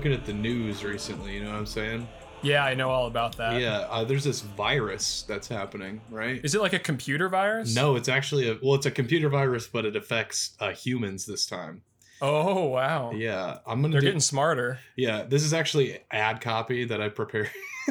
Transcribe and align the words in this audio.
looking 0.00 0.12
at 0.14 0.24
the 0.24 0.32
news 0.32 0.82
recently. 0.82 1.34
You 1.34 1.44
know 1.44 1.50
what 1.50 1.58
I'm 1.58 1.66
saying? 1.66 2.08
Yeah, 2.40 2.64
I 2.64 2.72
know 2.72 2.88
all 2.88 3.06
about 3.06 3.36
that. 3.36 3.60
yeah. 3.60 3.80
Uh, 3.80 4.02
there's 4.02 4.24
this 4.24 4.40
virus 4.40 5.24
that's 5.28 5.46
happening, 5.46 6.00
right? 6.08 6.40
Is 6.42 6.54
it 6.54 6.62
like 6.62 6.72
a 6.72 6.78
computer 6.78 7.28
virus? 7.28 7.74
No, 7.74 7.96
it's 7.96 8.08
actually 8.08 8.48
a 8.48 8.56
well, 8.62 8.76
it's 8.76 8.86
a 8.86 8.90
computer 8.90 9.28
virus, 9.28 9.66
but 9.66 9.84
it 9.84 9.96
affects 9.96 10.56
uh, 10.58 10.70
humans 10.70 11.26
this 11.26 11.44
time. 11.44 11.82
Oh 12.22 12.64
wow. 12.64 13.12
Yeah, 13.12 13.58
I'm 13.66 13.82
gonna. 13.82 13.92
They're 13.92 14.00
do, 14.00 14.06
getting 14.06 14.20
smarter. 14.20 14.78
Yeah, 14.96 15.24
this 15.24 15.42
is 15.42 15.52
actually 15.52 15.98
ad 16.10 16.40
copy 16.40 16.86
that 16.86 17.02
I 17.02 17.10
prepared. 17.10 17.50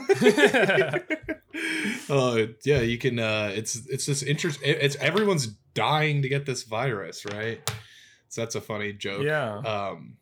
Oh 2.12 2.48
yeah, 2.66 2.80
you 2.80 2.98
can. 2.98 3.20
uh 3.20 3.52
It's 3.54 3.76
it's 3.88 4.08
this 4.08 4.24
interest. 4.24 4.60
It's 4.64 4.96
everyone's 4.96 5.48
dying 5.76 6.24
to 6.24 6.30
get 6.30 6.46
this 6.48 6.64
virus, 6.64 7.24
right? 7.26 7.60
So 8.30 8.42
that's 8.42 8.56
a 8.56 8.62
funny 8.62 8.94
joke. 8.94 9.24
yeah. 9.24 9.58
Um. 9.60 10.16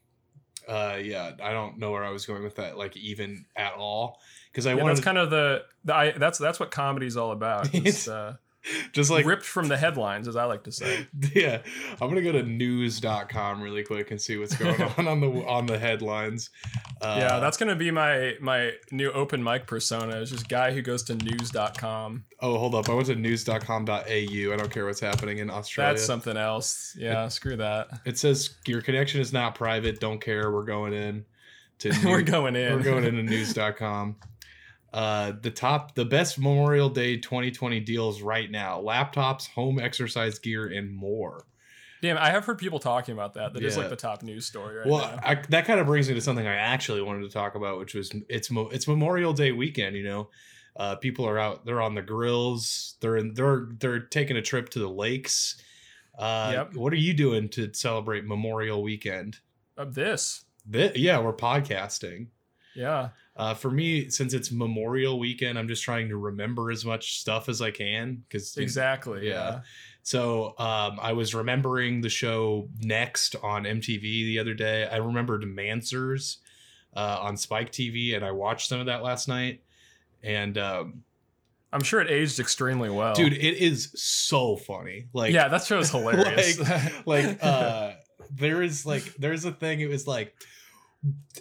Uh. 0.67 0.97
Yeah. 1.01 1.31
I 1.41 1.51
don't 1.51 1.77
know 1.77 1.91
where 1.91 2.03
I 2.03 2.09
was 2.09 2.25
going 2.25 2.43
with 2.43 2.55
that, 2.55 2.77
like 2.77 2.97
even 2.97 3.45
at 3.55 3.73
all, 3.73 4.19
because 4.51 4.65
I 4.65 4.71
yeah 4.71 4.81
wanted 4.83 4.97
that's 4.97 5.05
kind 5.05 5.17
of 5.17 5.29
the, 5.29 5.63
the 5.85 5.95
I, 5.95 6.11
that's 6.11 6.37
that's 6.37 6.59
what 6.59 6.71
comedy's 6.71 7.17
all 7.17 7.31
about. 7.31 7.69
It's 7.73 7.85
It's 7.85 8.07
uh, 8.07 8.35
just 8.91 9.09
like 9.09 9.25
ripped 9.25 9.45
from 9.45 9.67
the 9.67 9.77
headlines, 9.77 10.27
as 10.27 10.35
I 10.35 10.43
like 10.45 10.63
to 10.65 10.71
say. 10.71 11.07
yeah 11.33 11.61
i'm 12.01 12.09
gonna 12.09 12.21
go 12.21 12.31
to 12.31 12.43
news.com 12.43 13.61
really 13.61 13.83
quick 13.83 14.11
and 14.11 14.21
see 14.21 14.37
what's 14.37 14.55
going 14.57 14.81
on 14.81 15.07
on 15.07 15.19
the 15.19 15.27
on 15.45 15.65
the 15.65 15.77
headlines 15.79 16.49
uh, 17.01 17.15
yeah, 17.19 17.39
that's 17.39 17.57
gonna 17.57 17.75
be 17.75 17.91
my 17.91 18.35
my 18.41 18.71
new 18.91 19.11
open 19.11 19.43
mic 19.43 19.67
persona. 19.67 20.17
Is 20.17 20.31
just 20.31 20.49
guy 20.49 20.71
who 20.73 20.81
goes 20.81 21.03
to 21.03 21.15
news.com. 21.15 22.23
oh 22.41 22.57
hold 22.57 22.75
up 22.75 22.89
i 22.89 22.93
went 22.93 23.07
to 23.07 23.15
news.com.au 23.15 24.01
i 24.07 24.55
don't 24.57 24.71
care 24.71 24.85
what's 24.85 24.99
happening 24.99 25.37
in 25.39 25.49
australia 25.49 25.93
That's 25.93 26.05
something 26.05 26.37
else. 26.37 26.95
Yeah, 26.97 27.27
screw 27.27 27.55
that. 27.57 27.87
it 28.05 28.17
says 28.17 28.55
your 28.65 28.81
connection 28.81 29.21
is 29.21 29.31
not 29.33 29.55
private 29.55 29.99
don't 29.99 30.19
care 30.19 30.51
we're 30.51 30.63
going 30.65 30.93
in 30.93 31.25
to 31.79 31.91
We're 32.05 32.21
going 32.23 32.55
in. 32.55 32.73
we're 32.73 32.83
going 32.83 33.03
into 33.03 33.21
news.com 33.23 34.15
uh 34.97 35.31
the 35.41 35.51
top 35.51 35.93
the 35.95 36.03
best 36.05 36.39
memorial 36.39 36.89
day 36.89 37.17
2020 37.17 37.79
deals 37.81 38.21
right 38.21 38.49
now 38.49 38.81
laptops 38.81 39.47
home 39.49 39.79
exercise 39.79 40.39
gear 40.39 40.65
and 40.67 40.91
more 40.91 41.45
Damn, 41.99 42.17
I 42.19 42.29
have 42.29 42.45
heard 42.45 42.59
people 42.59 42.77
talking 42.77 43.13
about 43.15 43.33
that. 43.33 43.53
That 43.53 43.63
is 43.63 43.73
Yeah. 43.75 43.81
like 43.81 43.89
the 43.89 43.95
top 43.95 44.21
news 44.21 44.45
story 44.45 44.75
right 44.77 44.85
well, 44.87 44.99
now. 44.99 45.19
I, 45.23 45.35
that 45.49 45.65
kind 45.65 45.79
of 45.79 45.87
brings 45.87 46.07
me 46.07 46.13
to 46.13 46.21
something 46.21 46.45
I 46.45 46.53
actually 46.53 47.01
wanted 47.01 47.23
to 47.23 47.29
talk 47.29 47.55
about, 47.55 47.79
which 47.79 47.95
was 47.95 48.11
it's 48.29 48.51
Mo- 48.51 48.69
it's 48.71 48.87
Memorial 48.87 49.33
Day 49.33 49.51
weekend. 49.51 49.95
You 49.95 50.03
know, 50.03 50.29
uh, 50.75 50.95
people 50.97 51.27
are 51.27 51.39
out, 51.39 51.65
they're 51.65 51.81
on 51.81 51.95
the 51.95 52.03
grills, 52.03 52.97
they're 53.01 53.17
in, 53.17 53.33
they're 53.33 53.69
they're 53.79 53.99
taking 53.99 54.37
a 54.37 54.43
trip 54.43 54.69
to 54.69 54.79
the 54.79 54.87
lakes. 54.87 55.59
Uh, 56.19 56.51
Yep. 56.53 56.75
What 56.75 56.93
are 56.93 56.97
you 56.97 57.15
doing 57.15 57.49
to 57.49 57.73
celebrate 57.73 58.25
Memorial 58.25 58.83
Weekend? 58.83 59.39
Of 59.75 59.95
this. 59.95 60.45
Thi- 60.71 60.91
yeah, 60.97 61.17
we're 61.17 61.33
podcasting. 61.33 62.27
Yeah. 62.75 63.09
Uh, 63.37 63.53
for 63.53 63.69
me, 63.69 64.09
since 64.09 64.33
it's 64.33 64.51
Memorial 64.51 65.19
Weekend, 65.19 65.59
I'm 65.59 65.67
just 65.67 65.83
trying 65.83 66.09
to 66.09 66.17
remember 66.17 66.71
as 66.71 66.83
much 66.83 67.19
stuff 67.19 67.47
as 67.47 67.61
I 67.61 67.69
can 67.69 68.23
because 68.27 68.57
Exactly. 68.57 69.27
Yeah. 69.27 69.33
Yeah. 69.33 69.59
So 70.01 70.55
um, 70.57 70.99
I 71.01 71.13
was 71.13 71.35
remembering 71.35 72.01
the 72.01 72.09
show 72.09 72.69
Next 72.79 73.35
on 73.43 73.65
MTV 73.65 74.01
the 74.01 74.39
other 74.39 74.53
day. 74.53 74.87
I 74.87 74.97
remembered 74.97 75.43
Manswers 75.43 76.37
uh, 76.95 77.19
on 77.21 77.37
Spike 77.37 77.71
TV, 77.71 78.15
and 78.15 78.25
I 78.25 78.31
watched 78.31 78.69
some 78.69 78.79
of 78.79 78.87
that 78.87 79.03
last 79.03 79.27
night. 79.27 79.61
And 80.23 80.57
um, 80.57 81.03
I'm 81.71 81.83
sure 81.83 82.01
it 82.01 82.09
aged 82.09 82.39
extremely 82.39 82.89
well. 82.89 83.13
dude, 83.13 83.33
it 83.33 83.57
is 83.57 83.91
so 83.95 84.55
funny. 84.55 85.07
Like, 85.13 85.33
yeah, 85.33 85.47
that 85.49 85.63
show 85.63 85.77
is 85.77 85.91
hilarious. 85.91 86.59
like 87.05 87.37
uh, 87.43 87.91
there 88.31 88.63
is 88.63 88.85
like 88.85 89.03
there's 89.15 89.45
a 89.45 89.51
thing. 89.51 89.81
It 89.81 89.89
was 89.89 90.07
like 90.07 90.33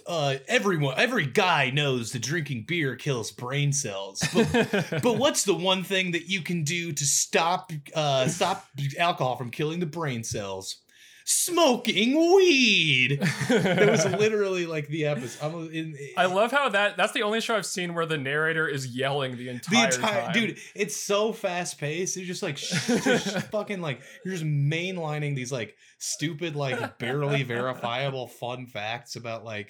uh, 0.05 0.35
everyone, 0.47 0.95
every 0.97 1.25
guy 1.25 1.71
knows 1.71 2.11
that 2.11 2.21
drinking 2.21 2.65
beer 2.67 2.95
kills 2.95 3.31
brain 3.31 3.73
cells, 3.73 4.23
but 4.33 4.51
but 5.03 5.17
what's 5.17 5.43
the 5.43 5.55
one 5.55 5.83
thing 5.83 6.11
that 6.11 6.29
you 6.29 6.41
can 6.41 6.63
do 6.63 6.91
to 6.93 7.05
stop 7.05 7.71
uh 7.95 8.27
stop 8.27 8.65
alcohol 8.97 9.35
from 9.35 9.49
killing 9.49 9.79
the 9.79 9.85
brain 9.85 10.23
cells 10.23 10.77
smoking 11.27 12.35
weed. 12.35 13.19
It 13.49 13.89
was 13.89 14.05
literally 14.19 14.65
like 14.65 14.87
the 14.87 15.05
episode. 15.05 15.45
I'm 15.45 15.71
in, 15.71 15.97
I 16.15 16.25
love 16.25 16.51
how 16.51 16.69
that 16.69 16.97
that's 16.97 17.13
the 17.13 17.23
only 17.23 17.41
show 17.41 17.55
I've 17.55 17.65
seen 17.65 17.95
where 17.95 18.05
the 18.05 18.17
narrator 18.17 18.67
is 18.67 18.87
yelling 18.95 19.35
the 19.35 19.47
the 19.47 19.49
entire, 19.49 19.85
entire 19.85 20.21
time. 20.23 20.33
dude 20.33 20.57
it's 20.75 20.95
so 20.95 21.31
fast 21.31 21.79
paced 21.79 22.17
it's 22.17 22.27
just 22.27 22.43
like 22.43 22.57
just 22.57 23.39
fucking 23.51 23.81
like 23.81 24.01
you're 24.23 24.33
just 24.33 24.45
mainlining 24.45 25.35
these 25.35 25.51
like 25.51 25.75
stupid 25.99 26.55
like 26.55 26.99
barely 26.99 27.43
verifiable 27.43 28.27
fun 28.27 28.65
facts 28.65 29.15
about 29.15 29.43
like 29.43 29.69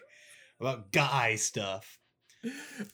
about 0.60 0.92
guy 0.92 1.36
stuff 1.36 2.00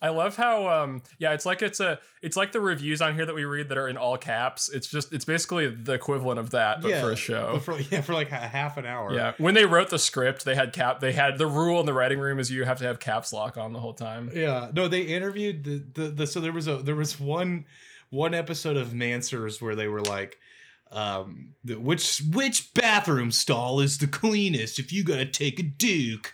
I 0.02 0.10
love 0.10 0.36
how 0.36 0.68
um 0.68 1.02
yeah, 1.20 1.34
it's 1.34 1.46
like 1.46 1.62
it's 1.62 1.80
a 1.80 2.00
it's 2.22 2.38
like 2.38 2.52
the 2.52 2.62
reviews 2.62 3.02
on 3.02 3.16
here 3.16 3.26
that 3.26 3.36
we 3.36 3.46
read 3.46 3.70
that 3.70 3.78
are 3.78 3.88
in 3.88 3.98
all 3.98 4.18
caps. 4.18 4.70
It's 4.70 4.88
just 4.88 5.14
it's 5.14 5.26
basically 5.26 5.68
the 5.68 5.94
equivalent 5.94 6.40
of 6.40 6.52
that 6.52 6.82
but 6.82 7.00
for 7.00 7.12
a 7.12 7.16
show. 7.16 7.60
for, 7.60 7.80
yeah 7.92 8.02
for 8.02 8.14
like 8.14 8.32
a 8.32 8.36
half 8.36 8.78
an 8.78 8.86
hour 8.86 9.14
yeah, 9.14 9.34
when 9.38 9.54
they 9.54 9.66
wrote 9.66 9.90
the 9.90 10.00
script, 10.00 10.46
they 10.46 10.56
had 10.56 10.74
cap. 10.74 11.00
They 11.00 11.14
had 11.14 11.38
the 11.38 11.48
rule 11.48 11.80
in 11.80 11.86
the 11.86 11.94
writing 11.94 12.20
room 12.20 12.40
is 12.40 12.52
you 12.52 12.64
have 12.66 12.80
to 12.80 12.86
have 12.86 13.00
caps 13.00 13.34
lock 13.34 13.58
on 13.58 13.74
the 13.74 13.80
whole 13.80 13.94
time. 13.94 14.32
Yeah, 14.34 14.70
no, 14.74 14.88
they 14.88 15.02
interviewed 15.02 15.64
the, 15.64 15.84
the 15.94 16.10
the 16.10 16.28
so 16.28 16.40
there 16.40 16.54
was 16.54 16.68
a 16.68 16.78
there 16.78 16.96
was 16.96 17.20
one 17.20 17.66
one 18.10 18.34
episode 18.34 18.78
of 18.78 18.90
Manswers 18.90 19.62
where 19.62 19.76
they 19.76 19.88
were 19.88 20.02
like, 20.02 20.38
um, 20.92 21.56
the, 21.64 21.76
which 21.76 22.22
which 22.32 22.74
bathroom 22.74 23.32
stall 23.32 23.80
is 23.80 23.98
the 23.98 24.08
cleanest 24.08 24.80
if 24.80 24.94
you 24.94 25.04
gotta 25.04 25.26
take 25.26 25.60
a 25.60 25.64
duke, 25.64 26.34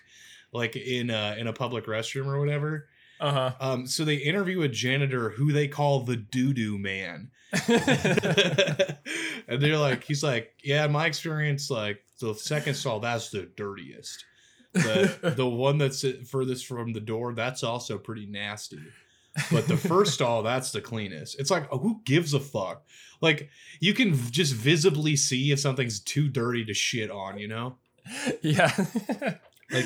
like 0.51 0.75
in 0.75 1.09
a 1.09 1.35
in 1.37 1.47
a 1.47 1.53
public 1.53 1.85
restroom 1.85 2.27
or 2.27 2.39
whatever. 2.39 2.87
Uh 3.19 3.31
huh. 3.31 3.51
Um, 3.59 3.87
so 3.87 4.05
they 4.05 4.15
interview 4.15 4.61
a 4.61 4.67
janitor 4.67 5.29
who 5.29 5.51
they 5.51 5.67
call 5.67 6.01
the 6.01 6.15
doo 6.15 6.53
doo 6.53 6.77
man, 6.77 7.31
and 7.67 9.61
they're 9.61 9.77
like, 9.77 10.03
he's 10.03 10.23
like, 10.23 10.53
yeah, 10.63 10.85
in 10.85 10.91
my 10.91 11.05
experience, 11.05 11.69
like 11.69 12.01
the 12.19 12.33
second 12.35 12.75
stall 12.75 12.99
that's 12.99 13.29
the 13.29 13.49
dirtiest. 13.57 14.23
But 14.73 15.21
the 15.35 15.47
one 15.47 15.77
that's 15.77 16.05
furthest 16.29 16.67
from 16.67 16.93
the 16.93 16.99
door 16.99 17.33
that's 17.33 17.63
also 17.63 17.97
pretty 17.97 18.25
nasty. 18.25 18.79
But 19.51 19.67
the 19.67 19.77
first 19.77 20.13
stall 20.13 20.43
that's 20.43 20.71
the 20.71 20.81
cleanest. 20.81 21.39
It's 21.39 21.51
like 21.51 21.67
oh, 21.71 21.77
who 21.77 22.01
gives 22.05 22.33
a 22.33 22.39
fuck? 22.39 22.83
Like 23.21 23.49
you 23.79 23.93
can 23.93 24.15
just 24.31 24.53
visibly 24.53 25.15
see 25.15 25.51
if 25.51 25.59
something's 25.59 25.99
too 25.99 26.29
dirty 26.29 26.65
to 26.65 26.73
shit 26.73 27.09
on. 27.11 27.37
You 27.37 27.47
know, 27.47 27.77
yeah. 28.41 28.71
like 29.71 29.85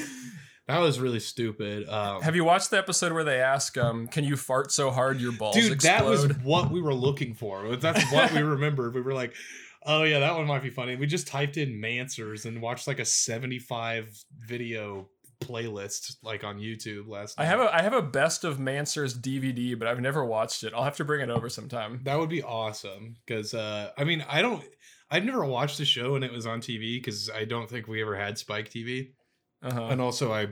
that 0.67 0.79
was 0.79 0.99
really 0.99 1.19
stupid. 1.19 1.89
Um, 1.89 2.21
have 2.21 2.35
you 2.35 2.43
watched 2.45 2.69
the 2.71 2.77
episode 2.77 3.11
where 3.11 3.23
they 3.23 3.41
ask, 3.41 3.77
um, 3.77 4.07
"Can 4.07 4.23
you 4.23 4.37
fart 4.37 4.71
so 4.71 4.91
hard 4.91 5.19
your 5.19 5.31
balls 5.33 5.55
dude 5.55 5.71
explode?" 5.73 5.91
that 5.91 6.05
was 6.05 6.37
what 6.43 6.71
we 6.71 6.81
were 6.81 6.93
looking 6.93 7.33
for 7.33 7.75
that's 7.75 8.11
what 8.11 8.31
we 8.33 8.41
remembered 8.55 8.93
we 8.95 9.01
were 9.01 9.13
like 9.13 9.33
oh 9.85 10.03
yeah 10.03 10.19
that 10.19 10.33
one 10.35 10.47
might 10.47 10.63
be 10.63 10.69
funny 10.69 10.95
we 10.95 11.05
just 11.05 11.27
typed 11.27 11.57
in 11.57 11.73
Manswers 11.73 12.45
and 12.45 12.61
watched 12.61 12.87
like 12.87 12.99
a 12.99 13.05
75 13.05 14.23
video 14.47 15.09
playlist 15.41 16.15
like 16.23 16.45
on 16.45 16.57
youtube 16.57 17.07
last 17.09 17.37
night. 17.37 17.43
I 17.43 17.47
have 17.47 17.59
a 17.59 17.75
I 17.75 17.81
have 17.81 17.93
a 17.93 18.01
best 18.01 18.45
of 18.45 18.59
Manswers 18.59 19.13
DVD, 19.13 19.77
but 19.77 19.87
I've 19.89 19.99
never 19.99 20.23
watched 20.23 20.63
it. 20.63 20.73
I'll 20.73 20.85
have 20.85 20.95
to 20.97 21.03
bring 21.05 21.19
it 21.21 21.29
over 21.29 21.49
sometime. 21.49 21.99
that 22.03 22.17
would 22.17 22.29
be 22.29 22.41
awesome 22.41 23.15
because 23.25 23.53
uh 23.53 23.91
i 23.97 24.05
mean 24.05 24.23
i 24.29 24.41
don't 24.41 24.63
i've 25.11 25.25
never 25.25 25.43
watched 25.43 25.77
the 25.77 25.85
show 25.85 26.13
when 26.13 26.23
it 26.23 26.31
was 26.31 26.45
on 26.47 26.61
tv 26.61 26.97
because 26.97 27.29
i 27.35 27.43
don't 27.43 27.69
think 27.69 27.87
we 27.87 28.01
ever 28.01 28.15
had 28.15 28.37
spike 28.37 28.69
tv 28.69 29.11
Uh-huh. 29.63 29.87
and 29.91 30.01
also 30.01 30.31
i 30.31 30.47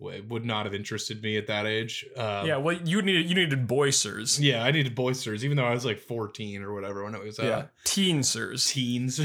w- 0.00 0.24
would 0.28 0.44
not 0.44 0.64
have 0.64 0.74
interested 0.74 1.22
me 1.22 1.36
at 1.36 1.46
that 1.48 1.66
age 1.66 2.06
um, 2.16 2.46
yeah, 2.46 2.56
well, 2.56 2.76
you 2.84 3.02
needed 3.02 3.28
you 3.28 3.34
needed 3.34 3.66
boisters. 3.66 4.38
yeah 4.40 4.62
i 4.62 4.70
needed 4.70 4.94
boisters 4.94 5.42
even 5.42 5.56
though 5.56 5.64
i 5.66 5.74
was 5.74 5.84
like 5.84 5.98
14 5.98 6.62
or 6.62 6.72
whatever 6.72 7.02
when 7.04 7.14
it 7.14 7.22
was 7.22 7.38
uh, 7.38 7.42
yeah, 7.44 7.62
teensers. 7.84 8.68
teens. 8.70 9.20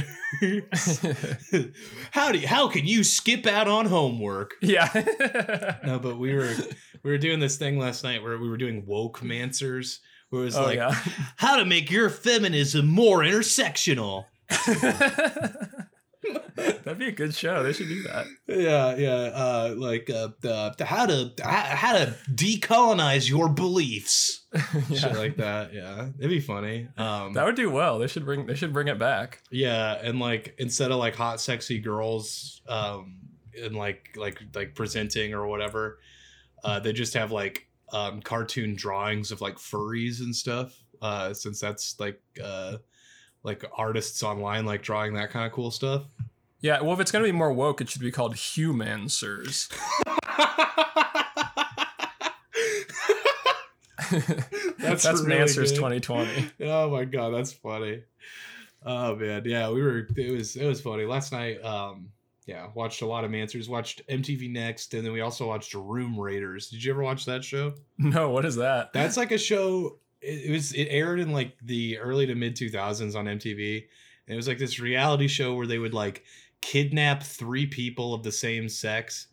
how 2.11 2.31
do 2.31 2.39
you, 2.39 2.47
how 2.47 2.67
can 2.67 2.85
you 2.85 3.03
skip 3.03 3.45
out 3.45 3.67
on 3.67 3.85
homework? 3.85 4.55
yeah. 4.61 4.89
No, 5.85 5.99
but 5.99 6.17
we 6.17 6.33
were 6.33 6.53
we 7.03 7.11
were 7.11 7.17
doing 7.17 7.39
this 7.39 7.57
thing 7.57 7.77
last 7.77 8.03
night 8.03 8.23
where 8.23 8.37
we 8.37 8.49
were 8.49 8.57
doing 8.57 8.85
woke 8.85 9.19
Manswers, 9.19 9.99
where 10.29 10.41
it 10.41 10.45
was 10.45 10.55
oh 10.55 10.63
like 10.63 10.77
yeah. 10.77 10.95
how 11.35 11.57
to 11.57 11.65
make 11.65 11.91
your 11.91 12.09
feminism 12.09 12.87
more 12.87 13.19
intersectional. 13.19 14.25
That'd 16.55 16.97
be 16.99 17.07
a 17.07 17.11
good 17.11 17.33
show. 17.33 17.63
They 17.63 17.73
should 17.73 17.87
do 17.87 18.03
that. 18.03 18.25
Yeah, 18.47 18.95
yeah, 18.95 19.31
uh, 19.33 19.73
like 19.77 20.09
uh, 20.09 20.29
the, 20.41 20.73
the 20.77 20.85
how 20.85 21.05
to 21.05 21.31
how, 21.43 21.51
how 21.75 21.93
to 21.93 22.15
decolonize 22.33 23.29
your 23.29 23.49
beliefs, 23.49 24.45
Yeah. 24.89 24.97
shit 24.99 25.15
like 25.15 25.37
that. 25.37 25.73
Yeah, 25.73 26.09
it'd 26.17 26.29
be 26.29 26.39
funny. 26.39 26.87
Um, 26.97 27.33
That 27.33 27.45
would 27.45 27.55
do 27.55 27.69
well. 27.69 27.99
They 27.99 28.07
should 28.07 28.25
bring 28.25 28.45
they 28.45 28.55
should 28.55 28.73
bring 28.73 28.87
it 28.87 28.99
back. 28.99 29.41
Yeah, 29.51 29.93
and 30.01 30.19
like 30.19 30.55
instead 30.57 30.91
of 30.91 30.97
like 30.97 31.15
hot 31.15 31.41
sexy 31.41 31.79
girls 31.79 32.61
um 32.67 33.17
and 33.61 33.75
like 33.75 34.09
like 34.15 34.39
like 34.55 34.75
presenting 34.75 35.33
or 35.33 35.47
whatever, 35.47 35.99
uh 36.63 36.79
they 36.79 36.93
just 36.93 37.13
have 37.15 37.31
like 37.31 37.67
um 37.91 38.21
cartoon 38.21 38.75
drawings 38.75 39.31
of 39.31 39.41
like 39.41 39.55
furries 39.57 40.19
and 40.21 40.35
stuff. 40.35 40.73
Uh 41.01 41.33
since 41.33 41.59
that's 41.59 41.99
like 41.99 42.21
uh 42.43 42.77
like 43.43 43.63
artists 43.77 44.23
online 44.23 44.65
like 44.65 44.81
drawing 44.81 45.13
that 45.13 45.31
kind 45.31 45.45
of 45.45 45.51
cool 45.51 45.71
stuff. 45.71 46.03
Yeah, 46.61 46.81
well, 46.81 46.93
if 46.93 46.99
it's 46.99 47.11
gonna 47.11 47.25
be 47.25 47.31
more 47.31 47.51
woke, 47.51 47.81
it 47.81 47.89
should 47.89 48.01
be 48.01 48.11
called 48.11 48.35
Humancers. 48.35 49.69
that's 54.77 55.03
that's 55.03 55.21
really 55.21 55.37
Manswers 55.37 55.73
2020. 55.75 56.51
Oh 56.61 56.89
my 56.89 57.05
god, 57.05 57.33
that's 57.33 57.51
funny. 57.51 58.03
Oh 58.85 59.15
man, 59.15 59.43
yeah, 59.45 59.69
we 59.69 59.81
were. 59.81 60.07
It 60.15 60.31
was 60.31 60.55
it 60.55 60.65
was 60.65 60.81
funny 60.81 61.05
last 61.05 61.31
night. 61.31 61.63
Um, 61.63 62.09
yeah, 62.45 62.67
watched 62.75 63.01
a 63.01 63.05
lot 63.05 63.23
of 63.23 63.31
Manswers. 63.31 63.69
Watched 63.69 64.05
MTV 64.07 64.51
Next, 64.51 64.93
and 64.93 65.05
then 65.05 65.13
we 65.13 65.21
also 65.21 65.47
watched 65.47 65.73
Room 65.73 66.19
Raiders. 66.19 66.69
Did 66.69 66.83
you 66.83 66.91
ever 66.91 67.01
watch 67.01 67.25
that 67.25 67.43
show? 67.43 67.73
No, 67.97 68.29
what 68.29 68.45
is 68.45 68.55
that? 68.57 68.93
That's 68.93 69.17
like 69.17 69.31
a 69.31 69.37
show. 69.37 69.97
It, 70.23 70.51
was 70.51 70.73
it 70.73 70.87
aired 70.89 71.19
in 71.19 71.31
like 71.31 71.57
the 71.61 71.99
early 71.99 72.25
to 72.25 72.35
mid 72.35 72.55
two 72.55 72.69
thousands 72.69 73.15
on 73.15 73.25
MTV. 73.25 73.85
And 74.27 74.33
it 74.33 74.37
was 74.37 74.47
like 74.47 74.57
this 74.57 74.79
reality 74.79 75.27
show 75.27 75.53
where 75.53 75.67
they 75.67 75.79
would 75.79 75.93
like 75.93 76.23
kidnap 76.61 77.23
three 77.23 77.65
people 77.65 78.13
of 78.13 78.23
the 78.23 78.31
same 78.31 78.69
sex 78.69 79.27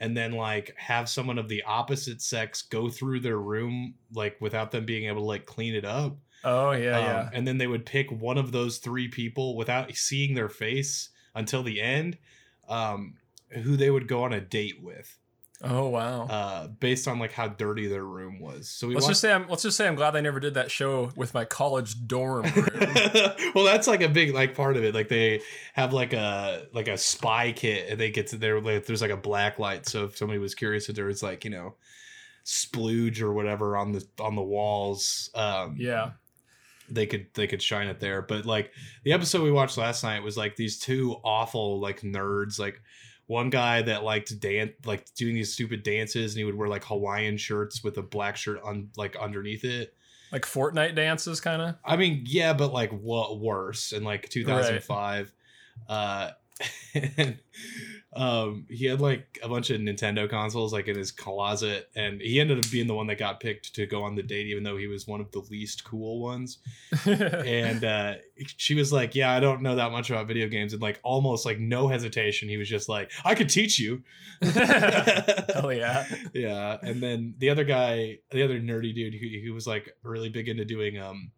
and 0.00 0.16
then 0.16 0.32
like 0.32 0.74
have 0.76 1.08
someone 1.08 1.38
of 1.38 1.48
the 1.48 1.62
opposite 1.62 2.20
sex 2.20 2.62
go 2.62 2.90
through 2.90 3.20
their 3.20 3.38
room 3.38 3.94
like 4.12 4.36
without 4.40 4.70
them 4.70 4.84
being 4.84 5.06
able 5.06 5.22
to 5.22 5.26
like 5.26 5.46
clean 5.46 5.74
it 5.74 5.84
up. 5.84 6.16
Oh 6.44 6.72
yeah, 6.72 6.98
um, 6.98 7.04
yeah. 7.04 7.30
And 7.32 7.48
then 7.48 7.58
they 7.58 7.66
would 7.66 7.86
pick 7.86 8.10
one 8.10 8.36
of 8.36 8.52
those 8.52 8.78
three 8.78 9.08
people 9.08 9.56
without 9.56 9.94
seeing 9.94 10.34
their 10.34 10.50
face 10.50 11.08
until 11.34 11.62
the 11.62 11.80
end, 11.80 12.18
um, 12.68 13.14
who 13.62 13.76
they 13.76 13.90
would 13.90 14.08
go 14.08 14.24
on 14.24 14.32
a 14.32 14.40
date 14.40 14.82
with. 14.82 15.16
Oh 15.66 15.88
wow! 15.88 16.26
Uh, 16.26 16.66
based 16.68 17.08
on 17.08 17.18
like 17.18 17.32
how 17.32 17.48
dirty 17.48 17.86
their 17.86 18.04
room 18.04 18.38
was. 18.38 18.68
So 18.68 18.86
we 18.86 18.94
let's 18.94 19.04
watched- 19.04 19.10
just 19.12 19.20
say 19.22 19.32
I'm 19.32 19.48
let's 19.48 19.62
just 19.62 19.76
say 19.76 19.88
I'm 19.88 19.94
glad 19.94 20.10
they 20.10 20.20
never 20.20 20.40
did 20.40 20.54
that 20.54 20.70
show 20.70 21.10
with 21.16 21.32
my 21.34 21.44
college 21.44 22.06
dorm 22.06 22.42
room. 22.56 23.30
well, 23.54 23.64
that's 23.64 23.86
like 23.86 24.02
a 24.02 24.08
big 24.08 24.34
like 24.34 24.54
part 24.54 24.76
of 24.76 24.84
it. 24.84 24.94
Like 24.94 25.08
they 25.08 25.40
have 25.72 25.92
like 25.92 26.12
a 26.12 26.66
like 26.72 26.88
a 26.88 26.98
spy 26.98 27.52
kit, 27.52 27.88
and 27.90 27.98
they 27.98 28.10
get 28.10 28.28
to 28.28 28.36
there. 28.36 28.60
Like, 28.60 28.86
there's 28.86 29.02
like 29.02 29.10
a 29.10 29.16
black 29.16 29.58
light, 29.58 29.86
so 29.86 30.04
if 30.04 30.16
somebody 30.16 30.38
was 30.38 30.54
curious 30.54 30.88
if 30.88 30.96
there 30.96 31.06
was 31.06 31.22
like 31.22 31.44
you 31.44 31.50
know 31.50 31.74
splooge 32.44 33.20
or 33.20 33.32
whatever 33.32 33.76
on 33.76 33.92
the 33.92 34.06
on 34.20 34.36
the 34.36 34.42
walls, 34.42 35.30
um, 35.34 35.76
yeah, 35.78 36.10
they 36.90 37.06
could 37.06 37.26
they 37.34 37.46
could 37.46 37.62
shine 37.62 37.88
it 37.88 38.00
there. 38.00 38.22
But 38.22 38.44
like 38.44 38.70
the 39.04 39.12
episode 39.12 39.42
we 39.42 39.50
watched 39.52 39.78
last 39.78 40.02
night 40.04 40.22
was 40.22 40.36
like 40.36 40.56
these 40.56 40.78
two 40.78 41.16
awful 41.24 41.80
like 41.80 42.02
nerds 42.02 42.58
like 42.58 42.80
one 43.26 43.50
guy 43.50 43.82
that 43.82 44.04
liked 44.04 44.38
dance 44.40 44.72
like 44.84 45.06
doing 45.14 45.34
these 45.34 45.52
stupid 45.52 45.82
dances 45.82 46.32
and 46.32 46.38
he 46.38 46.44
would 46.44 46.54
wear 46.54 46.68
like 46.68 46.84
hawaiian 46.84 47.36
shirts 47.36 47.82
with 47.82 47.96
a 47.96 48.02
black 48.02 48.36
shirt 48.36 48.60
on 48.62 48.88
like 48.96 49.16
underneath 49.16 49.64
it. 49.64 49.94
Like 50.32 50.42
fortnite 50.44 50.96
dances 50.96 51.40
kind 51.40 51.62
of 51.62 51.76
i 51.84 51.96
mean 51.96 52.24
yeah 52.26 52.54
but 52.54 52.72
like 52.72 52.90
what 52.90 53.38
worse 53.38 53.92
in 53.92 54.02
like 54.02 54.28
2005 54.28 55.32
right. 55.88 55.94
uh 55.94 56.30
and 56.94 57.38
um 58.16 58.64
he 58.68 58.86
had 58.86 59.00
like 59.00 59.38
a 59.42 59.48
bunch 59.48 59.70
of 59.70 59.80
nintendo 59.80 60.28
consoles 60.28 60.72
like 60.72 60.86
in 60.86 60.96
his 60.96 61.10
closet 61.10 61.88
and 61.96 62.20
he 62.20 62.38
ended 62.40 62.58
up 62.58 62.70
being 62.70 62.86
the 62.86 62.94
one 62.94 63.06
that 63.06 63.18
got 63.18 63.40
picked 63.40 63.74
to 63.74 63.86
go 63.86 64.02
on 64.02 64.14
the 64.14 64.22
date 64.22 64.46
even 64.46 64.62
though 64.62 64.76
he 64.76 64.86
was 64.86 65.06
one 65.06 65.20
of 65.20 65.30
the 65.32 65.40
least 65.50 65.84
cool 65.84 66.20
ones. 66.20 66.58
And 67.06 67.84
uh 67.84 68.14
she 68.56 68.74
was 68.74 68.92
like 68.92 69.14
yeah 69.14 69.32
i 69.32 69.40
don't 69.40 69.62
know 69.62 69.76
that 69.76 69.92
much 69.92 70.10
about 70.10 70.26
video 70.26 70.48
games 70.48 70.72
and 70.72 70.82
like 70.82 71.00
almost 71.02 71.44
like 71.46 71.58
no 71.58 71.88
hesitation 71.88 72.48
he 72.48 72.56
was 72.56 72.68
just 72.68 72.88
like 72.88 73.10
i 73.24 73.34
could 73.34 73.48
teach 73.48 73.78
you. 73.78 74.02
Oh 75.56 75.70
yeah. 75.70 76.04
Yeah 76.32 76.78
and 76.82 77.02
then 77.02 77.34
the 77.38 77.50
other 77.50 77.64
guy 77.64 78.18
the 78.30 78.42
other 78.42 78.60
nerdy 78.60 78.94
dude 78.94 79.14
who, 79.14 79.28
who 79.46 79.54
was 79.54 79.66
like 79.66 79.94
really 80.02 80.28
big 80.28 80.48
into 80.48 80.64
doing 80.64 80.98
um 80.98 81.30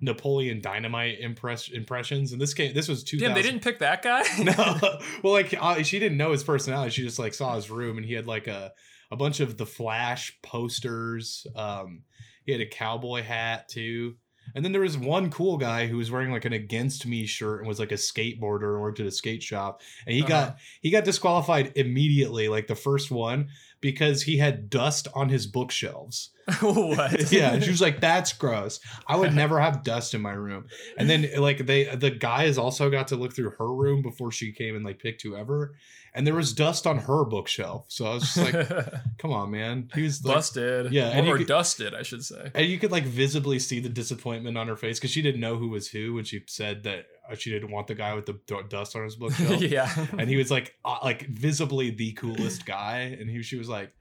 Napoleon 0.00 0.60
Dynamite 0.60 1.20
impress 1.20 1.68
impressions. 1.68 2.32
And 2.32 2.40
this 2.40 2.54
came, 2.54 2.74
this 2.74 2.88
was 2.88 3.02
two. 3.02 3.16
Yeah, 3.16 3.34
they 3.34 3.42
didn't 3.42 3.62
pick 3.62 3.80
that 3.80 4.02
guy. 4.02 4.22
no, 4.38 4.98
well, 5.22 5.32
like 5.32 5.54
uh, 5.58 5.82
she 5.82 5.98
didn't 5.98 6.18
know 6.18 6.32
his 6.32 6.44
personality. 6.44 6.90
She 6.90 7.02
just 7.02 7.18
like 7.18 7.34
saw 7.34 7.56
his 7.56 7.70
room, 7.70 7.96
and 7.96 8.06
he 8.06 8.14
had 8.14 8.26
like 8.26 8.46
a 8.46 8.72
a 9.10 9.16
bunch 9.16 9.40
of 9.40 9.56
the 9.56 9.66
Flash 9.66 10.38
posters. 10.42 11.46
Um, 11.56 12.02
he 12.44 12.52
had 12.52 12.60
a 12.60 12.66
cowboy 12.66 13.22
hat 13.22 13.68
too. 13.68 14.16
And 14.54 14.64
then 14.64 14.72
there 14.72 14.80
was 14.80 14.96
one 14.96 15.30
cool 15.30 15.58
guy 15.58 15.86
who 15.86 15.98
was 15.98 16.10
wearing 16.10 16.30
like 16.30 16.44
an 16.44 16.52
against 16.52 17.06
me 17.06 17.26
shirt 17.26 17.60
and 17.60 17.68
was 17.68 17.78
like 17.78 17.92
a 17.92 17.96
skateboarder 17.96 18.72
and 18.72 18.80
worked 18.80 19.00
at 19.00 19.06
a 19.06 19.10
skate 19.10 19.42
shop. 19.42 19.82
And 20.06 20.14
he 20.14 20.22
uh-huh. 20.22 20.28
got 20.28 20.56
he 20.80 20.90
got 20.90 21.04
disqualified 21.04 21.72
immediately, 21.76 22.48
like 22.48 22.66
the 22.66 22.74
first 22.74 23.10
one, 23.10 23.48
because 23.80 24.22
he 24.22 24.38
had 24.38 24.70
dust 24.70 25.08
on 25.14 25.28
his 25.28 25.46
bookshelves. 25.46 26.30
what? 26.60 27.30
yeah, 27.32 27.58
she 27.58 27.70
was 27.70 27.80
like, 27.80 28.00
"That's 28.00 28.32
gross. 28.32 28.80
I 29.06 29.16
would 29.16 29.34
never 29.34 29.60
have 29.60 29.84
dust 29.84 30.14
in 30.14 30.22
my 30.22 30.32
room." 30.32 30.66
And 30.96 31.08
then 31.08 31.28
like 31.36 31.66
they 31.66 31.94
the 31.94 32.10
guys 32.10 32.56
also 32.56 32.88
got 32.88 33.08
to 33.08 33.16
look 33.16 33.34
through 33.34 33.50
her 33.58 33.72
room 33.72 34.00
before 34.00 34.32
she 34.32 34.52
came 34.52 34.74
and 34.74 34.84
like 34.84 34.98
picked 34.98 35.22
whoever, 35.22 35.74
and 36.14 36.26
there 36.26 36.34
was 36.34 36.54
dust 36.54 36.86
on 36.86 36.98
her 37.00 37.26
bookshelf. 37.26 37.84
So 37.88 38.06
I 38.06 38.14
was 38.14 38.22
just 38.22 38.36
like, 38.38 38.68
"Come 39.18 39.32
on, 39.32 39.50
man." 39.50 39.90
He 39.94 40.02
was 40.02 40.24
like, 40.24 40.36
busted. 40.36 40.90
Yeah, 40.90 41.18
or 41.28 41.36
could, 41.36 41.46
dusted, 41.46 41.94
I 41.94 42.02
should 42.02 42.24
say. 42.24 42.50
And 42.54 42.66
you 42.66 42.78
could 42.78 42.92
like 42.92 43.04
visibly 43.04 43.58
see 43.58 43.80
the 43.80 43.90
disappointment 43.90 44.56
on 44.56 44.68
her 44.68 44.76
face 44.76 44.98
because 44.98 45.10
she 45.10 45.20
didn't 45.20 45.42
know 45.42 45.56
who 45.56 45.68
was 45.68 45.88
who 45.88 46.14
when 46.14 46.24
she 46.24 46.42
said 46.46 46.82
that 46.84 47.06
she 47.36 47.50
didn't 47.50 47.70
want 47.70 47.86
the 47.86 47.94
guy 47.94 48.14
with 48.14 48.26
the 48.26 48.38
dust 48.68 48.96
on 48.96 49.04
his 49.04 49.16
bookshelf. 49.20 49.60
yeah, 49.60 50.06
and 50.18 50.28
he 50.28 50.36
was 50.36 50.50
like, 50.50 50.74
uh, 50.84 50.98
like 51.02 51.26
visibly 51.26 51.90
the 51.90 52.12
coolest 52.12 52.64
guy, 52.64 53.16
and 53.18 53.28
he 53.28 53.42
she 53.42 53.56
was 53.56 53.68
like 53.68 53.92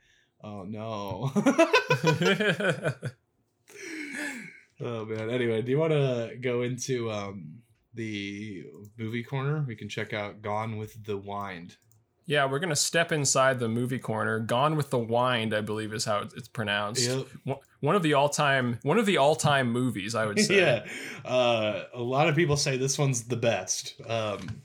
Oh 0.44 0.64
no. 0.64 1.32
oh 4.82 5.06
man. 5.06 5.30
Anyway, 5.30 5.62
do 5.62 5.72
you 5.72 5.80
want 5.80 5.94
to 5.94 6.38
go 6.40 6.62
into 6.62 7.12
um, 7.12 7.60
the 7.94 8.66
movie 8.98 9.24
corner? 9.24 9.66
We 9.68 9.76
can 9.76 9.90
check 9.90 10.14
out 10.14 10.42
Gone 10.42 10.78
with 10.78 11.04
the 11.06 11.18
Wind. 11.18 11.78
Yeah, 12.28 12.46
we're 12.46 12.60
gonna 12.60 12.76
step 12.76 13.12
inside 13.12 13.60
the 13.60 13.68
movie 13.68 13.98
corner. 14.00 14.40
Gone 14.40 14.76
with 14.76 14.92
the 14.92 15.00
Wind, 15.00 15.56
I 15.56 15.62
believe, 15.62 15.94
is 15.94 16.06
how 16.06 16.20
it's 16.36 16.48
pronounced. 16.48 17.10
Yep. 17.10 17.60
One 17.80 17.96
of 17.96 18.04
the 18.04 18.14
all-time, 18.14 18.80
one 18.84 18.98
of 19.00 19.06
the 19.06 19.18
all-time 19.18 19.72
movies, 19.72 20.14
I 20.14 20.26
would 20.26 20.40
say. 20.42 20.58
yeah, 20.58 20.86
uh, 21.30 21.86
a 21.94 22.02
lot 22.02 22.28
of 22.28 22.36
people 22.36 22.58
say 22.58 22.78
this 22.78 23.00
one's 23.00 23.24
the 23.24 23.38
best. 23.38 24.00
Um, 24.08 24.62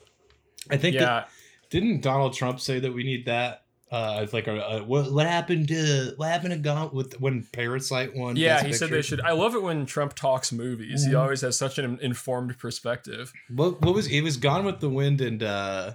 I 0.70 0.76
think. 0.76 0.96
Yeah. 0.96 1.24
didn't 1.70 2.02
Donald 2.02 2.34
Trump 2.34 2.60
say 2.60 2.80
that 2.80 2.92
we 2.92 3.04
need 3.04 3.26
that 3.26 3.62
uh, 3.92 4.20
it's 4.22 4.32
like 4.32 4.46
a, 4.48 4.58
a, 4.58 4.82
what, 4.82 5.12
what 5.12 5.26
happened 5.26 5.68
to 5.68 6.14
what 6.16 6.30
happened 6.30 6.54
to 6.54 6.58
Gone 6.58 6.88
with 6.94 7.20
when 7.20 7.46
Parasite 7.52 8.16
won? 8.16 8.36
Yeah, 8.36 8.56
he 8.56 8.64
picture? 8.64 8.78
said 8.78 8.88
they 8.88 9.02
should. 9.02 9.20
I 9.20 9.32
love 9.32 9.54
it 9.54 9.62
when 9.62 9.84
Trump 9.84 10.14
talks 10.14 10.50
movies. 10.50 11.02
Mm-hmm. 11.02 11.10
He 11.10 11.14
always 11.14 11.42
has 11.42 11.58
such 11.58 11.78
an 11.78 11.98
informed 12.00 12.58
perspective. 12.58 13.34
What 13.50 13.82
what 13.82 13.94
was 13.94 14.06
it 14.06 14.22
was 14.22 14.38
Gone 14.38 14.64
with 14.64 14.80
the 14.80 14.88
Wind 14.88 15.20
and 15.20 15.42
uh, 15.42 15.92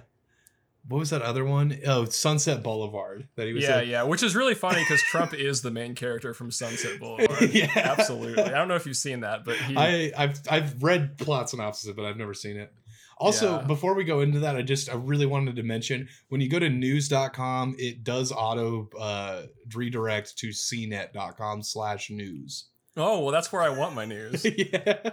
what 0.88 0.98
was 0.98 1.10
that 1.10 1.22
other 1.22 1.44
one? 1.44 1.78
Oh, 1.86 2.06
Sunset 2.06 2.62
Boulevard. 2.62 3.28
That 3.36 3.46
he 3.46 3.52
was. 3.52 3.62
Yeah, 3.62 3.80
yeah, 3.80 4.02
which 4.04 4.22
is 4.22 4.34
really 4.34 4.54
funny 4.54 4.80
because 4.80 5.02
Trump 5.02 5.34
is 5.34 5.62
the 5.62 5.70
main 5.70 5.94
character 5.94 6.32
from 6.34 6.50
Sunset 6.50 6.98
Boulevard. 7.00 7.50
yeah, 7.50 7.70
absolutely. 7.74 8.42
I 8.42 8.50
don't 8.50 8.68
know 8.68 8.76
if 8.76 8.86
you've 8.86 8.96
seen 8.96 9.20
that, 9.20 9.44
but 9.44 9.56
he. 9.56 9.76
I 9.76 10.12
I've 10.16 10.40
I've 10.50 10.82
read 10.82 11.18
plot 11.18 11.50
synopsis, 11.50 11.92
but 11.94 12.04
I've 12.04 12.16
never 12.16 12.34
seen 12.34 12.56
it. 12.56 12.72
Also, 13.18 13.58
yeah. 13.58 13.66
before 13.66 13.94
we 13.94 14.04
go 14.04 14.20
into 14.20 14.40
that, 14.40 14.56
I 14.56 14.62
just 14.62 14.88
I 14.88 14.94
really 14.94 15.26
wanted 15.26 15.56
to 15.56 15.62
mention 15.62 16.08
when 16.28 16.40
you 16.40 16.48
go 16.48 16.58
to 16.58 16.68
news.com, 16.68 17.74
it 17.78 18.04
does 18.04 18.32
auto 18.32 18.88
uh, 18.98 19.42
redirect 19.74 20.38
to 20.38 20.48
cnet.com 20.48 21.62
slash 21.64 22.10
news. 22.10 22.68
Oh, 22.96 23.20
well, 23.20 23.32
that's 23.32 23.52
where 23.52 23.62
I 23.62 23.70
want 23.70 23.94
my 23.94 24.04
news. 24.04 24.44
yeah. 24.56 25.10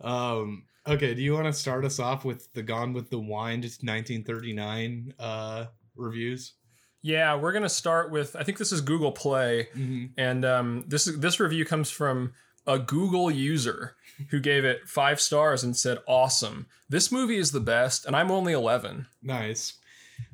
Um, 0.00 0.64
okay, 0.86 1.14
do 1.14 1.22
you 1.22 1.32
want 1.32 1.46
to 1.46 1.52
start 1.52 1.84
us 1.84 1.98
off 1.98 2.24
with 2.24 2.52
the 2.52 2.62
Gone 2.62 2.92
with 2.92 3.10
the 3.10 3.18
Wind 3.18 3.62
1939 3.64 5.14
uh, 5.18 5.66
reviews? 5.96 6.54
Yeah, 7.02 7.34
we're 7.34 7.52
gonna 7.52 7.68
start 7.68 8.12
with 8.12 8.36
I 8.36 8.44
think 8.44 8.58
this 8.58 8.70
is 8.70 8.80
Google 8.80 9.10
Play, 9.10 9.68
mm-hmm. 9.74 10.06
and 10.16 10.44
um, 10.44 10.84
this 10.86 11.04
this 11.04 11.40
review 11.40 11.64
comes 11.64 11.90
from 11.90 12.32
a 12.64 12.78
Google 12.78 13.28
user 13.28 13.96
who 14.30 14.38
gave 14.38 14.64
it 14.64 14.88
five 14.88 15.20
stars 15.20 15.64
and 15.64 15.76
said, 15.76 15.98
"Awesome! 16.06 16.66
This 16.88 17.10
movie 17.10 17.38
is 17.38 17.50
the 17.50 17.60
best." 17.60 18.06
And 18.06 18.14
I'm 18.14 18.30
only 18.30 18.52
11. 18.52 19.06
Nice. 19.20 19.74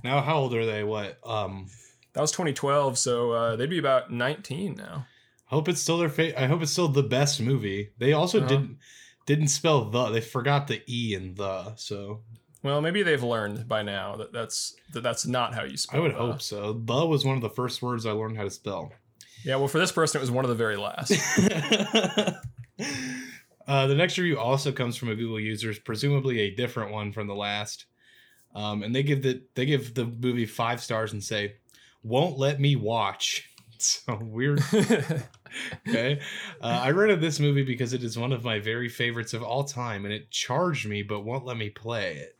Now, 0.04 0.20
how 0.20 0.36
old 0.36 0.54
are 0.54 0.66
they? 0.66 0.84
What? 0.84 1.18
Um, 1.24 1.68
that 2.12 2.20
was 2.20 2.32
2012, 2.32 2.98
so 2.98 3.32
uh, 3.32 3.56
they'd 3.56 3.70
be 3.70 3.78
about 3.78 4.12
19 4.12 4.74
now. 4.74 5.06
Hope 5.46 5.68
it's 5.68 5.80
still 5.80 5.96
their 5.96 6.10
fa- 6.10 6.38
I 6.38 6.46
hope 6.46 6.60
it's 6.60 6.72
still 6.72 6.88
the 6.88 7.02
best 7.02 7.40
movie. 7.40 7.90
They 7.96 8.12
also 8.12 8.38
uh-huh. 8.40 8.48
didn't 8.48 8.78
didn't 9.28 9.48
spell 9.48 9.84
the. 9.84 10.08
They 10.08 10.22
forgot 10.22 10.66
the 10.66 10.82
e 10.88 11.14
in 11.14 11.34
the. 11.34 11.74
So. 11.76 12.22
Well, 12.62 12.80
maybe 12.80 13.02
they've 13.02 13.22
learned 13.22 13.68
by 13.68 13.82
now 13.82 14.16
that 14.16 14.32
that's 14.32 14.74
that 14.94 15.02
that's 15.02 15.26
not 15.26 15.54
how 15.54 15.64
you 15.64 15.76
spell. 15.76 16.00
I 16.00 16.02
would 16.02 16.12
the. 16.12 16.16
hope 16.16 16.40
so. 16.40 16.72
The 16.72 17.06
was 17.06 17.26
one 17.26 17.36
of 17.36 17.42
the 17.42 17.50
first 17.50 17.82
words 17.82 18.06
I 18.06 18.12
learned 18.12 18.38
how 18.38 18.44
to 18.44 18.50
spell. 18.50 18.90
Yeah, 19.44 19.56
well, 19.56 19.68
for 19.68 19.78
this 19.78 19.92
person, 19.92 20.18
it 20.18 20.22
was 20.22 20.30
one 20.30 20.44
of 20.44 20.48
the 20.48 20.54
very 20.54 20.76
last. 20.76 21.12
uh, 23.68 23.86
the 23.86 23.94
next 23.94 24.18
review 24.18 24.38
also 24.38 24.72
comes 24.72 24.96
from 24.96 25.10
a 25.10 25.14
Google 25.14 25.38
user, 25.38 25.72
presumably 25.84 26.40
a 26.40 26.54
different 26.54 26.90
one 26.90 27.12
from 27.12 27.28
the 27.28 27.36
last, 27.36 27.84
um, 28.54 28.82
and 28.82 28.94
they 28.94 29.02
give 29.02 29.22
the 29.22 29.42
they 29.54 29.66
give 29.66 29.94
the 29.94 30.06
movie 30.06 30.46
five 30.46 30.82
stars 30.82 31.12
and 31.12 31.22
say, 31.22 31.56
"Won't 32.02 32.38
let 32.38 32.60
me 32.60 32.76
watch." 32.76 33.46
so 34.06 34.18
weird. 34.20 34.62
okay. 35.88 36.20
Uh, 36.60 36.80
I 36.82 36.90
rented 36.90 37.20
this 37.20 37.40
movie 37.40 37.64
because 37.64 37.92
it 37.92 38.02
is 38.02 38.18
one 38.18 38.32
of 38.32 38.44
my 38.44 38.58
very 38.58 38.88
favorites 38.88 39.34
of 39.34 39.42
all 39.42 39.64
time 39.64 40.04
and 40.04 40.14
it 40.14 40.30
charged 40.30 40.88
me 40.88 41.02
but 41.02 41.20
won't 41.20 41.44
let 41.44 41.56
me 41.56 41.70
play 41.70 42.16
it. 42.16 42.37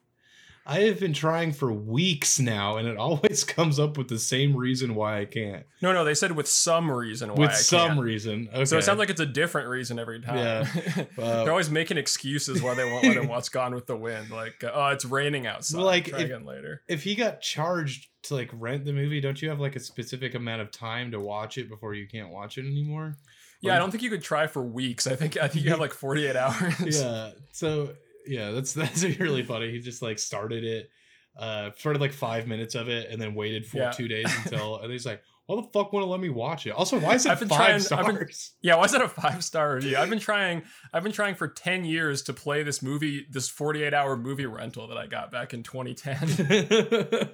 I 0.70 0.80
have 0.80 1.00
been 1.00 1.14
trying 1.14 1.52
for 1.52 1.72
weeks 1.72 2.38
now 2.38 2.76
and 2.76 2.86
it 2.86 2.98
always 2.98 3.42
comes 3.56 3.78
up 3.78 3.96
with 3.96 4.08
the 4.08 4.18
same 4.18 4.54
reason 4.54 4.94
why 4.94 5.18
I 5.20 5.24
can't. 5.24 5.64
no, 5.80 5.92
no, 5.94 6.04
they 6.04 6.14
said 6.14 6.32
with 6.32 6.46
some 6.46 6.90
reason 6.90 7.30
why. 7.30 7.36
with 7.40 7.50
I 7.50 7.54
some 7.54 7.88
can't. 7.92 8.00
reason. 8.00 8.48
Okay. 8.52 8.64
So 8.66 8.76
it 8.76 8.82
sounds 8.84 8.98
like 8.98 9.08
it's 9.08 9.20
a 9.20 9.26
different 9.26 9.68
reason 9.68 9.98
every 9.98 10.20
time. 10.20 10.36
Yeah. 10.36 10.66
Uh, 11.18 11.42
They're 11.44 11.50
always 11.50 11.70
making 11.70 11.96
excuses 11.96 12.62
why 12.62 12.74
they 12.74 12.84
won't 12.84 13.04
let 13.04 13.16
him 13.16 13.28
watch 13.28 13.50
Gone 13.50 13.74
with 13.74 13.86
the 13.86 13.96
Wind. 13.96 14.30
Like, 14.30 14.62
uh, 14.62 14.70
oh, 14.72 14.86
it's 14.88 15.04
raining 15.04 15.46
outside. 15.46 15.80
Like, 15.80 16.04
Try 16.06 16.18
if- 16.20 16.24
again 16.26 16.44
later. 16.44 16.82
if 16.86 17.02
he 17.02 17.14
got 17.14 17.40
charged 17.40 18.06
to 18.24 18.34
like 18.34 18.50
rent 18.52 18.84
the 18.84 18.92
movie, 18.92 19.20
don't 19.20 19.40
you 19.40 19.48
have 19.48 19.58
like 19.60 19.74
a 19.74 19.80
specific 19.80 20.34
amount 20.34 20.60
of 20.62 20.70
time 20.70 21.10
to 21.12 21.18
watch 21.20 21.56
it 21.58 21.68
before 21.68 21.94
you 21.94 22.06
can't 22.06 22.28
watch 22.30 22.58
it 22.58 22.66
anymore? 22.66 23.16
Yeah, 23.60 23.74
I 23.74 23.78
don't 23.78 23.90
think 23.90 24.02
you 24.04 24.10
could 24.10 24.22
try 24.22 24.46
for 24.46 24.62
weeks. 24.62 25.06
I 25.08 25.16
think 25.16 25.36
I 25.36 25.48
think 25.48 25.64
you 25.64 25.70
have 25.70 25.80
like 25.86 25.92
48 25.94 26.36
hours. 26.36 27.00
yeah. 27.00 27.30
So 27.52 27.94
yeah, 28.28 28.50
that's 28.52 28.72
that's 28.74 29.02
really 29.18 29.42
funny. 29.42 29.70
He 29.70 29.80
just 29.80 30.02
like 30.02 30.18
started 30.18 30.64
it, 30.64 30.90
uh, 31.38 31.70
started 31.76 32.00
like 32.00 32.12
five 32.12 32.46
minutes 32.46 32.74
of 32.74 32.88
it, 32.88 33.10
and 33.10 33.20
then 33.20 33.34
waited 33.34 33.66
for 33.66 33.78
Yeah. 33.78 33.90
two 33.90 34.08
days 34.08 34.26
until, 34.44 34.78
and 34.78 34.92
he's 34.92 35.06
like, 35.06 35.22
"Why 35.46 35.56
the 35.56 35.62
fuck 35.72 35.92
want 35.92 36.04
to 36.04 36.10
let 36.10 36.20
me 36.20 36.28
watch 36.28 36.66
it?" 36.66 36.70
Also, 36.70 36.98
why 36.98 37.14
is 37.14 37.26
it 37.26 37.30
I've 37.32 37.40
been 37.40 37.48
five 37.48 37.58
trying- 37.58 37.98
I've 38.00 38.06
been- 38.06 38.16
stars? 38.16 38.52
Yeah, 38.62 38.76
why 38.76 38.84
is 38.84 38.92
that 38.92 39.02
a 39.02 39.08
five 39.08 39.42
star 39.44 39.74
review? 39.76 39.96
I've 39.96 40.10
been 40.10 40.18
trying. 40.18 40.62
I've 40.92 41.02
been 41.02 41.12
trying 41.12 41.34
for 41.34 41.48
10 41.48 41.84
years 41.84 42.22
to 42.22 42.32
play 42.32 42.62
this 42.62 42.82
movie, 42.82 43.26
this 43.30 43.48
48 43.48 43.94
hour 43.94 44.16
movie 44.16 44.46
rental 44.46 44.88
that 44.88 44.98
I 44.98 45.06
got 45.06 45.30
back 45.32 45.54
in 45.54 45.62
2010. 45.62 47.30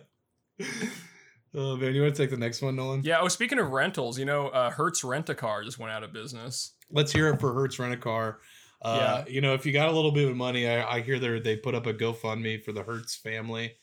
oh 1.55 1.77
man, 1.77 1.95
you 1.95 2.03
want 2.03 2.15
to 2.15 2.23
take 2.23 2.31
the 2.31 2.37
next 2.37 2.63
one, 2.63 2.77
Nolan? 2.77 3.03
yeah. 3.05 3.19
Oh, 3.21 3.29
speaking 3.29 3.59
of 3.59 3.71
rentals, 3.71 4.19
you 4.19 4.25
know, 4.25 4.49
uh, 4.49 4.71
Hertz 4.71 5.03
Rent 5.05 5.29
a 5.31 5.35
Car 5.35 5.65
just 5.65 5.79
went 5.79 5.93
out 5.93 6.03
of 6.05 6.13
business. 6.13 6.75
Let's 6.91 7.13
hear 7.13 7.29
it 7.33 7.41
for 7.41 7.53
Hertz 7.55 7.79
Rent 7.79 7.95
a 7.95 7.97
Car. 7.97 8.39
Uh, 8.85 9.25
you 9.27 9.41
know, 9.41 9.55
if 9.55 9.65
you 9.65 9.73
got 9.73 9.89
a 9.89 9.93
little 9.93 10.13
bit 10.13 10.29
of 10.29 10.37
money, 10.37 10.69
I, 10.69 10.97
I 10.97 11.01
hear 11.01 11.19
they 11.19 11.41
they 11.41 11.57
put 11.57 11.75
up 11.75 11.87
a 11.87 11.95
GoFundMe 11.95 12.63
for 12.63 12.73
the 12.73 12.83
Hertz 12.83 13.17
family. 13.17 13.75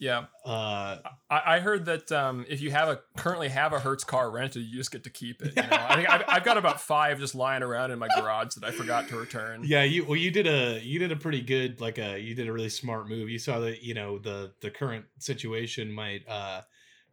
Yeah, 0.00 0.24
Uh, 0.44 0.98
I, 1.30 1.42
I 1.46 1.60
heard 1.60 1.86
that 1.86 2.10
um, 2.12 2.44
if 2.48 2.60
you 2.60 2.70
have 2.72 2.88
a 2.88 3.00
currently 3.16 3.48
have 3.48 3.72
a 3.72 3.78
Hertz 3.78 4.04
car 4.04 4.30
rented, 4.30 4.64
you 4.64 4.76
just 4.76 4.90
get 4.90 5.04
to 5.04 5.10
keep 5.10 5.40
it. 5.40 5.54
You 5.56 5.62
know? 5.62 5.68
I 5.70 5.96
think 5.96 6.10
I've, 6.10 6.24
I've 6.28 6.44
got 6.44 6.58
about 6.58 6.80
five 6.80 7.18
just 7.18 7.34
lying 7.34 7.62
around 7.62 7.90
in 7.90 7.98
my 7.98 8.08
garage 8.18 8.54
that 8.54 8.64
I 8.64 8.70
forgot 8.72 9.08
to 9.08 9.16
return. 9.16 9.62
Yeah, 9.64 9.84
you 9.84 10.04
well, 10.04 10.16
you 10.16 10.30
did 10.30 10.46
a 10.46 10.80
you 10.80 10.98
did 10.98 11.12
a 11.12 11.16
pretty 11.16 11.40
good 11.40 11.80
like 11.80 11.98
a 11.98 12.18
you 12.18 12.34
did 12.34 12.48
a 12.48 12.52
really 12.52 12.68
smart 12.68 13.08
move. 13.08 13.30
You 13.30 13.38
saw 13.38 13.60
that 13.60 13.82
you 13.82 13.94
know 13.94 14.18
the 14.18 14.52
the 14.60 14.70
current 14.70 15.06
situation 15.18 15.90
might 15.92 16.28
uh 16.28 16.62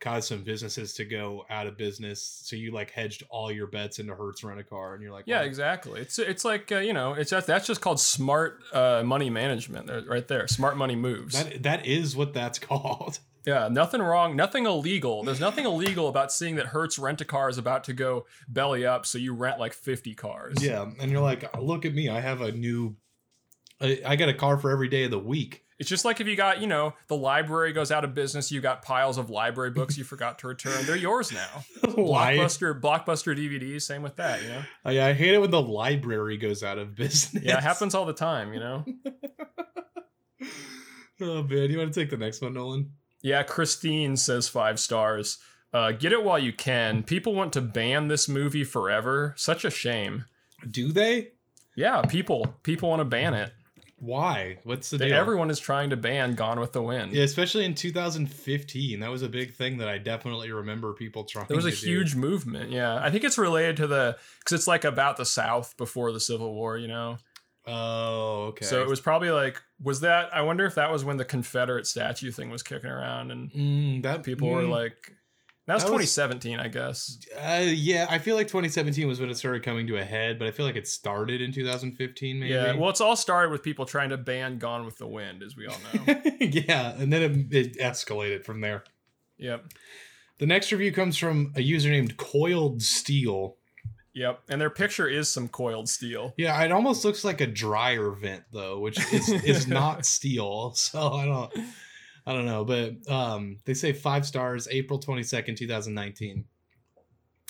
cause 0.01 0.27
some 0.27 0.41
businesses 0.43 0.93
to 0.95 1.05
go 1.05 1.45
out 1.49 1.67
of 1.67 1.77
business, 1.77 2.41
so 2.43 2.55
you 2.57 2.71
like 2.71 2.91
hedged 2.91 3.23
all 3.29 3.51
your 3.51 3.67
bets 3.67 3.99
into 3.99 4.13
Hertz 4.15 4.43
Rent 4.43 4.59
a 4.59 4.63
Car, 4.63 4.95
and 4.95 5.01
you're 5.03 5.13
like, 5.13 5.25
Yeah, 5.27 5.41
exactly. 5.43 6.01
It's 6.01 6.19
it's 6.19 6.43
like 6.43 6.71
uh, 6.71 6.79
you 6.79 6.91
know, 6.91 7.13
it's 7.13 7.31
just, 7.31 7.47
that's 7.47 7.67
just 7.67 7.79
called 7.79 7.99
smart 7.99 8.59
uh, 8.73 9.03
money 9.05 9.29
management, 9.29 9.89
right 10.07 10.27
there. 10.27 10.47
Smart 10.47 10.75
money 10.75 10.95
moves. 10.95 11.41
that 11.41 11.63
that 11.63 11.85
is 11.85 12.15
what 12.15 12.33
that's 12.33 12.59
called. 12.69 13.19
yeah, 13.45 13.67
nothing 13.71 14.01
wrong, 14.01 14.35
nothing 14.35 14.65
illegal. 14.65 15.23
There's 15.23 15.39
nothing 15.39 15.65
illegal 15.65 16.07
about 16.09 16.31
seeing 16.31 16.55
that 16.55 16.67
Hertz 16.67 16.99
Rent 16.99 17.21
a 17.21 17.25
Car 17.25 17.49
is 17.49 17.57
about 17.57 17.83
to 17.85 17.93
go 17.93 18.25
belly 18.47 18.85
up, 18.85 19.05
so 19.05 19.17
you 19.17 19.33
rent 19.33 19.59
like 19.59 19.73
50 19.73 20.13
cars. 20.15 20.63
Yeah, 20.63 20.89
and 20.99 21.11
you're 21.11 21.21
like, 21.21 21.55
look 21.61 21.85
at 21.85 21.93
me, 21.93 22.09
I 22.09 22.19
have 22.19 22.41
a 22.41 22.51
new, 22.51 22.95
I, 23.79 24.01
I 24.05 24.15
got 24.15 24.29
a 24.29 24.33
car 24.33 24.57
for 24.57 24.69
every 24.71 24.89
day 24.89 25.03
of 25.05 25.11
the 25.11 25.19
week. 25.19 25.63
It's 25.81 25.89
just 25.89 26.05
like 26.05 26.21
if 26.21 26.27
you 26.27 26.35
got, 26.35 26.61
you 26.61 26.67
know, 26.67 26.93
the 27.07 27.15
library 27.15 27.73
goes 27.73 27.91
out 27.91 28.03
of 28.03 28.13
business, 28.13 28.51
you 28.51 28.61
got 28.61 28.83
piles 28.83 29.17
of 29.17 29.31
library 29.31 29.71
books 29.71 29.97
you 29.97 30.03
forgot 30.03 30.37
to 30.37 30.47
return. 30.47 30.85
They're 30.85 30.95
yours 30.95 31.31
now. 31.31 31.63
Blockbuster, 31.83 32.79
blockbuster 32.79 33.35
DVDs, 33.35 33.81
same 33.81 34.03
with 34.03 34.15
that, 34.17 34.43
you 34.43 34.49
know. 34.49 34.61
I, 34.85 35.09
I 35.09 35.13
hate 35.13 35.33
it 35.33 35.39
when 35.39 35.49
the 35.49 35.59
library 35.59 36.37
goes 36.37 36.61
out 36.61 36.77
of 36.77 36.93
business. 36.93 37.43
Yeah, 37.43 37.57
it 37.57 37.63
happens 37.63 37.95
all 37.95 38.05
the 38.05 38.13
time, 38.13 38.53
you 38.53 38.59
know. 38.59 38.85
oh 41.21 41.41
man, 41.41 41.71
you 41.71 41.79
want 41.79 41.91
to 41.91 41.99
take 41.99 42.11
the 42.11 42.17
next 42.17 42.43
one, 42.43 42.53
Nolan? 42.53 42.91
Yeah, 43.23 43.41
Christine 43.41 44.17
says 44.17 44.47
five 44.47 44.79
stars. 44.79 45.39
Uh, 45.73 45.93
get 45.93 46.11
it 46.11 46.23
while 46.23 46.37
you 46.37 46.53
can. 46.53 47.01
People 47.01 47.33
want 47.33 47.53
to 47.53 47.61
ban 47.61 48.07
this 48.07 48.29
movie 48.29 48.65
forever. 48.65 49.33
Such 49.35 49.65
a 49.65 49.71
shame. 49.71 50.25
Do 50.69 50.91
they? 50.91 51.29
Yeah, 51.75 52.03
people 52.03 52.53
people 52.61 52.89
want 52.89 52.99
to 52.99 53.05
ban 53.05 53.33
it. 53.33 53.51
Why? 54.01 54.57
What's 54.63 54.89
the 54.89 54.97
deal? 54.97 55.13
everyone 55.13 55.51
is 55.51 55.59
trying 55.59 55.91
to 55.91 55.95
ban 55.95 56.33
Gone 56.33 56.59
with 56.59 56.73
the 56.73 56.81
Wind. 56.81 57.13
Yeah, 57.13 57.23
especially 57.23 57.65
in 57.65 57.75
2015, 57.75 58.99
that 58.99 59.11
was 59.11 59.21
a 59.21 59.29
big 59.29 59.53
thing 59.53 59.77
that 59.77 59.87
I 59.87 59.99
definitely 59.99 60.51
remember 60.51 60.91
people 60.93 61.23
trying. 61.23 61.45
There 61.47 61.55
was 61.55 61.67
a 61.67 61.71
to 61.71 61.77
do. 61.79 61.85
huge 61.85 62.15
movement. 62.15 62.71
Yeah, 62.71 62.95
I 62.95 63.11
think 63.11 63.23
it's 63.23 63.37
related 63.37 63.77
to 63.77 63.85
the 63.87 64.17
because 64.39 64.53
it's 64.59 64.67
like 64.67 64.85
about 64.85 65.17
the 65.17 65.25
South 65.25 65.77
before 65.77 66.11
the 66.11 66.19
Civil 66.19 66.51
War. 66.53 66.77
You 66.79 66.87
know, 66.87 67.17
Oh, 67.67 68.45
okay. 68.49 68.65
so 68.65 68.81
it 68.81 68.87
was 68.87 68.99
probably 68.99 69.29
like 69.29 69.61
was 69.79 70.01
that? 70.01 70.33
I 70.35 70.41
wonder 70.41 70.65
if 70.65 70.75
that 70.75 70.91
was 70.91 71.03
when 71.05 71.17
the 71.17 71.25
Confederate 71.25 71.85
statue 71.85 72.31
thing 72.31 72.49
was 72.49 72.63
kicking 72.63 72.89
around 72.89 73.29
and 73.29 73.51
Mm, 73.51 74.01
that 74.03 74.23
people 74.23 74.49
were 74.49 74.63
mm, 74.63 74.69
like. 74.69 75.15
That 75.67 75.75
was 75.75 75.83
That 75.83 75.91
was- 75.91 76.13
2017, 76.13 76.59
I 76.59 76.67
guess. 76.67 77.19
Uh, 77.37 77.63
yeah, 77.67 78.07
I 78.09 78.17
feel 78.17 78.35
like 78.35 78.47
2017 78.47 79.07
was 79.07 79.19
when 79.21 79.29
it 79.29 79.37
started 79.37 79.63
coming 79.63 79.85
to 79.87 79.97
a 79.97 80.03
head, 80.03 80.39
but 80.39 80.47
I 80.47 80.51
feel 80.51 80.65
like 80.65 80.75
it 80.75 80.87
started 80.87 81.39
in 81.41 81.51
2015, 81.51 82.39
maybe. 82.39 82.51
Yeah, 82.53 82.73
well, 82.75 82.89
it's 82.89 82.99
all 83.01 83.15
started 83.15 83.51
with 83.51 83.61
people 83.63 83.85
trying 83.85 84.09
to 84.09 84.17
ban 84.17 84.57
Gone 84.57 84.85
with 84.85 84.97
the 84.97 85.07
Wind, 85.07 85.43
as 85.43 85.55
we 85.55 85.67
all 85.67 85.77
know. 85.93 86.21
yeah, 86.39 86.95
and 86.97 87.13
then 87.13 87.21
it, 87.51 87.53
it 87.55 87.77
escalated 87.77 88.43
from 88.43 88.61
there. 88.61 88.83
yep. 89.37 89.65
The 90.39 90.47
next 90.47 90.71
review 90.71 90.91
comes 90.91 91.17
from 91.17 91.53
a 91.55 91.61
user 91.61 91.91
named 91.91 92.17
Coiled 92.17 92.81
Steel. 92.81 93.57
Yep, 94.13 94.41
and 94.49 94.59
their 94.59 94.71
picture 94.71 95.07
is 95.07 95.29
some 95.29 95.47
coiled 95.47 95.87
steel. 95.87 96.33
Yeah, 96.35 96.59
it 96.63 96.71
almost 96.71 97.05
looks 97.05 97.23
like 97.23 97.39
a 97.39 97.47
dryer 97.47 98.09
vent 98.11 98.43
though, 98.51 98.79
which 98.79 98.97
is 99.13 99.29
is 99.29 99.67
not 99.69 100.05
steel. 100.05 100.73
So 100.73 101.13
I 101.13 101.25
don't 101.25 101.53
I 102.25 102.33
don't 102.33 102.45
know, 102.45 102.63
but 102.65 103.09
um 103.11 103.57
they 103.65 103.73
say 103.73 103.93
5 103.93 104.25
stars 104.25 104.67
April 104.71 104.99
22nd, 104.99 105.55
2019. 105.57 106.45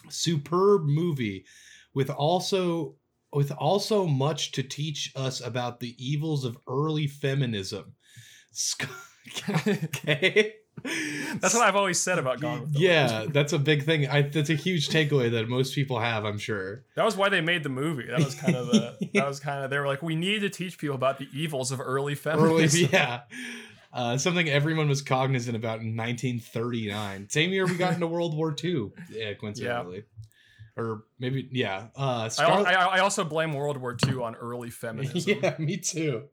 Superb 0.10 0.84
movie 0.86 1.46
with 1.94 2.10
also 2.10 2.96
with 3.34 3.52
also 3.52 4.06
much 4.06 4.52
to 4.54 4.64
teach 4.64 5.12
us 5.16 5.40
about 5.42 5.80
the 5.80 5.96
evils 5.98 6.44
of 6.46 6.58
early 6.68 7.08
feminism. 7.08 7.94
Okay. 9.68 10.54
That's 10.84 11.54
what 11.54 11.64
I've 11.64 11.76
always 11.76 12.00
said 12.00 12.18
about 12.18 12.40
Gone 12.40 12.62
with 12.62 12.74
the 12.74 12.80
Wind. 12.80 12.84
Yeah, 12.84 13.26
that's 13.30 13.54
a 13.54 13.60
big 13.60 13.84
thing. 13.84 14.08
I, 14.08 14.24
that's 14.24 14.50
a 14.50 14.56
huge 14.56 14.90
takeaway 14.90 15.30
that 15.32 15.48
most 15.48 15.76
people 15.76 16.00
have, 16.00 16.26
I'm 16.26 16.40
sure. 16.40 16.86
That 16.96 17.06
was 17.06 17.16
why 17.16 17.30
they 17.30 17.42
made 17.42 17.62
the 17.64 17.70
movie. 17.70 18.08
That 18.08 18.20
was 18.24 18.34
kind 18.36 18.56
of 18.56 18.68
the. 18.68 18.98
That 19.14 19.28
was 19.28 19.40
kind 19.40 19.64
of. 19.64 19.70
They 19.70 19.78
were 19.78 19.86
like, 19.86 20.02
we 20.02 20.16
need 20.16 20.40
to 20.40 20.50
teach 20.50 20.78
people 20.80 20.96
about 20.96 21.20
the 21.20 21.28
evils 21.34 21.72
of 21.72 21.80
early 21.80 22.14
Early, 22.14 22.16
feminism. 22.16 22.90
yeah. 22.92 23.22
Uh, 23.94 24.18
something 24.18 24.48
everyone 24.50 24.88
was 24.88 25.02
cognizant 25.02 25.56
about 25.56 25.82
in 25.82 25.96
1939. 25.98 27.30
Same 27.30 27.52
year 27.52 27.66
we 27.66 27.76
got 27.76 27.94
into 27.94 28.08
World 28.08 28.36
War 28.36 28.56
II, 28.64 28.92
yeah, 29.10 29.34
coincidentally. 29.34 30.04
Or 30.78 31.04
maybe, 31.20 31.50
yeah. 31.52 31.88
Uh, 31.96 32.30
I, 32.40 32.44
I, 32.44 32.74
I 32.74 33.00
also 33.00 33.24
blame 33.24 33.54
World 33.54 33.78
War 33.78 33.98
II 34.08 34.22
on 34.22 34.36
early 34.36 34.70
feminism. 34.72 35.40
yeah, 35.44 35.56
me 35.60 35.78
too. 35.78 36.24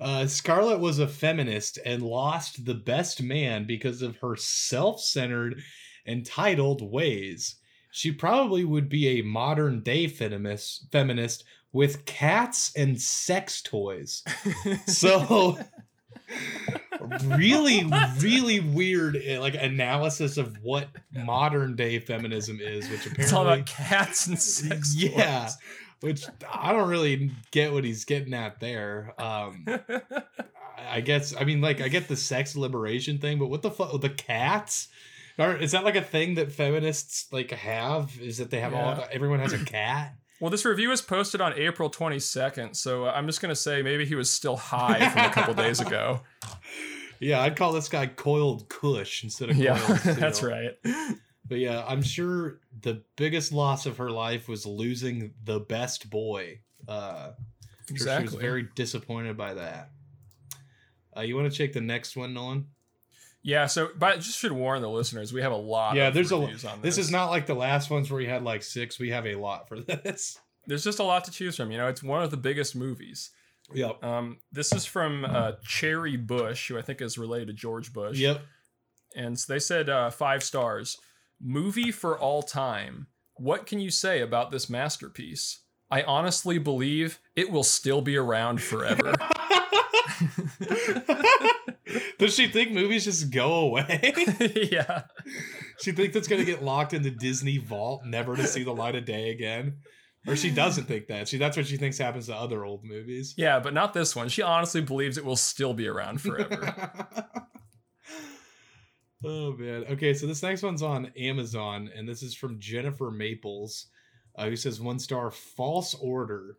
Uh, 0.00 0.26
Scarlett 0.26 0.80
was 0.80 0.98
a 0.98 1.06
feminist 1.06 1.78
and 1.84 2.02
lost 2.02 2.64
the 2.64 2.74
best 2.74 3.22
man 3.22 3.66
because 3.66 4.02
of 4.02 4.16
her 4.18 4.34
self 4.36 5.00
centered, 5.00 5.62
entitled 6.06 6.82
ways. 6.82 7.56
She 7.90 8.10
probably 8.10 8.64
would 8.64 8.88
be 8.88 9.06
a 9.20 9.22
modern 9.22 9.82
day 9.82 10.08
feminist, 10.08 10.86
feminist 10.90 11.44
with 11.72 12.06
cats 12.06 12.72
and 12.76 13.00
sex 13.00 13.60
toys. 13.60 14.22
So, 14.86 15.58
really, 17.24 17.90
really 18.20 18.60
weird 18.60 19.16
eh, 19.22 19.38
like 19.38 19.54
analysis 19.54 20.36
of 20.36 20.56
what 20.62 20.88
modern 21.12 21.76
day 21.76 21.98
feminism 21.98 22.60
is, 22.60 22.88
which 22.88 23.00
apparently 23.00 23.24
it's 23.24 23.32
all 23.32 23.46
about 23.46 23.66
cats 23.66 24.26
and 24.26 24.38
sex. 24.38 24.94
yeah, 24.96 25.44
toys. 25.44 25.56
which 26.00 26.24
I 26.52 26.72
don't 26.72 26.88
really 26.88 27.30
get 27.50 27.72
what 27.72 27.84
he's 27.84 28.04
getting 28.04 28.34
at 28.34 28.60
there. 28.60 29.14
Um, 29.18 29.64
I- 30.78 31.00
guess 31.00 31.34
I 31.38 31.44
mean 31.44 31.60
like 31.60 31.80
I 31.80 31.88
get 31.88 32.08
the 32.08 32.16
sex 32.16 32.56
liberation 32.56 33.18
thing, 33.18 33.38
but 33.38 33.48
what 33.48 33.62
the 33.62 33.70
fuck 33.70 34.00
the 34.00 34.10
cats? 34.10 34.88
Or 35.38 35.56
is 35.56 35.72
that 35.72 35.84
like 35.84 35.96
a 35.96 36.02
thing 36.02 36.34
that 36.34 36.52
feminists 36.52 37.26
like 37.32 37.50
have? 37.50 38.16
Is 38.20 38.38
that 38.38 38.50
they 38.50 38.60
have 38.60 38.72
all 38.72 39.04
everyone 39.10 39.40
has 39.40 39.52
a 39.52 39.64
cat? 39.64 40.14
Well, 40.40 40.50
this 40.50 40.64
review 40.64 40.88
was 40.90 41.00
posted 41.00 41.40
on 41.40 41.52
April 41.54 41.88
22nd, 41.90 42.74
so 42.76 43.06
I'm 43.06 43.26
just 43.26 43.40
gonna 43.40 43.54
say 43.56 43.82
maybe 43.82 44.04
he 44.04 44.14
was 44.14 44.30
still 44.30 44.56
high 44.56 45.08
from 45.10 45.24
a 45.24 45.30
couple 45.30 45.54
days 45.54 45.80
ago. 45.80 46.20
Yeah, 47.20 47.40
I'd 47.40 47.56
call 47.56 47.72
this 47.72 47.88
guy 47.88 48.06
coiled 48.08 48.68
Kush 48.68 49.22
instead 49.22 49.48
of 49.48 49.56
Yeah, 49.56 49.78
coiled 49.78 49.98
steel. 50.00 50.14
that's 50.16 50.42
right. 50.42 50.72
But 51.48 51.58
yeah, 51.58 51.82
I'm 51.86 52.02
sure 52.02 52.58
the 52.82 53.02
biggest 53.16 53.52
loss 53.52 53.86
of 53.86 53.96
her 53.98 54.10
life 54.10 54.48
was 54.48 54.66
losing 54.66 55.32
the 55.44 55.60
best 55.60 56.10
boy. 56.10 56.58
Uh, 56.88 57.30
I'm 57.88 57.96
sure 57.96 58.16
she 58.18 58.22
was 58.24 58.34
very 58.34 58.68
disappointed 58.74 59.36
by 59.38 59.54
that. 59.54 59.90
Uh, 61.16 61.20
you 61.20 61.36
want 61.36 61.50
to 61.50 61.56
check 61.56 61.72
the 61.72 61.80
next 61.80 62.16
one, 62.16 62.34
Nolan? 62.34 62.66
Yeah, 63.44 63.66
so 63.66 63.90
but 63.94 64.20
just 64.20 64.38
should 64.38 64.52
warn 64.52 64.80
the 64.80 64.88
listeners, 64.88 65.30
we 65.30 65.42
have 65.42 65.52
a 65.52 65.56
lot. 65.56 65.96
Yeah, 65.96 66.08
of 66.08 66.14
there's 66.14 66.32
a 66.32 66.36
on 66.36 66.80
This 66.80 66.96
is 66.96 67.10
not 67.10 67.28
like 67.28 67.44
the 67.44 67.54
last 67.54 67.90
ones 67.90 68.10
where 68.10 68.16
we 68.16 68.26
had 68.26 68.42
like 68.42 68.62
six. 68.62 68.98
We 68.98 69.10
have 69.10 69.26
a 69.26 69.34
lot 69.34 69.68
for 69.68 69.80
this. 69.80 70.38
There's 70.66 70.82
just 70.82 70.98
a 70.98 71.04
lot 71.04 71.24
to 71.24 71.30
choose 71.30 71.54
from. 71.56 71.70
You 71.70 71.76
know, 71.76 71.88
it's 71.88 72.02
one 72.02 72.22
of 72.22 72.30
the 72.30 72.38
biggest 72.38 72.74
movies. 72.74 73.30
Yep. 73.74 74.02
Um, 74.02 74.38
this 74.50 74.72
is 74.72 74.86
from 74.86 75.26
uh, 75.26 75.52
Cherry 75.62 76.16
Bush, 76.16 76.68
who 76.68 76.78
I 76.78 76.82
think 76.82 77.02
is 77.02 77.18
related 77.18 77.48
to 77.48 77.52
George 77.52 77.92
Bush. 77.92 78.18
Yep. 78.18 78.40
And 79.14 79.38
so 79.38 79.52
they 79.52 79.58
said 79.58 79.90
uh, 79.90 80.08
five 80.08 80.42
stars. 80.42 80.96
Movie 81.38 81.92
for 81.92 82.18
all 82.18 82.42
time. 82.42 83.08
What 83.34 83.66
can 83.66 83.78
you 83.78 83.90
say 83.90 84.22
about 84.22 84.52
this 84.52 84.70
masterpiece? 84.70 85.60
I 85.90 86.02
honestly 86.02 86.56
believe 86.56 87.20
it 87.36 87.50
will 87.50 87.62
still 87.62 88.00
be 88.00 88.16
around 88.16 88.62
forever. 88.62 89.12
Does 92.18 92.34
she 92.34 92.48
think 92.48 92.72
movies 92.72 93.04
just 93.04 93.30
go 93.30 93.54
away? 93.54 94.12
yeah. 94.72 95.02
she 95.80 95.92
thinks 95.92 96.16
it's 96.16 96.28
gonna 96.28 96.44
get 96.44 96.62
locked 96.62 96.94
in 96.94 97.02
the 97.02 97.10
Disney 97.10 97.58
vault, 97.58 98.02
never 98.04 98.36
to 98.36 98.46
see 98.46 98.62
the 98.62 98.74
light 98.74 98.94
of 98.94 99.04
day 99.04 99.30
again? 99.30 99.78
Or 100.26 100.36
she 100.36 100.50
doesn't 100.50 100.84
think 100.84 101.08
that. 101.08 101.28
She 101.28 101.36
that's 101.36 101.56
what 101.56 101.66
she 101.66 101.76
thinks 101.76 101.98
happens 101.98 102.26
to 102.26 102.34
other 102.34 102.64
old 102.64 102.84
movies. 102.84 103.34
Yeah, 103.36 103.60
but 103.60 103.74
not 103.74 103.92
this 103.92 104.16
one. 104.16 104.28
She 104.28 104.42
honestly 104.42 104.80
believes 104.80 105.18
it 105.18 105.24
will 105.24 105.36
still 105.36 105.74
be 105.74 105.86
around 105.86 106.20
forever. 106.22 106.74
oh 109.24 109.52
man. 109.52 109.84
Okay, 109.90 110.14
so 110.14 110.26
this 110.26 110.42
next 110.42 110.62
one's 110.62 110.82
on 110.82 111.12
Amazon, 111.18 111.90
and 111.94 112.08
this 112.08 112.22
is 112.22 112.34
from 112.34 112.58
Jennifer 112.58 113.10
Maples, 113.10 113.88
uh, 114.36 114.46
who 114.46 114.56
says 114.56 114.80
one 114.80 114.98
star 114.98 115.30
false 115.30 115.94
order. 115.94 116.56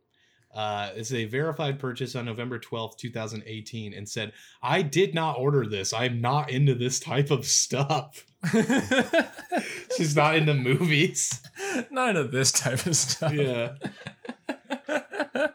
Uh, 0.55 0.89
it's 0.95 1.11
a 1.11 1.25
verified 1.25 1.77
purchase 1.79 2.15
on 2.15 2.25
November 2.25 2.57
12th, 2.57 2.97
2018, 2.97 3.93
and 3.93 4.07
said, 4.07 4.31
I 4.63 4.81
did 4.81 5.13
not 5.13 5.37
order 5.37 5.67
this. 5.67 5.91
I'm 5.91 6.21
not 6.21 6.49
into 6.49 6.73
this 6.73 6.99
type 6.99 7.29
of 7.29 7.45
stuff. 7.45 8.25
She's 9.97 10.15
not 10.15 10.37
into 10.37 10.53
movies. 10.53 11.41
not 11.91 12.15
into 12.15 12.23
this 12.29 12.53
type 12.53 12.85
of 12.85 12.95
stuff. 12.95 13.33
Yeah. 13.33 13.73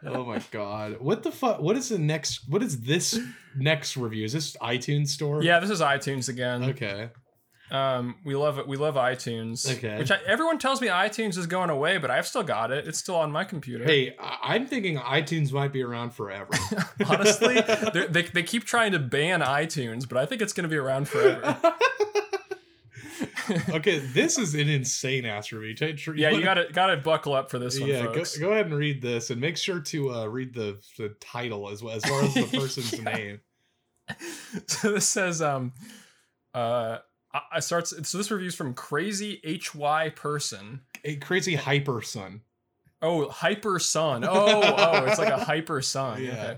oh 0.05 0.25
my 0.25 0.43
god. 0.51 1.01
What 1.01 1.23
the 1.23 1.31
fuck? 1.31 1.61
What 1.61 1.77
is 1.77 1.89
the 1.89 1.99
next? 1.99 2.49
What 2.49 2.63
is 2.63 2.81
this 2.81 3.19
next 3.57 3.97
review? 3.97 4.25
Is 4.25 4.33
this 4.33 4.57
iTunes 4.59 5.09
store? 5.09 5.43
Yeah, 5.43 5.61
this 5.61 5.71
is 5.71 5.81
iTunes 5.81 6.29
again. 6.29 6.65
Okay. 6.65 7.11
Um, 7.71 8.17
we 8.25 8.35
love 8.35 8.59
it. 8.59 8.67
We 8.67 8.77
love 8.77 8.97
iTunes. 8.97 9.71
Okay. 9.77 9.97
Which 9.99 10.11
I, 10.11 10.19
everyone 10.27 10.59
tells 10.59 10.81
me 10.81 10.89
iTunes 10.89 11.39
is 11.39 11.47
going 11.47 11.71
away, 11.71 11.99
but 11.99 12.11
I've 12.11 12.27
still 12.27 12.43
got 12.43 12.71
it. 12.73 12.89
It's 12.89 12.99
still 12.99 13.17
on 13.17 13.31
my 13.31 13.45
computer. 13.45 13.85
Hey, 13.85 14.17
I- 14.19 14.55
I'm 14.55 14.67
thinking 14.67 14.97
iTunes 14.99 15.53
might 15.53 15.73
be 15.73 15.83
around 15.83 16.11
forever. 16.13 16.51
Honestly, 17.07 17.61
they 18.11 18.23
they 18.23 18.43
keep 18.43 18.65
trying 18.65 18.93
to 18.93 18.99
ban 18.99 19.41
iTunes, 19.41 20.09
but 20.09 20.19
I 20.19 20.27
think 20.27 20.43
it's 20.43 20.53
going 20.53 20.65
to 20.65 20.69
be 20.69 20.77
around 20.77 21.07
forever. 21.09 21.57
okay, 23.71 23.99
this 23.99 24.39
is 24.39 24.55
an 24.55 24.69
insane 24.69 25.25
ass 25.25 25.53
review. 25.53 25.95
Yeah, 26.17 26.31
you 26.31 26.43
gotta 26.45 26.67
gotta 26.73 26.97
buckle 26.97 27.35
up 27.35 27.51
for 27.51 27.59
this 27.59 27.79
one, 27.79 27.89
yeah, 27.89 28.05
go, 28.05 28.15
folks. 28.15 28.37
go 28.39 28.51
ahead 28.53 28.67
and 28.67 28.75
read 28.75 29.03
this, 29.03 29.31
and 29.31 29.41
make 29.41 29.57
sure 29.57 29.81
to 29.81 30.11
uh, 30.13 30.27
read 30.27 30.55
the 30.55 30.79
the 30.99 31.11
title 31.21 31.69
as 31.69 31.83
well 31.83 31.95
as 31.97 32.05
far 32.05 32.23
as 32.23 32.35
the 32.35 32.43
person's 32.59 32.93
Yeah. 32.99 33.05
name. 33.17 33.41
so 34.67 34.93
this 34.93 35.09
says, 35.09 35.41
um, 35.43 35.73
uh, 36.55 36.99
I, 37.33 37.41
I 37.53 37.61
starts. 37.61 37.95
So 38.09 38.19
this 38.19 38.31
review's 38.31 38.55
from 38.55 38.75
Crazy 38.75 39.41
HY 39.45 40.11
Person. 40.11 40.81
A 41.05 41.17
crazy 41.17 41.55
hyper 41.55 42.03
son. 42.03 42.43
Oh, 43.03 43.29
Hyper 43.31 43.79
Sun. 43.79 44.25
Oh, 44.25 44.29
oh, 44.31 45.05
it's 45.07 45.19
like 45.19 45.33
a 45.33 45.39
Hyper 45.45 45.81
Sun. 45.81 46.23
Yeah. 46.23 46.57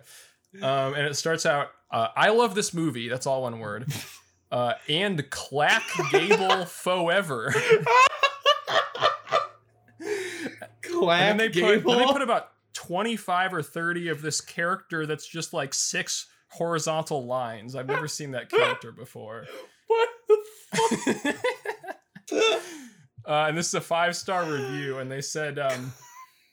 Okay. 0.57 0.65
Um, 0.65 0.95
and 0.95 1.07
it 1.07 1.15
starts 1.15 1.47
out, 1.47 1.69
uh, 1.91 2.09
I 2.17 2.31
love 2.31 2.55
this 2.55 2.75
movie. 2.75 3.09
That's 3.09 3.27
all 3.27 3.43
one 3.43 3.59
word. 3.59 3.93
Uh, 4.51 4.75
and 4.87 5.31
Clack 5.31 5.83
Gable 6.11 6.67
Forever. 6.67 7.55
Clack 10.83 11.21
and 11.23 11.41
they 11.41 11.49
put, 11.49 11.55
Gable. 11.55 11.97
they 11.97 12.05
put 12.05 12.21
about 12.21 12.51
25 12.75 13.55
or 13.55 13.63
30 13.63 14.09
of 14.09 14.21
this 14.21 14.43
character 14.43 15.07
that's 15.07 15.27
just 15.27 15.55
like 15.55 15.73
six 15.73 16.27
horizontal 16.49 17.25
lines. 17.25 17.75
I've 17.75 17.87
never 17.87 18.07
seen 18.07 18.33
that 18.33 18.51
character 18.51 18.93
before. 18.93 19.47
What 19.93 20.09
the 20.29 20.39
fuck? 22.33 22.63
Uh, 23.25 23.47
and 23.49 23.57
this 23.57 23.69
is 23.69 23.75
a 23.75 23.81
five 23.81 24.17
star 24.17 24.45
review, 24.51 24.99
and 24.99 25.09
they 25.09 25.21
said, 25.21 25.57
um, 25.57 25.93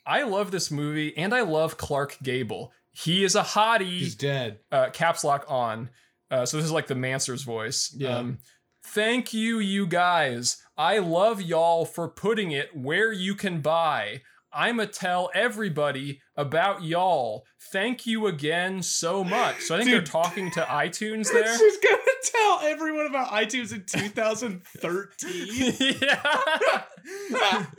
"I 0.06 0.22
love 0.22 0.52
this 0.52 0.70
movie, 0.70 1.18
and 1.18 1.34
I 1.34 1.42
love 1.42 1.78
Clark 1.78 2.18
Gable. 2.22 2.72
He 2.92 3.24
is 3.24 3.34
a 3.36 3.42
hottie." 3.42 4.00
He's 4.00 4.14
dead. 4.16 4.60
uh, 4.72 4.92
caps 4.92 5.24
lock 5.24 5.46
on. 5.48 5.90
Uh, 6.30 6.46
so 6.46 6.58
this 6.58 6.66
is 6.68 6.72
like 6.72 6.86
the 6.86 6.94
Mancer's 6.94 7.42
voice. 7.42 7.92
Yeah. 7.98 8.18
Um, 8.18 8.38
Thank 8.86 9.34
you, 9.34 9.58
you 9.58 9.88
guys. 9.88 10.58
I 10.78 11.00
love 11.00 11.42
y'all 11.42 11.86
for 11.86 12.08
putting 12.08 12.52
it 12.52 12.76
where 12.78 13.12
you 13.12 13.34
can 13.34 13.62
buy. 13.62 14.22
I'ma 14.54 14.86
tell 14.86 15.30
everybody 15.34 16.22
about 16.36 16.84
y'all. 16.84 17.44
Thank 17.72 18.06
you 18.06 18.28
again 18.28 18.82
so 18.82 19.24
much. 19.24 19.62
So 19.62 19.76
I 19.76 19.80
think 19.80 19.90
Dude. 19.90 20.00
they're 20.00 20.06
talking 20.06 20.52
to 20.52 20.62
iTunes 20.62 21.28
there. 21.34 21.58
She's 21.58 21.78
gonna 21.78 21.98
tell 22.24 22.60
everyone 22.64 23.08
about 23.08 23.30
iTunes 23.32 23.74
in 23.74 23.84
2013. 23.88 25.98
yeah. 26.02 27.66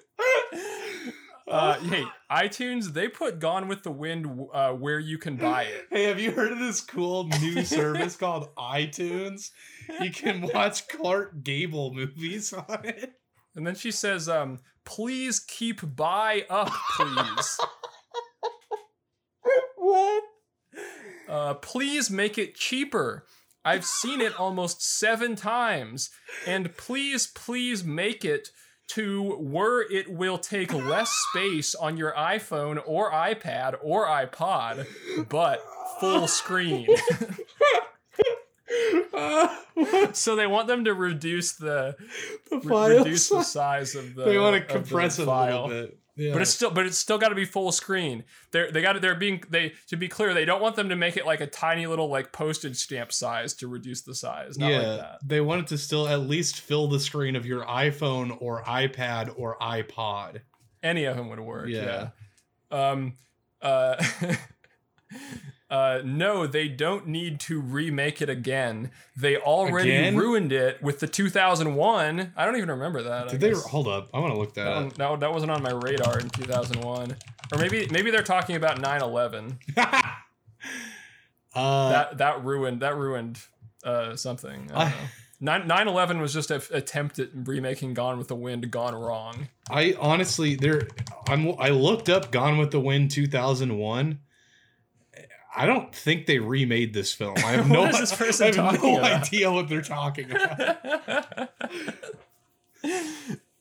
Uh, 1.48 1.74
hey, 1.80 2.04
iTunes, 2.30 2.92
they 2.92 3.08
put 3.08 3.40
Gone 3.40 3.66
with 3.66 3.82
the 3.82 3.90
Wind 3.90 4.24
uh, 4.54 4.70
where 4.70 5.00
you 5.00 5.18
can 5.18 5.34
buy 5.34 5.64
it. 5.64 5.84
Hey, 5.90 6.04
have 6.04 6.20
you 6.20 6.30
heard 6.30 6.52
of 6.52 6.60
this 6.60 6.80
cool 6.80 7.24
new 7.40 7.64
service 7.64 8.14
called 8.14 8.54
iTunes? 8.56 9.50
You 10.00 10.12
can 10.12 10.42
watch 10.54 10.86
Clark 10.86 11.42
Gable 11.42 11.92
movies 11.92 12.52
on 12.52 12.84
it. 12.84 13.14
And 13.54 13.66
then 13.66 13.74
she 13.74 13.90
says, 13.90 14.28
um, 14.28 14.60
please 14.84 15.40
keep 15.40 15.96
buy 15.96 16.44
up, 16.48 16.70
please. 16.96 17.58
What? 19.76 20.22
Uh, 21.28 21.54
please 21.54 22.10
make 22.10 22.36
it 22.36 22.54
cheaper. 22.54 23.24
I've 23.64 23.84
seen 23.84 24.20
it 24.20 24.38
almost 24.38 24.82
seven 24.82 25.36
times. 25.36 26.10
And 26.46 26.76
please, 26.76 27.26
please 27.26 27.82
make 27.82 28.24
it 28.24 28.50
to 28.88 29.36
where 29.36 29.80
it 29.80 30.10
will 30.10 30.38
take 30.38 30.72
less 30.72 31.12
space 31.30 31.74
on 31.74 31.96
your 31.96 32.12
iPhone 32.12 32.82
or 32.84 33.10
iPad 33.10 33.76
or 33.82 34.06
iPod, 34.06 34.86
but 35.28 35.64
full 35.98 36.26
screen. 36.26 36.88
Uh, 39.12 39.56
so 40.12 40.36
they 40.36 40.46
want 40.46 40.68
them 40.68 40.84
to 40.84 40.94
reduce 40.94 41.52
the 41.52 41.96
the 42.50 42.58
re- 42.58 42.98
reduce 42.98 43.28
the 43.28 43.42
size 43.42 43.94
of 43.94 44.14
the 44.14 44.24
they 44.24 44.38
want 44.38 44.56
to 44.56 44.62
of 44.62 44.68
the 44.68 44.74
compress 44.74 45.18
it 45.18 45.22
a 45.22 45.26
file. 45.26 45.66
little 45.66 45.68
bit. 45.68 45.98
Yeah. 46.16 46.34
But 46.34 46.42
it's 46.42 46.50
still, 46.50 46.70
but 46.70 46.84
it's 46.84 46.98
still 46.98 47.16
got 47.18 47.30
to 47.30 47.34
be 47.34 47.46
full 47.46 47.72
screen. 47.72 48.24
They're 48.50 48.70
they 48.70 48.82
got 48.82 48.92
to 48.92 49.00
they're 49.00 49.14
being 49.14 49.42
they 49.48 49.72
to 49.88 49.96
be 49.96 50.06
clear. 50.06 50.34
They 50.34 50.44
don't 50.44 50.60
want 50.60 50.76
them 50.76 50.90
to 50.90 50.96
make 50.96 51.16
it 51.16 51.24
like 51.24 51.40
a 51.40 51.46
tiny 51.46 51.86
little 51.86 52.08
like 52.08 52.30
postage 52.30 52.76
stamp 52.76 53.10
size 53.12 53.54
to 53.54 53.68
reduce 53.68 54.02
the 54.02 54.14
size. 54.14 54.58
Not 54.58 54.70
yeah, 54.70 54.78
like 54.78 54.98
that. 54.98 55.18
they 55.24 55.40
want 55.40 55.62
it 55.62 55.66
to 55.68 55.78
still 55.78 56.06
at 56.06 56.20
least 56.20 56.60
fill 56.60 56.88
the 56.88 57.00
screen 57.00 57.36
of 57.36 57.46
your 57.46 57.64
iPhone 57.64 58.36
or 58.40 58.62
iPad 58.64 59.32
or 59.36 59.56
iPod. 59.60 60.40
Any 60.82 61.04
of 61.04 61.16
them 61.16 61.30
would 61.30 61.40
work. 61.40 61.68
Yeah. 61.68 62.10
Yeah. 62.70 62.90
Um. 62.90 63.14
Uh. 63.62 64.04
Uh, 65.70 66.02
no, 66.04 66.48
they 66.48 66.66
don't 66.66 67.06
need 67.06 67.38
to 67.38 67.60
remake 67.60 68.20
it 68.20 68.28
again. 68.28 68.90
They 69.16 69.36
already 69.36 69.92
Again? 69.92 70.16
ruined 70.16 70.52
it 70.52 70.82
with 70.82 70.98
the 70.98 71.06
2001. 71.06 72.32
I 72.36 72.44
don't 72.44 72.56
even 72.56 72.70
remember 72.70 73.04
that. 73.04 73.28
Did 73.28 73.40
they 73.40 73.52
hold 73.52 73.86
up? 73.86 74.08
I 74.12 74.18
want 74.18 74.34
to 74.34 74.38
look 74.40 74.54
that 74.54 74.64
That, 74.64 74.74
one, 74.74 74.88
that, 74.96 75.20
that 75.20 75.32
wasn't 75.32 75.52
on 75.52 75.62
my 75.62 75.70
radar 75.70 76.18
in 76.18 76.28
2001. 76.28 77.16
Or 77.52 77.58
maybe 77.58 77.86
maybe 77.92 78.10
they're 78.10 78.22
talking 78.22 78.56
about 78.56 78.82
9/11. 78.82 79.58
uh, 81.54 81.90
that 81.90 82.18
that 82.18 82.44
ruined 82.44 82.80
that 82.82 82.96
ruined 82.96 83.38
uh, 83.84 84.16
something. 84.16 84.70
I 84.74 84.80
I- 84.82 84.84
don't 84.84 84.92
know. 84.92 85.06
Nine 85.42 85.66
9/11 85.66 86.20
was 86.20 86.34
just 86.34 86.50
an 86.50 86.60
attempt 86.70 87.18
at 87.18 87.30
remaking 87.32 87.94
Gone 87.94 88.18
with 88.18 88.28
the 88.28 88.36
Wind 88.36 88.70
gone 88.70 88.94
wrong. 88.94 89.48
I 89.70 89.96
honestly 89.98 90.54
there 90.54 90.82
I'm 91.28 91.54
I 91.58 91.70
looked 91.70 92.10
up 92.10 92.30
Gone 92.30 92.58
with 92.58 92.72
the 92.72 92.80
Wind 92.80 93.10
2001. 93.10 94.18
I 95.54 95.66
don't 95.66 95.94
think 95.94 96.26
they 96.26 96.38
remade 96.38 96.94
this 96.94 97.12
film. 97.12 97.34
I 97.38 97.52
have 97.52 97.68
no 97.70 97.86
this 97.90 98.14
person 98.14 98.58
I 98.60 98.72
have 98.72 98.82
no 98.82 98.98
about? 98.98 99.22
idea 99.26 99.50
what 99.50 99.68
they're 99.68 99.82
talking 99.82 100.30
about. 100.30 101.48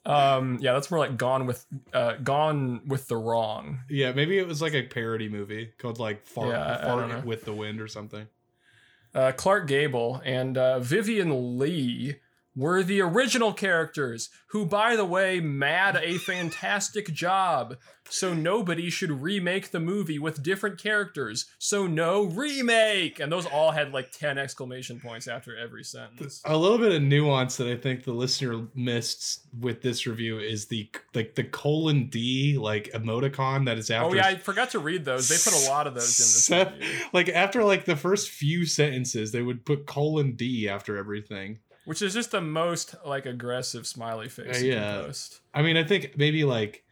um, 0.05 0.57
yeah, 0.61 0.73
that's 0.73 0.89
more 0.91 0.99
like 0.99 1.17
Gone 1.17 1.45
with 1.45 1.65
uh, 1.93 2.13
Gone 2.23 2.81
with 2.87 3.07
the 3.07 3.17
Wrong. 3.17 3.79
yeah, 3.89 4.11
maybe 4.11 4.37
it 4.37 4.47
was 4.47 4.61
like 4.61 4.73
a 4.73 4.83
parody 4.83 5.29
movie 5.29 5.71
called 5.77 5.99
like 5.99 6.25
Fart, 6.25 6.49
Yeah, 6.49 6.85
Fart 6.85 7.25
with 7.25 7.45
the 7.45 7.53
Wind 7.53 7.81
or 7.81 7.87
something. 7.87 8.27
Uh, 9.13 9.31
Clark 9.31 9.67
Gable 9.67 10.21
and 10.23 10.57
uh, 10.57 10.79
Vivien 10.79 11.57
Leigh 11.57 12.19
were 12.55 12.83
the 12.83 13.01
original 13.01 13.53
characters, 13.53 14.29
who, 14.47 14.65
by 14.65 14.95
the 14.95 15.05
way, 15.05 15.39
mad 15.39 15.99
a 16.01 16.17
fantastic 16.17 17.07
job. 17.13 17.77
So 18.11 18.33
nobody 18.33 18.89
should 18.89 19.21
remake 19.21 19.69
the 19.69 19.79
movie 19.79 20.17
with 20.17 20.41
different 20.41 20.81
characters. 20.81 21.45
So 21.59 21.85
no 21.85 22.23
remake. 22.23 23.19
And 23.19 23.31
those 23.31 23.45
all 23.45 23.71
had 23.71 23.93
like 23.93 24.11
10 24.11 24.37
exclamation 24.37 24.99
points 24.99 25.27
after 25.27 25.55
every 25.55 25.83
sentence. 25.83 26.41
A 26.43 26.57
little 26.57 26.79
bit 26.79 26.91
of 26.91 27.01
nuance 27.03 27.57
that 27.57 27.67
I 27.67 27.77
think 27.77 28.03
the 28.03 28.13
listener 28.13 28.67
missed 28.73 29.45
with 29.59 29.81
this 29.81 30.07
review 30.07 30.39
is 30.39 30.65
the 30.65 30.89
like 31.13 31.35
the 31.35 31.43
colon 31.43 32.09
D 32.09 32.57
like 32.57 32.89
emoticon 32.93 33.65
that 33.65 33.77
is 33.77 33.91
oh, 33.91 33.95
after. 33.95 34.09
Oh 34.09 34.13
yeah, 34.13 34.27
I 34.27 34.35
forgot 34.37 34.71
to 34.71 34.79
read 34.79 35.05
those. 35.05 35.29
They 35.29 35.35
put 35.37 35.67
a 35.67 35.69
lot 35.69 35.85
of 35.85 35.93
those 35.93 36.19
in 36.19 36.23
this 36.23 36.45
Se- 36.45 36.73
review. 36.79 37.05
like 37.13 37.29
after 37.29 37.63
like 37.63 37.85
the 37.85 37.95
first 37.95 38.29
few 38.29 38.65
sentences, 38.65 39.31
they 39.31 39.43
would 39.43 39.65
put 39.65 39.85
colon 39.85 40.35
D 40.35 40.67
after 40.67 40.97
everything. 40.97 41.59
Which 41.89 42.03
is 42.03 42.13
just 42.13 42.29
the 42.29 42.39
most 42.39 42.93
like 43.03 43.25
aggressive 43.25 43.87
smiley 43.87 44.29
face 44.29 44.61
Uh, 44.61 44.65
yeah. 44.65 45.11
I 45.55 45.63
mean, 45.63 45.75
I 45.75 45.83
think 45.83 46.15
maybe 46.17 46.43
like 46.43 46.83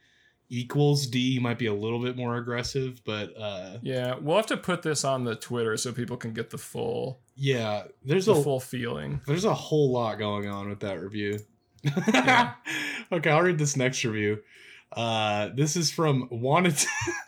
equals 0.48 1.06
D 1.06 1.38
might 1.38 1.56
be 1.56 1.66
a 1.66 1.72
little 1.72 2.00
bit 2.00 2.16
more 2.16 2.36
aggressive, 2.36 3.00
but 3.04 3.32
uh 3.40 3.78
Yeah, 3.80 4.16
we'll 4.20 4.34
have 4.34 4.46
to 4.46 4.56
put 4.56 4.82
this 4.82 5.04
on 5.04 5.22
the 5.22 5.36
Twitter 5.36 5.76
so 5.76 5.92
people 5.92 6.16
can 6.16 6.32
get 6.32 6.50
the 6.50 6.58
full 6.58 7.20
yeah, 7.36 7.84
there's 8.04 8.26
the 8.26 8.34
a 8.34 8.42
full 8.42 8.58
feeling. 8.58 9.20
there's 9.24 9.44
a 9.44 9.54
whole 9.54 9.92
lot 9.92 10.18
going 10.18 10.48
on 10.48 10.68
with 10.68 10.80
that 10.80 11.00
review. 11.00 11.38
Yeah. 11.84 12.54
okay, 13.12 13.30
I'll 13.30 13.42
read 13.42 13.58
this 13.58 13.76
next 13.76 14.04
review. 14.04 14.42
Uh 14.90 15.50
this 15.54 15.76
is 15.76 15.92
from 15.92 16.26
wanted 16.32 16.76
to, 16.76 16.88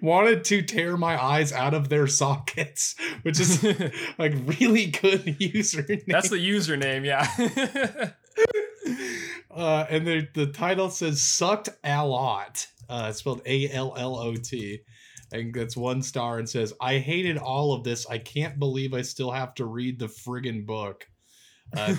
wanted 0.00 0.44
to 0.44 0.62
tear 0.62 0.96
my 0.96 1.22
eyes 1.22 1.52
out 1.52 1.74
of 1.74 1.88
their 1.88 2.06
sockets, 2.06 2.94
which 3.22 3.40
is 3.40 3.62
like 4.18 4.34
really 4.60 4.86
good 4.86 5.24
username. 5.38 6.04
That's 6.06 6.30
the 6.30 6.36
username, 6.36 7.04
yeah. 7.04 8.12
uh, 9.50 9.86
and 9.88 10.06
the 10.06 10.28
the 10.34 10.46
title 10.46 10.90
says 10.90 11.22
"sucked 11.22 11.68
a 11.82 12.06
lot," 12.06 12.66
uh, 12.88 13.12
spelled 13.12 13.42
A 13.46 13.70
L 13.70 13.94
L 13.96 14.16
O 14.16 14.34
T, 14.34 14.80
and 15.32 15.54
that's 15.54 15.76
one 15.76 16.02
star 16.02 16.38
and 16.38 16.48
says, 16.48 16.72
"I 16.80 16.98
hated 16.98 17.38
all 17.38 17.72
of 17.72 17.84
this. 17.84 18.06
I 18.08 18.18
can't 18.18 18.58
believe 18.58 18.94
I 18.94 19.02
still 19.02 19.30
have 19.30 19.54
to 19.56 19.64
read 19.64 19.98
the 19.98 20.06
friggin' 20.06 20.66
book. 20.66 21.08
Uh, 21.76 21.94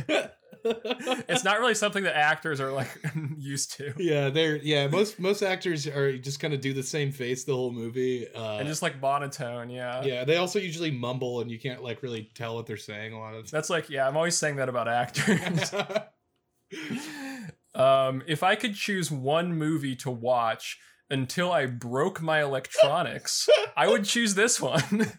You 0.08 0.16
know. 0.16 0.28
it's 0.64 1.44
not 1.44 1.60
really 1.60 1.76
something 1.76 2.04
that 2.04 2.16
actors 2.16 2.60
are 2.60 2.72
like 2.72 2.90
used 3.38 3.74
to 3.78 3.94
yeah, 3.98 4.30
they're 4.30 4.58
yeah. 4.58 4.88
Most 4.88 5.20
most 5.20 5.42
actors 5.42 5.88
are 5.88 6.18
just 6.18 6.40
kind 6.40 6.54
of 6.54 6.62
do 6.62 6.74
the 6.74 6.84
same 6.84 7.12
face 7.12 7.44
the 7.44 7.54
whole 7.54 7.72
movie. 7.72 8.28
Uh, 8.34 8.58
and 8.58 8.68
just 8.68 8.82
like 8.82 9.00
monotone 9.02 9.70
yeah 9.70 10.04
yeah, 10.04 10.24
they 10.26 10.38
also 10.38 10.60
usually 10.60 10.92
mumble, 10.92 11.42
and 11.42 11.52
you 11.52 11.60
can't 11.60 11.84
like 11.84 12.04
really 12.04 12.30
tell 12.36 12.56
what 12.56 12.66
they're 12.66 12.78
saying 12.78 13.14
a 13.14 13.20
lot 13.20 13.34
of 13.34 13.50
that's 13.50 13.70
like 13.70 13.90
yeah 13.90 14.08
i'm 14.08 14.16
always 14.16 14.38
saying 14.38 14.56
that 14.58 14.70
about 14.70 14.88
actors 14.88 15.74
um 17.76 18.24
if 18.28 18.44
i 18.44 18.56
could 18.56 18.76
choose 18.76 19.12
one 19.12 19.54
movie 19.54 19.96
to 19.96 20.10
watch 20.10 20.80
until 21.10 21.52
i 21.52 21.66
broke 21.66 22.22
my 22.22 22.42
electronics 22.42 23.50
i 23.76 23.88
would 23.88 24.06
choose 24.06 24.36
this 24.36 24.62
one 24.62 25.12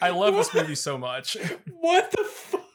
i 0.00 0.10
love 0.10 0.34
this 0.34 0.54
movie 0.54 0.74
so 0.74 0.96
much 0.96 1.36
what 1.80 2.10
the 2.10 2.24
fuck? 2.24 2.67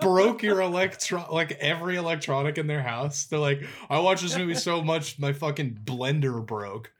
Broke 0.00 0.42
your 0.42 0.60
electron 0.62 1.26
like 1.30 1.52
every 1.52 1.96
electronic 1.96 2.56
in 2.58 2.66
their 2.66 2.82
house. 2.82 3.26
They're 3.26 3.38
like, 3.38 3.62
I 3.90 3.98
watched 3.98 4.22
this 4.22 4.36
movie 4.36 4.54
so 4.54 4.82
much, 4.82 5.18
my 5.18 5.32
fucking 5.32 5.80
blender 5.84 6.44
broke. 6.44 6.90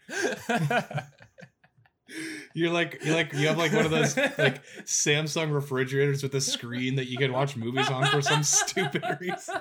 You're 2.55 2.71
like, 2.73 3.01
you're 3.05 3.17
like, 3.17 3.33
you 3.35 3.49
have 3.49 3.59
like 3.59 3.73
one 3.73 3.85
of 3.85 3.91
those 3.91 4.17
like 4.17 4.63
Samsung 4.85 5.53
refrigerators 5.53 6.23
with 6.23 6.35
a 6.35 6.41
screen 6.41 6.97
that 6.97 7.07
you 7.07 7.19
can 7.19 7.33
watch 7.33 7.57
movies 7.57 7.91
on 7.91 8.07
for 8.07 8.23
some 8.23 8.43
stupid 8.43 9.03
reason. 9.21 9.57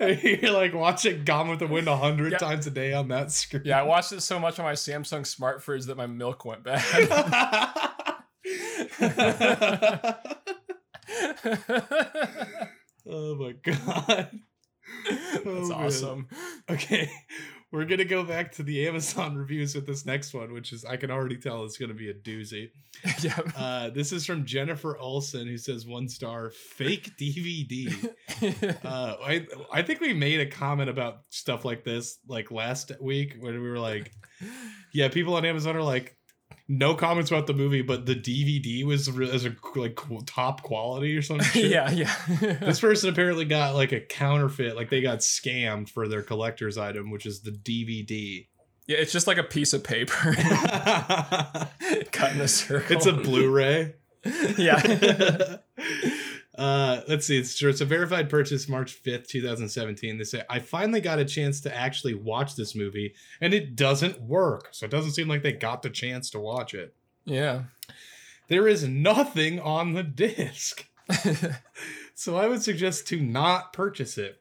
You're 0.00 0.52
like 0.52 0.72
watching 0.74 1.24
Gone 1.24 1.48
with 1.48 1.58
the 1.58 1.66
Wind 1.66 1.88
a 1.88 1.96
hundred 1.96 2.32
Yeah. 2.32 2.38
times 2.38 2.66
a 2.66 2.70
day 2.70 2.92
on 2.92 3.08
that 3.08 3.30
screen. 3.32 3.62
yeah 3.64 3.78
i 3.80 3.82
watched 3.82 4.12
it 4.12 4.20
so 4.20 4.38
much 4.40 4.58
on 4.58 4.64
my 4.64 4.72
samsung 4.72 5.24
smart 5.26 5.62
fridge 5.62 5.84
that 5.86 5.96
my 5.96 6.06
milk 6.06 6.44
went 6.44 6.64
bad 6.64 6.82
oh 13.08 13.34
my 13.36 13.52
god. 13.62 14.30
That's 15.08 15.46
Oh, 15.46 15.68
man. 15.68 15.72
awesome. 15.72 16.28
Okay, 16.68 17.10
we're 17.70 17.84
gonna 17.86 18.04
go 18.04 18.24
back 18.24 18.52
to 18.52 18.62
the 18.62 18.86
Amazon 18.86 19.36
reviews 19.38 19.74
with 19.74 19.86
this 19.86 20.04
next 20.04 20.34
one, 20.34 20.52
which 20.52 20.72
is 20.72 20.84
I 20.84 20.96
can 20.96 21.10
already 21.10 21.36
tell 21.36 21.64
it's 21.64 21.78
gonna 21.78 21.94
be 21.94 22.10
a 22.10 22.14
doozy. 22.14 22.70
yeah. 23.22 23.38
Uh, 23.56 23.90
this 23.90 24.12
is 24.12 24.26
from 24.26 24.44
Jennifer 24.44 24.98
Olson, 24.98 25.46
who 25.46 25.56
says 25.56 25.86
one 25.86 26.08
star 26.08 26.50
fake 26.50 27.10
DVD. 27.18 27.88
Uh, 28.84 29.16
I 29.24 29.46
I 29.72 29.82
think 29.82 30.00
we 30.00 30.12
made 30.14 30.40
a 30.40 30.46
comment 30.46 30.90
about 30.90 31.18
stuff 31.30 31.64
like 31.64 31.84
this 31.84 32.18
like 32.28 32.50
last 32.50 32.92
week 33.00 33.36
when 33.40 33.54
we 33.62 33.68
were 33.70 33.78
like, 33.78 34.12
yeah, 34.92 35.08
people 35.08 35.34
on 35.36 35.44
Amazon 35.44 35.76
are 35.76 35.82
like, 35.82 36.16
no 36.68 36.94
comments 36.94 37.30
about 37.30 37.46
the 37.46 37.52
movie, 37.54 37.82
but 37.82 38.06
the 38.06 38.14
DVD 38.14 38.84
was 38.84 39.08
as 39.08 39.44
a 39.44 39.54
like 39.74 39.98
top 40.26 40.62
quality 40.62 41.16
or 41.16 41.22
something. 41.22 41.46
yeah, 41.70 41.90
yeah. 41.90 42.14
This 42.60 42.80
person 42.80 43.10
apparently 43.10 43.44
got 43.44 43.74
like 43.74 43.92
a 43.92 44.00
counterfeit, 44.00 44.76
like 44.76 44.88
they 44.90 45.00
got 45.02 45.18
scammed 45.18 45.88
for 45.88 46.08
their 46.08 46.22
collector's 46.22 46.78
item, 46.78 47.10
which 47.10 47.26
is 47.26 47.40
the 47.40 47.50
DVD. 47.50 48.46
yeah, 48.86 48.98
it's 48.98 49.12
just 49.12 49.26
like 49.26 49.38
a 49.38 49.42
piece 49.44 49.72
of 49.72 49.84
paper 49.84 50.34
cut 52.12 52.32
in 52.32 52.40
a 52.40 52.48
circle. 52.48 52.96
it's 52.96 53.06
a 53.06 53.12
Blu-ray. 53.12 53.94
yeah. 54.56 55.56
Uh, 56.58 57.00
let's 57.08 57.26
see. 57.26 57.38
It's, 57.38 57.62
it's 57.62 57.80
a 57.80 57.84
verified 57.84 58.28
purchase, 58.28 58.68
March 58.68 59.02
5th, 59.02 59.26
2017. 59.28 60.18
They 60.18 60.24
say, 60.24 60.42
I 60.50 60.58
finally 60.58 61.00
got 61.00 61.18
a 61.18 61.24
chance 61.24 61.60
to 61.62 61.74
actually 61.74 62.14
watch 62.14 62.56
this 62.56 62.74
movie, 62.74 63.14
and 63.40 63.54
it 63.54 63.74
doesn't 63.76 64.20
work. 64.20 64.68
So 64.72 64.84
it 64.86 64.90
doesn't 64.90 65.12
seem 65.12 65.28
like 65.28 65.42
they 65.42 65.52
got 65.52 65.82
the 65.82 65.90
chance 65.90 66.28
to 66.30 66.38
watch 66.40 66.74
it. 66.74 66.94
yeah. 67.24 67.62
There 68.48 68.68
is 68.68 68.86
nothing 68.86 69.60
on 69.60 69.94
the 69.94 70.02
disc. 70.02 70.86
So 72.14 72.36
I 72.36 72.46
would 72.46 72.62
suggest 72.62 73.06
to 73.08 73.20
not 73.20 73.72
purchase 73.72 74.18
it. 74.18 74.40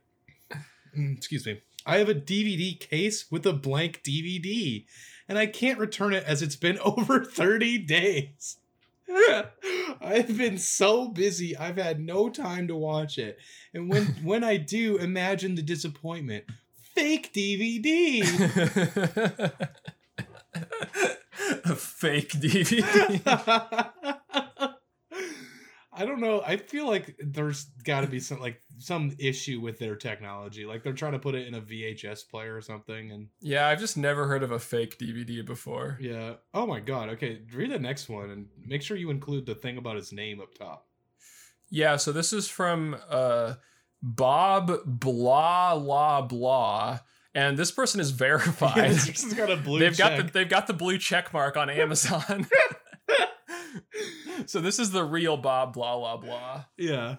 Mm, 0.98 1.18
Excuse 1.18 1.46
me. 1.46 1.62
I 1.86 1.98
have 1.98 2.10
a 2.10 2.14
DVD 2.14 2.78
case 2.80 3.32
with 3.32 3.46
a 3.46 3.54
blank 3.54 4.02
DVD, 4.04 4.86
and 5.28 5.38
I 5.40 5.48
can't 5.48 5.80
return 5.80 6.14
it 6.14 6.24
as 6.26 6.42
it's 6.42 6.56
been 6.58 6.78
over 6.86 7.24
30 7.24 7.80
days. 7.80 8.58
I've 10.02 10.38
been 10.38 10.58
so 10.58 11.08
busy, 11.08 11.56
I've 11.58 11.78
had 11.78 12.00
no 12.00 12.30
time 12.30 12.68
to 12.68 12.76
watch 12.76 13.18
it. 13.18 13.38
And 13.74 13.90
when 13.90 14.06
when 14.24 14.44
I 14.44 14.58
do, 14.58 14.98
imagine 14.98 15.56
the 15.56 15.62
disappointment. 15.62 16.46
Fake 16.96 17.32
DVD. 17.34 18.22
a 21.66 21.76
fake 21.76 22.32
DVD. 22.32 22.84
I 26.02 26.06
don't 26.06 26.20
know. 26.20 26.42
I 26.44 26.58
feel 26.58 26.88
like 26.88 27.16
there's 27.20 27.66
got 27.84 28.02
to 28.02 28.08
be 28.08 28.20
some 28.20 28.40
like 28.40 28.60
some 28.80 29.16
issue 29.20 29.60
with 29.62 29.78
their 29.78 29.96
technology. 29.96 30.66
Like 30.66 30.82
they're 30.84 30.94
trying 30.94 31.12
to 31.12 31.20
put 31.20 31.36
it 31.36 31.48
in 31.48 31.54
a 31.54 31.62
VHS 31.62 32.28
player 32.28 32.56
or 32.56 32.62
something. 32.62 33.12
And 33.12 33.28
yeah, 33.40 33.68
I've 33.68 33.80
just 33.80 33.98
never 33.98 34.26
heard 34.28 34.42
of 34.42 34.52
a 34.52 34.58
fake 34.60 34.98
DVD 34.98 35.46
before. 35.46 36.00
yeah. 36.02 36.34
Oh 36.56 36.66
my 36.66 36.80
god. 36.80 37.10
Okay, 37.10 37.42
read 37.54 37.72
the 37.72 37.78
next 37.80 38.10
one 38.10 38.32
and 38.32 38.48
make 38.66 38.82
sure 38.82 38.98
you 38.98 39.12
include 39.12 39.46
the 39.46 39.54
thing 39.54 39.78
about 39.78 39.96
his 39.96 40.12
name 40.12 40.42
up 40.42 40.56
top. 40.56 40.88
Yeah, 41.70 41.98
so 41.98 42.12
this 42.12 42.34
is 42.34 42.48
from 42.50 42.98
uh 43.10 43.54
Bob 44.02 44.72
blah 44.86 45.78
blah 45.78 46.22
blah. 46.24 47.00
And 47.36 47.58
this 47.58 47.72
person 47.72 48.02
is 48.02 48.10
verified. 48.28 48.76
Yeah, 48.76 48.88
this 48.90 49.08
person's 49.08 49.34
got 49.36 49.52
a 49.52 49.56
blue. 49.58 49.80
they've 49.80 49.98
got 49.98 50.18
the 50.18 50.24
they've 50.24 50.50
got 50.50 50.66
the 50.66 50.74
blue 50.74 50.98
check 50.98 51.32
mark 51.32 51.56
on 51.58 51.70
Amazon. 51.84 52.48
so 54.52 54.60
this 54.60 54.80
is 54.80 54.92
the 54.92 55.04
real 55.06 55.38
Bob 55.38 55.74
blah 55.74 55.98
blah 55.98 56.18
blah. 56.18 56.66
yeah. 56.78 57.16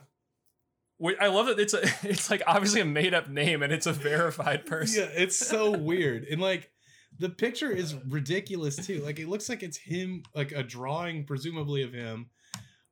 I 1.21 1.27
love 1.29 1.47
that 1.47 1.59
it's 1.59 1.75
a 1.75 1.81
it's 2.03 2.31
like 2.31 2.42
obviously 2.47 2.81
a 2.83 2.85
made 2.85 3.14
up 3.14 3.29
name 3.29 3.62
and 3.62 3.73
it's 3.73 3.87
a 3.87 3.92
verified 3.92 4.66
person. 4.66 5.03
Yeah, 5.03 5.23
it's 5.23 5.37
so 5.37 5.71
weird. 5.71 6.25
And 6.25 6.40
like 6.40 6.71
the 7.18 7.31
picture 7.31 7.71
is 7.71 7.95
ridiculous 8.09 8.77
too. 8.77 9.01
Like 9.01 9.18
it 9.18 9.29
looks 9.29 9.49
like 9.49 9.62
it's 9.62 9.79
him, 9.79 10.23
like 10.35 10.53
a 10.53 10.62
drawing, 10.62 11.25
presumably 11.25 11.83
of 11.83 11.92
him 11.92 12.27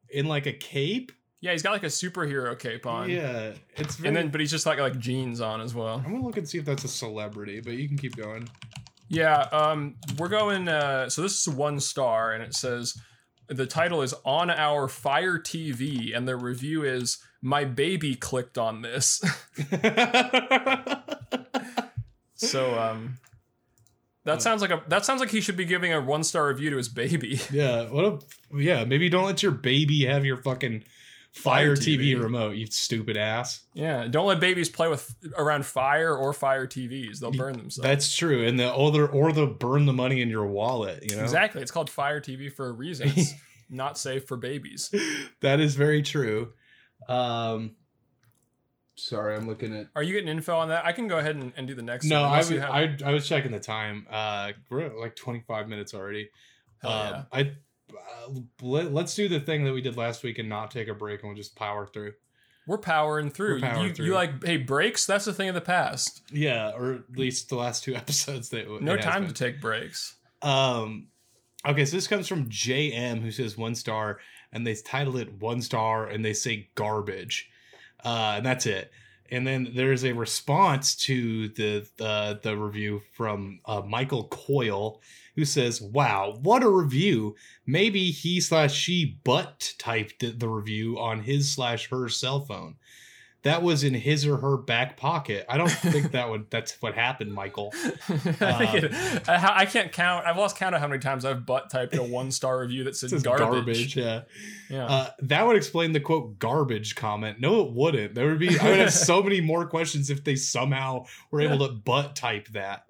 in 0.08 0.26
like 0.26 0.46
a 0.46 0.52
cape. 0.52 1.12
Yeah, 1.42 1.52
he's 1.52 1.62
got 1.62 1.72
like 1.72 1.84
a 1.84 1.86
superhero 1.86 2.58
cape 2.58 2.86
on. 2.86 3.10
Yeah, 3.10 3.52
it's 3.76 3.96
very, 3.96 4.08
And 4.08 4.16
then 4.16 4.30
but 4.30 4.40
he's 4.40 4.50
just 4.50 4.64
like 4.66 4.78
like 4.78 4.98
jeans 4.98 5.40
on 5.42 5.60
as 5.60 5.74
well. 5.74 6.02
I'm 6.04 6.12
gonna 6.12 6.24
look 6.24 6.38
and 6.38 6.48
see 6.48 6.58
if 6.58 6.64
that's 6.64 6.84
a 6.84 6.88
celebrity, 6.88 7.60
but 7.60 7.74
you 7.74 7.86
can 7.86 7.98
keep 7.98 8.16
going. 8.16 8.48
Yeah, 9.08 9.42
um 9.52 9.96
we're 10.18 10.28
going 10.28 10.66
uh 10.66 11.10
so 11.10 11.20
this 11.20 11.38
is 11.46 11.48
one 11.54 11.78
star 11.78 12.32
and 12.32 12.42
it 12.42 12.54
says 12.54 12.98
the 13.50 13.66
title 13.66 14.00
is 14.00 14.14
on 14.24 14.48
our 14.48 14.88
Fire 14.88 15.38
TV 15.38 16.16
and 16.16 16.26
the 16.26 16.36
review 16.36 16.84
is 16.84 17.18
my 17.42 17.64
baby 17.64 18.14
clicked 18.14 18.56
on 18.56 18.82
this. 18.82 19.20
so 22.34 22.78
um 22.78 23.18
that 24.24 24.40
sounds 24.40 24.62
like 24.62 24.70
a 24.70 24.82
that 24.88 25.04
sounds 25.04 25.20
like 25.20 25.30
he 25.30 25.40
should 25.40 25.56
be 25.56 25.64
giving 25.64 25.92
a 25.92 26.00
one 26.00 26.22
star 26.22 26.46
review 26.48 26.70
to 26.70 26.76
his 26.76 26.88
baby. 26.88 27.40
yeah, 27.50 27.88
what 27.90 28.04
a 28.04 28.18
yeah. 28.56 28.84
Maybe 28.84 29.08
don't 29.08 29.24
let 29.24 29.42
your 29.42 29.52
baby 29.52 30.04
have 30.04 30.24
your 30.24 30.36
fucking 30.36 30.84
Fire, 31.32 31.76
Fire 31.76 31.76
TV. 31.76 32.14
TV. 32.16 32.22
remote, 32.22 32.56
you 32.56 32.66
stupid 32.66 33.16
ass. 33.16 33.60
Yeah, 33.72 34.08
don't 34.08 34.26
let 34.26 34.40
babies 34.40 34.68
play 34.68 34.88
with 34.88 35.14
around 35.36 35.64
fire 35.64 36.14
or 36.16 36.32
fire 36.32 36.66
TVs. 36.66 37.20
They'll 37.20 37.30
burn 37.30 37.52
themselves. 37.56 37.86
That's 37.86 38.16
true. 38.16 38.44
And 38.46 38.58
the 38.58 38.72
other 38.74 39.06
or 39.06 39.32
the 39.32 39.46
burn 39.46 39.86
the 39.86 39.92
money 39.92 40.22
in 40.22 40.28
your 40.28 40.46
wallet. 40.46 41.08
You 41.08 41.16
know 41.16 41.22
Exactly. 41.22 41.62
It's 41.62 41.70
called 41.70 41.88
Fire 41.88 42.20
TV 42.20 42.52
for 42.52 42.66
a 42.66 42.72
reason. 42.72 43.12
It's 43.14 43.32
not 43.70 43.96
safe 43.96 44.26
for 44.26 44.36
babies. 44.36 44.92
that 45.40 45.60
is 45.60 45.76
very 45.76 46.02
true. 46.02 46.52
Um, 47.08 47.76
sorry, 48.96 49.36
I'm 49.36 49.46
looking 49.46 49.74
at. 49.76 49.86
Are 49.96 50.02
you 50.02 50.14
getting 50.14 50.28
info 50.28 50.56
on 50.56 50.68
that? 50.68 50.84
I 50.84 50.92
can 50.92 51.08
go 51.08 51.18
ahead 51.18 51.36
and, 51.36 51.52
and 51.56 51.66
do 51.66 51.74
the 51.74 51.82
next 51.82 52.06
No, 52.06 52.22
one. 52.22 52.32
I, 52.32 52.36
was- 52.38 52.48
have- 52.50 52.70
I 52.70 52.96
I 53.06 53.12
was 53.12 53.28
checking 53.28 53.52
the 53.52 53.60
time. 53.60 54.06
Uh, 54.10 54.52
we're 54.68 54.80
at 54.86 54.96
like 54.96 55.16
25 55.16 55.68
minutes 55.68 55.94
already. 55.94 56.30
Hell 56.82 56.90
Um, 56.90 57.26
I 57.32 57.40
uh, 57.42 57.44
let, 58.62 58.92
let's 58.92 59.14
do 59.14 59.28
the 59.28 59.40
thing 59.40 59.64
that 59.64 59.72
we 59.72 59.80
did 59.80 59.96
last 59.96 60.22
week 60.22 60.38
and 60.38 60.48
not 60.48 60.70
take 60.70 60.88
a 60.88 60.94
break 60.94 61.20
and 61.20 61.28
we'll 61.30 61.36
just 61.36 61.56
power 61.56 61.86
through. 61.86 62.12
We're 62.66 62.78
powering 62.78 63.30
through. 63.30 63.54
We're 63.54 63.68
powering 63.68 63.88
you, 63.88 63.94
through. 63.94 64.06
you 64.06 64.14
like, 64.14 64.44
hey, 64.44 64.56
breaks? 64.58 65.06
That's 65.06 65.26
a 65.26 65.32
thing 65.32 65.48
of 65.48 65.54
the 65.54 65.60
past. 65.60 66.22
Yeah, 66.30 66.70
or 66.70 66.92
at 66.94 67.16
least 67.16 67.48
the 67.48 67.56
last 67.56 67.82
two 67.82 67.94
episodes 67.96 68.50
that 68.50 68.68
No 68.82 68.96
time 68.96 69.22
been. 69.22 69.32
to 69.32 69.44
take 69.44 69.60
breaks. 69.60 70.16
Um, 70.42 71.08
okay, 71.66 71.84
so 71.84 71.96
this 71.96 72.06
comes 72.06 72.28
from 72.28 72.48
JM 72.48 73.22
who 73.22 73.30
says 73.30 73.56
one 73.58 73.74
star, 73.74 74.20
and 74.52 74.66
they 74.66 74.74
title 74.74 75.16
it 75.16 75.40
one 75.40 75.62
star, 75.62 76.06
and 76.06 76.24
they 76.24 76.32
say 76.32 76.68
garbage, 76.74 77.50
uh, 78.04 78.34
and 78.36 78.46
that's 78.46 78.66
it. 78.66 78.92
And 79.32 79.46
then 79.46 79.70
there's 79.74 80.04
a 80.04 80.12
response 80.12 80.94
to 81.06 81.48
the 81.50 81.86
the, 81.96 82.40
the 82.42 82.56
review 82.56 83.00
from 83.12 83.60
uh, 83.64 83.80
Michael 83.80 84.24
Coyle, 84.28 85.00
who 85.40 85.46
says, 85.46 85.80
"Wow, 85.80 86.38
what 86.42 86.62
a 86.62 86.68
review! 86.68 87.34
Maybe 87.66 88.10
he 88.10 88.40
slash 88.40 88.74
she 88.74 89.18
butt 89.24 89.74
typed 89.78 90.38
the 90.38 90.48
review 90.48 90.98
on 90.98 91.22
his 91.22 91.50
slash 91.50 91.88
her 91.88 92.08
cell 92.08 92.40
phone." 92.44 92.76
That 93.42 93.62
was 93.62 93.84
in 93.84 93.94
his 93.94 94.26
or 94.26 94.36
her 94.36 94.58
back 94.58 94.98
pocket. 94.98 95.46
I 95.48 95.56
don't 95.56 95.70
think 95.70 96.12
that 96.12 96.28
would. 96.28 96.46
That's 96.50 96.80
what 96.82 96.94
happened, 96.94 97.32
Michael. 97.32 97.72
I 97.74 98.66
think 98.66 98.74
it, 98.84 99.28
I, 99.28 99.60
I 99.60 99.66
can't 99.66 99.90
count. 99.92 100.26
I've 100.26 100.36
lost 100.36 100.56
count 100.56 100.74
of 100.74 100.80
how 100.82 100.88
many 100.88 101.00
times 101.00 101.24
I've 101.24 101.46
butt 101.46 101.70
typed 101.70 101.96
a 101.96 102.02
one 102.02 102.30
star 102.32 102.60
review 102.60 102.84
that 102.84 102.96
said 102.96 103.08
says 103.08 103.22
garbage. 103.22 103.96
Yeah. 103.96 104.22
Yeah. 104.68 104.84
Uh, 104.84 105.10
that 105.20 105.46
would 105.46 105.56
explain 105.56 105.92
the 105.92 106.00
quote 106.00 106.38
garbage 106.38 106.94
comment. 106.96 107.40
No, 107.40 107.62
it 107.62 107.72
wouldn't. 107.72 108.14
There 108.14 108.26
would 108.26 108.38
be 108.38 108.58
I 108.58 108.70
would 108.70 108.78
have 108.78 108.92
so 108.92 109.22
many 109.22 109.40
more 109.40 109.66
questions 109.66 110.10
if 110.10 110.22
they 110.22 110.36
somehow 110.36 111.06
were 111.30 111.40
able 111.40 111.66
to 111.66 111.72
butt 111.72 112.16
type 112.16 112.46
that. 112.48 112.84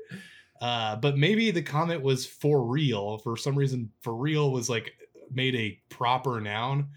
Uh, 0.60 0.96
but 0.96 1.16
maybe 1.16 1.50
the 1.50 1.62
comment 1.62 2.02
was 2.02 2.26
for 2.26 2.62
real. 2.62 3.18
For 3.18 3.36
some 3.36 3.56
reason, 3.56 3.90
for 4.02 4.14
real 4.14 4.50
was 4.50 4.68
like 4.68 4.92
made 5.30 5.54
a 5.54 5.80
proper 5.88 6.40
noun. 6.40 6.88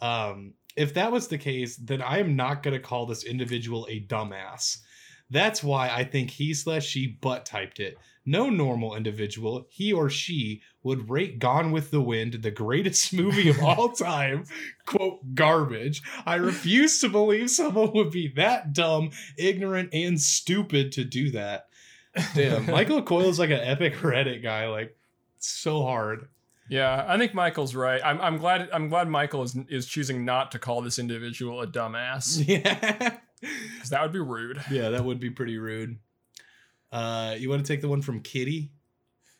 Um, 0.00 0.54
if 0.76 0.94
that 0.94 1.10
was 1.10 1.28
the 1.28 1.38
case, 1.38 1.76
then 1.76 2.02
I 2.02 2.18
am 2.18 2.36
not 2.36 2.62
going 2.62 2.74
to 2.74 2.80
call 2.80 3.06
this 3.06 3.24
individual 3.24 3.86
a 3.90 4.00
dumbass. 4.00 4.78
That's 5.30 5.62
why 5.62 5.88
I 5.90 6.04
think 6.04 6.30
he 6.30 6.54
slash 6.54 6.86
she 6.86 7.06
butt 7.06 7.46
typed 7.46 7.80
it. 7.80 7.96
No 8.26 8.50
normal 8.50 8.96
individual, 8.96 9.66
he 9.70 9.92
or 9.92 10.10
she, 10.10 10.62
would 10.82 11.08
rate 11.10 11.38
Gone 11.38 11.72
with 11.72 11.90
the 11.90 12.00
Wind 12.00 12.34
the 12.34 12.50
greatest 12.50 13.12
movie 13.14 13.48
of 13.48 13.62
all 13.62 13.88
time, 13.92 14.44
quote, 14.86 15.34
garbage. 15.34 16.02
I 16.26 16.36
refuse 16.36 17.00
to 17.00 17.08
believe 17.08 17.50
someone 17.50 17.92
would 17.94 18.10
be 18.10 18.28
that 18.36 18.72
dumb, 18.72 19.10
ignorant, 19.38 19.90
and 19.92 20.20
stupid 20.20 20.92
to 20.92 21.04
do 21.04 21.30
that. 21.30 21.66
Damn, 22.34 22.66
Michael 22.66 23.02
Coyle's 23.02 23.38
like 23.38 23.50
an 23.50 23.60
epic 23.60 23.94
Reddit 23.96 24.42
guy, 24.42 24.68
like, 24.68 24.96
so 25.38 25.82
hard. 25.82 26.28
yeah, 26.68 27.04
I 27.08 27.16
think 27.18 27.34
Michael's 27.34 27.74
right. 27.74 28.00
I'm, 28.04 28.20
I'm 28.20 28.36
glad. 28.38 28.68
I'm 28.72 28.88
glad 28.88 29.08
Michael 29.08 29.42
is 29.42 29.56
is 29.68 29.86
choosing 29.86 30.24
not 30.24 30.52
to 30.52 30.58
call 30.58 30.82
this 30.82 30.98
individual 30.98 31.60
a 31.62 31.66
dumbass 31.66 32.44
Yeah. 32.48 33.16
because 33.40 33.90
that 33.90 34.02
would 34.02 34.12
be 34.12 34.18
rude. 34.20 34.60
yeah, 34.70 34.90
that 34.90 35.04
would 35.04 35.20
be 35.20 35.30
pretty 35.30 35.56
rude. 35.58 35.98
Uh, 36.92 37.36
you 37.38 37.48
want 37.48 37.64
to 37.64 37.72
take 37.72 37.80
the 37.80 37.88
one 37.88 38.02
from 38.02 38.20
Kitty? 38.20 38.72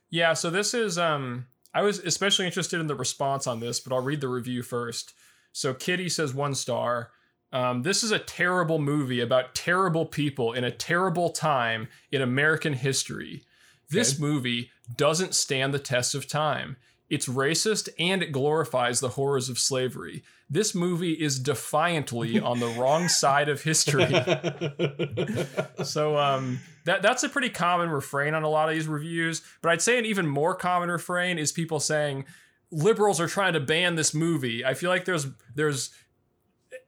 Yeah, 0.09 0.33
so 0.35 0.49
this 0.51 0.73
is 0.75 0.97
um 0.99 1.47
I 1.75 1.83
was 1.83 1.99
especially 1.99 2.47
interested 2.47 2.81
in 2.81 2.87
the 2.87 2.95
response 2.95 3.47
on 3.47 3.61
this, 3.61 3.79
but 3.81 3.93
I'll 3.95 4.03
read 4.03 4.21
the 4.21 4.29
review 4.29 4.63
first. 4.63 5.13
So 5.53 5.75
Kitty 5.75 6.09
says 6.09 6.33
one 6.33 6.55
star. 6.55 7.11
Um, 7.53 7.83
this 7.83 8.03
is 8.05 8.13
a 8.13 8.19
terrible 8.19 8.79
movie 8.79 9.21
about 9.21 9.55
terrible 9.55 10.07
people 10.07 10.53
in 10.53 10.63
a 10.65 10.71
terrible 10.71 11.31
time 11.31 11.89
in 12.13 12.23
American 12.23 12.75
history. 12.75 13.43
This 13.91 14.13
Okay. 14.15 14.21
movie 14.23 14.71
doesn't 14.97 15.35
stand 15.35 15.75
the 15.75 15.79
test 15.81 16.15
of 16.15 16.29
time. 16.29 16.77
It's 17.09 17.27
racist 17.27 17.89
and 17.99 18.23
it 18.23 18.31
glorifies 18.31 19.01
the 19.01 19.09
horrors 19.11 19.49
of 19.49 19.59
slavery. 19.59 20.23
This 20.49 20.77
movie 20.77 21.15
is 21.15 21.41
defiantly 21.41 22.39
on 22.39 22.61
the 22.61 22.69
wrong 22.69 23.09
side 23.23 23.49
of 23.49 23.63
history. 23.63 24.07
So 25.85 26.17
um, 26.17 26.61
that 26.85 27.03
that's 27.03 27.23
a 27.23 27.29
pretty 27.29 27.49
common 27.51 27.89
refrain 27.91 28.35
on 28.35 28.43
a 28.43 28.49
lot 28.49 28.69
of 28.69 28.75
these 28.75 28.87
reviews. 28.87 29.43
But 29.63 29.71
I'd 29.73 29.83
say 29.83 29.99
an 29.99 30.05
even 30.05 30.27
more 30.27 30.55
common 30.55 30.91
refrain 30.91 31.39
is 31.39 31.53
people 31.53 31.81
saying 31.81 32.27
liberals 32.71 33.21
are 33.21 33.27
trying 33.29 33.55
to 33.55 33.61
ban 33.61 33.95
this 33.97 34.15
movie. 34.15 34.65
I 34.65 34.75
feel 34.75 34.91
like 34.91 35.05
there's 35.05 35.27
there's 35.55 35.91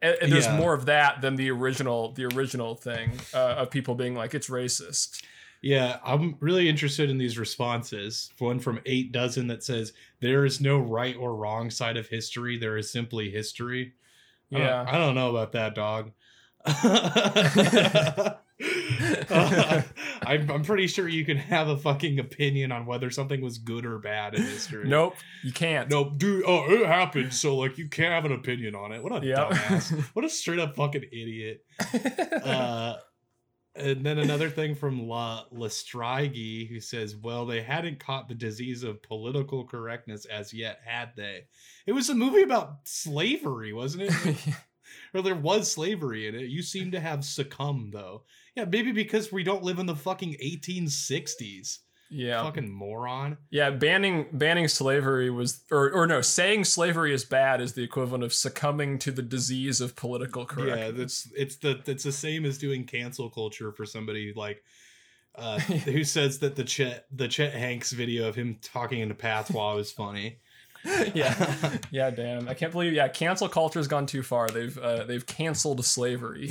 eh, 0.02 0.14
eh, 0.20 0.26
there's 0.26 0.46
Yeah. 0.46 0.56
more 0.56 0.74
of 0.74 0.86
that 0.86 1.20
than 1.22 1.36
the 1.36 1.50
original 1.50 2.12
the 2.12 2.24
original 2.26 2.74
thing 2.74 3.12
uh, 3.32 3.54
of 3.58 3.70
people 3.70 3.94
being 3.94 4.14
like 4.14 4.34
it's 4.34 4.48
racist. 4.50 5.22
Yeah, 5.64 5.98
I'm 6.04 6.36
really 6.40 6.68
interested 6.68 7.08
in 7.08 7.18
these 7.18 7.38
responses. 7.38 8.30
One 8.38 8.58
from 8.58 8.80
eight 8.84 9.12
dozen 9.12 9.46
that 9.46 9.62
says 9.62 9.92
there 10.20 10.44
is 10.44 10.60
no 10.60 10.78
right 10.78 11.16
or 11.16 11.36
wrong 11.36 11.70
side 11.70 11.96
of 11.96 12.08
history. 12.08 12.58
There 12.58 12.76
is 12.76 12.90
simply 12.90 13.30
history. 13.30 13.92
I 14.52 14.58
don't- 14.58 14.66
Yeah. 14.66 14.84
I 14.88 14.98
don't, 14.98 15.14
know 15.14 15.30
about 15.30 15.52
that, 15.52 15.74
dog. 15.76 16.10
Uh, 19.30 19.82
I'm, 20.22 20.50
I'm 20.50 20.62
pretty 20.62 20.86
sure 20.86 21.08
you 21.08 21.24
can 21.24 21.36
have 21.36 21.68
a 21.68 21.76
fucking 21.76 22.18
opinion 22.18 22.70
on 22.72 22.86
whether 22.86 23.10
something 23.10 23.40
was 23.40 23.58
good 23.58 23.84
or 23.84 23.98
bad 23.98 24.34
in 24.34 24.42
history. 24.42 24.88
Nope, 24.88 25.16
you 25.42 25.52
can't. 25.52 25.90
Nope, 25.90 26.18
dude. 26.18 26.44
Oh, 26.46 26.70
it 26.70 26.86
happened. 26.86 27.32
So, 27.34 27.56
like, 27.56 27.78
you 27.78 27.88
can't 27.88 28.12
have 28.12 28.24
an 28.24 28.32
opinion 28.32 28.74
on 28.74 28.92
it. 28.92 29.02
What 29.02 29.22
a 29.22 29.26
Yeah. 29.26 29.48
dumbass. 29.50 30.04
What 30.14 30.24
a 30.24 30.28
straight 30.28 30.58
up 30.60 30.76
fucking 30.76 31.04
idiot. 31.12 31.64
Uh, 32.42 32.96
and 33.74 34.04
then 34.04 34.18
another 34.18 34.50
thing 34.50 34.74
from 34.74 35.08
La 35.08 35.44
Lestrigi 35.52 36.68
who 36.68 36.78
says, 36.80 37.16
"Well, 37.16 37.46
they 37.46 37.62
hadn't 37.62 38.00
caught 38.00 38.28
the 38.28 38.34
disease 38.34 38.82
of 38.82 39.02
political 39.02 39.64
correctness 39.64 40.26
as 40.26 40.52
yet, 40.52 40.80
had 40.84 41.10
they? 41.16 41.44
It 41.86 41.92
was 41.92 42.10
a 42.10 42.14
movie 42.14 42.42
about 42.42 42.80
slavery, 42.84 43.72
wasn't 43.72 44.04
it? 44.10 44.36
or 45.14 45.22
there 45.22 45.34
was 45.34 45.70
slavery 45.70 46.26
in 46.28 46.34
it. 46.34 46.48
You 46.48 46.62
seem 46.62 46.90
to 46.92 47.00
have 47.00 47.24
succumbed, 47.24 47.92
though. 47.92 48.22
Yeah, 48.56 48.64
maybe 48.64 48.92
because 48.92 49.32
we 49.32 49.42
don't 49.42 49.62
live 49.62 49.78
in 49.78 49.86
the 49.86 49.96
fucking 49.96 50.36
1860s. 50.42 51.78
yeah. 52.10 52.42
Fucking 52.42 52.70
moron. 52.70 53.38
Yeah, 53.50 53.70
banning 53.70 54.26
banning 54.32 54.68
slavery 54.68 55.30
was 55.30 55.62
or 55.70 55.90
or 55.90 56.06
no, 56.06 56.20
saying 56.20 56.64
slavery 56.64 57.14
is 57.14 57.24
bad 57.24 57.60
is 57.62 57.72
the 57.72 57.82
equivalent 57.82 58.24
of 58.24 58.34
succumbing 58.34 58.98
to 59.00 59.10
the 59.12 59.22
disease 59.22 59.80
of 59.80 59.96
political 59.96 60.44
correctness. 60.44 60.78
Yeah, 60.78 60.90
that's 60.90 61.32
it's 61.34 61.56
the 61.56 61.80
it's 61.86 62.04
the 62.04 62.12
same 62.12 62.44
as 62.44 62.58
doing 62.58 62.84
cancel 62.84 63.30
culture 63.30 63.72
for 63.72 63.86
somebody 63.86 64.32
like 64.36 64.62
uh 65.36 65.58
who 65.60 66.04
says 66.04 66.40
that 66.40 66.56
the 66.56 66.64
Chet 66.64 67.06
the 67.10 67.28
Chet 67.28 67.54
Hanks 67.54 67.92
video 67.92 68.28
of 68.28 68.34
him 68.34 68.58
talking 68.60 69.00
into 69.00 69.14
patois 69.14 69.74
was 69.74 69.90
funny. 69.90 70.38
yeah, 71.14 71.54
yeah, 71.90 72.10
damn. 72.10 72.48
I 72.48 72.54
can't 72.54 72.72
believe. 72.72 72.92
Yeah, 72.92 73.08
cancel 73.08 73.48
culture's 73.48 73.88
gone 73.88 74.06
too 74.06 74.22
far. 74.22 74.48
They've 74.48 74.76
uh, 74.76 75.04
they've 75.04 75.26
canceled 75.26 75.84
slavery. 75.84 76.50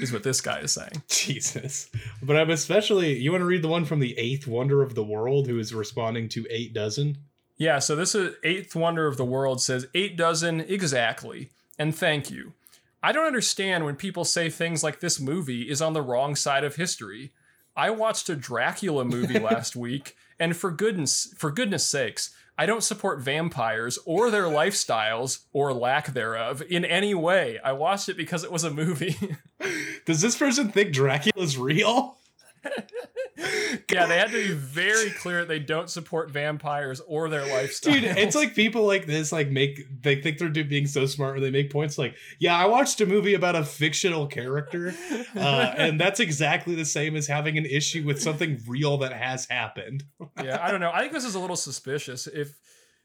is 0.00 0.12
what 0.12 0.22
this 0.22 0.40
guy 0.40 0.60
is 0.60 0.72
saying. 0.72 1.02
Jesus. 1.08 1.90
But 2.22 2.36
I'm 2.36 2.50
especially 2.50 3.18
you 3.18 3.32
want 3.32 3.42
to 3.42 3.46
read 3.46 3.62
the 3.62 3.68
one 3.68 3.84
from 3.84 4.00
the 4.00 4.16
eighth 4.18 4.46
wonder 4.46 4.82
of 4.82 4.94
the 4.94 5.04
world 5.04 5.46
who 5.46 5.58
is 5.58 5.74
responding 5.74 6.28
to 6.30 6.46
eight 6.50 6.72
dozen? 6.72 7.18
Yeah, 7.58 7.78
so 7.78 7.94
this 7.94 8.14
is 8.14 8.36
eighth 8.42 8.74
wonder 8.74 9.06
of 9.06 9.18
the 9.18 9.24
world 9.24 9.60
says 9.60 9.86
eight 9.94 10.16
dozen 10.16 10.60
exactly. 10.60 11.50
and 11.78 11.94
thank 11.94 12.30
you. 12.30 12.54
I 13.02 13.12
don't 13.12 13.26
understand 13.26 13.84
when 13.84 13.96
people 13.96 14.24
say 14.24 14.50
things 14.50 14.82
like 14.82 15.00
this 15.00 15.18
movie 15.20 15.70
is 15.70 15.80
on 15.80 15.94
the 15.94 16.02
wrong 16.02 16.36
side 16.36 16.64
of 16.64 16.76
history. 16.76 17.32
I 17.76 17.90
watched 17.90 18.28
a 18.28 18.36
Dracula 18.36 19.04
movie 19.04 19.38
last 19.38 19.74
week, 19.76 20.16
and 20.40 20.56
for 20.56 20.72
goodness 20.72 21.32
for 21.36 21.52
goodness 21.52 21.86
sakes, 21.86 22.34
I 22.58 22.66
don't 22.66 22.82
support 22.82 23.20
vampires 23.20 23.98
or 24.04 24.30
their 24.30 24.44
lifestyles 24.60 25.44
or 25.52 25.72
lack 25.72 26.08
thereof 26.08 26.62
in 26.68 26.84
any 26.84 27.14
way. 27.14 27.60
I 27.62 27.72
watched 27.72 28.08
it 28.08 28.16
because 28.16 28.42
it 28.42 28.50
was 28.50 28.64
a 28.64 28.70
movie. 28.70 29.16
Does 30.06 30.20
this 30.20 30.36
person 30.36 30.72
think 30.72 30.92
Dracula's 30.92 31.56
real? 31.56 32.18
yeah, 33.90 34.06
they 34.06 34.18
had 34.18 34.30
to 34.30 34.48
be 34.48 34.52
very 34.52 35.10
clear 35.10 35.40
that 35.40 35.48
they 35.48 35.58
don't 35.58 35.90
support 35.90 36.30
vampires 36.30 37.00
or 37.00 37.28
their 37.28 37.46
lifestyle. 37.46 37.94
Dude, 37.94 38.04
it's 38.04 38.34
like 38.34 38.54
people 38.54 38.86
like 38.86 39.06
this 39.06 39.32
like 39.32 39.48
make 39.48 40.02
they 40.02 40.20
think 40.20 40.38
they're 40.38 40.48
being 40.48 40.86
so 40.86 41.06
smart 41.06 41.34
when 41.34 41.42
they 41.42 41.50
make 41.50 41.70
points 41.70 41.98
like, 41.98 42.14
yeah, 42.38 42.56
I 42.56 42.66
watched 42.66 43.00
a 43.00 43.06
movie 43.06 43.34
about 43.34 43.56
a 43.56 43.64
fictional 43.64 44.26
character, 44.26 44.94
uh, 45.36 45.74
and 45.76 46.00
that's 46.00 46.20
exactly 46.20 46.74
the 46.74 46.84
same 46.84 47.16
as 47.16 47.26
having 47.26 47.58
an 47.58 47.66
issue 47.66 48.04
with 48.04 48.20
something 48.20 48.60
real 48.66 48.98
that 48.98 49.12
has 49.12 49.46
happened. 49.46 50.04
yeah, 50.42 50.58
I 50.62 50.70
don't 50.70 50.80
know. 50.80 50.90
I 50.92 51.00
think 51.00 51.12
this 51.12 51.24
is 51.24 51.34
a 51.34 51.40
little 51.40 51.56
suspicious. 51.56 52.26
If 52.26 52.58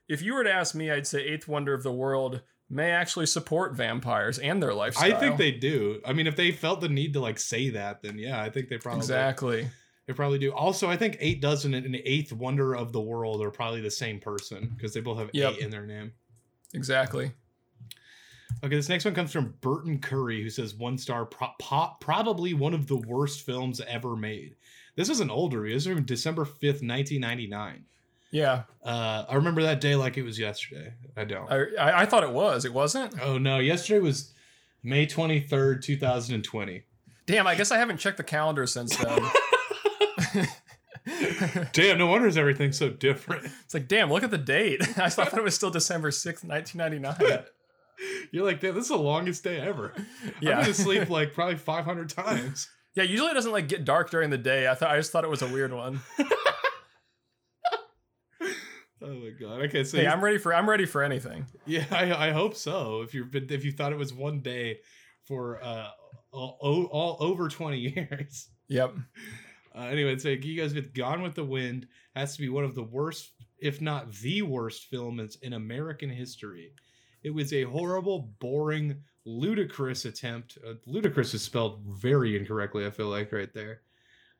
if 0.07 0.21
you 0.21 0.33
were 0.33 0.43
to 0.43 0.51
ask 0.51 0.75
me, 0.75 0.91
I'd 0.91 1.07
say 1.07 1.23
Eighth 1.23 1.47
Wonder 1.47 1.73
of 1.73 1.83
the 1.83 1.91
World 1.91 2.41
may 2.69 2.91
actually 2.91 3.25
support 3.27 3.75
vampires 3.75 4.39
and 4.39 4.61
their 4.61 4.73
lifestyle. 4.73 5.13
I 5.13 5.19
think 5.19 5.37
they 5.37 5.51
do. 5.51 6.01
I 6.05 6.13
mean, 6.13 6.27
if 6.27 6.35
they 6.35 6.51
felt 6.51 6.81
the 6.81 6.89
need 6.89 7.13
to 7.13 7.19
like 7.19 7.39
say 7.39 7.69
that, 7.71 8.01
then 8.01 8.17
yeah, 8.17 8.41
I 8.41 8.49
think 8.49 8.69
they 8.69 8.77
probably 8.77 8.99
exactly. 8.99 9.67
They 10.07 10.13
probably 10.13 10.37
do. 10.39 10.53
Also, 10.53 10.89
I 10.89 10.97
think 10.97 11.17
Eight 11.19 11.41
Dozen 11.41 11.73
and 11.73 11.95
Eighth 11.95 12.31
Wonder 12.31 12.75
of 12.75 12.91
the 12.91 13.01
World 13.01 13.41
are 13.43 13.49
probably 13.49 13.81
the 13.81 13.89
same 13.91 14.19
person 14.19 14.71
because 14.75 14.93
they 14.93 14.99
both 15.01 15.17
have 15.17 15.31
Yep. 15.33 15.53
eight 15.53 15.59
in 15.61 15.71
their 15.71 15.85
name. 15.85 16.11
Exactly. 16.73 17.31
Okay, 18.63 18.75
this 18.75 18.87
next 18.89 19.03
one 19.05 19.13
comes 19.15 19.31
from 19.31 19.55
Burton 19.61 19.99
Curry, 19.99 20.41
who 20.43 20.49
says 20.49 20.75
one 20.75 20.97
star, 20.97 21.25
pro- 21.25 21.49
po- 21.59 21.95
probably 21.99 22.53
one 22.53 22.73
of 22.73 22.87
the 22.87 22.95
worst 22.97 23.41
films 23.41 23.81
ever 23.81 24.15
made. 24.15 24.55
This 24.95 25.09
is 25.09 25.19
an 25.19 25.29
older. 25.29 25.67
This 25.67 25.85
is 25.85 25.93
from 25.93 26.03
December 26.05 26.45
5th, 26.45 26.81
1999. 26.81 27.85
Yeah, 28.31 28.63
Uh, 28.83 29.25
I 29.29 29.35
remember 29.35 29.63
that 29.63 29.81
day 29.81 29.95
like 29.95 30.17
it 30.17 30.23
was 30.23 30.37
yesterday. 30.37 30.93
I 31.17 31.23
don't. 31.25 31.49
I, 31.51 31.65
I 31.79 32.01
I 32.01 32.05
thought 32.05 32.23
it 32.23 32.31
was. 32.31 32.65
It 32.65 32.73
wasn't. 32.73 33.15
oh, 33.21 33.37
no. 33.37 33.59
Yesterday 33.59 33.99
was 33.99 34.33
May 34.83 35.05
23rd, 35.07 35.81
2020. 35.81 36.83
Damn. 37.25 37.47
I 37.47 37.55
guess 37.55 37.71
I 37.71 37.77
haven't 37.77 37.97
checked 37.97 38.17
the 38.17 38.23
calendar 38.23 38.67
since 38.67 38.95
then. 38.97 39.19
Damn, 41.73 41.97
no 41.99 42.07
wonder 42.07 42.27
is 42.27 42.37
everything 42.37 42.71
so 42.71 42.89
different. 42.89 43.45
it's 43.63 43.73
like, 43.73 43.87
damn. 43.87 44.09
Look 44.11 44.23
at 44.23 44.31
the 44.31 44.37
date. 44.39 44.81
I 44.97 45.09
thought 45.09 45.33
it 45.37 45.43
was 45.43 45.53
still 45.55 45.69
December 45.69 46.09
sixth, 46.11 46.43
nineteen 46.43 46.79
ninety 46.79 46.97
nine. 46.99 47.15
You're 48.31 48.43
like, 48.45 48.59
damn, 48.59 48.73
this 48.75 48.83
is 48.85 48.89
the 48.89 48.97
longest 48.97 49.43
day 49.43 49.59
ever. 49.59 49.93
I'm 49.95 50.05
Yeah. 50.41 50.53
going 50.53 50.65
to 50.65 50.73
sleep 50.73 51.09
like 51.09 51.33
probably 51.33 51.55
500 51.57 52.09
times. 52.09 52.67
Yeah. 52.95 53.03
Usually 53.03 53.29
it 53.31 53.35
doesn't 53.35 53.51
like 53.51 53.67
get 53.67 53.85
dark 53.85 54.09
during 54.09 54.29
the 54.31 54.37
day. 54.37 54.67
I 54.67 54.73
thought 54.75 54.89
I 54.91 54.97
just 54.97 55.11
thought 55.11 55.23
it 55.23 55.29
was 55.29 55.41
a 55.43 55.47
weird 55.47 55.71
one. 55.73 56.01
Oh 59.01 59.07
my 59.13 59.29
god. 59.39 59.61
Okay, 59.65 59.83
so 59.83 59.97
Hey, 59.97 60.07
I'm 60.07 60.23
ready 60.23 60.37
for 60.37 60.53
I'm 60.53 60.67
ready 60.69 60.85
for 60.85 61.03
anything. 61.03 61.45
Yeah, 61.67 61.85
I, 61.91 62.29
I 62.29 62.31
hope 62.31 62.55
so. 62.55 63.01
If 63.01 63.13
you've 63.13 63.29
been, 63.29 63.45
if 63.51 63.63
you 63.63 63.71
thought 63.71 63.91
it 63.91 63.97
was 63.99 64.13
one 64.13 64.39
day 64.41 64.79
for 65.25 65.61
uh 65.63 65.89
all, 66.31 66.57
all, 66.59 66.83
all 66.85 67.17
over 67.19 67.47
twenty 67.49 67.77
years. 67.79 68.47
Yep. 68.67 68.95
Uh, 69.75 69.83
anyway, 69.83 70.17
so 70.17 70.29
you 70.29 70.61
guys 70.61 70.73
with 70.73 70.93
Gone 70.93 71.21
with 71.21 71.35
the 71.35 71.43
Wind 71.43 71.87
has 72.15 72.35
to 72.35 72.41
be 72.41 72.49
one 72.49 72.63
of 72.63 72.75
the 72.75 72.83
worst, 72.83 73.31
if 73.59 73.81
not 73.81 74.11
the 74.13 74.41
worst, 74.41 74.85
films 74.85 75.37
in 75.41 75.53
American 75.53 76.09
history. 76.09 76.71
It 77.23 77.33
was 77.33 77.51
a 77.51 77.63
horrible, 77.63 78.33
boring, 78.39 79.01
ludicrous 79.25 80.05
attempt. 80.05 80.57
Uh, 80.65 80.73
ludicrous 80.85 81.33
is 81.33 81.41
spelled 81.41 81.81
very 81.87 82.37
incorrectly. 82.37 82.85
I 82.85 82.91
feel 82.91 83.09
like 83.09 83.31
right 83.31 83.53
there. 83.53 83.81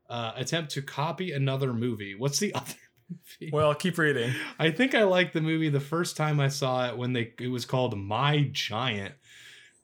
Uh, 0.09 0.33
attempt 0.35 0.71
to 0.71 0.81
copy 0.81 1.31
another 1.31 1.73
movie. 1.73 2.15
What's 2.15 2.39
the 2.39 2.53
other 2.55 2.75
movie? 3.09 3.51
Well, 3.51 3.73
keep 3.73 3.97
reading. 3.97 4.33
I 4.59 4.71
think 4.71 4.95
I 4.95 5.03
liked 5.03 5.33
the 5.33 5.41
movie 5.41 5.69
the 5.69 5.79
first 5.79 6.15
time 6.15 6.39
I 6.39 6.47
saw 6.47 6.87
it 6.87 6.97
when 6.97 7.13
they 7.13 7.33
it 7.39 7.47
was 7.49 7.65
called 7.65 7.97
My 7.97 8.49
Giant. 8.51 9.15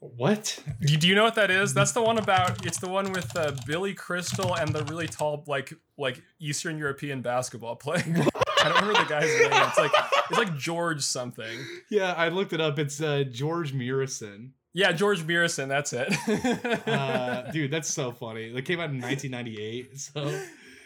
What? 0.02 0.58
Do, 0.82 0.98
do 0.98 1.08
you 1.08 1.14
know 1.14 1.24
what 1.24 1.36
that 1.36 1.52
is? 1.52 1.76
That's 1.76 1.92
the 1.92 2.02
one 2.02 2.18
about. 2.18 2.66
It's 2.66 2.80
the 2.80 2.90
one 2.90 3.12
with 3.12 3.38
uh, 3.38 3.52
Billy 3.68 3.94
Crystal 3.94 4.56
and 4.56 4.74
the 4.74 4.84
really 4.86 5.08
tall, 5.08 5.44
like 5.48 5.74
like 5.96 6.20
Eastern 6.40 6.80
European 6.80 7.22
basketball 7.22 7.76
player. 7.76 8.04
I 8.64 8.70
don't 8.70 8.82
remember 8.82 9.00
the 9.00 9.10
guy's 9.10 9.30
name. 9.40 9.52
It's 9.52 9.78
like 9.78 9.92
it's 10.30 10.40
like 10.40 10.58
George 10.58 11.04
something. 11.04 11.60
Yeah, 11.92 12.14
I 12.14 12.30
looked 12.30 12.52
it 12.52 12.60
up. 12.60 12.80
It's 12.80 13.00
uh, 13.00 13.26
George 13.30 13.76
Muresan. 13.76 14.50
Yeah, 14.74 14.92
George 14.92 15.22
Beerson. 15.22 15.68
That's 15.68 15.94
it. 15.94 16.88
Uh, 16.88 17.52
dude, 17.52 17.70
that's 17.72 17.94
so 17.94 18.12
funny. 18.12 18.46
It 18.46 18.66
came 18.66 18.80
out 18.80 18.90
in 18.90 19.02
1998. 19.02 20.00
So 20.00 20.42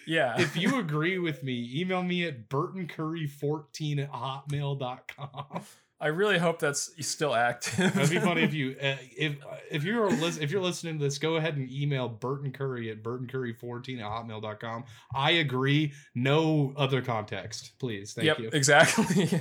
yeah. 0.07 0.39
if 0.41 0.57
you 0.57 0.79
agree 0.79 1.19
with 1.19 1.43
me, 1.43 1.71
email 1.73 2.03
me 2.03 2.25
at 2.25 2.49
burtoncurry14 2.49 4.03
at 4.03 4.11
hotmail.com. 4.11 5.63
I 5.99 6.07
really 6.07 6.37
hope 6.37 6.59
that's 6.59 6.91
still 7.07 7.33
active. 7.33 7.93
That'd 7.93 8.09
be 8.09 8.19
funny 8.19 8.43
if 8.43 8.53
you 8.59 8.75
uh, 8.81 8.95
if 9.17 9.37
if 9.71 9.83
you're 9.83 10.09
lis- 10.09 10.37
if 10.37 10.51
you're 10.51 10.61
listening 10.61 10.99
to 10.99 11.03
this, 11.05 11.17
go 11.17 11.35
ahead 11.37 11.55
and 11.57 11.71
email 11.71 12.09
Burton 12.09 12.51
Curry 12.51 12.91
at 12.91 13.01
burtoncurry14 13.01 13.99
at 13.99 14.05
hotmail.com. 14.05 14.83
I 15.15 15.31
agree. 15.31 15.93
No 16.13 16.73
other 16.75 17.01
context, 17.01 17.73
please. 17.79 18.13
Thank 18.13 18.25
yep, 18.25 18.39
you. 18.39 18.49
exactly. 18.51 19.29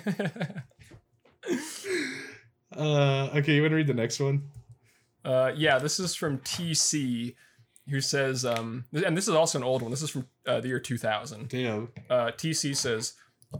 Uh, 2.77 3.31
okay, 3.37 3.55
you 3.55 3.63
want 3.63 3.71
to 3.71 3.77
read 3.77 3.87
the 3.87 3.95
next 3.95 4.19
one? 4.19 4.43
uh, 5.25 5.53
yeah, 5.57 5.79
this 5.79 5.99
is 5.99 6.15
from 6.15 6.39
TC, 6.39 7.35
who 7.89 8.01
says, 8.01 8.45
um, 8.45 8.85
and 8.93 9.17
this 9.17 9.29
is 9.29 9.35
also 9.35 9.59
an 9.59 9.65
old 9.65 9.83
one. 9.83 9.91
This 9.91 10.03
is 10.03 10.11
from 10.11 10.27
uh, 10.47 10.61
the 10.61 10.69
year 10.69 10.81
2000. 10.81 11.49
Damn. 11.49 11.89
uh, 12.11 12.33
TC 12.33 12.77
says, 12.77 13.15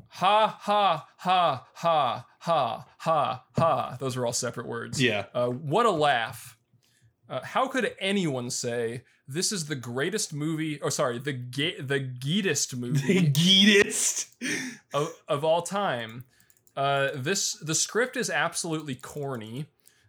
ha 0.09 0.59
ha 0.61 1.07
ha 1.19 1.67
ha 1.75 2.27
ha 2.41 2.87
ha 2.99 3.45
ha. 3.57 3.97
Those 4.01 4.17
are 4.17 4.27
all 4.27 4.33
separate 4.33 4.67
words. 4.67 5.01
Yeah. 5.03 5.27
Uh, 5.35 5.49
what 5.49 5.87
a 5.87 5.91
laugh. 5.91 6.57
Uh, 7.29 7.41
how 7.43 7.67
could 7.69 7.95
anyone 8.01 8.51
say 8.51 9.03
this 9.27 9.51
is 9.53 9.67
the 9.67 9.75
greatest 9.75 10.33
movie? 10.35 10.81
Oh, 10.83 10.91
sorry, 10.91 11.19
the 11.19 11.33
ga- 11.33 11.81
the 11.81 12.01
geetest 12.01 12.77
movie, 12.77 13.21
The 13.21 13.27
geetest. 13.29 14.29
of, 14.93 15.11
of 15.27 15.45
all 15.45 15.63
time? 15.63 16.25
Uh, 16.77 17.11
this 17.15 17.55
the 17.55 17.75
script 17.75 18.17
is 18.17 18.29
absolutely 18.29 18.95
corny. 18.95 19.67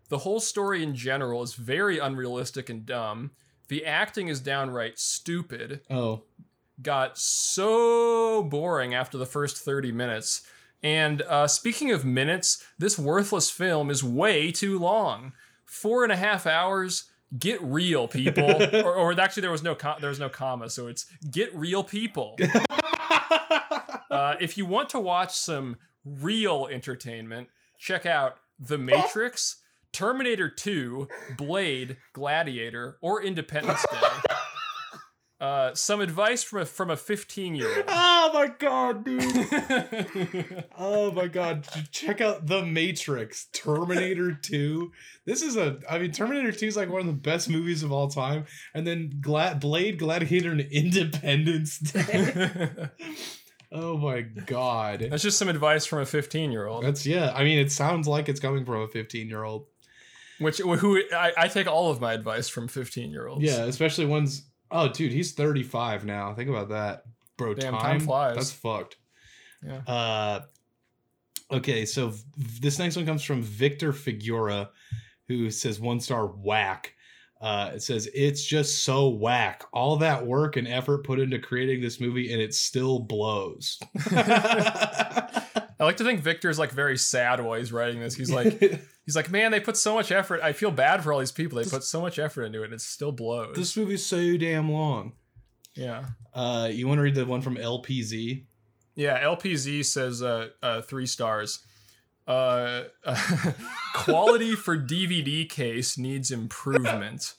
The 0.09 0.19
whole 0.19 0.39
story 0.39 0.83
in 0.83 0.93
general 0.95 1.41
is 1.43 1.53
very 1.55 1.97
unrealistic 1.99 2.69
and 2.69 2.85
dumb. 2.85 3.31
The 3.69 3.85
acting 3.85 4.27
is 4.27 4.39
downright 4.41 4.99
stupid 4.99 5.81
Oh. 5.89 6.23
Got 6.81 7.17
so 7.17 8.43
boring 8.43 8.93
after 8.93 9.17
the 9.17 9.25
first 9.25 9.57
30 9.57 9.91
minutes. 9.91 10.43
And 10.83 11.21
uh, 11.23 11.47
speaking 11.47 11.91
of 11.91 12.05
minutes, 12.05 12.63
this 12.77 12.99
worthless 12.99 13.49
film 13.49 13.89
is 13.89 14.03
way 14.03 14.51
too 14.51 14.77
long. 14.77 15.33
Four 15.65 16.03
and 16.03 16.11
a 16.11 16.17
half 16.17 16.45
hours. 16.45 17.05
Get 17.37 17.61
real, 17.63 18.07
people. 18.07 18.61
or, 18.73 18.93
or 18.93 19.19
actually, 19.19 19.41
there 19.41 19.51
was 19.51 19.63
no 19.63 19.73
com- 19.75 19.97
there 19.99 20.09
was 20.09 20.19
no 20.19 20.29
comma, 20.29 20.69
so 20.69 20.87
it's 20.87 21.05
get 21.31 21.53
real, 21.55 21.83
people. 21.83 22.37
Uh, 24.15 24.35
if 24.39 24.57
you 24.57 24.65
want 24.65 24.87
to 24.87 24.99
watch 24.99 25.35
some 25.35 25.75
real 26.05 26.69
entertainment, 26.71 27.49
check 27.77 28.05
out 28.05 28.37
The 28.57 28.77
Matrix, 28.77 29.57
Terminator 29.91 30.47
2, 30.47 31.09
Blade, 31.35 31.97
Gladiator, 32.13 32.97
or 33.01 33.21
Independence 33.21 33.85
Day. 33.91 34.34
Uh, 35.39 35.73
some 35.75 35.99
advice 35.99 36.43
from 36.43 36.61
a 36.61 36.65
from 36.65 36.89
a 36.89 36.95
15 36.95 37.55
year 37.55 37.67
old. 37.67 37.85
oh 37.89 38.31
my 38.33 38.47
god, 38.47 39.03
dude. 39.03 40.63
Oh 40.77 41.11
my 41.11 41.27
god. 41.27 41.67
Check 41.91 42.21
out 42.21 42.47
The 42.47 42.65
Matrix, 42.65 43.47
Terminator 43.51 44.33
2. 44.41 44.91
This 45.25 45.41
is 45.41 45.57
a 45.57 45.79
I 45.89 45.99
mean 45.99 46.11
Terminator 46.11 46.53
2 46.53 46.67
is 46.67 46.77
like 46.77 46.89
one 46.89 47.01
of 47.01 47.07
the 47.07 47.13
best 47.13 47.49
movies 47.49 47.83
of 47.83 47.91
all 47.91 48.07
time. 48.09 48.45
And 48.73 48.87
then 48.87 49.11
Blade, 49.13 49.99
Gladiator, 49.99 50.51
and 50.51 50.61
Independence 50.61 51.79
Day. 51.79 52.69
oh 53.73 53.97
my 53.97 54.21
god. 54.21 55.07
That's 55.09 55.23
just 55.23 55.37
some 55.37 55.49
advice 55.49 55.85
from 55.85 55.99
a 55.99 56.05
15 56.05 56.49
year 56.49 56.65
old. 56.65 56.85
That's 56.85 57.05
yeah. 57.05 57.33
I 57.35 57.43
mean, 57.43 57.59
it 57.59 57.73
sounds 57.73 58.07
like 58.07 58.29
it's 58.29 58.39
coming 58.39 58.63
from 58.63 58.83
a 58.83 58.87
15 58.87 59.27
year 59.27 59.43
old. 59.43 59.67
Which 60.39 60.59
who 60.59 61.01
I, 61.13 61.33
I 61.37 61.47
take 61.49 61.67
all 61.67 61.91
of 61.91 61.99
my 61.99 62.13
advice 62.13 62.47
from 62.47 62.69
15 62.69 63.11
year 63.11 63.27
olds. 63.27 63.43
Yeah, 63.43 63.65
especially 63.65 64.05
ones. 64.05 64.43
Oh, 64.75 64.89
dude, 64.89 65.11
he's 65.13 65.31
35 65.31 66.05
now. 66.05 66.33
Think 66.33 66.49
about 66.49 66.69
that, 66.69 67.03
bro. 67.37 67.53
Damn, 67.53 67.73
time, 67.73 67.81
time 67.81 67.99
flies. 68.01 68.35
That's 68.35 68.51
fucked. 68.51 68.97
Yeah. 69.65 69.81
Uh, 69.87 70.41
okay, 71.51 71.85
so 71.85 72.09
v- 72.09 72.59
this 72.59 72.77
next 72.77 72.97
one 72.97 73.05
comes 73.05 73.23
from 73.23 73.41
Victor 73.41 73.93
Figura, 73.93 74.69
who 75.29 75.49
says 75.49 75.79
one 75.79 75.99
star 75.99 76.27
whack. 76.27 76.93
Uh, 77.39 77.71
it 77.75 77.81
says 77.83 78.09
it's 78.13 78.43
just 78.43 78.83
so 78.83 79.09
whack. 79.09 79.63
All 79.71 79.97
that 79.97 80.25
work 80.25 80.57
and 80.57 80.67
effort 80.67 81.05
put 81.05 81.19
into 81.19 81.39
creating 81.39 81.81
this 81.81 81.99
movie, 82.01 82.33
and 82.33 82.41
it 82.41 82.53
still 82.53 82.99
blows. 82.99 83.79
I 84.11 85.83
like 85.83 85.97
to 85.97 86.03
think 86.03 86.21
Victor's 86.21 86.59
like 86.59 86.71
very 86.71 86.97
sad 86.97 87.39
while 87.41 87.57
he's 87.57 87.71
writing 87.71 87.99
this. 87.99 88.15
He's 88.15 88.31
like, 88.31 88.59
he's 89.05 89.15
like, 89.15 89.31
man, 89.31 89.51
they 89.51 89.59
put 89.59 89.77
so 89.77 89.93
much 89.95 90.11
effort. 90.11 90.41
I 90.41 90.53
feel 90.53 90.71
bad 90.71 91.03
for 91.03 91.13
all 91.13 91.19
these 91.19 91.31
people. 91.31 91.57
They 91.61 91.69
put 91.69 91.83
so 91.83 92.01
much 92.01 92.19
effort 92.19 92.43
into 92.43 92.61
it, 92.61 92.65
and 92.65 92.73
it 92.73 92.81
still 92.81 93.11
blows. 93.11 93.55
this 93.55 93.75
movie's 93.77 94.05
so 94.05 94.37
damn 94.37 94.71
long. 94.71 95.13
yeah, 95.75 96.05
Uh, 96.33 96.69
you 96.71 96.87
want 96.87 96.97
to 96.99 97.03
read 97.03 97.15
the 97.15 97.25
one 97.25 97.41
from 97.41 97.55
LPZ? 97.57 98.45
yeah. 98.95 99.23
LPZ 99.23 99.85
says 99.85 100.21
uh, 100.21 100.49
uh 100.61 100.81
three 100.81 101.05
stars. 101.05 101.59
Uh, 102.27 102.83
quality 103.93 104.55
for 104.55 104.77
DVD 104.77 105.47
case 105.47 105.97
needs 105.97 106.31
improvement. 106.31 107.35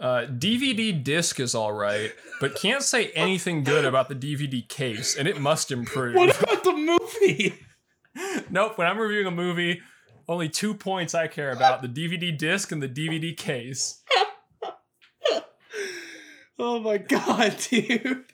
Uh, 0.00 0.26
DVD 0.26 1.02
disc 1.02 1.38
is 1.40 1.54
all 1.54 1.72
right, 1.72 2.12
but 2.40 2.54
can't 2.54 2.82
say 2.82 3.10
anything 3.10 3.62
good 3.64 3.84
about 3.84 4.08
the 4.08 4.14
DVD 4.14 4.66
case, 4.68 5.16
and 5.16 5.26
it 5.28 5.40
must 5.40 5.70
improve. 5.70 6.14
What 6.14 6.40
about 6.42 6.64
the 6.64 6.72
movie? 6.72 7.54
Nope, 8.48 8.78
when 8.78 8.86
I'm 8.86 8.96
reviewing 8.98 9.26
a 9.26 9.32
movie, 9.32 9.80
only 10.28 10.48
two 10.48 10.74
points 10.74 11.14
I 11.14 11.26
care 11.26 11.50
about 11.50 11.82
the 11.82 11.88
DVD 11.88 12.36
disc 12.36 12.72
and 12.72 12.82
the 12.82 12.88
DVD 12.88 13.36
case. 13.36 14.02
Oh 16.58 16.78
my 16.78 16.98
god, 16.98 17.56
dude. 17.70 18.24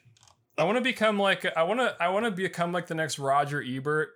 I 0.58 0.64
want 0.64 0.76
to 0.76 0.82
become 0.82 1.18
like 1.18 1.46
I 1.56 1.62
want 1.62 1.80
to 1.80 1.96
I 2.00 2.08
want 2.10 2.26
to 2.26 2.30
become 2.30 2.72
like 2.72 2.86
the 2.86 2.94
next 2.94 3.18
Roger 3.18 3.62
Ebert, 3.66 4.10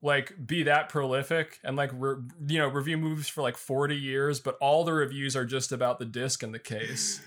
like 0.00 0.34
be 0.46 0.62
that 0.64 0.88
prolific 0.88 1.58
and 1.62 1.76
like 1.76 1.90
re- 1.92 2.16
you 2.46 2.58
know 2.58 2.68
review 2.68 2.96
movies 2.96 3.28
for 3.28 3.42
like 3.42 3.58
40 3.58 3.94
years, 3.94 4.40
but 4.40 4.56
all 4.60 4.84
the 4.84 4.94
reviews 4.94 5.36
are 5.36 5.44
just 5.44 5.70
about 5.70 5.98
the 5.98 6.06
disc 6.06 6.42
and 6.42 6.54
the 6.54 6.58
case. 6.58 7.20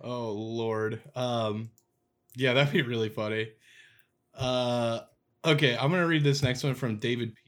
Oh 0.00 0.32
lord. 0.32 1.00
Um 1.14 1.70
yeah, 2.36 2.54
that'd 2.54 2.72
be 2.72 2.82
really 2.82 3.08
funny. 3.08 3.50
Uh 4.34 5.00
okay, 5.44 5.76
I'm 5.76 5.90
going 5.90 6.02
to 6.02 6.08
read 6.08 6.24
this 6.24 6.42
next 6.42 6.64
one 6.64 6.74
from 6.74 6.96
David 6.96 7.34
Peterson. 7.34 7.47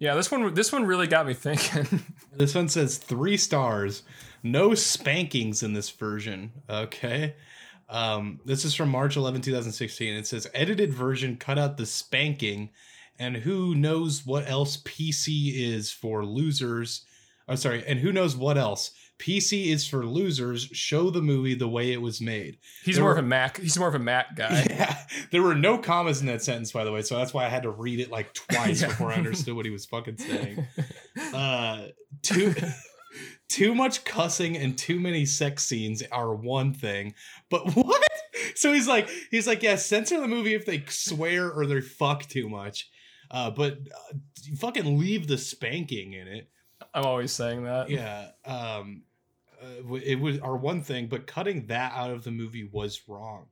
Yeah, 0.00 0.14
this 0.14 0.30
one 0.30 0.54
this 0.54 0.72
one 0.72 0.86
really 0.86 1.06
got 1.06 1.26
me 1.26 1.34
thinking. 1.34 2.00
This 2.32 2.54
one 2.54 2.70
says 2.70 2.96
3 2.96 3.36
stars. 3.36 4.02
No 4.42 4.74
spankings 4.74 5.62
in 5.62 5.74
this 5.74 5.90
version. 5.90 6.52
Okay. 6.68 7.34
Um 7.88 8.40
this 8.46 8.64
is 8.64 8.74
from 8.74 8.88
March 8.88 9.16
11, 9.16 9.42
2016. 9.42 10.14
It 10.14 10.26
says 10.26 10.48
edited 10.54 10.94
version 10.94 11.36
cut 11.36 11.58
out 11.58 11.76
the 11.76 11.84
spanking 11.84 12.70
and 13.18 13.36
who 13.36 13.74
knows 13.74 14.24
what 14.24 14.48
else 14.48 14.78
PC 14.78 15.52
is 15.54 15.92
for 15.92 16.24
losers. 16.24 17.04
I'm 17.46 17.58
sorry, 17.58 17.84
and 17.86 17.98
who 17.98 18.12
knows 18.12 18.34
what 18.34 18.56
else? 18.56 18.92
PC 19.20 19.66
is 19.66 19.86
for 19.86 20.06
losers. 20.06 20.62
Show 20.72 21.10
the 21.10 21.20
movie 21.20 21.54
the 21.54 21.68
way 21.68 21.92
it 21.92 22.00
was 22.00 22.20
made. 22.20 22.58
he's 22.84 22.94
There 22.96 23.04
more 23.04 23.12
were- 23.12 23.18
of 23.18 23.24
a 23.24 23.28
Mac. 23.28 23.58
He's 23.58 23.78
more 23.78 23.88
of 23.88 23.94
a 23.94 23.98
Mac 23.98 24.34
guy. 24.34 24.66
Yeah, 24.70 24.96
there 25.30 25.42
were 25.42 25.54
no 25.54 25.76
commas 25.78 26.20
in 26.20 26.26
that 26.28 26.42
sentence, 26.42 26.72
by 26.72 26.84
the 26.84 26.92
way, 26.92 27.02
so 27.02 27.16
that's 27.18 27.34
why 27.34 27.44
I 27.44 27.48
had 27.48 27.64
to 27.64 27.70
read 27.70 28.00
it 28.00 28.10
like 28.10 28.32
twice 28.32 28.80
Yeah. 28.82 28.88
before 28.88 29.12
I 29.12 29.16
understood 29.16 29.54
what 29.54 29.66
he 29.66 29.70
was 29.70 29.84
fucking 29.86 30.16
saying. 30.18 30.66
Uh, 31.34 31.88
too, 32.22 32.54
too 33.48 33.74
much 33.74 34.04
cussing 34.04 34.56
and 34.56 34.78
too 34.78 34.98
many 35.00 35.26
sex 35.26 35.64
scenes 35.66 36.02
are 36.12 36.34
one 36.34 36.72
thing, 36.72 37.14
but 37.50 37.74
what? 37.76 38.02
So 38.54 38.72
he's 38.72 38.88
like, 38.88 39.08
he's 39.30 39.46
like, 39.46 39.62
yeah, 39.62 39.76
censor 39.76 40.20
the 40.20 40.28
movie 40.28 40.54
if 40.54 40.64
they 40.66 40.82
swear 40.88 41.50
or 41.50 41.66
they 41.66 41.80
fuck 41.80 42.26
too 42.26 42.48
much, 42.48 42.88
uh, 43.30 43.50
but 43.50 43.74
uh, 43.74 44.16
fucking 44.58 44.98
leave 44.98 45.26
the 45.26 45.36
spanking 45.38 46.12
in 46.14 46.26
it 46.28 46.48
I'm 46.94 47.04
always 47.04 47.32
saying 47.32 47.64
that. 47.64 47.90
yeah 47.90 48.30
um 48.44 49.02
uh, 49.62 49.94
it 49.94 50.18
was 50.18 50.38
our 50.40 50.56
one 50.56 50.82
thing 50.82 51.06
but 51.06 51.26
cutting 51.26 51.66
that 51.66 51.92
out 51.94 52.10
of 52.10 52.24
the 52.24 52.30
movie 52.30 52.68
was 52.72 53.02
wrong. 53.06 53.46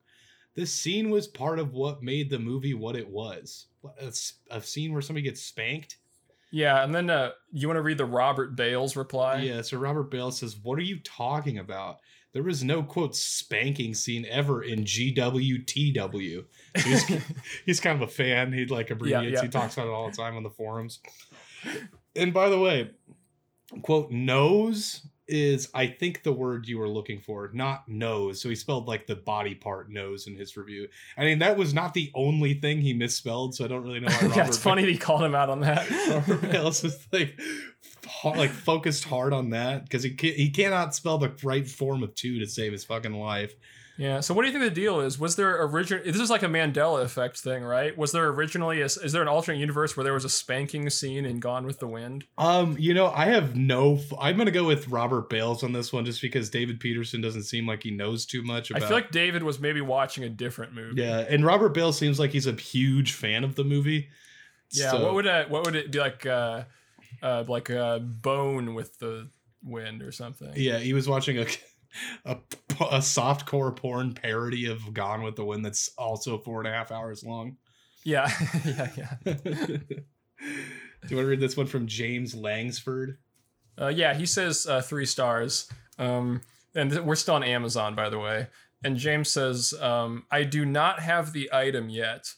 This 0.55 0.75
scene 0.75 1.11
was 1.11 1.29
part 1.29 1.59
of 1.59 1.73
what 1.73 2.03
made 2.03 2.31
the 2.31 2.39
movie 2.39 2.75
what 2.75 2.97
it 2.97 3.09
was. 3.09 3.67
A, 4.01 4.13
a, 4.51 4.61
scene 4.61 4.93
where 4.93 5.03
somebody 5.03 5.23
gets 5.23 5.41
spanked? 5.41 5.99
Yeah, 6.51 6.83
and 6.83 6.93
then 6.93 7.11
uh, 7.11 7.31
you 7.53 7.69
want 7.69 7.77
to 7.77 7.83
read 7.83 7.99
the 7.99 8.05
Robert 8.05 8.57
Bales 8.57 8.97
reply? 8.97 9.43
yeah 9.43 9.63
so 9.63 9.77
robert 9.77 10.11
bale 10.11 10.33
says 10.33 10.57
what 10.63 10.79
are 10.79 10.83
you 10.83 10.99
talking 11.01 11.59
about? 11.59 11.99
There 12.33 12.43
was 12.43 12.63
no 12.63 12.83
quote 12.83 13.17
spanking 13.17 13.95
scene 13.95 14.27
ever 14.29 14.63
in 14.63 14.85
gwtw 14.85 16.45
he's, 16.77 17.05
he's 17.67 17.81
kind 17.81 18.03
of 18.03 18.09
a 18.09 18.13
fan. 18.13 18.53
He 18.53 18.67
like 18.67 18.91
abbreviates. 18.91 19.37
Yeah. 19.37 19.43
he 19.43 19.49
talks 19.49 19.75
about 19.75 19.87
it 19.87 19.93
all 19.93 20.11
the 20.11 20.17
time 20.17 20.37
on 20.37 20.43
the 20.43 20.51
forums. 20.51 21.01
And 22.17 22.33
by 22.35 22.49
the 22.49 22.59
way 22.59 22.91
quote 23.83 24.11
nose 24.11 25.07
is 25.29 25.69
i 25.75 25.87
think 25.87 26.23
the 26.23 26.33
word 26.33 26.67
you 26.67 26.79
were 26.79 26.89
looking 26.89 27.21
for 27.21 27.51
not 27.53 27.89
nose 27.89 28.41
so 28.41 28.49
he 28.49 28.55
spelled 28.55 28.89
like 28.89 29.07
the 29.07 29.17
body 29.17 29.55
part 29.55 29.91
nose 29.91 30.27
in 30.27 30.35
his 30.35 30.57
review 30.57 30.89
i 31.17 31.23
mean 31.23 31.39
that 31.39 31.57
was 31.57 31.73
not 31.73 31.95
the 31.95 32.11
only 32.15 32.55
thing 32.55 32.81
he 32.81 32.93
misspelled 32.93 33.55
so 33.55 33.65
i 33.65 33.69
don't 33.69 33.83
really 33.83 34.01
know 34.01 34.11
why 34.11 34.29
yeah, 34.37 34.47
it's 34.47 34.59
funny 34.59 34.85
he 34.85 34.99
called 34.99 35.23
him 35.23 35.35
out 35.35 35.51
on 35.51 35.61
that. 35.61 35.89
Robert 36.09 36.41
Bales 36.51 36.83
was 36.83 37.07
like, 37.13 37.39
like 38.25 38.51
focused 38.51 39.05
hard 39.05 39.33
on 39.33 39.51
that 39.51 39.85
because 39.85 40.03
he 40.03 40.11
can, 40.11 40.33
he 40.35 40.51
cannot 40.51 40.95
spell 40.95 41.19
the 41.19 41.33
right 41.43 41.69
form 41.69 42.03
of 42.03 42.15
two 42.15 42.39
to 42.39 42.47
save 42.47 42.73
his 42.73 42.85
fucking 42.85 43.15
life. 43.15 43.55
Yeah. 43.99 44.21
So 44.21 44.33
what 44.33 44.43
do 44.43 44.49
you 44.49 44.53
think 44.59 44.65
the 44.73 44.81
deal 44.81 45.01
is? 45.01 45.19
Was 45.19 45.35
there 45.37 45.61
original? 45.65 46.05
This 46.05 46.17
is 46.21 46.31
like 46.31 46.45
a 46.45 46.47
Mandela 46.47 47.03
effect 47.03 47.39
thing, 47.41 47.65
right? 47.65 47.99
Was 47.99 48.13
there 48.13 48.29
originally? 48.29 48.81
A, 48.81 48.85
is 48.85 49.13
there 49.13 49.21
an 49.23 49.27
alternate 49.29 49.59
universe 49.59 49.97
where 49.97 50.05
there 50.05 50.13
was 50.15 50.25
a 50.25 50.29
spanking 50.29 50.89
scene 50.89 51.27
in 51.27 51.41
Gone 51.41 51.67
with 51.67 51.81
the 51.81 51.89
Wind? 51.89 52.25
Um, 52.39 52.77
you 52.79 52.95
know, 52.95 53.09
I 53.09 53.27
have 53.27 53.57
no. 53.57 53.97
F- 53.97 54.13
I'm 54.21 54.37
gonna 54.39 54.53
go 54.53 54.65
with 54.65 54.87
Robert 54.89 55.29
Bales 55.29 55.65
on 55.65 55.73
this 55.73 55.93
one 55.93 56.05
just 56.05 56.23
because 56.23 56.49
David 56.49 56.79
Peterson 56.79 57.21
doesn't 57.21 57.43
seem 57.43 57.67
like 57.67 57.83
he 57.83 57.91
knows 57.91 58.25
too 58.25 58.43
much 58.45 58.71
about. 58.71 58.85
I 58.85 58.87
feel 58.87 58.97
like 58.97 59.11
David 59.11 59.43
was 59.43 59.59
maybe 59.59 59.81
watching 59.81 60.23
a 60.23 60.29
different 60.29 60.75
movie. 60.75 61.03
yeah, 61.03 61.19
and 61.29 61.45
Robert 61.45 61.71
Bales 61.75 61.99
seems 61.99 62.21
like 62.21 62.31
he's 62.31 62.47
a 62.47 62.53
huge 62.53 63.15
fan 63.15 63.43
of 63.43 63.57
the 63.57 63.65
movie. 63.65 64.09
Yeah. 64.71 64.93
So- 64.93 65.03
What 65.03 65.15
would 65.15 65.27
it? 65.27 65.51
What 65.51 65.65
would 65.65 65.75
it 65.75 65.91
be 65.91 65.99
like? 65.99 66.25
Uh, 66.25 66.63
uh, 67.21 67.43
like 67.49 67.69
a 67.71 67.99
bone 68.01 68.75
with 68.75 68.97
the 69.01 69.29
wind 69.65 70.03
or 70.03 70.13
something. 70.13 70.53
Yeah, 70.55 70.79
he 70.79 70.93
was 70.93 71.09
watching 71.09 71.39
a 71.39 71.47
a, 72.25 72.37
a 72.91 73.03
soft 73.03 73.47
core 73.47 73.73
porn 73.73 74.13
parody 74.15 74.67
of 74.67 74.93
Gone 74.93 75.23
with 75.23 75.37
the 75.37 75.45
Wind 75.45 75.65
that's 75.65 75.91
also 75.99 76.39
four 76.39 76.61
and 76.61 76.69
a 76.69 76.73
half 76.73 76.93
hours 76.93 77.25
long. 77.25 77.57
Yeah. 78.05 78.31
yeah. 78.65 78.89
Yeah. 78.97 79.07
Do 81.03 81.09
you 81.11 81.17
want 81.17 81.27
to 81.27 81.31
read 81.31 81.41
this 81.41 81.57
one 81.57 81.67
from 81.67 81.87
James 81.87 82.35
Langsford? 82.35 83.19
Uh, 83.81 83.89
yeah, 83.89 84.15
he 84.15 84.27
says 84.27 84.67
uh, 84.67 84.81
three 84.81 85.07
stars. 85.07 85.71
Um, 85.99 86.41
and 86.75 86.91
th- 86.91 87.03
we're 87.03 87.15
still 87.15 87.35
on 87.35 87.45
Amazon, 87.45 87.95
by 87.95 88.09
the 88.09 88.19
way. 88.19 88.49
And 88.85 88.97
James 88.97 89.29
says, 89.29 89.75
um, 89.81 90.25
I 90.31 90.45
do 90.45 90.65
not 90.65 91.01
have 91.01 91.33
the 91.33 91.51
item 91.53 91.89
yet. 91.89 92.33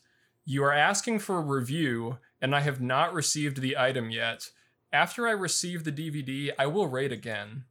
You 0.44 0.64
are 0.64 0.72
asking 0.72 1.20
for 1.20 1.38
a 1.38 1.42
review, 1.42 2.18
and 2.40 2.54
I 2.54 2.60
have 2.60 2.80
not 2.80 3.12
received 3.12 3.60
the 3.60 3.76
item 3.76 4.10
yet. 4.10 4.50
After 4.92 5.28
I 5.28 5.32
receive 5.32 5.84
the 5.84 5.92
DVD, 5.92 6.50
I 6.58 6.66
will 6.66 6.88
rate 6.88 7.12
again. 7.12 7.64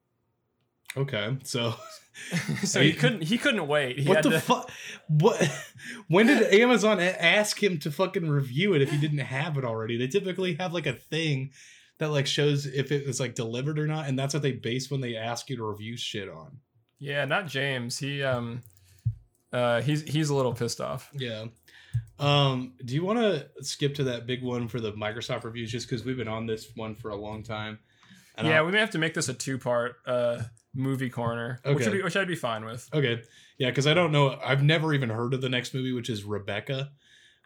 Okay, 0.97 1.37
so 1.43 1.75
so 2.63 2.81
he 2.81 2.93
couldn't. 2.93 3.23
He 3.23 3.37
couldn't 3.37 3.67
wait. 3.67 3.99
He 3.99 4.09
what 4.09 4.23
the 4.23 4.31
to, 4.31 4.39
fuck? 4.39 4.69
What? 5.07 5.41
When 6.07 6.27
did 6.27 6.53
Amazon 6.53 6.99
ask 6.99 7.61
him 7.61 7.79
to 7.79 7.91
fucking 7.91 8.27
review 8.29 8.73
it 8.73 8.81
if 8.81 8.91
he 8.91 8.97
didn't 8.97 9.19
have 9.19 9.57
it 9.57 9.63
already? 9.63 9.97
They 9.97 10.07
typically 10.07 10.55
have 10.55 10.73
like 10.73 10.87
a 10.87 10.93
thing 10.93 11.51
that 11.99 12.09
like 12.09 12.27
shows 12.27 12.65
if 12.65 12.91
it 12.91 13.07
was 13.07 13.19
like 13.19 13.35
delivered 13.35 13.79
or 13.79 13.87
not, 13.87 14.07
and 14.07 14.17
that's 14.17 14.33
what 14.33 14.43
they 14.43 14.51
base 14.51 14.91
when 14.91 15.01
they 15.01 15.15
ask 15.15 15.49
you 15.49 15.57
to 15.57 15.63
review 15.63 15.95
shit 15.95 16.27
on. 16.27 16.57
Yeah, 16.99 17.25
not 17.25 17.47
James. 17.47 17.97
He 17.97 18.23
um, 18.23 18.61
uh, 19.53 19.81
he's 19.81 20.01
he's 20.03 20.29
a 20.29 20.35
little 20.35 20.53
pissed 20.53 20.81
off. 20.81 21.09
Yeah. 21.13 21.45
Um, 22.19 22.73
do 22.83 22.93
you 22.93 23.03
want 23.03 23.19
to 23.19 23.47
skip 23.63 23.95
to 23.95 24.03
that 24.05 24.27
big 24.27 24.43
one 24.43 24.67
for 24.67 24.81
the 24.81 24.91
Microsoft 24.91 25.45
reviews 25.45 25.71
just 25.71 25.87
because 25.87 26.03
we've 26.03 26.17
been 26.17 26.27
on 26.27 26.45
this 26.45 26.67
one 26.75 26.95
for 26.95 27.09
a 27.09 27.15
long 27.15 27.43
time? 27.43 27.79
And 28.35 28.47
yeah, 28.47 28.57
I'll- 28.57 28.65
we 28.65 28.71
may 28.73 28.79
have 28.79 28.91
to 28.91 28.97
make 28.97 29.13
this 29.13 29.29
a 29.29 29.33
two 29.33 29.57
part 29.57 29.95
uh 30.05 30.41
movie 30.73 31.09
corner, 31.09 31.59
which 31.63 31.75
Okay. 31.75 31.85
would 31.85 31.97
be, 31.97 32.03
which 32.03 32.15
I'd 32.17 32.27
be 32.27 32.35
fine 32.35 32.63
with. 32.65 32.87
Okay. 32.93 33.21
Yeah, 33.57 33.69
because 33.69 33.87
I 33.87 33.93
don't 33.93 34.11
know. 34.11 34.39
I've 34.43 34.63
never 34.63 34.93
even 34.93 35.09
heard 35.09 35.33
of 35.33 35.41
the 35.41 35.49
next 35.49 35.73
movie, 35.73 35.91
which 35.91 36.09
is 36.09 36.23
Rebecca. 36.23 36.91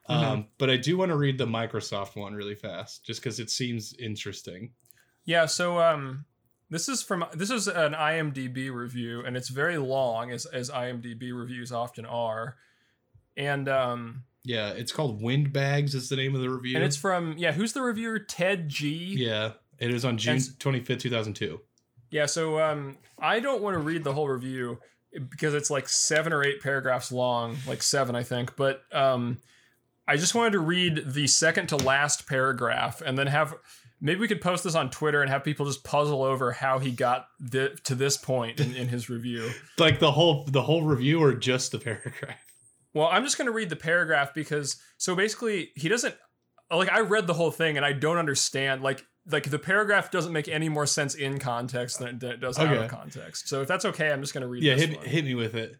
Um, 0.07 0.47
but 0.57 0.69
I 0.69 0.75
do 0.75 0.97
want 0.97 1.09
to 1.11 1.15
read 1.15 1.37
the 1.37 1.45
Microsoft 1.47 2.17
one 2.17 2.33
really 2.33 2.55
fast, 2.55 3.05
just 3.05 3.21
because 3.21 3.39
it 3.39 3.49
seems 3.49 3.93
interesting. 3.97 4.71
Yeah, 5.25 5.45
so 5.45 5.79
um 5.79 6.25
this 6.69 6.89
is 6.89 7.01
from 7.01 7.23
this 7.33 7.49
is 7.49 7.67
an 7.69 7.93
IMDb 7.93 8.69
review 8.73 9.23
and 9.25 9.37
it's 9.37 9.47
very 9.47 9.77
long 9.77 10.31
as 10.31 10.45
as 10.45 10.69
IMDb 10.69 11.31
reviews 11.33 11.71
often 11.71 12.05
are. 12.05 12.57
And 13.37 13.69
um 13.69 14.23
Yeah, 14.43 14.71
it's 14.71 14.91
called 14.91 15.21
Windbags. 15.21 15.95
Is 15.95 16.09
the 16.09 16.17
name 16.17 16.35
of 16.35 16.41
the 16.41 16.49
review? 16.49 16.75
and 16.75 16.83
it's 16.83 16.97
from 16.97 17.35
yeah, 17.37 17.53
who's 17.53 17.71
the 17.71 17.81
reviewer? 17.81 18.19
Ted 18.19 18.67
G. 18.67 19.15
yeah, 19.17 19.53
it 19.79 19.89
is 19.93 20.03
on 20.03 20.17
June 20.17 20.41
twenty 20.59 20.81
fifth, 20.81 20.99
two 20.99 21.09
thousand 21.09 21.35
two. 21.35 21.61
Yeah, 22.13 22.27
so 22.27 22.61
um 22.61 22.97
I 23.19 23.39
don't 23.39 23.63
want 23.63 23.73
to 23.73 23.79
read 23.79 24.03
the 24.03 24.13
whole 24.13 24.29
review 24.29 24.77
because 25.29 25.55
it's 25.55 25.71
like 25.71 25.89
7 25.89 26.31
or 26.31 26.43
8 26.43 26.61
paragraphs 26.61 27.11
long, 27.11 27.57
like 27.67 27.81
7 27.81 28.15
I 28.15 28.21
think, 28.21 28.55
but 28.55 28.83
um 28.91 29.39
I 30.07 30.17
just 30.17 30.35
wanted 30.35 30.51
to 30.51 30.59
read 30.59 31.03
the 31.07 31.25
second 31.25 31.67
to 31.69 31.77
last 31.77 32.27
paragraph 32.27 33.01
and 33.03 33.17
then 33.17 33.25
have 33.27 33.55
maybe 33.99 34.19
we 34.19 34.27
could 34.27 34.41
post 34.41 34.63
this 34.63 34.75
on 34.75 34.91
Twitter 34.91 35.23
and 35.23 35.31
have 35.31 35.43
people 35.43 35.65
just 35.65 35.83
puzzle 35.83 36.21
over 36.21 36.51
how 36.51 36.77
he 36.77 36.91
got 36.91 37.25
th- 37.51 37.81
to 37.83 37.95
this 37.95 38.15
point 38.15 38.59
in, 38.59 38.75
in 38.75 38.89
his 38.89 39.09
review. 39.09 39.49
Like 39.79 39.99
the 39.99 40.11
whole 40.11 40.45
the 40.45 40.61
whole 40.61 40.83
review 40.83 41.19
or 41.19 41.33
just 41.33 41.71
the 41.71 41.79
paragraph? 41.79 42.45
Well, 42.93 43.07
I'm 43.11 43.23
just 43.23 43.39
going 43.39 43.47
to 43.47 43.51
read 43.51 43.69
the 43.69 43.75
paragraph 43.75 44.35
because 44.35 44.79
so 44.99 45.15
basically 45.15 45.71
he 45.75 45.89
doesn't 45.89 46.13
like 46.69 46.91
I 46.91 46.99
read 46.99 47.25
the 47.25 47.33
whole 47.33 47.49
thing 47.49 47.75
and 47.75 47.83
I 47.83 47.93
don't 47.93 48.17
understand 48.17 48.83
like 48.83 49.03
like 49.29 49.49
the 49.49 49.59
paragraph 49.59 50.11
doesn't 50.11 50.33
make 50.33 50.47
any 50.47 50.67
more 50.69 50.85
sense 50.85 51.15
in 51.15 51.39
context 51.39 51.99
than 51.99 52.07
it, 52.09 52.19
than 52.19 52.31
it 52.31 52.39
does 52.41 52.59
out 52.59 52.75
of 52.75 52.89
context. 52.91 53.47
So 53.47 53.61
if 53.61 53.67
that's 53.67 53.85
okay, 53.85 54.11
I'm 54.11 54.21
just 54.21 54.33
gonna 54.33 54.47
read. 54.47 54.63
Yeah, 54.63 54.75
this 54.75 54.85
hit, 54.85 55.03
hit 55.03 55.25
me 55.25 55.35
with 55.35 55.55
it. 55.55 55.77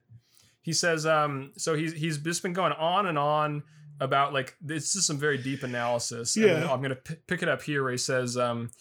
He 0.62 0.72
says, 0.74 1.06
um, 1.06 1.52
so 1.58 1.76
he's 1.76 1.94
he's 1.94 2.18
just 2.18 2.42
been 2.42 2.54
going 2.54 2.72
on 2.74 3.06
and 3.08 3.18
on 3.18 3.64
about 4.00 4.34
like 4.34 4.56
this 4.62 4.96
is 4.96 5.06
some 5.06 5.18
very 5.18 5.38
deep 5.38 5.64
analysis. 5.64 6.36
and 6.36 6.46
Yeah. 6.46 6.72
I'm 6.72 6.82
gonna 6.82 6.96
p- 6.96 7.16
pick 7.28 7.44
it 7.44 7.50
up 7.50 7.62
here 7.62 7.84
where 7.84 7.92
he 7.92 7.98
says, 7.98 8.38
um, 8.38 8.72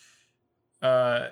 uh, 0.80 1.28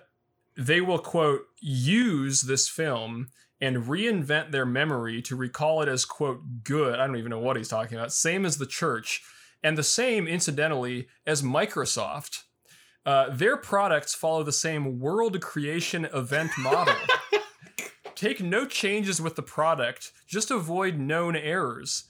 they 0.57 0.81
will 0.81 0.99
quote 0.99 1.43
use 1.61 2.43
this 2.43 2.69
film 2.69 3.29
and 3.61 3.85
reinvent 3.85 4.51
their 4.51 4.67
memory 4.67 5.21
to 5.23 5.37
recall 5.37 5.83
it 5.83 5.89
as 5.89 6.05
quote 6.05 6.65
good. 6.65 6.99
I 6.99 7.07
don't 7.07 7.17
even 7.17 7.31
know 7.31 7.39
what 7.39 7.57
he's 7.57 7.69
talking 7.69 7.97
about. 7.99 8.13
Same 8.13 8.45
as 8.45 8.59
the 8.59 8.67
church, 8.67 9.23
and 9.63 9.77
the 9.79 9.83
same, 9.83 10.27
incidentally, 10.27 11.09
as 11.27 11.43
Microsoft. 11.43 12.45
Uh, 13.07 13.31
their 13.31 13.57
products 13.57 14.15
follow 14.15 14.43
the 14.43 14.53
same 14.53 15.01
world 15.01 15.41
creation 15.41 16.07
event 16.13 16.51
model. 16.59 16.95
Take 18.15 18.43
no 18.43 18.67
changes 18.67 19.21
with 19.21 19.37
the 19.37 19.43
product, 19.43 20.13
just 20.29 20.51
avoid 20.51 20.99
known 20.99 21.35
errors. 21.35 22.05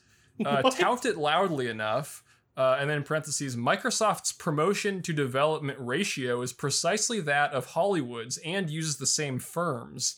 Uh, 0.45 0.63
tout 0.71 1.05
it 1.05 1.17
loudly 1.17 1.69
enough. 1.69 2.25
Uh, 2.57 2.77
and 2.81 2.91
then 2.91 2.99
in 2.99 3.03
parentheses, 3.05 3.57
Microsoft's 3.57 4.33
promotion 4.33 5.03
to 5.03 5.13
development 5.13 5.79
ratio 5.81 6.43
is 6.43 6.53
precisely 6.53 7.21
that 7.21 7.53
of 7.53 7.67
Hollywood's 7.67 8.39
and 8.39 8.69
uses 8.69 8.97
the 8.97 9.07
same 9.07 9.39
firms. 9.39 10.17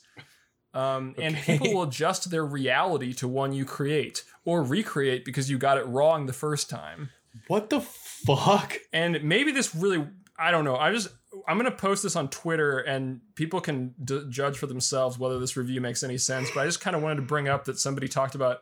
Um, 0.75 1.15
And 1.19 1.37
people 1.37 1.75
will 1.75 1.83
adjust 1.83 2.31
their 2.31 2.47
reality 2.47 3.13
to 3.15 3.29
one 3.29 3.53
you 3.53 3.65
create 3.65 4.25
or 4.45 4.63
recreate 4.63 5.25
because 5.25 5.51
you 5.51 5.59
got 5.59 5.77
it 5.77 5.87
wrong 5.87 6.27
the 6.27 6.33
first 6.33 6.71
time. 6.71 7.11
What 7.49 7.71
the 7.71 7.81
fuck? 7.81 8.79
And 8.93 9.23
maybe 9.23 9.53
this 9.53 9.75
really, 9.75 10.07
I 10.39 10.51
don't 10.51 10.65
know. 10.65 10.77
I 10.77 10.93
just, 10.93 11.09
I'm 11.47 11.59
going 11.59 11.71
to 11.71 11.77
post 11.77 12.03
this 12.03 12.17
on 12.17 12.29
Twitter 12.29 12.79
and 12.79 13.21
people 13.35 13.61
can 13.61 13.95
d- 14.03 14.25
judge 14.29 14.57
for 14.57 14.67
themselves 14.67 15.19
whether 15.19 15.39
this 15.39 15.57
review 15.57 15.81
makes 15.81 16.03
any 16.03 16.19
sense. 16.19 16.51
But 16.55 16.63
I 16.63 16.67
just 16.67 16.81
kind 16.81 16.97
of 16.97 17.03
wanted 17.03 17.17
to 17.17 17.23
bring 17.23 17.49
up 17.49 17.65
that 17.67 17.79
somebody 17.79 18.09
talked 18.09 18.35
about 18.35 18.59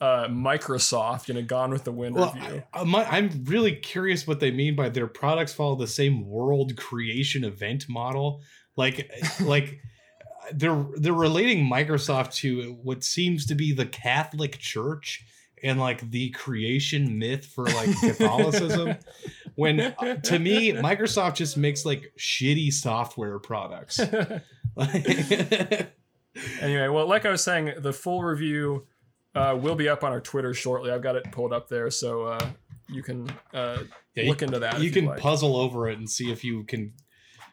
uh, 0.00 0.28
Microsoft 0.28 1.28
in 1.28 1.36
a 1.36 1.42
Gone 1.42 1.70
with 1.70 1.84
the 1.84 1.92
Wind 1.92 2.16
Well, 2.16 2.32
review. 2.34 2.62
I, 2.72 2.80
I'm, 2.80 2.94
I'm 2.94 3.44
really 3.44 3.76
curious 3.76 4.26
what 4.26 4.40
they 4.40 4.50
mean 4.50 4.74
by 4.74 4.88
their 4.88 5.06
products 5.06 5.52
follow 5.52 5.76
the 5.76 5.86
same 5.86 6.26
world 6.26 6.76
creation 6.76 7.44
event 7.44 7.86
model. 7.88 8.40
Like, 8.76 9.10
like 9.40 9.80
they're 10.54 10.86
they're 10.96 11.12
relating 11.12 11.68
Microsoft 11.68 12.34
to 12.36 12.78
what 12.82 13.04
seems 13.04 13.46
to 13.46 13.54
be 13.54 13.72
the 13.72 13.86
Catholic 13.86 14.58
Church 14.58 15.24
and 15.62 15.78
like 15.78 16.10
the 16.10 16.30
creation 16.30 17.18
myth 17.18 17.46
for 17.46 17.66
like 17.66 17.90
Catholicism. 18.00 18.96
When 19.60 19.78
uh, 19.80 20.16
to 20.22 20.38
me, 20.38 20.72
Microsoft 20.88 21.34
just 21.34 21.58
makes 21.58 21.84
like 21.84 22.12
shitty 22.18 22.72
software 22.72 23.38
products. 23.38 24.00
anyway, 26.60 26.88
well, 26.88 27.06
like 27.06 27.26
I 27.26 27.30
was 27.30 27.44
saying, 27.44 27.74
the 27.78 27.92
full 27.92 28.22
review 28.22 28.86
uh, 29.34 29.58
will 29.60 29.74
be 29.74 29.88
up 29.88 30.02
on 30.02 30.12
our 30.12 30.20
Twitter 30.20 30.54
shortly. 30.54 30.90
I've 30.90 31.02
got 31.02 31.16
it 31.16 31.30
pulled 31.30 31.52
up 31.52 31.68
there, 31.68 31.90
so 31.90 32.24
uh, 32.24 32.50
you 32.88 33.02
can 33.02 33.30
uh, 33.52 33.82
Yeah, 34.14 34.28
look 34.28 34.40
into 34.40 34.58
that. 34.60 34.80
you 34.80 34.90
can 34.90 35.04
like. 35.04 35.20
puzzle 35.20 35.56
over 35.56 35.90
it 35.90 35.98
and 35.98 36.08
see 36.08 36.32
if 36.32 36.42
you 36.42 36.64
can 36.64 36.94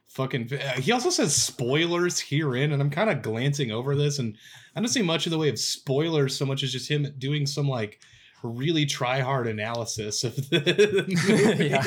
fucking 0.07 0.49
uh, 0.53 0.79
he 0.79 0.93
also 0.93 1.09
says 1.09 1.35
spoilers 1.35 2.17
herein 2.19 2.71
and 2.71 2.81
i'm 2.81 2.89
kind 2.89 3.09
of 3.09 3.21
glancing 3.21 3.71
over 3.71 3.93
this 3.93 4.19
and 4.19 4.37
i 4.73 4.79
don't 4.79 4.87
see 4.87 5.01
much 5.01 5.25
of 5.27 5.31
the 5.31 5.37
way 5.37 5.49
of 5.49 5.59
spoilers 5.59 6.35
so 6.35 6.45
much 6.45 6.63
as 6.63 6.71
just 6.71 6.89
him 6.89 7.05
doing 7.19 7.45
some 7.45 7.67
like 7.67 7.99
really 8.43 8.85
try 8.85 9.19
hard 9.19 9.47
analysis 9.47 10.23
of 10.23 10.35
the 10.49 11.05
movie. 11.27 11.67
yeah. 11.67 11.83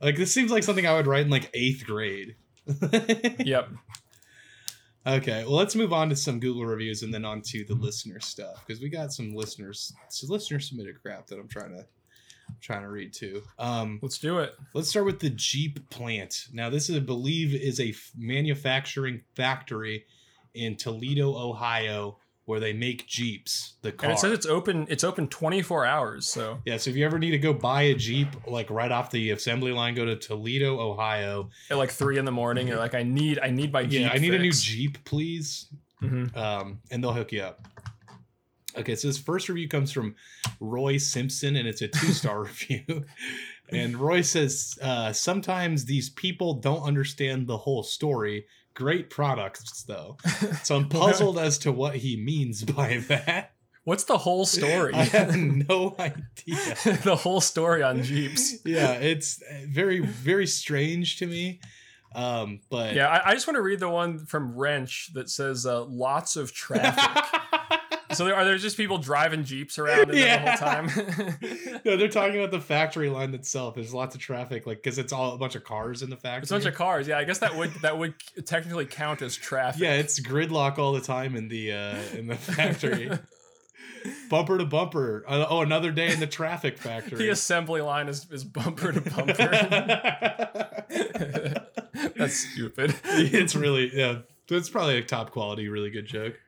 like 0.00 0.16
this 0.16 0.32
seems 0.32 0.50
like 0.50 0.62
something 0.62 0.86
i 0.86 0.94
would 0.94 1.06
write 1.06 1.24
in 1.24 1.30
like 1.30 1.50
eighth 1.54 1.84
grade 1.86 2.34
yep. 3.38 3.68
okay 5.06 5.44
well 5.44 5.54
let's 5.56 5.74
move 5.74 5.92
on 5.92 6.08
to 6.08 6.16
some 6.16 6.40
google 6.40 6.64
reviews 6.64 7.02
and 7.02 7.12
then 7.12 7.24
on 7.24 7.42
to 7.42 7.64
the 7.64 7.74
listener 7.74 8.20
stuff 8.20 8.64
because 8.66 8.80
we 8.82 8.88
got 8.88 9.12
some 9.12 9.34
listeners 9.34 9.92
so 10.08 10.26
listener 10.32 10.60
submitted 10.60 11.00
crap 11.02 11.26
that 11.26 11.38
i'm 11.38 11.48
trying 11.48 11.70
to 11.70 11.84
I'm 12.48 12.56
trying 12.60 12.82
to 12.82 12.88
read 12.88 13.12
too 13.14 13.42
um 13.58 13.98
Let's 14.02 14.18
do 14.18 14.40
it. 14.40 14.54
Let's 14.74 14.90
start 14.90 15.06
with 15.06 15.20
the 15.20 15.30
Jeep 15.30 15.88
plant. 15.90 16.48
Now, 16.52 16.68
this 16.68 16.90
is, 16.90 16.96
I 16.96 16.98
believe, 17.00 17.54
is 17.54 17.80
a 17.80 17.90
f- 17.90 18.10
manufacturing 18.16 19.22
factory 19.36 20.04
in 20.52 20.76
Toledo, 20.76 21.34
Ohio, 21.34 22.18
where 22.52 22.60
they 22.60 22.72
make 22.74 23.06
Jeeps. 23.06 23.72
The 23.82 23.90
car. 23.92 24.10
And 24.10 24.16
it 24.16 24.20
says 24.20 24.30
it's 24.32 24.46
open. 24.46 24.86
It's 24.90 25.02
open 25.02 25.26
24 25.28 25.84
hours. 25.86 26.28
So 26.28 26.58
yeah. 26.64 26.76
So 26.76 26.90
if 26.90 26.96
you 26.96 27.04
ever 27.04 27.18
need 27.18 27.30
to 27.32 27.38
go 27.38 27.52
buy 27.52 27.82
a 27.82 27.94
Jeep, 27.94 28.28
like 28.46 28.70
right 28.70 28.92
off 28.92 29.10
the 29.10 29.30
assembly 29.30 29.72
line, 29.72 29.94
go 29.94 30.04
to 30.04 30.16
Toledo, 30.16 30.78
Ohio. 30.78 31.48
at 31.70 31.78
like 31.78 31.90
three 31.90 32.18
in 32.18 32.24
the 32.26 32.30
morning, 32.32 32.68
you're 32.68 32.78
like, 32.78 32.94
I 32.94 33.02
need, 33.02 33.38
I 33.42 33.48
need 33.50 33.72
my 33.72 33.84
Jeep. 33.84 34.02
yeah, 34.02 34.10
I 34.12 34.18
need 34.18 34.34
a 34.34 34.38
new. 34.38 34.52
Jeep, 34.52 35.02
please. 35.04 35.66
Mhm. 36.02 36.36
um, 36.36 36.80
and 36.90 37.02
they'll 37.02 37.12
hook 37.12 37.32
you 37.32 37.42
up. 37.42 37.66
Okay, 38.76 38.94
so 38.94 39.06
this 39.08 39.18
first 39.18 39.48
review 39.48 39.68
comes 39.68 39.92
from 39.92 40.14
Roy 40.58 40.96
Simpson, 40.96 41.56
and 41.56 41.68
it's 41.68 41.82
a 41.82 41.88
two 41.88 42.12
star 42.12 42.42
review. 42.44 43.04
And 43.70 43.96
Roy 43.96 44.20
says, 44.22 44.78
uh, 44.82 45.12
Sometimes 45.12 45.84
these 45.84 46.10
people 46.10 46.54
don't 46.54 46.82
understand 46.82 47.46
the 47.46 47.56
whole 47.58 47.82
story. 47.82 48.46
Great 48.74 49.10
products, 49.10 49.82
though. 49.82 50.16
So 50.64 50.76
I'm 50.76 50.88
puzzled 50.88 51.38
as 51.38 51.58
to 51.58 51.72
what 51.72 51.96
he 51.96 52.16
means 52.16 52.64
by 52.64 52.98
that. 53.08 53.52
What's 53.84 54.04
the 54.04 54.18
whole 54.18 54.46
story? 54.46 54.94
I 54.94 55.04
have 55.04 55.36
no 55.68 55.96
idea. 55.98 56.76
the 57.02 57.16
whole 57.16 57.40
story 57.40 57.82
on 57.82 58.02
Jeeps. 58.02 58.64
Yeah, 58.64 58.92
it's 58.92 59.42
very, 59.66 59.98
very 60.00 60.46
strange 60.46 61.18
to 61.18 61.26
me. 61.26 61.60
Um, 62.14 62.60
but 62.70 62.94
Yeah, 62.94 63.08
I, 63.08 63.30
I 63.30 63.34
just 63.34 63.46
want 63.46 63.56
to 63.56 63.62
read 63.62 63.80
the 63.80 63.88
one 63.88 64.26
from 64.26 64.54
Wrench 64.54 65.10
that 65.14 65.30
says 65.30 65.66
uh, 65.66 65.84
lots 65.84 66.36
of 66.36 66.52
traffic. 66.52 67.40
So 68.12 68.24
there 68.24 68.34
are 68.36 68.44
there 68.44 68.56
just 68.58 68.76
people 68.76 68.98
driving 68.98 69.44
Jeeps 69.44 69.78
around 69.78 70.10
there 70.10 70.38
the 70.38 70.50
whole 70.50 70.56
time? 70.58 71.80
no, 71.84 71.96
they're 71.96 72.08
talking 72.08 72.38
about 72.38 72.50
the 72.50 72.60
factory 72.60 73.08
line 73.08 73.34
itself. 73.34 73.74
There's 73.74 73.92
lots 73.94 74.14
of 74.14 74.20
traffic, 74.20 74.66
like 74.66 74.82
because 74.82 74.98
it's 74.98 75.12
all 75.12 75.34
a 75.34 75.38
bunch 75.38 75.54
of 75.54 75.64
cars 75.64 76.02
in 76.02 76.10
the 76.10 76.16
factory. 76.16 76.42
It's 76.42 76.50
a 76.50 76.54
bunch 76.54 76.66
of 76.66 76.74
cars. 76.74 77.08
Yeah, 77.08 77.18
I 77.18 77.24
guess 77.24 77.38
that 77.38 77.56
would 77.56 77.72
that 77.82 77.98
would 77.98 78.14
technically 78.46 78.86
count 78.86 79.22
as 79.22 79.36
traffic. 79.36 79.80
yeah, 79.82 79.94
it's 79.94 80.20
gridlock 80.20 80.78
all 80.78 80.92
the 80.92 81.00
time 81.00 81.36
in 81.36 81.48
the 81.48 81.72
uh, 81.72 81.96
in 82.16 82.26
the 82.26 82.36
factory, 82.36 83.10
bumper 84.28 84.58
to 84.58 84.64
bumper. 84.64 85.24
Uh, 85.26 85.46
oh, 85.48 85.62
another 85.62 85.90
day 85.90 86.12
in 86.12 86.20
the 86.20 86.26
traffic 86.26 86.78
factory. 86.78 87.18
the 87.18 87.30
assembly 87.30 87.80
line 87.80 88.08
is, 88.08 88.26
is 88.30 88.44
bumper 88.44 88.92
to 88.92 89.00
bumper. 89.00 89.48
That's 92.16 92.36
stupid. 92.52 92.94
it's 93.04 93.54
really 93.54 93.90
yeah. 93.96 94.18
It's 94.48 94.68
probably 94.68 94.98
a 94.98 95.02
top 95.02 95.30
quality, 95.30 95.68
really 95.68 95.90
good 95.90 96.06
joke. 96.06 96.38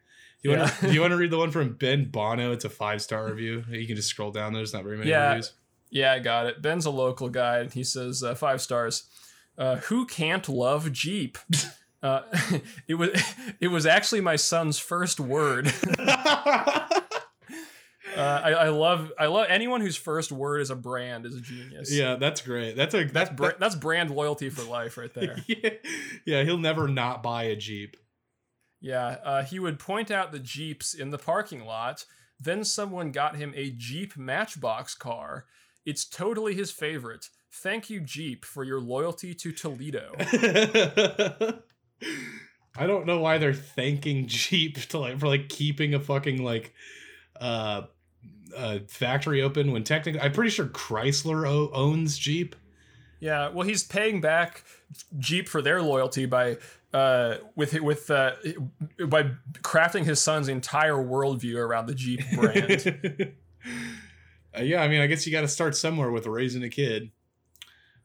You 0.45 0.51
want 0.51 0.69
to 0.69 0.75
Yeah. 0.83 0.89
do 0.89 0.95
you 0.97 1.01
want 1.01 1.11
to 1.13 1.17
read 1.17 1.31
the 1.33 1.39
one 1.39 1.51
from 1.51 1.73
Ben 1.75 2.05
Bono? 2.05 2.53
It's 2.53 2.65
a 2.65 2.71
five 2.71 3.03
star 3.03 3.27
review. 3.27 3.65
You 3.71 3.87
can 3.87 3.97
just 3.97 4.09
scroll 4.09 4.31
down. 4.31 4.53
There's 4.53 4.73
not 4.73 4.85
very 4.85 4.97
many 4.99 5.11
Yeah. 5.11 5.29
reviews. 5.31 5.53
Yeah, 5.91 6.13
I 6.13 6.19
got 6.21 6.47
it. 6.47 6.63
Ben's 6.63 6.87
a 6.87 6.91
local 6.91 7.29
guy. 7.29 7.59
and 7.59 7.73
He 7.73 7.83
says 7.85 8.23
uh, 8.23 8.35
five 8.35 8.61
stars. 8.61 9.05
Uh, 9.59 9.77
who 9.77 10.07
can't 10.07 10.49
love 10.49 10.93
Jeep? 10.93 11.39
Uh, 12.05 12.21
it 12.87 12.97
was 12.97 13.09
it 13.61 13.69
was 13.69 13.87
actually 13.87 14.21
my 14.21 14.37
son's 14.37 14.79
first 14.79 15.19
word. 15.19 15.73
Uh, 15.99 16.85
I, 18.45 18.53
I 18.53 18.69
love 18.69 19.11
I 19.19 19.25
love 19.27 19.47
anyone 19.49 19.81
whose 19.81 19.97
first 19.97 20.31
word 20.31 20.61
is 20.61 20.69
a 20.71 20.77
brand 20.77 21.25
is 21.25 21.35
a 21.35 21.41
genius. 21.41 21.91
yeah, 21.91 22.17
that's 22.17 22.43
great. 22.43 22.77
That's 22.77 22.95
a 22.95 23.05
that's 23.05 23.31
that's 23.59 23.75
brand 23.75 24.11
loyalty 24.11 24.51
for 24.51 24.63
life 24.65 24.99
right 24.99 25.13
there. 25.15 25.39
yeah, 25.47 25.71
yeah, 26.27 26.43
he'll 26.43 26.59
never 26.59 26.89
not 26.89 27.23
buy 27.23 27.45
a 27.45 27.57
Jeep. 27.57 27.97
Yeah, 28.85 29.17
uh, 29.25 29.43
he 29.45 29.59
would 29.59 29.79
point 29.79 30.11
out 30.11 30.31
the 30.31 30.39
Jeeps 30.39 30.93
in 30.93 31.09
the 31.09 31.17
parking 31.17 31.65
lot. 31.65 32.05
Then 32.39 32.65
someone 32.65 33.13
got 33.13 33.37
him 33.37 33.55
a 33.57 33.71
Jeep 33.71 34.15
Matchbox 34.15 34.95
car. 34.95 35.47
It's 35.87 36.05
totally 36.05 36.55
his 36.55 36.71
favorite. 36.71 37.31
Thank 37.51 37.89
you, 37.89 38.01
Jeep, 38.01 38.45
for 38.45 38.63
your 38.63 38.83
loyalty 38.83 39.33
to 39.37 39.53
Toledo. 39.53 40.13
I 42.77 42.87
don't 42.87 43.07
know 43.07 43.21
why 43.21 43.39
they're 43.39 43.55
thanking 43.55 44.27
Jeep 44.27 44.77
to 44.89 44.99
like 44.99 45.19
for 45.19 45.29
like 45.29 45.49
keeping 45.49 45.95
a 45.95 46.01
fucking 46.01 46.45
like 46.45 46.75
uh 47.41 47.83
uh 48.55 48.81
factory 48.89 49.41
open 49.41 49.73
when 49.73 49.85
technically 49.85 50.21
I'm 50.21 50.33
pretty 50.33 50.51
sure 50.51 50.67
Chrysler 50.67 51.49
o- 51.49 51.71
owns 51.73 52.19
Jeep. 52.19 52.55
Yeah, 53.25 53.49
well, 53.49 53.67
he's 53.67 53.83
paying 53.83 54.21
back 54.21 54.65
Jeep 55.19 55.49
for 55.49 55.63
their 55.63 55.81
loyalty 55.81 56.27
by 56.27 56.59
uh, 56.93 57.37
with 57.57 57.73
with 57.81 58.11
uh, 58.11 58.33
by 59.09 59.31
crafting 59.63 60.05
his 60.05 60.21
son's 60.21 60.49
entire 60.49 60.97
worldview 60.97 61.57
around 61.57 61.87
the 61.87 61.95
Jeep 61.95 62.21
brand. 62.35 63.33
Uh, 64.55 64.61
yeah, 64.61 64.83
I 64.83 64.89
mean, 64.89 65.01
I 65.01 65.07
guess 65.07 65.27
you 65.27 65.33
got 65.33 65.41
to 65.41 65.49
start 65.49 65.75
somewhere 65.75 66.11
with 66.11 66.27
raising 66.27 66.63
a 66.65 66.69
kid. 66.69 67.13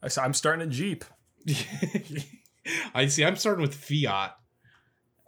I 0.02 0.08
I'm 0.22 0.32
starting 0.32 0.66
a 0.66 0.70
Jeep. 0.70 1.04
I 2.94 3.06
see. 3.08 3.22
I'm 3.22 3.36
starting 3.36 3.60
with 3.60 3.74
Fiat 3.74 4.34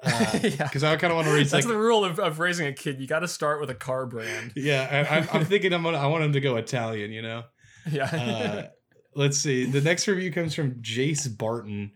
yeah. 0.07 0.41
because 0.41 0.85
I 0.85 0.97
kind 0.97 1.11
of 1.11 1.17
want 1.17 1.29
to 1.29 1.35
raise 1.35 1.51
That's 1.51 1.67
like 1.67 1.71
the 1.71 1.79
rule 1.79 2.03
of, 2.03 2.19
of 2.19 2.39
raising 2.39 2.67
a 2.67 2.73
kid. 2.73 2.99
You 2.99 3.07
got 3.07 3.19
to 3.19 3.29
start 3.29 3.61
with 3.61 3.69
a 3.69 3.75
car 3.75 4.07
brand. 4.07 4.55
yeah. 4.57 5.07
I, 5.11 5.19
I'm, 5.19 5.29
I'm 5.35 5.45
thinking 5.45 5.75
I'm 5.75 5.83
gonna 5.83 5.99
I 5.99 6.07
want 6.07 6.25
him 6.25 6.33
to 6.33 6.41
go 6.41 6.57
Italian. 6.57 7.13
You 7.13 7.21
know. 7.21 7.43
Yeah. 7.91 8.69
Let's 9.15 9.39
see. 9.39 9.65
The 9.67 9.81
next 9.81 10.09
review 10.09 10.33
comes 10.33 10.55
from 10.55 10.77
Jace 10.77 11.37
Barton, 11.37 11.93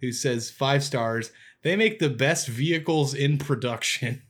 who 0.00 0.12
says 0.12 0.50
five 0.50 0.84
stars. 0.84 1.32
They 1.62 1.76
make 1.76 1.98
the 1.98 2.10
best 2.10 2.48
vehicles 2.48 3.14
in 3.14 3.38
production. 3.38 4.22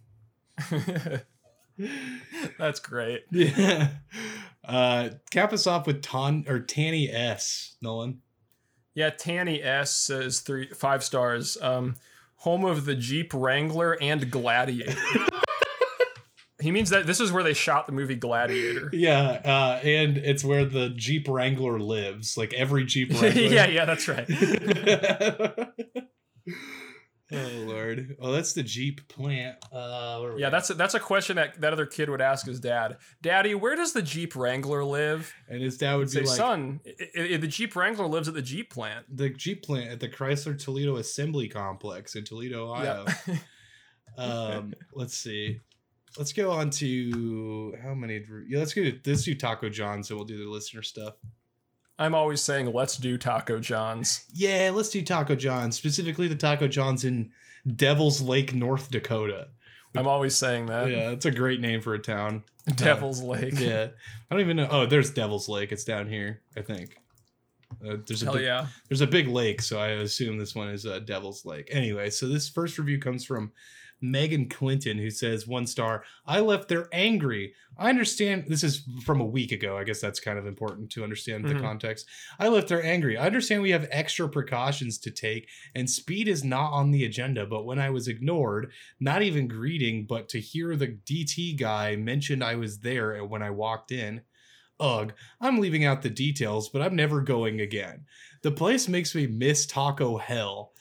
That's 2.58 2.80
great. 2.80 3.24
Yeah. 3.30 3.88
Uh, 4.64 5.10
cap 5.30 5.52
us 5.52 5.66
off 5.66 5.86
with 5.86 6.02
Ton 6.02 6.44
or 6.46 6.60
Tanny 6.60 7.10
S. 7.10 7.76
Nolan. 7.82 8.20
Yeah, 8.94 9.10
Tanny 9.10 9.62
S 9.62 9.96
says 9.96 10.40
three 10.40 10.68
five 10.68 11.02
stars. 11.02 11.56
Um, 11.60 11.96
home 12.36 12.64
of 12.64 12.84
the 12.84 12.94
Jeep 12.94 13.32
Wrangler 13.34 13.96
and 14.00 14.30
Gladiator. 14.30 14.96
He 16.62 16.70
means 16.70 16.90
that 16.90 17.06
this 17.06 17.20
is 17.20 17.30
where 17.32 17.42
they 17.42 17.52
shot 17.54 17.86
the 17.86 17.92
movie 17.92 18.14
Gladiator. 18.16 18.88
Yeah, 18.94 19.20
uh, 19.44 19.80
and 19.84 20.16
it's 20.16 20.44
where 20.44 20.64
the 20.64 20.90
Jeep 20.90 21.28
Wrangler 21.28 21.78
lives. 21.80 22.36
Like 22.38 22.52
every 22.54 22.84
Jeep 22.84 23.10
Wrangler. 23.20 23.40
yeah, 23.42 23.66
yeah, 23.66 23.84
that's 23.84 24.06
right. 24.08 24.26
oh 27.34 27.48
lord. 27.66 28.16
Oh, 28.20 28.32
that's 28.32 28.52
the 28.52 28.62
Jeep 28.62 29.06
plant. 29.08 29.56
Uh, 29.72 30.18
where 30.20 30.30
are 30.30 30.34
we 30.34 30.40
Yeah, 30.42 30.50
that's 30.50 30.70
a, 30.70 30.74
that's 30.74 30.94
a 30.94 31.00
question 31.00 31.36
that 31.36 31.60
that 31.60 31.72
other 31.72 31.86
kid 31.86 32.10
would 32.10 32.20
ask 32.20 32.46
his 32.46 32.60
dad. 32.60 32.98
Daddy, 33.22 33.54
where 33.54 33.74
does 33.76 33.92
the 33.92 34.02
Jeep 34.02 34.36
Wrangler 34.36 34.84
live? 34.84 35.32
and 35.48 35.62
his 35.62 35.78
dad 35.78 35.96
would 35.96 36.10
Say, 36.10 36.20
be 36.20 36.26
like, 36.26 36.36
son, 36.36 36.80
i 37.16 37.34
i 37.34 37.36
the 37.38 37.46
Jeep 37.46 37.74
Wrangler 37.74 38.06
lives 38.06 38.28
at 38.28 38.34
the 38.34 38.42
Jeep 38.42 38.70
plant. 38.70 39.06
the 39.14 39.30
Jeep 39.30 39.62
plant 39.64 39.90
at 39.90 40.00
the 40.00 40.08
Chrysler 40.08 40.58
Toledo 40.62 40.96
Assembly 40.96 41.48
Complex 41.48 42.14
in 42.14 42.24
Toledo, 42.24 42.70
Ohio. 42.72 43.06
um, 44.18 44.74
let's 44.94 45.16
see. 45.16 45.60
Let's 46.18 46.32
go 46.32 46.50
on 46.50 46.70
to 46.70 47.74
how 47.82 47.94
many? 47.94 48.24
Yeah, 48.48 48.58
let's 48.58 48.74
go. 48.74 48.82
To, 48.82 48.98
let's 49.06 49.24
do 49.24 49.34
Taco 49.34 49.68
John's, 49.68 50.08
so 50.08 50.16
we'll 50.16 50.24
do 50.24 50.42
the 50.42 50.50
listener 50.50 50.82
stuff. 50.82 51.14
I'm 51.98 52.14
always 52.14 52.42
saying, 52.42 52.72
let's 52.72 52.96
do 52.96 53.16
Taco 53.16 53.60
John's. 53.60 54.24
Yeah, 54.32 54.70
let's 54.74 54.88
do 54.88 55.02
Taco 55.02 55.34
John's, 55.34 55.76
specifically 55.76 56.28
the 56.28 56.34
Taco 56.34 56.66
John's 56.68 57.04
in 57.04 57.30
Devil's 57.76 58.20
Lake, 58.20 58.54
North 58.54 58.90
Dakota. 58.90 59.48
I'm 59.94 60.06
always 60.06 60.36
saying 60.36 60.66
that. 60.66 60.90
yeah, 60.90 61.10
that's 61.10 61.26
a 61.26 61.30
great 61.30 61.60
name 61.60 61.80
for 61.80 61.94
a 61.94 61.98
town. 61.98 62.44
Devil's 62.76 63.22
Lake. 63.22 63.58
Yeah, 63.58 63.88
I 64.30 64.34
don't 64.34 64.40
even 64.40 64.56
know. 64.56 64.68
Oh, 64.70 64.86
there's 64.86 65.10
Devil's 65.10 65.48
Lake. 65.48 65.70
It's 65.70 65.84
down 65.84 66.08
here, 66.08 66.40
I 66.56 66.62
think. 66.62 66.96
Uh, 67.86 67.96
there's 68.06 68.22
a 68.22 68.26
Hell 68.26 68.34
big, 68.34 68.44
yeah. 68.44 68.66
there's 68.88 69.00
a 69.00 69.06
big 69.06 69.28
lake, 69.28 69.62
so 69.62 69.78
I 69.78 69.88
assume 69.88 70.38
this 70.38 70.54
one 70.54 70.68
is 70.68 70.86
uh, 70.86 71.00
Devil's 71.00 71.44
Lake. 71.44 71.68
Anyway, 71.70 72.10
so 72.10 72.28
this 72.28 72.48
first 72.48 72.78
review 72.78 72.98
comes 72.98 73.24
from 73.24 73.52
Megan 74.02 74.48
Clinton, 74.48 74.98
who 74.98 75.10
says 75.10 75.46
one 75.46 75.66
star. 75.66 76.04
I 76.26 76.40
left 76.40 76.68
there 76.68 76.88
angry. 76.92 77.54
I 77.78 77.88
understand. 77.88 78.44
This 78.48 78.64
is 78.64 78.84
from 79.04 79.20
a 79.20 79.24
week 79.26 79.52
ago. 79.52 79.78
I 79.78 79.84
guess 79.84 80.00
that's 80.00 80.20
kind 80.20 80.38
of 80.38 80.46
important 80.46 80.90
to 80.90 81.04
understand 81.04 81.44
the 81.44 81.54
Mhm. 81.54 81.60
context. 81.60 82.06
I 82.38 82.48
left 82.48 82.68
there 82.68 82.82
angry. 82.84 83.16
I 83.16 83.26
understand 83.26 83.62
we 83.62 83.70
have 83.70 83.88
extra 83.90 84.28
precautions 84.28 84.98
to 84.98 85.10
take, 85.10 85.48
and 85.74 85.88
speed 85.88 86.26
is 86.28 86.42
not 86.44 86.72
on 86.72 86.90
the 86.90 87.04
agenda. 87.04 87.46
But 87.46 87.64
when 87.64 87.78
I 87.78 87.90
was 87.90 88.08
ignored, 88.08 88.72
not 89.00 89.22
even 89.22 89.46
greeting, 89.48 90.04
but 90.06 90.28
to 90.30 90.40
hear 90.40 90.74
the 90.76 90.88
DT 90.88 91.54
guy 91.54 91.96
mentioned 91.96 92.42
I 92.42 92.56
was 92.56 92.80
there 92.80 93.24
when 93.24 93.42
I 93.42 93.50
walked 93.50 93.92
in. 93.92 94.22
Ugh, 94.80 95.12
I'm 95.40 95.60
leaving 95.60 95.84
out 95.84 96.02
the 96.02 96.10
details, 96.10 96.68
but 96.68 96.82
I'm 96.82 96.96
never 96.96 97.20
going 97.20 97.60
again. 97.60 98.04
The 98.42 98.50
place 98.50 98.88
makes 98.88 99.14
me 99.14 99.28
miss 99.28 99.64
Taco 99.64 100.16
Hell. 100.18 100.72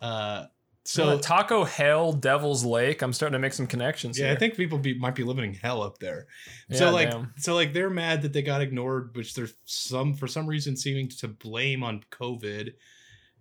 Uh, 0.00 0.44
So 0.88 1.18
Taco 1.18 1.64
Hell, 1.64 2.14
Devil's 2.14 2.64
Lake. 2.64 3.02
I'm 3.02 3.12
starting 3.12 3.34
to 3.34 3.38
make 3.38 3.52
some 3.52 3.66
connections. 3.66 4.18
yeah, 4.18 4.32
I 4.32 4.36
think 4.36 4.56
people 4.56 4.78
be, 4.78 4.98
might 4.98 5.14
be 5.14 5.22
living 5.22 5.44
in 5.44 5.54
hell 5.54 5.82
up 5.82 5.98
there. 5.98 6.26
Yeah, 6.70 6.78
so 6.78 6.90
like, 6.90 7.10
damn. 7.10 7.34
so 7.36 7.54
like 7.54 7.74
they're 7.74 7.90
mad 7.90 8.22
that 8.22 8.32
they 8.32 8.40
got 8.40 8.62
ignored, 8.62 9.14
which 9.14 9.34
they're 9.34 9.50
some 9.66 10.14
for 10.14 10.26
some 10.26 10.46
reason 10.46 10.78
seeming 10.78 11.10
to 11.10 11.28
blame 11.28 11.82
on 11.82 12.04
COVID, 12.10 12.72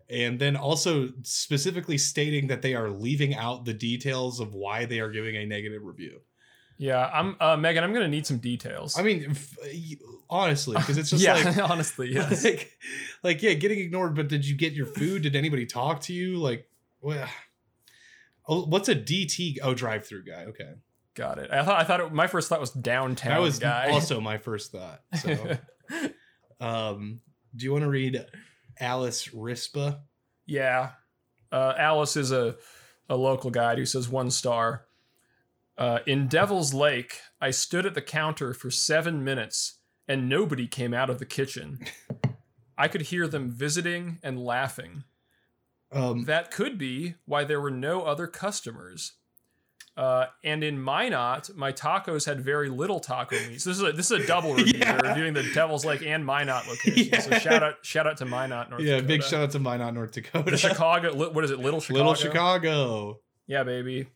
and 0.10 0.38
then 0.38 0.58
also 0.58 1.10
specifically 1.24 1.98
stating 1.98 2.48
that 2.48 2.62
they 2.62 2.76
are 2.76 2.89
leaving 2.89 3.34
out 3.34 3.64
the 3.64 3.74
details 3.74 4.41
of 4.41 4.54
why 4.54 4.84
they 4.84 5.00
are 5.00 5.10
giving 5.10 5.38
a 5.38 5.45
negative 5.45 5.84
review. 5.84 6.20
Yeah, 6.78 7.10
I'm 7.14 7.38
uh, 7.39 7.56
Megan. 7.56 7.82
I'm 7.82 7.93
gonna 7.93 8.10
need 8.10 8.28
some 8.28 8.39
details. 8.39 9.00
I 9.00 9.04
mean, 9.04 9.28
f- 9.30 9.58
honestly, 10.30 10.76
because 10.76 10.98
it's 10.98 11.10
just 11.12 11.24
yeah, 11.24 11.36
like 11.36 11.58
honestly, 11.70 12.14
yes. 12.14 12.43
like, 12.43 12.78
like 13.24 13.41
yeah, 13.41 13.54
getting 13.54 13.80
ignored. 13.80 14.16
But 14.16 14.28
did 14.28 14.45
you 14.45 14.56
get 14.56 14.74
your 14.74 14.86
food? 14.86 15.22
Did 15.22 15.38
anybody 15.38 15.66
talk 15.66 16.02
to 16.02 16.14
you? 16.14 16.38
Like, 16.38 16.70
well, 17.02 17.28
oh, 18.48 18.66
what's 18.66 18.89
a 18.89 18.95
DT? 18.95 19.58
Oh, 19.62 19.74
drive-through 19.74 20.26
guy. 20.26 20.45
Okay, 20.45 20.74
Got 21.18 21.39
it. 21.39 21.50
I 21.52 21.64
thought 21.64 21.82
I 21.82 21.84
thought 21.84 22.00
it, 22.00 22.14
my 22.14 22.28
first 22.28 22.48
thought 22.48 22.62
was 22.62 22.70
downtown 22.70 23.32
that 23.32 23.41
was 23.41 23.58
guy. 23.58 23.89
also 23.89 24.22
my 24.22 24.38
first 24.38 24.72
thought. 24.72 25.02
So, 25.20 25.58
um, 26.60 27.22
do 27.56 27.66
you 27.66 27.72
want 27.72 27.84
to 27.84 27.89
read 27.89 28.24
Alice 28.80 29.30
Rispa? 29.30 30.02
yeah. 30.45 30.91
Uh, 31.52 31.74
Alice 31.78 32.18
is 32.18 32.32
a 32.32 32.58
a 33.10 33.16
local 33.16 33.50
guide 33.50 33.80
who 33.80 33.86
says 33.86 34.08
one 34.08 34.30
star. 34.30 34.86
Uh, 35.76 36.00
in 36.06 36.28
Devil's 36.28 36.74
Lake, 36.74 37.22
I 37.41 37.50
stood 37.50 37.88
at 37.88 37.95
the 37.95 38.02
counter 38.02 38.54
for 38.54 38.70
seven 38.70 39.24
minutes 39.24 39.80
and 40.08 40.30
nobody 40.30 40.68
came 40.68 40.93
out 40.93 41.10
of 41.10 41.18
the 41.18 41.26
kitchen. 41.26 41.80
I 42.78 42.88
could 42.88 43.04
hear 43.04 43.28
them 43.28 43.50
visiting 43.50 44.20
and 44.22 44.43
laughing. 44.43 45.04
Um, 45.91 46.25
That 46.25 46.51
could 46.51 46.77
be 46.77 47.15
why 47.25 47.43
there 47.43 47.61
were 47.61 47.71
no 47.71 48.03
other 48.03 48.27
customers. 48.27 49.13
Uh, 49.95 50.27
and 50.43 50.63
in 50.63 50.79
Minot, 50.79 51.49
my 51.55 51.71
tacos 51.71 52.27
had 52.27 52.39
very 52.39 52.69
little 52.69 52.99
taco 52.99 53.35
meat. 53.47 53.59
So 53.61 53.71
this 53.71 53.77
is 53.79 53.83
a, 53.83 53.91
this 53.93 54.11
is 54.11 54.23
a 54.23 54.27
double 54.27 54.53
review. 54.55 54.73
Yeah. 54.77 54.97
They're 55.01 55.09
reviewing 55.11 55.33
the 55.33 55.43
Devil's 55.55 55.85
Lake 55.85 56.03
and 56.05 56.23
Minot 56.23 56.67
location. 56.67 57.19
So 57.21 57.39
shout 57.39 57.63
out 57.63 57.75
shout 57.83 58.05
out 58.05 58.17
to 58.17 58.25
Minot, 58.25 58.69
North 58.69 58.83
yeah, 58.83 58.97
Dakota. 58.97 59.07
big 59.07 59.23
shout 59.23 59.41
out 59.41 59.51
to 59.51 59.59
Minot, 59.59 59.95
North 59.95 60.11
Dakota. 60.11 60.51
The 60.51 60.57
Chicago, 60.57 61.15
what 61.31 61.43
is 61.43 61.49
it? 61.49 61.57
Little 61.59 61.79
Chicago. 61.79 61.97
Little 61.97 62.13
Chicago. 62.13 63.19
Yeah, 63.47 63.63
baby. 63.63 64.07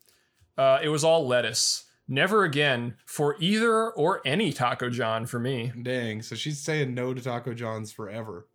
Uh, 0.55 0.77
it 0.83 0.89
was 0.89 1.03
all 1.03 1.25
lettuce. 1.27 1.85
Never 2.07 2.43
again 2.43 2.95
for 3.07 3.35
either 3.39 3.89
or 3.89 4.21
any 4.23 4.53
Taco 4.53 4.89
John 4.91 5.25
for 5.25 5.39
me. 5.39 5.71
Dang. 5.81 6.21
So 6.21 6.35
she's 6.35 6.59
saying 6.59 6.93
no 6.93 7.13
to 7.15 7.21
Taco 7.21 7.53
John's 7.55 7.91
forever. 7.91 8.45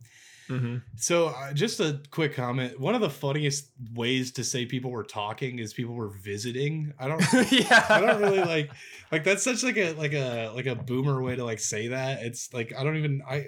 Mm-hmm. 0.48 0.76
So, 0.96 1.28
uh, 1.28 1.52
just 1.52 1.80
a 1.80 2.00
quick 2.10 2.34
comment. 2.34 2.78
One 2.78 2.94
of 2.94 3.00
the 3.00 3.10
funniest 3.10 3.70
ways 3.94 4.32
to 4.32 4.44
say 4.44 4.64
people 4.64 4.90
were 4.90 5.04
talking 5.04 5.58
is 5.58 5.72
people 5.72 5.94
were 5.94 6.08
visiting. 6.08 6.92
I 6.98 7.08
don't. 7.08 7.20
yeah, 7.50 7.84
I 7.88 8.00
don't 8.00 8.20
really 8.20 8.40
like 8.42 8.70
like 9.10 9.24
that's 9.24 9.42
such 9.42 9.62
like 9.62 9.76
a 9.76 9.92
like 9.92 10.12
a 10.12 10.52
like 10.54 10.66
a 10.66 10.74
boomer 10.74 11.20
way 11.22 11.36
to 11.36 11.44
like 11.44 11.58
say 11.58 11.88
that. 11.88 12.22
It's 12.22 12.52
like 12.52 12.72
I 12.76 12.84
don't 12.84 12.96
even 12.96 13.22
I. 13.28 13.44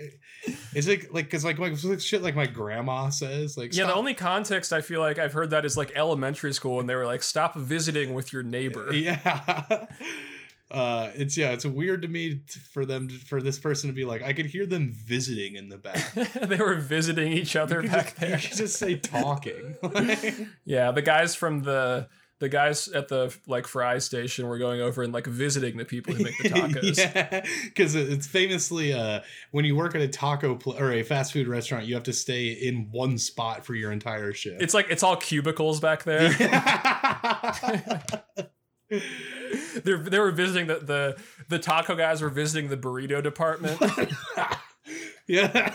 It's 0.74 0.88
like 0.88 1.12
like 1.12 1.26
because 1.26 1.44
like 1.44 1.58
like 1.58 1.76
shit 2.00 2.22
like 2.22 2.34
my 2.34 2.46
grandma 2.46 3.10
says 3.10 3.56
like 3.56 3.74
Yeah, 3.74 3.86
the 3.86 3.94
only 3.94 4.14
context 4.14 4.72
I 4.72 4.80
feel 4.80 5.00
like 5.00 5.18
I've 5.18 5.32
heard 5.32 5.50
that 5.50 5.64
is 5.64 5.76
like 5.76 5.92
elementary 5.94 6.52
school, 6.52 6.80
and 6.80 6.88
they 6.88 6.94
were 6.94 7.06
like, 7.06 7.22
"Stop 7.22 7.54
visiting 7.56 8.14
with 8.14 8.32
your 8.32 8.42
neighbor." 8.42 8.92
yeah. 8.92 9.86
Uh, 10.70 11.10
it's 11.14 11.36
yeah, 11.36 11.50
it's 11.52 11.64
weird 11.64 12.02
to 12.02 12.08
me 12.08 12.34
t- 12.46 12.60
for 12.72 12.84
them 12.84 13.08
to, 13.08 13.14
for 13.14 13.40
this 13.40 13.58
person 13.58 13.88
to 13.88 13.94
be 13.94 14.04
like, 14.04 14.22
I 14.22 14.32
could 14.34 14.46
hear 14.46 14.66
them 14.66 14.92
visiting 14.92 15.56
in 15.56 15.68
the 15.70 15.78
back. 15.78 16.12
they 16.42 16.56
were 16.58 16.74
visiting 16.74 17.32
each 17.32 17.56
other 17.56 17.82
You 17.82 17.88
back 17.88 18.06
just, 18.10 18.20
you 18.22 18.28
there. 18.28 18.38
should 18.38 18.56
just 18.58 18.76
say 18.78 18.96
talking. 18.96 19.76
Yeah, 20.64 20.90
the 20.92 21.00
guys 21.02 21.34
from 21.34 21.62
the 21.62 22.08
the 22.40 22.48
guys 22.48 22.86
at 22.88 23.08
the 23.08 23.34
like 23.48 23.66
fry 23.66 23.98
station 23.98 24.46
were 24.46 24.58
going 24.58 24.80
over 24.80 25.02
and 25.02 25.12
like 25.12 25.26
visiting 25.26 25.76
the 25.76 25.84
people 25.84 26.14
who 26.14 26.22
make 26.22 26.38
the 26.40 26.48
tacos. 26.50 26.96
yeah, 26.98 27.44
because 27.64 27.94
it's 27.96 28.26
famously 28.28 28.92
uh, 28.92 29.20
when 29.50 29.64
you 29.64 29.74
work 29.74 29.94
at 29.96 30.00
a 30.02 30.06
taco 30.08 30.54
pl- 30.54 30.76
or 30.78 30.92
a 30.92 31.02
fast 31.02 31.32
food 31.32 31.48
restaurant, 31.48 31.86
you 31.86 31.94
have 31.94 32.04
to 32.04 32.12
stay 32.12 32.48
in 32.50 32.88
one 32.92 33.18
spot 33.18 33.64
for 33.66 33.74
your 33.74 33.90
entire 33.90 34.32
shift. 34.34 34.62
It's 34.62 34.74
like 34.74 34.86
it's 34.90 35.02
all 35.02 35.16
cubicles 35.16 35.80
back 35.80 36.04
there. 36.04 36.30
They're 38.90 39.98
they 39.98 40.18
were 40.18 40.30
visiting 40.30 40.66
the, 40.66 40.78
the 40.78 41.16
the 41.48 41.58
taco 41.58 41.94
guys 41.94 42.22
were 42.22 42.28
visiting 42.28 42.68
the 42.68 42.76
burrito 42.76 43.22
department. 43.22 43.80
yeah, 45.26 45.74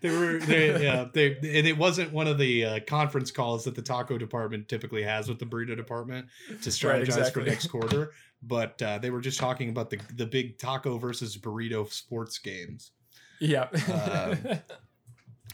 they 0.00 0.10
were. 0.10 0.38
They, 0.38 0.82
yeah, 0.82 1.06
they 1.12 1.36
and 1.36 1.66
it 1.66 1.78
wasn't 1.78 2.12
one 2.12 2.26
of 2.26 2.38
the 2.38 2.64
uh, 2.64 2.80
conference 2.86 3.30
calls 3.30 3.64
that 3.64 3.74
the 3.74 3.82
taco 3.82 4.18
department 4.18 4.68
typically 4.68 5.02
has 5.02 5.28
with 5.28 5.38
the 5.38 5.46
burrito 5.46 5.76
department 5.76 6.26
to 6.62 6.70
strategize 6.70 7.16
Right, 7.16 7.32
for 7.32 7.42
next 7.42 7.68
quarter. 7.68 8.12
But 8.42 8.80
uh, 8.82 8.98
they 8.98 9.10
were 9.10 9.20
just 9.20 9.38
talking 9.38 9.68
about 9.70 9.90
the 9.90 10.00
the 10.14 10.26
big 10.26 10.58
taco 10.58 10.98
versus 10.98 11.36
burrito 11.36 11.90
sports 11.92 12.38
games. 12.38 12.92
yeah. 13.40 13.68
Uh, 13.88 14.36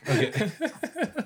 Okay. 0.09 0.51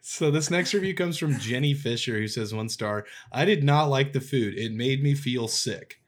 So 0.00 0.30
this 0.30 0.50
next 0.50 0.72
review 0.74 0.94
comes 0.94 1.18
from 1.18 1.38
Jenny 1.38 1.74
Fisher, 1.74 2.14
who 2.18 2.28
says 2.28 2.54
one 2.54 2.68
star. 2.68 3.04
I 3.32 3.44
did 3.44 3.64
not 3.64 3.86
like 3.86 4.12
the 4.12 4.20
food. 4.20 4.56
It 4.56 4.72
made 4.72 5.02
me 5.02 5.14
feel 5.14 5.48
sick. 5.48 6.00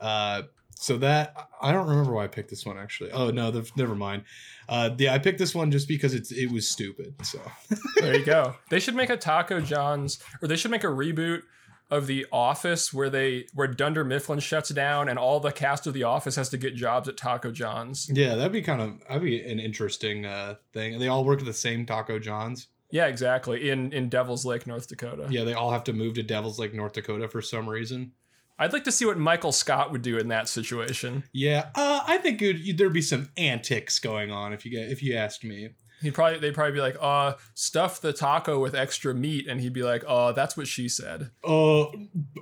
Uh, 0.00 0.42
so 0.80 0.96
that 0.96 1.36
I 1.60 1.72
don't 1.72 1.86
remember 1.86 2.12
why 2.12 2.24
I 2.24 2.28
picked 2.28 2.48
this 2.48 2.64
one 2.64 2.78
actually. 2.78 3.12
Oh 3.12 3.30
no, 3.30 3.50
the, 3.50 3.70
never 3.76 3.94
mind. 3.94 4.24
Uh, 4.66 4.90
yeah, 4.96 5.12
I 5.12 5.18
picked 5.18 5.38
this 5.38 5.54
one 5.54 5.70
just 5.70 5.88
because 5.88 6.14
it's 6.14 6.32
it 6.32 6.50
was 6.50 6.70
stupid. 6.70 7.14
So 7.22 7.38
there 8.00 8.16
you 8.16 8.24
go. 8.24 8.54
They 8.70 8.80
should 8.80 8.94
make 8.94 9.10
a 9.10 9.16
Taco 9.18 9.60
John's, 9.60 10.20
or 10.40 10.48
they 10.48 10.56
should 10.56 10.70
make 10.70 10.84
a 10.84 10.88
reboot 10.88 11.42
of 11.90 12.06
The 12.06 12.24
Office 12.32 12.94
where 12.94 13.10
they 13.10 13.46
where 13.52 13.66
Dunder 13.66 14.04
Mifflin 14.04 14.38
shuts 14.38 14.70
down 14.70 15.08
and 15.10 15.18
all 15.18 15.38
the 15.38 15.52
cast 15.52 15.86
of 15.86 15.92
The 15.92 16.04
Office 16.04 16.36
has 16.36 16.48
to 16.50 16.56
get 16.56 16.74
jobs 16.76 17.08
at 17.08 17.16
Taco 17.18 17.50
John's. 17.50 18.08
Yeah, 18.10 18.36
that'd 18.36 18.52
be 18.52 18.62
kind 18.62 18.80
of 18.80 19.00
that'd 19.06 19.22
be 19.22 19.42
an 19.42 19.60
interesting 19.60 20.24
uh, 20.24 20.54
thing. 20.72 20.98
They 20.98 21.08
all 21.08 21.24
work 21.24 21.40
at 21.40 21.46
the 21.46 21.52
same 21.52 21.84
Taco 21.84 22.18
John's. 22.18 22.68
Yeah, 22.90 23.06
exactly. 23.06 23.70
In 23.70 23.92
in 23.92 24.08
Devil's 24.08 24.44
Lake, 24.44 24.66
North 24.66 24.88
Dakota. 24.88 25.26
Yeah, 25.30 25.44
they 25.44 25.54
all 25.54 25.70
have 25.70 25.84
to 25.84 25.92
move 25.92 26.14
to 26.14 26.22
Devil's 26.22 26.58
Lake, 26.58 26.74
North 26.74 26.92
Dakota 26.92 27.28
for 27.28 27.40
some 27.42 27.68
reason. 27.68 28.12
I'd 28.58 28.74
like 28.74 28.84
to 28.84 28.92
see 28.92 29.06
what 29.06 29.16
Michael 29.16 29.52
Scott 29.52 29.90
would 29.90 30.02
do 30.02 30.18
in 30.18 30.28
that 30.28 30.46
situation. 30.46 31.24
Yeah, 31.32 31.70
uh, 31.74 32.02
I 32.06 32.18
think 32.18 32.40
there'd 32.76 32.92
be 32.92 33.00
some 33.00 33.30
antics 33.38 33.98
going 33.98 34.30
on 34.30 34.52
if 34.52 34.66
you 34.66 34.70
get 34.70 34.90
if 34.90 35.02
you 35.02 35.16
asked 35.16 35.44
me. 35.44 35.70
He'd 36.02 36.14
probably 36.14 36.38
they'd 36.38 36.54
probably 36.54 36.72
be 36.72 36.80
like, 36.80 36.96
uh, 37.00 37.34
stuff 37.54 38.00
the 38.00 38.12
taco 38.12 38.58
with 38.58 38.74
extra 38.74 39.14
meat, 39.14 39.46
and 39.48 39.60
he'd 39.60 39.72
be 39.72 39.82
like, 39.82 40.02
uh, 40.06 40.32
that's 40.32 40.56
what 40.56 40.66
she 40.66 40.88
said. 40.88 41.30
Uh, 41.42 41.84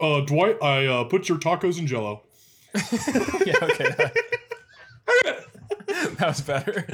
uh, 0.01 0.21
Dwight, 0.27 0.63
I 0.63 0.87
uh, 0.87 1.05
put 1.05 1.29
your 1.29 1.39
tacos 1.39 1.79
in 1.79 1.87
Jello. 1.87 2.23
yeah, 2.75 3.55
okay. 3.63 3.89
That, 3.97 4.15
that 6.19 6.29
was 6.29 6.41
better. 6.41 6.87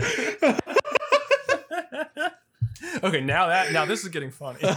okay, 3.03 3.21
now 3.21 3.49
that 3.49 3.73
now 3.73 3.85
this 3.85 4.03
is 4.03 4.09
getting 4.09 4.31
funny. 4.31 4.61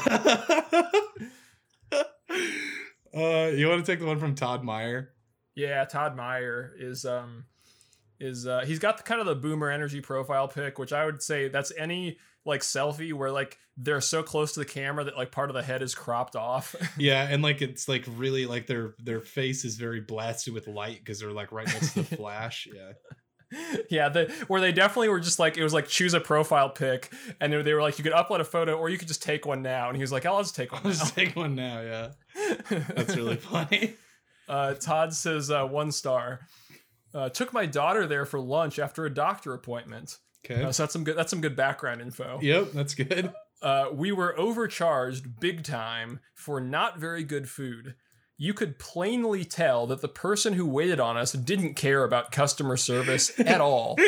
Uh, 3.17 3.47
you 3.47 3.67
want 3.67 3.83
to 3.83 3.91
take 3.91 3.99
the 3.99 4.05
one 4.05 4.19
from 4.19 4.35
Todd 4.35 4.63
Meyer? 4.63 5.09
Yeah, 5.55 5.83
Todd 5.85 6.15
Meyer 6.15 6.73
is 6.77 7.03
um 7.03 7.45
is 8.19 8.45
uh 8.45 8.63
he's 8.65 8.77
got 8.77 8.97
the, 8.97 9.03
kind 9.03 9.19
of 9.19 9.25
the 9.25 9.33
boomer 9.33 9.71
energy 9.71 10.01
profile 10.01 10.47
pic, 10.47 10.77
which 10.77 10.93
I 10.93 11.03
would 11.03 11.23
say 11.23 11.47
that's 11.47 11.71
any 11.77 12.17
like 12.45 12.61
selfie 12.61 13.13
where 13.13 13.31
like 13.31 13.57
they're 13.75 14.01
so 14.01 14.21
close 14.21 14.53
to 14.53 14.59
the 14.59 14.65
camera 14.65 15.03
that 15.03 15.17
like 15.17 15.31
part 15.31 15.49
of 15.49 15.55
the 15.55 15.63
head 15.63 15.81
is 15.81 15.95
cropped 15.95 16.35
off. 16.35 16.75
yeah, 16.97 17.27
and 17.27 17.41
like 17.41 17.61
it's 17.61 17.87
like 17.87 18.05
really 18.07 18.45
like 18.45 18.67
their 18.67 18.93
their 18.99 19.21
face 19.21 19.65
is 19.65 19.77
very 19.77 20.01
blasted 20.01 20.53
with 20.53 20.67
light 20.67 20.99
because 20.99 21.19
they're 21.19 21.31
like 21.31 21.51
right 21.51 21.67
next 21.67 21.93
to 21.93 22.03
the 22.03 22.15
flash. 22.15 22.67
Yeah. 22.71 22.93
yeah, 23.89 24.09
the 24.09 24.33
where 24.47 24.59
they 24.59 24.71
definitely 24.71 25.09
were 25.09 25.19
just 25.19 25.39
like 25.39 25.57
it 25.57 25.63
was 25.63 25.73
like 25.73 25.87
choose 25.87 26.13
a 26.13 26.19
profile 26.19 26.69
pic, 26.69 27.11
and 27.39 27.51
they, 27.51 27.61
they 27.61 27.73
were 27.73 27.81
like 27.81 27.97
you 27.97 28.03
could 28.03 28.13
upload 28.13 28.39
a 28.39 28.45
photo 28.45 28.77
or 28.77 28.89
you 28.89 28.97
could 28.97 29.07
just 29.07 29.23
take 29.23 29.45
one 29.45 29.61
now, 29.61 29.87
and 29.87 29.95
he 29.95 30.01
was 30.01 30.11
like, 30.11 30.25
I'll 30.25 30.41
just 30.41 30.55
take 30.55 30.71
one. 30.71 30.81
I'll 30.83 30.89
now. 30.89 30.97
just 30.97 31.15
take 31.15 31.35
one 31.35 31.55
now. 31.55 31.81
Yeah, 31.81 32.09
that's 32.69 33.15
really 33.15 33.37
funny. 33.37 33.95
Uh, 34.47 34.73
Todd 34.75 35.13
says 35.13 35.49
uh, 35.49 35.65
one 35.65 35.91
star. 35.91 36.41
Uh, 37.13 37.29
took 37.29 37.53
my 37.53 37.65
daughter 37.65 38.05
there 38.05 38.25
for 38.25 38.39
lunch 38.39 38.79
after 38.79 39.05
a 39.05 39.13
doctor 39.13 39.53
appointment. 39.53 40.17
Okay. 40.45 40.71
So 40.71 40.83
that's 40.83 40.93
some 40.93 41.03
good. 41.03 41.17
That's 41.17 41.29
some 41.29 41.41
good 41.41 41.55
background 41.55 42.01
info. 42.01 42.39
Yep, 42.41 42.71
that's 42.73 42.95
good. 42.95 43.33
Uh, 43.61 43.87
we 43.91 44.11
were 44.11 44.37
overcharged 44.37 45.39
big 45.39 45.63
time 45.63 46.19
for 46.35 46.59
not 46.59 46.99
very 46.99 47.23
good 47.23 47.49
food. 47.49 47.95
You 48.37 48.53
could 48.53 48.77
plainly 48.77 49.43
tell 49.43 49.87
that 49.87 50.01
the 50.01 50.07
person 50.07 50.53
who 50.53 50.65
waited 50.65 50.99
on 50.99 51.17
us 51.17 51.33
didn't 51.33 51.73
care 51.73 52.03
about 52.03 52.31
customer 52.31 52.77
service 52.77 53.37
at 53.39 53.61
all. 53.61 53.97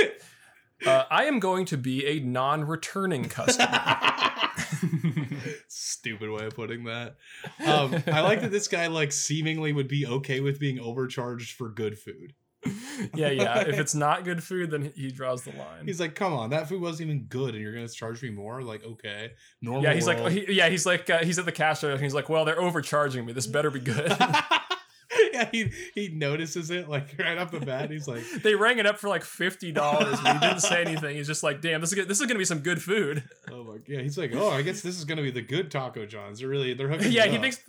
Uh, 0.86 1.04
I 1.12 1.26
am 1.26 1.40
going 1.40 1.66
to 1.66 1.78
be 1.78 2.06
a 2.06 2.22
non-returning 2.22 3.28
customer. 3.28 3.68
Stupid 5.68 6.30
way 6.30 6.46
of 6.46 6.56
putting 6.56 6.86
that. 6.86 7.18
Um, 7.66 8.02
I 8.08 8.22
like 8.22 8.40
that 8.40 8.52
this 8.52 8.70
guy 8.70 8.88
like 8.88 9.12
seemingly 9.12 9.74
would 9.74 9.90
be 9.90 10.08
okay 10.08 10.40
with 10.40 10.58
being 10.58 10.80
overcharged 10.80 11.58
for 11.58 11.68
good 11.68 12.00
food. 12.00 12.34
yeah, 13.16 13.30
yeah. 13.30 13.60
If 13.62 13.80
it's 13.80 13.96
not 13.96 14.26
good 14.26 14.44
food, 14.44 14.70
then 14.70 14.92
he 14.96 15.12
draws 15.12 15.44
the 15.44 15.52
line. 15.52 15.86
He's 15.86 16.00
like, 16.00 16.14
"Come 16.14 16.34
on, 16.34 16.52
that 16.52 16.70
food 16.70 16.82
wasn't 16.82 17.10
even 17.10 17.24
good, 17.24 17.56
and 17.56 17.64
you're 17.64 17.74
gonna 17.74 17.88
charge 17.88 18.22
me 18.22 18.30
more." 18.30 18.62
Like, 18.62 18.84
okay, 18.84 19.32
normal. 19.62 19.84
yeah, 19.84 19.94
he's 19.94 20.06
world. 20.06 20.22
like, 20.22 20.34
he, 20.34 20.54
yeah, 20.54 20.70
he's 20.70 20.86
like, 20.86 21.10
uh, 21.10 21.20
he's 21.24 21.40
at 21.40 21.46
the 21.46 21.52
cash 21.52 21.80
register. 21.84 21.92
and 21.92 22.02
He's 22.02 22.14
like, 22.14 22.30
well, 22.30 22.46
they're 22.46 22.60
overcharging 22.60 23.26
me. 23.26 23.34
This 23.34 23.48
better 23.48 23.72
be 23.72 23.80
good. 23.80 24.12
yeah, 25.34 25.50
he 25.52 25.72
he 25.96 26.10
notices 26.10 26.70
it 26.70 26.88
like 26.90 27.16
right 27.18 27.38
off 27.38 27.52
the 27.52 27.60
bat. 27.60 27.90
He's 27.90 28.08
like, 28.08 28.24
they 28.44 28.56
rang 28.56 28.78
it 28.78 28.86
up 28.86 29.00
for 29.00 29.10
like 29.10 29.24
fifty 29.24 29.72
dollars. 29.72 30.20
He 30.20 30.34
didn't 30.40 30.60
say 30.60 30.82
anything. 30.82 31.16
He's 31.16 31.28
just 31.28 31.44
like, 31.44 31.62
damn, 31.62 31.82
this 31.82 31.92
is 31.92 31.96
good. 31.96 32.08
this 32.08 32.20
is 32.20 32.28
gonna 32.28 32.40
be 32.40 32.46
some 32.46 32.60
good 32.60 32.82
food. 32.82 33.24
"Oh 33.52 33.64
my 33.64 33.78
yeah." 33.88 34.02
He's 34.02 34.18
like, 34.18 34.32
"Oh, 34.36 34.50
I 34.50 34.62
guess 34.62 34.82
this 34.82 34.98
is 34.98 35.06
gonna 35.06 35.22
be 35.24 35.32
the 35.32 35.42
good 35.42 35.72
Taco 35.72 36.06
John's." 36.06 36.40
They're 36.40 36.50
really 36.50 36.74
they're 36.74 36.90
hooking. 36.90 37.12
yeah, 37.12 37.26
he 37.26 37.38
up. 37.38 37.42
thinks 37.42 37.60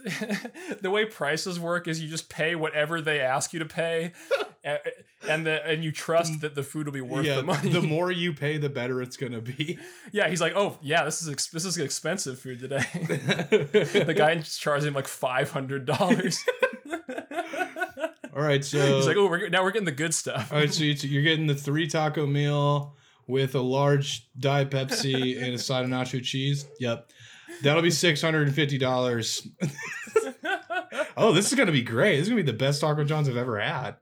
the 0.82 0.91
way 0.91 1.05
prices 1.07 1.59
work 1.59 1.88
is 1.88 2.03
you 2.03 2.09
just 2.09 2.28
pay 2.28 2.55
whatever 2.55 3.01
they 3.01 3.20
ask 3.20 3.53
you 3.53 3.59
to 3.61 3.66
pay, 3.66 4.12
and 4.62 5.46
the 5.46 5.66
and 5.66 5.82
you 5.82 5.90
trust 5.92 6.40
that 6.42 6.54
the 6.54 6.62
food 6.62 6.86
will 6.86 6.92
be 6.92 7.00
worth 7.00 7.24
yeah, 7.24 7.36
the 7.36 7.42
money. 7.42 7.70
the 7.70 7.80
more 7.96 8.11
you 8.11 8.32
pay, 8.34 8.58
the 8.58 8.68
better 8.68 9.00
it's 9.00 9.16
gonna 9.16 9.40
be. 9.40 9.78
yeah, 10.12 10.28
he's 10.28 10.40
like, 10.40 10.52
oh 10.54 10.78
yeah, 10.82 11.04
this 11.04 11.22
is 11.22 11.28
ex- 11.30 11.48
this 11.48 11.64
is 11.64 11.78
expensive 11.78 12.38
food 12.38 12.61
today. 12.61 12.84
the 12.92 14.14
guy 14.16 14.36
charged 14.40 14.84
him 14.86 14.94
like 14.94 15.08
five 15.08 15.50
hundred 15.50 15.86
dollars. 15.86 16.44
All 18.36 18.42
right, 18.46 18.64
so 18.64 18.96
he's 18.96 19.06
like, 19.06 19.16
oh, 19.16 19.26
we're, 19.28 19.48
now 19.48 19.62
we're 19.64 19.72
getting 19.72 19.84
the 19.86 19.90
good 19.92 20.14
stuff. 20.14 20.52
all 20.52 20.58
right, 20.58 20.72
so 20.72 20.84
you- 20.84 20.94
you're 20.94 21.22
getting 21.22 21.46
the 21.46 21.54
three 21.54 21.86
taco 21.88 22.26
meal 22.26 22.96
with 23.26 23.54
a 23.54 23.61
large 23.61 24.28
diet 24.38 24.70
Pepsi 24.70 25.36
and 25.42 25.54
a 25.54 25.58
side 25.58 25.84
of 25.84 25.90
nacho 25.90 26.22
cheese. 26.22 26.64
Yep, 26.78 27.11
that'll 27.62 27.82
be 27.82 27.90
six 27.90 28.22
hundred 28.22 28.46
and 28.46 28.54
fifty 28.54 28.78
dollars. 28.78 29.46
oh, 31.16 31.32
this 31.32 31.50
is 31.52 31.58
gonna 31.58 31.72
be 31.72 31.82
great. 31.82 32.16
This 32.16 32.22
is 32.22 32.28
gonna 32.28 32.42
be 32.42 32.50
the 32.50 32.56
best 32.56 32.80
Taco 32.80 33.04
John's 33.04 33.28
I've 33.28 33.36
ever 33.36 33.58
had. 33.58 33.96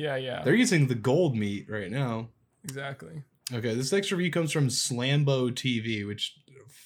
Yeah, 0.00 0.16
yeah, 0.16 0.42
They're 0.42 0.54
using 0.54 0.86
the 0.86 0.94
gold 0.94 1.36
meat 1.36 1.66
right 1.68 1.90
now. 1.90 2.28
exactly. 2.64 3.22
Okay, 3.52 3.74
this 3.74 3.92
next 3.92 4.10
review 4.12 4.30
comes 4.30 4.52
from 4.52 4.68
Slambo 4.68 5.50
TV, 5.50 6.06
which 6.06 6.34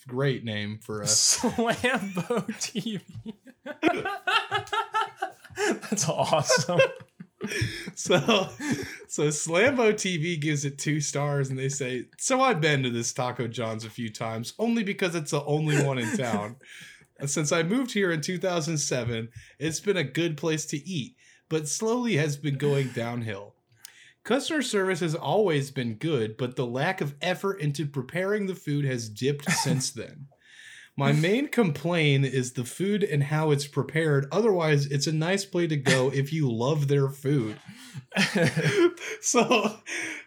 great 0.09 0.45
name 0.45 0.79
for 0.83 1.03
a 1.03 1.05
Slambo 1.07 2.47
TV. 2.59 3.01
That's 5.83 6.09
awesome. 6.09 6.81
so 7.95 8.49
so 9.09 9.23
Slambo 9.29 9.93
TV 9.93 10.41
gives 10.41 10.65
it 10.65 10.79
two 10.79 11.01
stars 11.01 11.51
and 11.51 11.59
they 11.59 11.69
say, 11.69 12.07
So 12.19 12.41
I've 12.41 12.61
been 12.61 12.83
to 12.83 12.91
this 12.91 13.13
Taco 13.13 13.47
John's 13.47 13.85
a 13.85 13.91
few 13.91 14.11
times, 14.11 14.55
only 14.59 14.83
because 14.83 15.15
it's 15.15 15.31
the 15.31 15.45
only 15.45 15.83
one 15.85 15.99
in 15.99 16.17
town. 16.17 16.57
Since 17.27 17.53
I 17.53 17.63
moved 17.63 17.93
here 17.93 18.11
in 18.11 18.21
2007, 18.23 19.29
it's 19.59 19.81
been 19.81 19.97
a 19.97 20.05
good 20.05 20.37
place 20.37 20.67
to 20.67 20.77
eat, 20.89 21.15
but 21.49 21.69
slowly 21.69 22.17
has 22.17 22.37
been 22.37 22.59
going 22.59 22.89
downhill. 22.89 23.55
Customer 24.25 24.63
service 24.63 25.01
has 25.01 25.15
always 25.15 25.71
been 25.71 25.95
good, 25.95 26.37
but 26.39 26.57
the 26.57 26.67
lack 26.67 27.01
of 27.01 27.15
effort 27.21 27.61
into 27.61 27.87
preparing 27.87 28.47
the 28.47 28.55
food 28.55 28.85
has 28.85 29.09
dipped 29.09 29.51
since 29.51 29.91
then. 29.91 30.29
My 30.97 31.11
main 31.11 31.49
complaint 31.49 32.25
is 32.25 32.53
the 32.53 32.65
food 32.65 33.03
and 33.03 33.25
how 33.25 33.51
it's 33.51 33.67
prepared. 33.67 34.27
Otherwise, 34.31 34.87
it's 34.87 35.09
a 35.09 35.13
nice 35.13 35.45
place 35.45 35.71
to 35.71 35.77
go 35.77 36.11
if 36.11 36.33
you 36.33 36.51
love 36.51 36.87
their 36.87 37.09
food. 37.09 37.57
so 39.21 39.79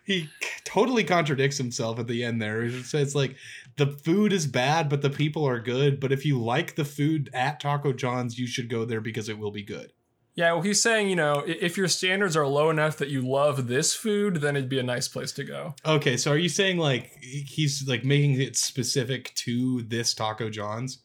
he 0.04 0.30
totally 0.66 1.06
contradicts 1.06 1.58
himself 1.58 2.00
at 2.00 2.08
the 2.08 2.22
end 2.22 2.42
there. 2.42 2.64
He 2.64 2.84
says 2.84 3.16
like 3.16 3.38
the 3.78 3.88
food 3.88 4.34
is 4.34 4.46
bad, 4.46 4.90
but 4.90 5.02
the 5.02 5.10
people 5.10 5.48
are 5.48 5.60
good. 5.62 6.02
But 6.02 6.12
if 6.12 6.26
you 6.26 6.38
like 6.38 6.76
the 6.76 6.86
food 6.86 7.30
at 7.34 7.62
Taco 7.62 7.94
John's, 7.94 8.38
you 8.38 8.46
should 8.46 8.70
go 8.70 8.84
there 8.84 9.02
because 9.02 9.30
it 9.30 9.40
will 9.40 9.52
be 9.52 9.64
good. 9.64 9.94
Yeah, 10.38 10.52
well, 10.54 10.62
he's 10.62 10.80
saying, 10.80 11.10
you 11.10 11.16
know, 11.16 11.44
if 11.48 11.78
your 11.78 11.88
standards 11.88 12.38
are 12.38 12.46
low 12.46 12.70
enough 12.70 12.98
that 12.98 13.10
you 13.10 13.24
love 13.24 13.66
this 13.66 13.96
food, 13.96 14.36
then 14.36 14.56
it'd 14.56 14.70
be 14.70 14.78
a 14.78 14.84
nice 14.84 15.08
place 15.08 15.32
to 15.32 15.44
go. 15.44 15.74
Okay, 15.84 16.16
so 16.16 16.32
are 16.32 16.38
you 16.38 16.48
saying 16.48 16.78
like 16.78 17.12
he's 17.24 17.88
like 17.88 18.06
making 18.06 18.40
it 18.40 18.56
specific 18.56 19.34
to 19.34 19.82
this 19.82 20.14
Taco 20.14 20.52
John's? 20.52 21.00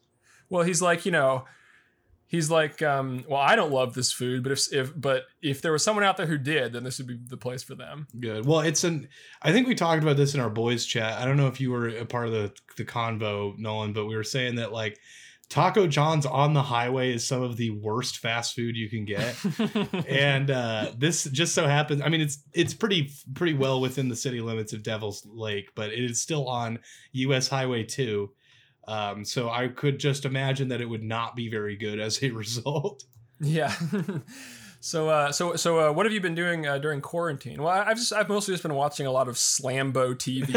Well, 0.50 0.64
he's 0.64 0.82
like, 0.82 1.06
you 1.06 1.12
know, 1.12 1.46
he's 2.26 2.50
like, 2.50 2.82
um, 2.82 3.24
well, 3.26 3.40
I 3.40 3.56
don't 3.56 3.72
love 3.72 3.94
this 3.94 4.12
food, 4.12 4.42
but 4.42 4.52
if 4.52 4.70
if 4.70 4.92
but 5.00 5.24
if 5.40 5.62
there 5.62 5.72
was 5.72 5.82
someone 5.82 6.04
out 6.04 6.18
there 6.18 6.26
who 6.26 6.36
did, 6.36 6.74
then 6.74 6.84
this 6.84 6.98
would 6.98 7.06
be 7.06 7.18
the 7.26 7.38
place 7.38 7.62
for 7.62 7.74
them. 7.74 8.08
Good. 8.20 8.44
Well, 8.44 8.60
it's 8.60 8.84
an. 8.84 9.08
I 9.40 9.50
think 9.50 9.66
we 9.66 9.74
talked 9.74 10.02
about 10.02 10.18
this 10.18 10.34
in 10.34 10.40
our 10.40 10.50
boys' 10.50 10.84
chat. 10.84 11.18
I 11.18 11.24
don't 11.24 11.38
know 11.38 11.46
if 11.46 11.58
you 11.58 11.70
were 11.70 11.88
a 11.88 12.04
part 12.04 12.26
of 12.26 12.32
the 12.32 12.52
the 12.76 12.84
convo, 12.84 13.58
Nolan, 13.58 13.94
but 13.94 14.04
we 14.04 14.14
were 14.14 14.24
saying 14.24 14.56
that 14.56 14.74
like 14.74 15.00
Taco 15.52 15.86
John's 15.86 16.24
on 16.24 16.54
the 16.54 16.62
highway 16.62 17.12
is 17.12 17.26
some 17.26 17.42
of 17.42 17.58
the 17.58 17.68
worst 17.68 18.16
fast 18.16 18.54
food 18.54 18.74
you 18.74 18.88
can 18.88 19.04
get. 19.04 19.36
and 20.08 20.50
uh, 20.50 20.92
this 20.96 21.24
just 21.24 21.54
so 21.54 21.66
happens. 21.66 22.00
I 22.00 22.08
mean, 22.08 22.22
it's 22.22 22.42
it's 22.54 22.72
pretty 22.72 23.10
pretty 23.34 23.52
well 23.52 23.78
within 23.78 24.08
the 24.08 24.16
city 24.16 24.40
limits 24.40 24.72
of 24.72 24.82
Devil's 24.82 25.26
Lake, 25.26 25.72
but 25.74 25.92
it 25.92 26.02
is 26.02 26.22
still 26.22 26.48
on 26.48 26.78
U.S. 27.12 27.48
Highway 27.48 27.82
two. 27.82 28.30
Um, 28.88 29.26
so 29.26 29.50
I 29.50 29.68
could 29.68 30.00
just 30.00 30.24
imagine 30.24 30.68
that 30.68 30.80
it 30.80 30.86
would 30.86 31.02
not 31.02 31.36
be 31.36 31.50
very 31.50 31.76
good 31.76 32.00
as 32.00 32.22
a 32.22 32.30
result. 32.34 33.04
yeah. 33.38 33.74
so, 34.80 35.10
uh, 35.10 35.32
so, 35.32 35.56
so, 35.56 35.90
uh, 35.90 35.92
what 35.92 36.06
have 36.06 36.14
you 36.14 36.22
been 36.22 36.34
doing 36.34 36.66
uh, 36.66 36.78
during 36.78 37.02
quarantine? 37.02 37.62
Well, 37.62 37.74
I've 37.74 37.98
just, 37.98 38.14
I've 38.14 38.30
mostly 38.30 38.54
just 38.54 38.62
been 38.62 38.74
watching 38.74 39.04
a 39.04 39.12
lot 39.12 39.28
of 39.28 39.34
Slambo 39.34 40.14
TV. 40.14 40.48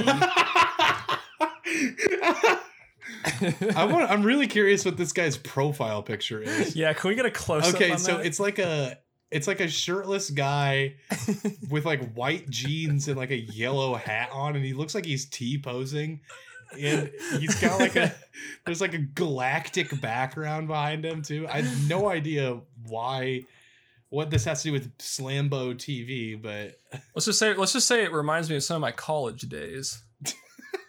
I 3.75 3.85
want. 3.85 4.09
I'm 4.09 4.23
really 4.23 4.47
curious 4.47 4.85
what 4.85 4.97
this 4.97 5.11
guy's 5.13 5.37
profile 5.37 6.03
picture 6.03 6.41
is. 6.41 6.75
yeah, 6.75 6.93
can 6.93 7.09
we 7.09 7.15
get 7.15 7.25
a 7.25 7.31
close? 7.31 7.67
Up? 7.67 7.75
Okay, 7.75 7.97
so 7.97 8.17
it's 8.17 8.39
like 8.39 8.59
a 8.59 8.97
it's 9.31 9.47
like 9.47 9.59
a 9.59 9.67
shirtless 9.67 10.29
guy 10.29 10.95
with 11.69 11.85
like 11.85 12.13
white 12.13 12.49
jeans 12.49 13.07
and 13.07 13.17
like 13.17 13.31
a 13.31 13.39
yellow 13.39 13.95
hat 13.95 14.29
on, 14.31 14.55
and 14.55 14.63
he 14.63 14.73
looks 14.73 14.95
like 14.95 15.05
he's 15.05 15.25
T 15.25 15.57
posing. 15.57 16.21
and 16.79 17.11
he's 17.39 17.55
got 17.61 17.79
like 17.79 17.95
a 17.95 18.13
there's 18.65 18.81
like 18.81 18.93
a 18.93 18.99
galactic 18.99 19.99
background 20.01 20.67
behind 20.67 21.05
him 21.05 21.21
too. 21.21 21.47
I 21.49 21.61
have 21.61 21.89
no 21.89 22.09
idea 22.09 22.59
why 22.87 23.45
what 24.09 24.29
this 24.29 24.45
has 24.45 24.61
to 24.63 24.69
do 24.69 24.71
with 24.71 24.97
Slambo 24.97 25.75
TV, 25.75 26.41
but 26.41 26.79
let's 27.13 27.25
just 27.25 27.39
say 27.39 27.53
let's 27.55 27.73
just 27.73 27.87
say 27.87 28.03
it 28.03 28.13
reminds 28.13 28.49
me 28.49 28.55
of 28.55 28.63
some 28.63 28.75
of 28.75 28.81
my 28.81 28.91
college 28.91 29.41
days. 29.41 30.03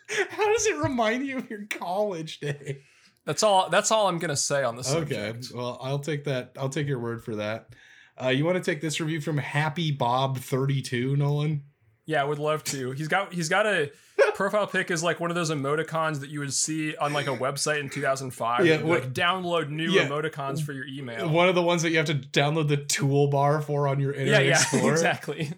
How 0.09 0.53
does 0.53 0.67
it 0.67 0.77
remind 0.77 1.27
you 1.27 1.39
of 1.39 1.51
your 1.51 1.67
college 1.67 2.41
day? 2.41 2.83
That's 3.25 3.43
all. 3.43 3.69
That's 3.71 3.91
all 3.91 4.09
I'm 4.09 4.19
gonna 4.19 4.37
say 4.37 4.63
on 4.63 4.77
this. 4.77 4.93
Okay, 4.93 5.35
well, 5.55 5.79
I'll 5.83 5.99
take 5.99 6.25
that. 6.25 6.53
I'll 6.57 6.69
take 6.69 6.87
your 6.87 7.01
word 7.01 7.25
for 7.25 7.37
that. 7.37 7.69
Uh, 8.23 8.29
you 8.29 8.45
want 8.45 8.57
to 8.57 8.71
take 8.71 8.81
this 8.81 9.01
review 9.01 9.21
from 9.21 9.37
Happy 9.37 9.91
Bob 9.91 10.39
thirty 10.39 10.81
two, 10.81 11.17
Nolan? 11.17 11.63
Yeah, 12.07 12.23
I 12.23 12.25
would 12.25 12.39
love 12.39 12.63
to. 12.65 12.93
He's 12.93 13.09
got 13.09 13.35
he's 13.35 13.49
got 13.49 13.67
a 13.67 13.91
profile 14.37 14.67
pic 14.67 14.91
is 14.91 15.03
like 15.03 15.19
one 15.19 15.31
of 15.31 15.35
those 15.35 15.51
emoticons 15.51 16.21
that 16.21 16.31
you 16.31 16.41
would 16.41 16.53
see 16.53 16.95
on 16.97 17.13
like 17.13 17.27
a 17.27 17.37
website 17.37 17.81
in 17.81 17.89
2005. 17.89 18.67
Yeah, 18.67 18.83
what, 18.83 19.03
like 19.03 19.13
download 19.13 19.71
new 19.71 19.91
yeah, 19.91 20.07
emoticons 20.07 20.63
for 20.63 20.73
your 20.73 20.87
email. 20.87 21.29
One 21.29 21.49
of 21.49 21.55
the 21.55 21.63
ones 21.63 21.83
that 21.83 21.91
you 21.91 21.97
have 21.97 22.07
to 22.07 22.15
download 22.15 22.69
the 22.69 22.77
toolbar 22.77 23.65
for 23.65 23.89
on 23.89 23.99
your 23.99 24.13
Internet 24.13 24.45
yeah, 24.45 24.49
yeah, 24.49 24.55
Explorer. 24.61 24.93
exactly. 24.93 25.53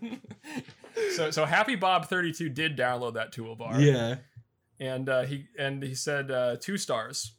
so 1.17 1.31
so 1.31 1.45
Happy 1.45 1.75
Bob 1.75 2.09
32 2.09 2.49
did 2.49 2.77
download 2.77 3.15
that 3.15 3.33
toolbar. 3.33 3.81
Yeah. 3.81 4.17
And 4.81 5.09
uh, 5.09 5.23
he 5.23 5.47
and 5.59 5.83
he 5.83 5.95
said 5.95 6.31
uh, 6.31 6.57
two 6.61 6.79
stars. 6.79 7.33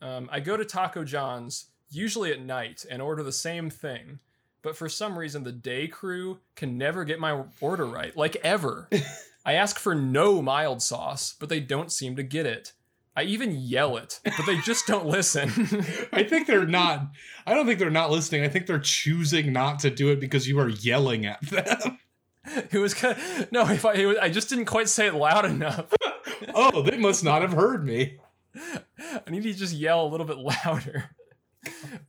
Um, 0.00 0.28
I 0.32 0.40
go 0.40 0.56
to 0.56 0.64
Taco 0.64 1.04
John's 1.04 1.66
usually 1.90 2.32
at 2.32 2.40
night 2.40 2.84
and 2.90 3.00
order 3.00 3.22
the 3.22 3.32
same 3.32 3.70
thing, 3.70 4.18
but 4.62 4.76
for 4.76 4.88
some 4.88 5.18
reason 5.18 5.44
the 5.44 5.52
day 5.52 5.86
crew 5.86 6.38
can 6.56 6.76
never 6.76 7.04
get 7.04 7.20
my 7.20 7.44
order 7.60 7.86
right, 7.86 8.16
like 8.16 8.36
ever. 8.36 8.88
I 9.44 9.54
ask 9.54 9.78
for 9.78 9.94
no 9.94 10.40
mild 10.40 10.82
sauce, 10.82 11.34
but 11.38 11.48
they 11.48 11.60
don't 11.60 11.90
seem 11.90 12.16
to 12.16 12.22
get 12.22 12.46
it. 12.46 12.72
I 13.14 13.24
even 13.24 13.52
yell 13.52 13.98
it, 13.98 14.20
but 14.24 14.46
they 14.46 14.56
just 14.58 14.86
don't 14.86 15.06
listen. 15.06 15.50
I 16.12 16.22
think 16.22 16.46
they're 16.46 16.66
not. 16.66 17.08
I 17.46 17.52
don't 17.52 17.66
think 17.66 17.78
they're 17.78 17.90
not 17.90 18.10
listening. 18.10 18.42
I 18.42 18.48
think 18.48 18.66
they're 18.66 18.78
choosing 18.78 19.52
not 19.52 19.80
to 19.80 19.90
do 19.90 20.10
it 20.10 20.20
because 20.20 20.48
you 20.48 20.58
are 20.60 20.68
yelling 20.68 21.26
at 21.26 21.42
them. 21.42 21.98
It 22.44 22.78
was 22.78 22.94
kind 22.94 23.16
of, 23.16 23.52
no. 23.52 23.68
If 23.68 23.84
I, 23.84 24.04
was, 24.04 24.16
I 24.18 24.28
just 24.28 24.48
didn't 24.48 24.64
quite 24.64 24.88
say 24.88 25.06
it 25.06 25.14
loud 25.14 25.44
enough. 25.44 25.92
oh, 26.54 26.82
they 26.82 26.98
must 26.98 27.22
not 27.22 27.42
have 27.42 27.52
heard 27.52 27.86
me. 27.86 28.18
I 28.56 29.30
need 29.30 29.44
to 29.44 29.54
just 29.54 29.74
yell 29.74 30.04
a 30.04 30.08
little 30.08 30.26
bit 30.26 30.38
louder. 30.38 31.10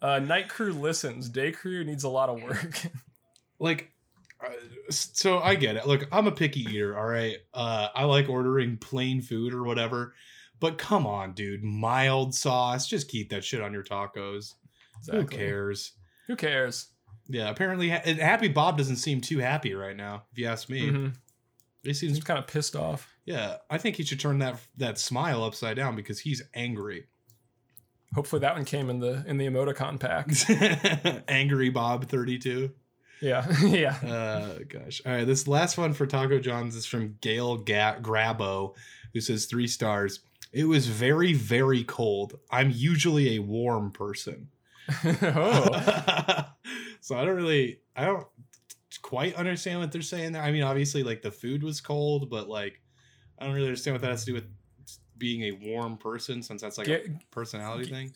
Uh, 0.01 0.19
night 0.19 0.49
crew 0.49 0.73
listens. 0.73 1.29
Day 1.29 1.51
crew 1.51 1.83
needs 1.83 2.03
a 2.03 2.09
lot 2.09 2.29
of 2.29 2.41
work. 2.41 2.81
like, 3.59 3.91
uh, 4.43 4.49
so 4.89 5.39
I 5.39 5.55
get 5.55 5.75
it. 5.75 5.85
Look, 5.85 6.07
I'm 6.11 6.27
a 6.27 6.31
picky 6.31 6.61
eater. 6.61 6.97
All 6.97 7.05
right, 7.05 7.37
uh, 7.53 7.89
I 7.93 8.05
like 8.05 8.29
ordering 8.29 8.77
plain 8.77 9.21
food 9.21 9.53
or 9.53 9.63
whatever. 9.63 10.15
But 10.59 10.77
come 10.77 11.05
on, 11.05 11.33
dude, 11.33 11.63
mild 11.63 12.33
sauce. 12.33 12.87
Just 12.87 13.09
keep 13.09 13.29
that 13.29 13.43
shit 13.43 13.61
on 13.61 13.73
your 13.73 13.83
tacos. 13.83 14.53
Exactly. 14.97 15.21
Who 15.21 15.27
cares? 15.27 15.91
Who 16.27 16.35
cares? 16.35 16.87
Yeah, 17.33 17.49
apparently, 17.49 17.89
Happy 17.89 18.47
Bob 18.47 18.77
doesn't 18.77 18.97
seem 18.97 19.19
too 19.19 19.39
happy 19.39 19.73
right 19.73 19.97
now. 19.97 20.25
If 20.31 20.37
you 20.37 20.45
ask 20.45 20.69
me, 20.69 20.89
mm-hmm. 20.89 21.07
he 21.81 21.91
seems 21.95 22.23
kind 22.23 22.37
of 22.37 22.45
pissed 22.45 22.75
off. 22.75 23.11
Yeah, 23.25 23.55
I 23.71 23.79
think 23.79 23.95
he 23.95 24.03
should 24.03 24.19
turn 24.19 24.37
that 24.37 24.59
that 24.77 24.99
smile 24.99 25.43
upside 25.43 25.75
down 25.75 25.95
because 25.95 26.19
he's 26.19 26.43
angry. 26.53 27.07
Hopefully 28.13 28.41
that 28.41 28.53
one 28.53 28.65
came 28.65 28.87
in 28.87 28.99
the 28.99 29.23
in 29.25 29.39
the 29.39 29.47
emoticon 29.47 29.99
pack. 29.99 31.23
angry 31.27 31.71
Bob 31.71 32.05
32. 32.05 32.69
Yeah, 33.19 33.51
yeah. 33.63 33.95
Uh, 33.95 34.59
gosh. 34.69 35.01
All 35.03 35.13
right, 35.13 35.25
this 35.25 35.47
last 35.47 35.75
one 35.75 35.93
for 35.93 36.05
Taco 36.05 36.37
John's 36.37 36.75
is 36.75 36.85
from 36.85 37.17
Gail 37.19 37.57
Ga- 37.57 37.97
Grabo, 37.99 38.75
who 39.11 39.21
says 39.21 39.45
three 39.45 39.67
stars. 39.67 40.19
It 40.51 40.65
was 40.65 40.85
very, 40.85 41.33
very 41.33 41.83
cold. 41.83 42.37
I'm 42.51 42.69
usually 42.69 43.35
a 43.35 43.39
warm 43.39 43.91
person. 43.91 44.49
oh. 45.05 46.45
so 47.01 47.17
I 47.17 47.25
don't 47.25 47.35
really, 47.35 47.79
I 47.95 48.05
don't 48.05 48.25
quite 49.01 49.35
understand 49.35 49.79
what 49.79 49.91
they're 49.91 50.01
saying 50.01 50.33
there. 50.33 50.41
I 50.41 50.51
mean, 50.51 50.63
obviously, 50.63 51.03
like 51.03 51.21
the 51.21 51.31
food 51.31 51.63
was 51.63 51.81
cold, 51.81 52.29
but 52.29 52.49
like 52.49 52.81
I 53.39 53.45
don't 53.45 53.53
really 53.53 53.67
understand 53.67 53.95
what 53.95 54.01
that 54.01 54.11
has 54.11 54.25
to 54.25 54.31
do 54.31 54.33
with 54.33 54.45
being 55.17 55.43
a 55.43 55.51
warm 55.51 55.97
person, 55.97 56.41
since 56.41 56.61
that's 56.61 56.77
like 56.77 56.87
a 56.87 57.03
personality 57.31 57.89
thing. 57.89 58.13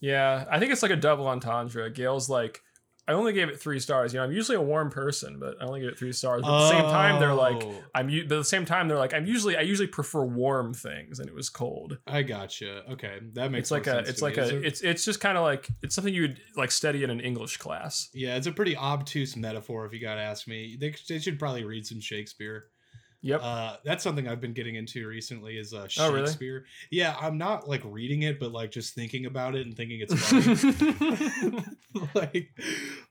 Yeah, 0.00 0.44
I 0.50 0.58
think 0.58 0.72
it's 0.72 0.82
like 0.82 0.92
a 0.92 0.96
double 0.96 1.26
entendre. 1.26 1.90
Gail's 1.90 2.28
like, 2.28 2.62
I 3.08 3.12
only 3.12 3.32
gave 3.32 3.48
it 3.48 3.60
three 3.60 3.78
stars. 3.78 4.12
You 4.12 4.18
know, 4.18 4.24
I'm 4.24 4.32
usually 4.32 4.56
a 4.56 4.60
warm 4.60 4.90
person, 4.90 5.38
but 5.38 5.56
I 5.60 5.66
only 5.66 5.80
give 5.80 5.90
it 5.90 5.98
three 5.98 6.12
stars. 6.12 6.42
But 6.42 6.54
at 6.54 6.58
the 6.58 6.70
same 6.70 6.90
time, 6.90 7.20
they're 7.20 7.34
like, 7.34 7.62
oh. 7.62 7.74
I'm. 7.94 8.06
But 8.08 8.22
at 8.22 8.28
the 8.28 8.44
same 8.44 8.64
time, 8.64 8.88
they're 8.88 8.98
like, 8.98 9.14
I'm 9.14 9.26
usually, 9.26 9.56
I 9.56 9.60
usually 9.60 9.86
prefer 9.86 10.24
warm 10.24 10.74
things, 10.74 11.20
and 11.20 11.28
it 11.28 11.34
was 11.34 11.48
cold. 11.48 11.98
I 12.06 12.22
gotcha. 12.22 12.82
Okay, 12.92 13.20
that 13.34 13.50
makes. 13.50 13.64
It's 13.64 13.70
like 13.70 13.86
a. 13.86 13.98
It's 13.98 14.22
like 14.22 14.36
a. 14.38 14.56
It's 14.64 14.80
it's 14.80 15.04
just 15.04 15.20
kind 15.20 15.38
of 15.38 15.44
like 15.44 15.68
it's 15.82 15.94
something 15.94 16.12
you 16.12 16.22
would 16.22 16.40
like 16.56 16.70
study 16.70 17.04
in 17.04 17.10
an 17.10 17.20
English 17.20 17.58
class. 17.58 18.08
Yeah, 18.12 18.36
it's 18.36 18.46
a 18.46 18.52
pretty 18.52 18.76
obtuse 18.76 19.36
metaphor, 19.36 19.86
if 19.86 19.92
you 19.92 20.00
gotta 20.00 20.20
ask 20.22 20.48
me. 20.48 20.76
They 20.80 20.94
they 21.08 21.18
should 21.18 21.38
probably 21.38 21.64
read 21.64 21.86
some 21.86 22.00
Shakespeare. 22.00 22.66
Yep. 23.26 23.40
Uh, 23.42 23.76
that's 23.84 24.04
something 24.04 24.28
I've 24.28 24.40
been 24.40 24.52
getting 24.52 24.76
into 24.76 25.08
recently 25.08 25.56
is 25.56 25.74
uh, 25.74 25.88
Shakespeare. 25.88 26.06
Oh, 26.06 26.12
really? 26.12 26.60
Yeah, 26.92 27.16
I'm 27.20 27.36
not 27.36 27.68
like 27.68 27.82
reading 27.84 28.22
it, 28.22 28.38
but 28.38 28.52
like 28.52 28.70
just 28.70 28.94
thinking 28.94 29.26
about 29.26 29.56
it 29.56 29.66
and 29.66 29.76
thinking 29.76 29.98
it's 30.00 30.14
funny. 30.14 31.64
like, 32.14 32.50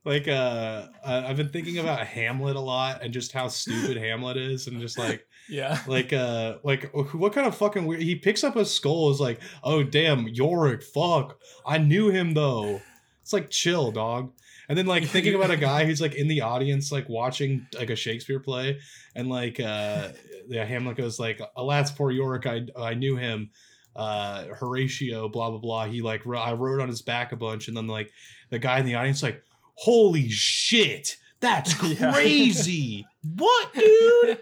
like 0.06 0.28
uh, 0.30 0.88
I've 1.06 1.36
been 1.36 1.50
thinking 1.50 1.80
about 1.80 2.08
Hamlet 2.08 2.56
a 2.56 2.62
lot 2.62 3.04
and 3.04 3.14
just 3.14 3.34
how 3.34 3.50
stupid 3.50 3.98
Hamlet 3.98 4.38
is, 4.38 4.68
and 4.68 4.80
just 4.80 4.98
like, 4.98 5.28
yeah, 5.50 5.82
like 5.86 6.14
uh, 6.14 6.60
like 6.64 6.94
what 6.94 7.34
kind 7.34 7.46
of 7.46 7.58
fucking 7.58 7.86
weird? 7.86 8.02
He 8.02 8.16
picks 8.16 8.46
up 8.46 8.56
a 8.56 8.64
skull, 8.64 9.12
is 9.12 9.20
like, 9.20 9.42
oh 9.66 9.84
damn, 9.84 10.30
Yorick, 10.30 10.82
fuck, 10.82 11.38
I 11.66 11.78
knew 11.78 12.10
him 12.10 12.34
though. 12.34 12.82
It's 13.22 13.34
like 13.34 13.50
chill, 13.50 13.92
dog. 13.92 14.32
And 14.70 14.78
then 14.78 14.86
like 14.86 15.06
thinking 15.06 15.36
about 15.36 15.52
a 15.52 15.58
guy 15.58 15.86
who's 15.86 16.02
like 16.02 16.16
in 16.16 16.28
the 16.28 16.42
audience, 16.42 16.92
like 16.92 17.08
watching 17.10 17.68
like 17.78 17.90
a 17.90 17.96
Shakespeare 17.96 18.40
play, 18.40 18.80
and 19.16 19.30
like 19.30 19.60
uh 19.60 20.10
yeah, 20.48 20.66
Hamlet 20.66 20.98
goes 20.98 21.20
like, 21.20 21.42
"Alas, 21.56 21.92
poor 21.92 22.12
Yorick, 22.12 22.46
I 22.46 22.68
I 22.78 22.94
knew 22.94 23.16
him." 23.16 23.52
Uh, 23.96 24.44
Horatio, 24.48 25.30
blah 25.30 25.50
blah 25.50 25.60
blah. 25.60 25.86
He 25.86 26.02
like 26.02 26.28
I 26.28 26.54
rode 26.54 26.82
on 26.82 26.90
his 26.90 27.02
back 27.02 27.32
a 27.32 27.38
bunch, 27.38 27.68
and 27.68 27.78
then 27.78 27.88
like 27.88 28.12
the 28.50 28.60
guy 28.60 28.80
in 28.80 28.86
the 28.86 28.96
audience 28.96 29.24
like, 29.24 29.42
"Holy 29.76 30.30
shit, 30.30 31.18
that's 31.40 31.74
crazy! 31.98 33.08
what, 33.24 33.74
dude?" 33.74 34.40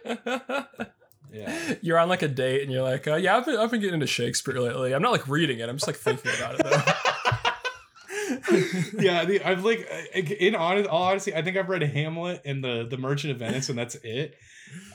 Yeah. 1.33 1.73
You're 1.81 1.97
on 1.97 2.09
like 2.09 2.21
a 2.21 2.27
date 2.27 2.61
and 2.61 2.71
you're 2.71 2.83
like, 2.83 3.07
uh, 3.07 3.15
yeah, 3.15 3.35
I've 3.35 3.45
been, 3.45 3.57
I've 3.57 3.71
been 3.71 3.79
getting 3.79 3.95
into 3.95 4.05
Shakespeare 4.05 4.59
lately. 4.59 4.93
I'm 4.93 5.01
not 5.01 5.11
like 5.11 5.27
reading 5.27 5.59
it. 5.59 5.67
I'm 5.67 5.77
just 5.77 5.87
like 5.87 5.95
thinking 5.95 6.31
about 6.37 6.59
it 6.59 6.63
though. 6.63 7.11
yeah, 8.99 9.25
the, 9.25 9.41
I've 9.43 9.63
like 9.63 9.87
in 10.15 10.55
honest, 10.55 10.89
all 10.89 11.03
honesty, 11.03 11.33
I 11.33 11.41
think 11.41 11.57
I've 11.57 11.69
read 11.69 11.83
Hamlet 11.83 12.41
and 12.45 12.63
the 12.63 12.87
the 12.89 12.97
Merchant 12.97 13.31
of 13.31 13.39
Venice, 13.39 13.69
and 13.69 13.77
that's 13.77 13.95
it. 13.95 14.35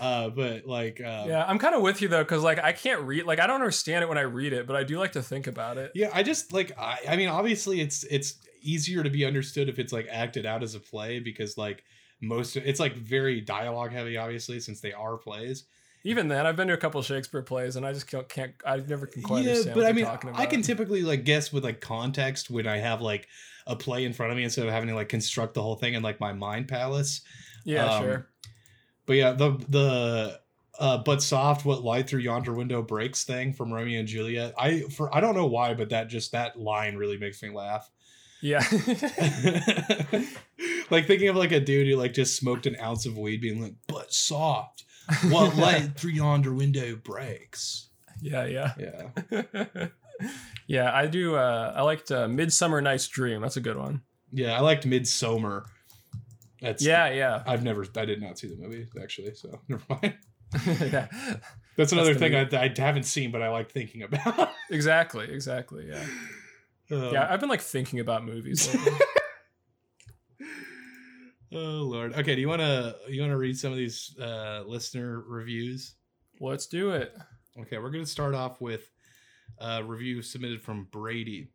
Uh, 0.01 0.29
but 0.29 0.67
like, 0.67 1.01
um, 1.01 1.29
yeah, 1.29 1.45
I'm 1.47 1.59
kind 1.59 1.75
of 1.75 1.83
with 1.83 2.03
you 2.03 2.09
though, 2.09 2.23
because 2.23 2.43
like 2.43 2.59
I 2.59 2.73
can't 2.73 3.03
read, 3.03 3.25
like 3.25 3.39
I 3.39 3.47
don't 3.47 3.57
understand 3.57 4.03
it 4.03 4.09
when 4.09 4.19
I 4.19 4.23
read 4.23 4.53
it, 4.53 4.67
but 4.67 4.77
I 4.77 4.85
do 4.85 4.99
like 4.99 5.13
to 5.13 5.23
think 5.23 5.47
about 5.47 5.79
it. 5.79 5.93
Yeah, 5.95 6.11
I 6.13 6.23
just 6.23 6.53
like, 6.53 6.79
I, 6.79 6.99
I 7.09 7.17
mean, 7.17 7.29
obviously, 7.29 7.81
it's 7.81 8.05
it's 8.05 8.35
easier 8.61 9.03
to 9.03 9.11
be 9.11 9.25
understood 9.25 9.69
if 9.69 9.79
it's 9.79 9.93
like 9.93 10.09
acted 10.11 10.47
out 10.47 10.63
as 10.63 10.75
a 10.75 10.81
play 10.81 11.21
because 11.21 11.57
like 11.57 11.85
most 12.21 12.57
it's 12.57 12.81
like 12.81 12.95
very 12.95 13.41
dialogue 13.41 13.93
heavy, 13.93 14.17
obviously, 14.17 14.61
since 14.61 14.81
they 14.81 14.93
are 14.93 15.17
plays. 15.17 15.65
Even 16.09 16.27
then, 16.29 16.47
I've 16.47 16.57
been 16.57 16.69
to 16.69 16.75
a 16.75 16.79
couple 16.79 17.03
Shakespeare 17.03 17.43
plays, 17.43 17.77
and 17.77 17.85
I 17.85 17.93
just 17.93 18.07
can't. 18.07 18.27
can't 18.31 18.55
I 18.65 18.79
never 18.79 19.07
can 19.07 19.23
quite 19.23 19.45
yeah, 19.45 19.51
understand. 19.51 19.75
but 19.75 19.85
I 19.85 19.93
mean, 19.93 20.07
I 20.33 20.47
can 20.47 20.63
typically 20.63 21.03
like 21.03 21.27
guess 21.27 21.53
with 21.53 21.65
like 21.65 21.83
context 21.83 22.49
when 22.49 22.67
I 22.67 22.79
have 22.79 23.03
like 23.03 23.29
a 23.67 23.77
play 23.77 24.07
in 24.07 24.15
front 24.15 24.33
of 24.33 24.39
me 24.39 24.45
instead 24.45 24.67
of 24.67 24.73
having 24.73 24.89
to 24.89 24.95
like 24.95 25.11
construct 25.11 25.53
the 25.53 25.61
whole 25.61 25.75
thing 25.75 25.93
in 25.93 26.03
like 26.03 26.19
my 26.19 26.33
mind 26.33 26.67
palace. 26.67 27.21
Yeah, 27.67 27.85
um, 27.85 28.03
sure. 28.03 28.27
But 29.05 29.17
yeah, 29.17 29.33
the 29.33 29.51
the 29.69 30.41
uh, 30.79 30.97
but 30.97 31.23
soft 31.23 31.67
what 31.67 31.83
light 31.83 32.09
through 32.09 32.21
yonder 32.21 32.55
window 32.55 32.81
breaks 32.81 33.25
thing 33.25 33.53
from 33.53 33.71
Romeo 33.71 33.99
and 33.99 34.09
Juliet. 34.09 34.55
I 34.57 34.85
for 34.85 35.15
I 35.15 35.21
don't 35.21 35.35
know 35.35 35.45
why, 35.45 35.75
but 35.75 35.91
that 35.91 36.09
just 36.09 36.33
that 36.33 36.59
line 36.59 36.97
really 36.97 37.19
makes 37.19 37.43
me 37.43 37.51
laugh. 37.51 37.91
Yeah. 38.41 38.61
like 40.91 41.07
thinking 41.07 41.29
of 41.29 41.37
like 41.37 41.53
a 41.53 41.61
dude 41.61 41.87
who 41.87 41.97
like 41.97 42.15
just 42.15 42.35
smoked 42.35 42.65
an 42.65 42.77
ounce 42.81 43.05
of 43.05 43.19
weed 43.19 43.43
being 43.43 43.61
like, 43.61 43.75
but 43.87 44.11
soft 44.11 44.85
what 45.31 45.57
light 45.57 45.95
through 45.97 46.13
yonder 46.13 46.53
window 46.53 46.97
breaks. 46.97 47.89
Yeah, 48.21 48.45
yeah. 48.47 48.73
Yeah. 48.79 49.87
yeah, 50.67 50.95
I 50.95 51.07
do 51.07 51.37
uh 51.37 51.73
I 51.75 51.83
liked 51.83 52.11
uh, 52.11 52.29
Midsummer 52.29 52.81
Night's 52.81 53.07
Dream. 53.09 53.41
That's 53.41 53.57
a 53.57 53.61
good 53.61 53.77
one. 53.77 54.03
Yeah, 54.33 54.57
I 54.57 54.61
liked 54.61 54.87
Midsummer. 54.87 55.67
That's 56.61 56.85
Yeah, 56.85 57.11
yeah. 57.11 57.43
I've 57.47 57.63
never 57.63 57.87
I 57.97 58.05
did 58.05 58.21
not 58.21 58.39
see 58.39 58.49
the 58.49 58.57
movie 58.57 58.87
actually, 59.01 59.35
so 59.35 59.61
never 59.69 59.83
mind. 59.89 60.15
yeah. 60.67 61.07
That's 61.77 61.93
another 61.93 62.15
That's 62.15 62.49
thing 62.51 62.59
I, 62.61 62.65
I, 62.65 62.75
haven't 62.77 63.05
seen, 63.05 63.31
but 63.31 63.41
I 63.41 63.51
like 63.51 63.71
thinking 63.71 64.03
about. 64.03 64.51
exactly, 64.71 65.31
exactly. 65.31 65.89
Yeah. 65.89 66.05
Um, 66.91 67.13
yeah, 67.13 67.29
I've 67.31 67.39
been 67.39 67.49
like 67.49 67.61
thinking 67.61 68.01
about 68.01 68.25
movies. 68.25 68.75
Oh 71.53 71.57
lord. 71.57 72.13
Okay, 72.15 72.35
do 72.35 72.41
you 72.41 72.49
want 72.49 72.61
to 72.61 72.97
you 73.09 73.21
want 73.23 73.33
to 73.33 73.39
read 73.39 73.59
some 73.59 73.73
of 73.73 73.79
these 73.79 74.15
uh 74.21 74.63
listener 74.67 75.21
reviews? 75.27 75.95
Let's 76.41 76.67
do 76.67 76.91
it. 76.91 77.17
Okay, 77.61 77.79
we're 77.79 77.91
going 77.91 78.05
to 78.05 78.11
start 78.11 78.35
off 78.35 78.61
with 78.61 78.91
Uh, 79.59 79.83
review 79.85 80.23
submitted 80.23 80.61
from 80.63 80.85
Brady. 80.93 81.49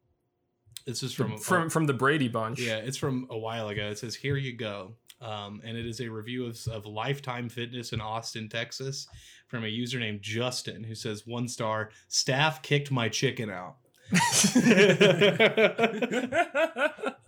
This 0.85 1.03
is 1.03 1.13
from 1.13 1.37
from 1.37 1.69
from 1.69 1.85
the 1.85 1.93
Brady 1.93 2.27
bunch. 2.27 2.59
yeah, 2.59 2.77
it's 2.77 2.97
from 2.97 3.27
a 3.29 3.37
while 3.37 3.69
ago. 3.69 3.89
It 3.91 3.97
says, 3.99 4.15
"Here 4.15 4.35
you 4.35 4.57
go," 4.57 4.95
um, 5.21 5.61
and 5.63 5.77
it 5.77 5.85
is 5.85 6.01
a 6.01 6.09
review 6.09 6.45
of, 6.47 6.57
of 6.67 6.85
Lifetime 6.85 7.47
Fitness 7.47 7.93
in 7.93 8.01
Austin, 8.01 8.49
Texas, 8.49 9.07
from 9.47 9.63
a 9.63 9.67
user 9.69 9.99
named 9.99 10.21
Justin, 10.21 10.83
who 10.83 10.95
says, 10.95 11.25
"One 11.27 11.47
star. 11.47 11.91
Staff 12.09 12.61
kicked 12.63 12.91
my 12.91 13.07
chicken 13.07 13.49
out." 13.49 13.77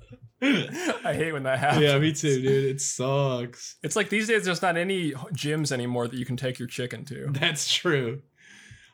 I 1.06 1.14
hate 1.14 1.32
when 1.34 1.44
that 1.44 1.60
happens. 1.60 1.84
yeah, 1.84 1.98
me 1.98 2.12
too, 2.14 2.42
dude. 2.42 2.76
It 2.76 2.82
sucks. 2.82 3.78
It's 3.84 3.96
like 3.96 4.10
these 4.10 4.28
days 4.28 4.46
there's 4.46 4.62
not 4.62 4.78
any 4.78 5.12
gyms 5.34 5.72
anymore 5.72 6.08
that 6.08 6.18
you 6.18 6.26
can 6.26 6.38
take 6.38 6.60
your 6.60 6.68
chicken 6.68 7.06
to. 7.06 7.28
That's 7.32 7.74
true. 7.74 8.22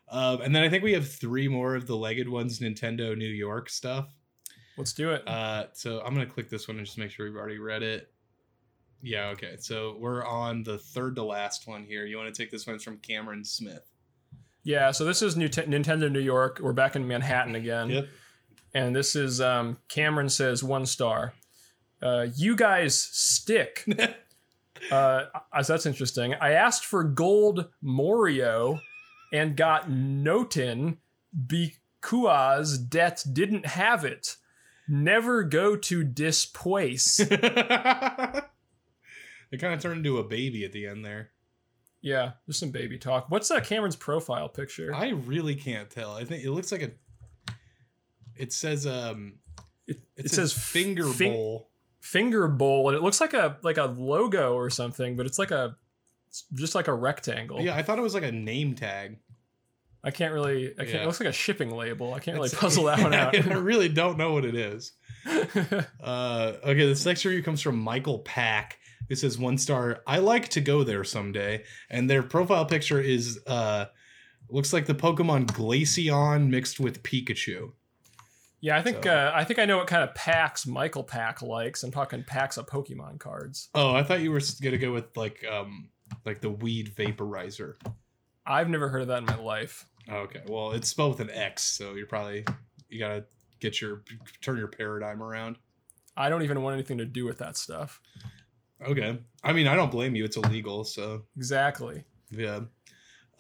Um, 0.10 0.42
and 0.42 0.56
then 0.56 0.64
I 0.64 0.70
think 0.70 0.84
we 0.84 0.94
have 0.94 1.10
three 1.10 1.48
more 1.48 1.76
of 1.76 1.88
the 1.88 1.96
legged 1.96 2.28
ones, 2.28 2.60
Nintendo 2.60 3.18
New 3.18 3.30
York 3.30 3.70
stuff. 3.70 4.08
Let's 4.78 4.94
do 4.94 5.12
it. 5.12 5.28
Uh, 5.28 5.66
so 5.74 6.02
I'm 6.02 6.14
gonna 6.14 6.26
click 6.26 6.50
this 6.50 6.68
one 6.68 6.78
and 6.78 6.86
just 6.86 6.98
make 6.98 7.12
sure 7.12 7.26
we've 7.26 7.36
already 7.38 7.60
read 7.60 7.84
it. 7.84 8.12
Yeah, 9.02 9.28
okay. 9.30 9.56
So 9.60 9.98
we're 10.00 10.26
on 10.26 10.64
the 10.64 10.78
third 10.78 11.16
to 11.16 11.24
last 11.24 11.68
one 11.68 11.84
here. 11.86 12.06
You 12.06 12.18
want 12.18 12.34
to 12.34 12.44
take 12.44 12.52
this 12.52 12.68
one? 12.68 12.76
It's 12.76 12.84
from 12.84 12.98
Cameron 12.98 13.44
Smith. 13.44 13.84
yeah, 14.64 14.92
so 14.92 15.06
this 15.06 15.22
is 15.22 15.36
New 15.36 15.50
Nintendo 15.50 16.12
New 16.12 16.20
York. 16.20 16.60
We're 16.62 16.74
back 16.74 16.96
in 16.96 17.08
Manhattan 17.08 17.56
again. 17.56 17.90
Yep. 17.90 18.06
And 18.74 18.96
this 18.96 19.16
is 19.16 19.42
um, 19.42 19.78
Cameron 19.88 20.30
says 20.30 20.64
one 20.64 20.86
star. 20.86 21.34
Uh, 22.02 22.28
you 22.36 22.56
guys 22.56 22.98
stick. 22.98 23.86
uh, 24.92 25.26
so 25.62 25.74
that's 25.74 25.86
interesting. 25.86 26.34
I 26.36 26.52
asked 26.52 26.86
for 26.86 27.04
gold 27.04 27.68
Morio 27.82 28.80
and 29.34 29.56
got 29.56 29.90
Notin 29.90 30.98
because 31.48 32.78
Det 32.78 33.24
didn't 33.32 33.66
have 33.66 34.04
it. 34.06 34.38
Never 34.88 35.44
go 35.44 35.76
to 35.76 36.04
displace. 36.04 37.20
it 37.20 37.40
kind 39.60 39.74
of 39.74 39.82
turned 39.82 39.98
into 39.98 40.18
a 40.18 40.24
baby 40.24 40.66
at 40.66 40.72
the 40.72 40.88
end 40.88 41.06
there. 41.06 41.30
yeah, 42.02 42.32
there's 42.46 42.58
some 42.58 42.72
baby 42.72 42.98
talk. 42.98 43.30
What's 43.30 43.52
uh, 43.52 43.62
Cameron's 43.62 43.96
profile 43.96 44.50
picture? 44.50 44.94
I 44.94 45.10
really 45.10 45.56
can't 45.56 45.90
tell. 45.90 46.14
I 46.16 46.26
think 46.26 46.44
it 46.44 46.52
looks 46.52 46.72
like 46.72 46.82
a. 46.82 46.92
It 48.42 48.52
says 48.54 48.86
um. 48.88 49.36
it, 49.88 49.98
It, 50.18 50.26
it 50.26 50.30
says, 50.30 50.54
says 50.54 50.64
finger 50.64 51.06
fin- 51.08 51.34
bowl. 51.34 51.70
finger 52.00 52.48
bowl, 52.48 52.90
and 52.90 52.98
it 52.98 53.02
looks 53.04 53.22
like 53.22 53.34
a 53.34 53.58
like 53.62 53.78
a 53.78 53.86
logo 53.86 54.54
or 54.56 54.70
something, 54.70 55.16
but 55.16 55.26
it's 55.26 55.40
like 55.40 55.52
a 55.52 55.76
it's 56.30 56.46
just 56.54 56.76
like 56.76 56.88
a 56.88 56.94
rectangle. 56.94 57.62
Yeah, 57.62 57.76
I 57.76 57.84
thought 57.84 58.00
it 58.00 58.02
was 58.02 58.14
like 58.14 58.24
a 58.24 58.32
name 58.32 58.74
tag. 58.76 59.18
I 60.04 60.10
can't 60.12 60.34
really. 60.34 60.72
I 60.80 60.84
can't. 60.84 60.90
Yeah. 60.90 61.04
It 61.04 61.06
looks 61.06 61.20
like 61.20 61.30
a 61.30 61.34
shipping 61.34 61.70
label. 61.72 62.14
I 62.14 62.20
can't 62.20 62.36
really 62.36 62.48
It's- 62.48 62.60
puzzle 62.60 62.86
that 62.86 63.00
one 63.04 63.14
out. 63.22 63.36
I 63.36 63.54
really 63.54 63.90
don't 63.90 64.18
know 64.18 64.34
what 64.34 64.46
it 64.46 64.56
is. 64.56 64.94
Uh, 66.02 66.54
okay, 66.64 66.86
this 66.88 67.06
next 67.06 67.24
review 67.26 67.44
comes 67.44 67.62
from 67.62 67.78
Michael 67.78 68.20
Pack. 68.20 68.80
It 69.10 69.18
says 69.18 69.38
one 69.38 69.58
star. 69.58 70.02
I 70.08 70.18
like 70.20 70.50
to 70.50 70.62
go 70.62 70.84
there 70.84 71.04
someday, 71.04 71.64
and 71.90 72.10
their 72.10 72.24
profile 72.24 72.66
picture 72.66 73.00
is 73.00 73.40
uh, 73.46 73.86
looks 74.50 74.74
like 74.74 74.86
the 74.86 74.96
Pokemon 74.96 75.48
Glaceon 75.48 76.50
mixed 76.50 76.80
with 76.80 77.04
Pikachu. 77.04 77.74
Yeah, 78.62 78.78
I 78.78 78.82
think 78.82 79.04
So- 79.04 79.12
uh, 79.12 79.32
I 79.36 79.44
think 79.44 79.60
I 79.60 79.66
know 79.66 79.78
what 79.78 79.88
kind 79.88 80.04
of 80.04 80.16
packs 80.16 80.66
Michael 80.66 81.04
Pack 81.04 81.42
likes. 81.42 81.84
I'm 81.84 81.92
talking 81.92 82.24
packs 82.24 82.58
of 82.58 82.68
Pokemon 82.68 83.20
cards. 83.20 83.70
Oh, 83.76 83.94
I 83.96 84.04
thought 84.04 84.22
you 84.22 84.32
were 84.32 84.42
gonna 84.62 84.78
go 84.78 84.94
with 84.94 85.16
like 85.18 85.44
um 85.46 85.90
like 86.26 86.42
the 86.42 86.50
weed 86.50 86.94
vaporizer. 86.96 87.76
I've 88.46 88.70
never 88.70 88.90
heard 88.90 89.02
of 89.04 89.08
that 89.10 89.20
in 89.20 89.26
my 89.26 89.38
life. 89.38 89.86
Okay, 90.10 90.42
well 90.48 90.72
it's 90.72 90.88
spelled 90.90 91.18
with 91.20 91.30
an 91.30 91.36
X, 91.36 91.64
so 91.64 91.94
you're 91.96 92.08
probably 92.08 92.46
you 92.90 93.00
gotta 93.00 93.26
get 93.60 93.82
your 93.82 94.04
turn 94.42 94.58
your 94.58 94.68
paradigm 94.68 95.22
around. 95.22 95.58
I 96.18 96.30
don't 96.30 96.42
even 96.44 96.62
want 96.62 96.74
anything 96.74 96.98
to 96.98 97.06
do 97.06 97.26
with 97.26 97.38
that 97.38 97.56
stuff. 97.58 98.02
Okay, 98.86 99.20
I 99.44 99.54
mean 99.54 99.68
I 99.68 99.76
don't 99.76 99.92
blame 99.92 100.16
you. 100.16 100.26
It's 100.26 100.38
illegal, 100.38 100.84
so 100.84 101.24
Exactly. 101.38 102.04
yeah. 102.32 102.62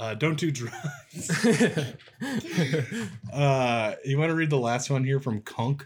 Uh, 0.01 0.15
don't 0.15 0.37
do 0.37 0.51
drugs. 0.51 0.75
Uh, 3.31 3.95
you 4.03 4.17
want 4.17 4.29
to 4.29 4.35
read 4.35 4.49
the 4.49 4.57
last 4.57 4.89
one 4.89 5.05
here 5.05 5.19
from 5.19 5.41
Kunk? 5.41 5.85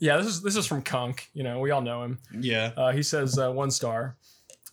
yeah, 0.00 0.16
this 0.16 0.26
is 0.26 0.42
this 0.42 0.56
is 0.56 0.66
from 0.66 0.82
Kunk. 0.82 1.30
You 1.32 1.44
know, 1.44 1.60
we 1.60 1.70
all 1.70 1.80
know 1.80 2.02
him. 2.02 2.18
Yeah. 2.36 2.72
Uh, 2.76 2.90
he 2.90 3.04
says 3.04 3.38
uh, 3.38 3.52
one 3.52 3.70
star. 3.70 4.16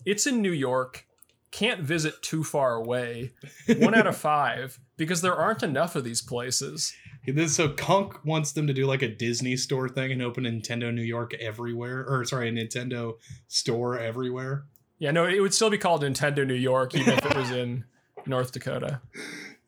It's 0.05 0.25
in 0.25 0.41
New 0.41 0.51
York. 0.51 1.05
Can't 1.51 1.81
visit 1.81 2.19
too 2.23 2.43
far 2.43 2.73
away. 2.73 3.33
One 3.77 3.93
out 3.93 4.07
of 4.07 4.17
five 4.31 4.79
because 4.97 5.21
there 5.21 5.35
aren't 5.35 5.61
enough 5.61 5.95
of 5.95 6.03
these 6.03 6.21
places. 6.21 6.95
So 7.47 7.69
Kunk 7.69 8.25
wants 8.25 8.53
them 8.53 8.65
to 8.65 8.73
do 8.73 8.87
like 8.87 9.03
a 9.03 9.07
Disney 9.07 9.55
store 9.55 9.87
thing 9.87 10.11
and 10.11 10.21
open 10.23 10.47
a 10.47 10.49
Nintendo 10.49 10.91
New 10.91 11.03
York 11.03 11.35
everywhere, 11.35 12.05
or 12.07 12.25
sorry, 12.25 12.49
a 12.49 12.51
Nintendo 12.51 13.17
store 13.47 13.99
everywhere. 13.99 14.63
Yeah, 14.97 15.11
no, 15.11 15.27
it 15.27 15.41
would 15.41 15.53
still 15.53 15.69
be 15.69 15.77
called 15.77 16.01
Nintendo 16.01 16.45
New 16.45 16.55
York 16.55 16.95
even 16.95 17.13
if 17.13 17.25
it 17.25 17.35
was 17.35 17.51
in 17.51 17.83
North 18.29 18.51
Dakota. 18.51 19.01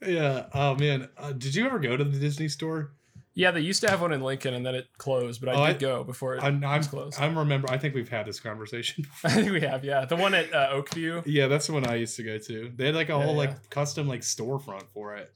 Yeah. 0.05 0.45
Oh 0.53 0.75
man, 0.75 1.09
uh, 1.17 1.31
did 1.33 1.55
you 1.55 1.65
ever 1.65 1.79
go 1.79 1.95
to 1.97 2.03
the 2.03 2.17
Disney 2.19 2.47
store? 2.47 2.93
Yeah, 3.33 3.51
they 3.51 3.61
used 3.61 3.79
to 3.81 3.89
have 3.89 4.01
one 4.01 4.11
in 4.11 4.21
Lincoln 4.21 4.53
and 4.53 4.65
then 4.65 4.75
it 4.75 4.87
closed, 4.97 5.39
but 5.39 5.49
I 5.49 5.53
Oh, 5.53 5.67
did 5.67 5.75
I- 5.77 5.79
go 5.79 6.03
before 6.03 6.35
it 6.35 6.43
I'm, 6.43 6.61
closed. 6.83 7.19
I'm 7.19 7.37
remember. 7.37 7.71
I 7.71 7.77
think 7.77 7.95
we've 7.95 8.09
had 8.09 8.25
this 8.25 8.39
conversation. 8.41 9.05
I 9.23 9.29
think 9.29 9.51
we 9.51 9.61
have, 9.61 9.85
yeah. 9.85 10.03
The 10.05 10.17
one 10.17 10.33
at 10.33 10.53
uh, 10.53 10.73
Oakview. 10.73 11.23
yeah, 11.25 11.47
that's 11.47 11.67
the 11.67 11.73
one 11.73 11.85
I 11.87 11.95
used 11.95 12.17
to 12.17 12.23
go 12.23 12.37
to. 12.37 12.71
They 12.75 12.87
had 12.87 12.95
like 12.95 13.07
a 13.09 13.13
Yeah, 13.13 13.23
whole 13.23 13.33
yeah. 13.33 13.39
like 13.39 13.69
custom 13.69 14.07
like 14.07 14.21
storefront 14.21 14.89
for 14.93 15.15
it. 15.15 15.31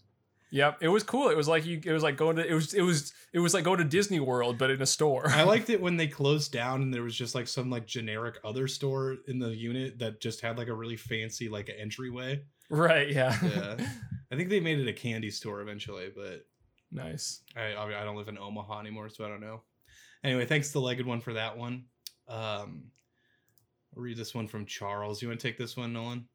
Yep, 0.51 0.77
it 0.81 0.87
was 0.89 1.03
cool. 1.03 1.29
It 1.29 1.35
was 1.37 1.47
like 1.47 1.65
you. 1.65 1.81
It 1.83 1.91
was 1.91 2.03
like 2.03 2.17
going 2.17 2.35
to. 2.37 2.45
It 2.45 2.53
was. 2.53 2.73
It 2.73 2.81
was. 2.81 3.13
It 3.33 3.39
was 3.39 3.53
like 3.53 3.63
going 3.65 3.79
to 3.79 3.83
Disney 3.83 4.19
World, 4.21 4.57
but 4.57 4.69
in 4.69 4.81
a 4.81 4.85
store. 4.85 5.27
I 5.29 5.43
liked 5.43 5.69
it 5.69 5.81
when 5.81 5.97
they 5.97 6.07
closed 6.07 6.51
down 6.53 6.81
and 6.81 6.93
there 6.93 7.01
was 7.03 7.15
just 7.15 7.33
like 7.35 7.47
some 7.47 7.69
like 7.69 7.85
generic 7.87 8.35
other 8.43 8.67
store 8.67 9.17
in 9.27 9.39
the 9.39 9.49
unit 9.55 9.99
that 9.99 10.21
just 10.21 10.41
had 10.41 10.57
like 10.57 10.67
a 10.69 10.73
really 10.73 10.95
fancy 10.97 11.49
like 11.49 11.69
entryway. 11.77 12.41
Right. 12.69 13.09
Yeah. 13.09 13.37
Yeah. 13.43 13.75
I 14.31 14.35
think 14.35 14.49
they 14.49 14.59
made 14.59 14.79
it 14.79 14.87
a 14.87 14.93
candy 14.93 15.29
store 15.29 15.61
eventually, 15.61 16.11
but 16.15 16.45
nice. 16.91 17.41
I 17.55 17.75
I, 17.75 18.03
don't 18.03 18.15
live 18.15 18.27
in 18.27 18.37
Omaha 18.37 18.79
anymore, 18.79 19.09
so 19.09 19.23
I 19.25 19.29
don't 19.29 19.41
know. 19.41 19.61
Anyway, 20.23 20.45
thanks 20.45 20.71
to 20.71 20.79
Legged 20.79 21.05
One 21.05 21.21
for 21.21 21.33
that 21.33 21.57
one. 21.57 21.85
Um, 22.27 22.85
I'll 23.95 24.01
read 24.01 24.17
this 24.17 24.33
one 24.33 24.47
from 24.47 24.65
Charles. 24.65 25.21
You 25.21 25.27
want 25.27 25.39
to 25.39 25.47
take 25.47 25.57
this 25.57 25.77
one, 25.77 25.93
Nolan? 25.93 26.27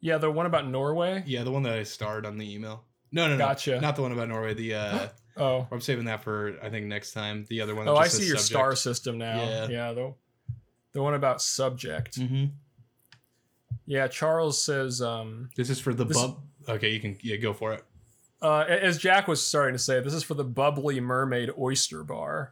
Yeah, 0.00 0.18
the 0.18 0.30
one 0.30 0.46
about 0.46 0.68
Norway. 0.68 1.22
Yeah, 1.26 1.42
the 1.44 1.50
one 1.50 1.62
that 1.62 1.72
I 1.72 1.84
starred 1.84 2.26
on 2.26 2.36
the 2.36 2.54
email. 2.54 2.84
No, 3.12 3.28
no, 3.28 3.34
no, 3.34 3.38
Gotcha. 3.38 3.80
not 3.80 3.96
the 3.96 4.02
one 4.02 4.12
about 4.12 4.28
Norway. 4.28 4.54
The 4.54 4.74
uh, 4.74 5.08
Oh. 5.36 5.66
I'm 5.72 5.80
saving 5.80 6.04
that 6.06 6.22
for 6.22 6.58
I 6.62 6.68
think 6.68 6.86
next 6.86 7.12
time. 7.12 7.46
The 7.48 7.62
other 7.62 7.74
one. 7.74 7.88
Oh, 7.88 7.96
I 7.96 8.08
see 8.08 8.26
your 8.26 8.36
subject. 8.36 8.46
star 8.48 8.76
system 8.76 9.16
now. 9.16 9.42
Yeah. 9.42 9.68
Yeah. 9.68 9.92
the 9.92 10.14
the 10.92 11.02
one 11.02 11.14
about 11.14 11.40
subject. 11.40 12.18
Mhm. 12.18 12.50
Yeah. 13.86 14.08
Charles 14.08 14.62
says. 14.62 15.00
Um. 15.02 15.50
This 15.56 15.70
is 15.70 15.80
for 15.80 15.92
the 15.94 16.04
This- 16.04 16.16
bub. 16.20 16.42
Okay, 16.68 16.90
you 16.90 17.00
can 17.00 17.16
yeah 17.22 17.36
go 17.36 17.52
for 17.52 17.72
it. 17.72 17.84
Uh, 18.40 18.64
as 18.68 18.98
Jack 18.98 19.28
was 19.28 19.44
starting 19.44 19.74
to 19.74 19.78
say, 19.78 20.00
this 20.00 20.14
is 20.14 20.24
for 20.24 20.34
the 20.34 20.42
Bubbly 20.44 20.98
Mermaid 21.00 21.50
Oyster 21.56 22.02
Bar, 22.02 22.50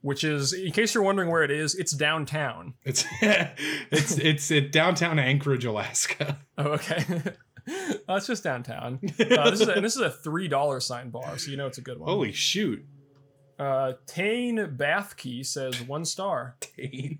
which 0.00 0.24
is, 0.24 0.54
in 0.54 0.72
case 0.72 0.94
you're 0.94 1.02
wondering 1.04 1.30
where 1.30 1.42
it 1.42 1.50
is, 1.50 1.74
it's 1.74 1.92
downtown. 1.92 2.72
It's 2.84 3.04
it's 3.20 4.18
it's 4.18 4.70
downtown 4.70 5.18
Anchorage, 5.18 5.64
Alaska. 5.64 6.38
Oh, 6.58 6.70
okay. 6.72 7.04
uh, 8.08 8.14
it's 8.14 8.26
just 8.26 8.42
downtown. 8.44 8.98
Uh, 9.20 9.50
this 9.50 9.60
is 9.60 9.68
a, 9.68 9.72
and 9.74 9.84
this 9.84 9.94
is 9.94 10.00
a 10.00 10.10
three 10.10 10.48
dollar 10.48 10.80
sign 10.80 11.10
bar, 11.10 11.36
so 11.36 11.50
you 11.50 11.56
know 11.58 11.66
it's 11.66 11.76
a 11.78 11.82
good 11.82 11.98
one. 11.98 12.08
Holy 12.08 12.32
shoot! 12.32 12.82
Uh, 13.58 13.92
Tane 14.06 14.56
Bathkey 14.76 15.44
says 15.44 15.82
one 15.82 16.04
star. 16.06 16.56
Dane. 16.76 17.18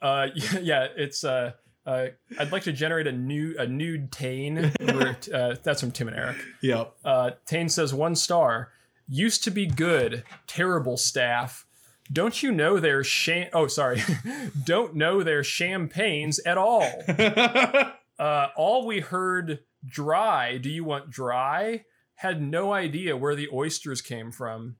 Uh, 0.00 0.28
yeah, 0.34 0.58
yeah, 0.60 0.86
it's 0.96 1.22
uh, 1.22 1.52
uh, 1.86 2.06
I'd 2.38 2.52
like 2.52 2.62
to 2.64 2.72
generate 2.72 3.06
a 3.06 3.12
new 3.12 3.54
a 3.58 3.66
nude 3.66 4.12
Tane. 4.12 4.72
Uh, 4.80 5.56
that's 5.62 5.80
from 5.80 5.90
Tim 5.92 6.08
and 6.08 6.16
Eric. 6.16 6.36
Yep. 6.62 6.94
Uh, 7.04 7.30
Tane 7.46 7.68
says 7.68 7.92
one 7.94 8.14
star. 8.14 8.70
Used 9.08 9.44
to 9.44 9.50
be 9.50 9.66
good. 9.66 10.24
Terrible 10.46 10.96
staff. 10.96 11.66
Don't 12.12 12.42
you 12.42 12.52
know 12.52 12.78
their 12.78 13.02
sham? 13.02 13.48
Oh, 13.52 13.66
sorry. 13.66 14.02
Don't 14.64 14.94
know 14.94 15.22
their 15.22 15.42
champagnes 15.42 16.38
at 16.40 16.58
all. 16.58 16.86
Uh, 18.18 18.48
all 18.56 18.86
we 18.86 19.00
heard 19.00 19.60
dry. 19.84 20.56
Do 20.56 20.70
you 20.70 20.84
want 20.84 21.10
dry? 21.10 21.84
Had 22.16 22.40
no 22.40 22.72
idea 22.72 23.16
where 23.16 23.34
the 23.34 23.48
oysters 23.52 24.00
came 24.00 24.30
from. 24.30 24.76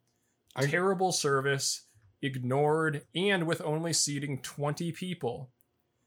I- 0.55 0.66
Terrible 0.66 1.11
service. 1.11 1.86
Ignored 2.20 3.03
and 3.16 3.48
with 3.48 3.61
only 3.62 3.92
seating 3.94 4.38
20 4.42 4.92
people. 4.92 5.50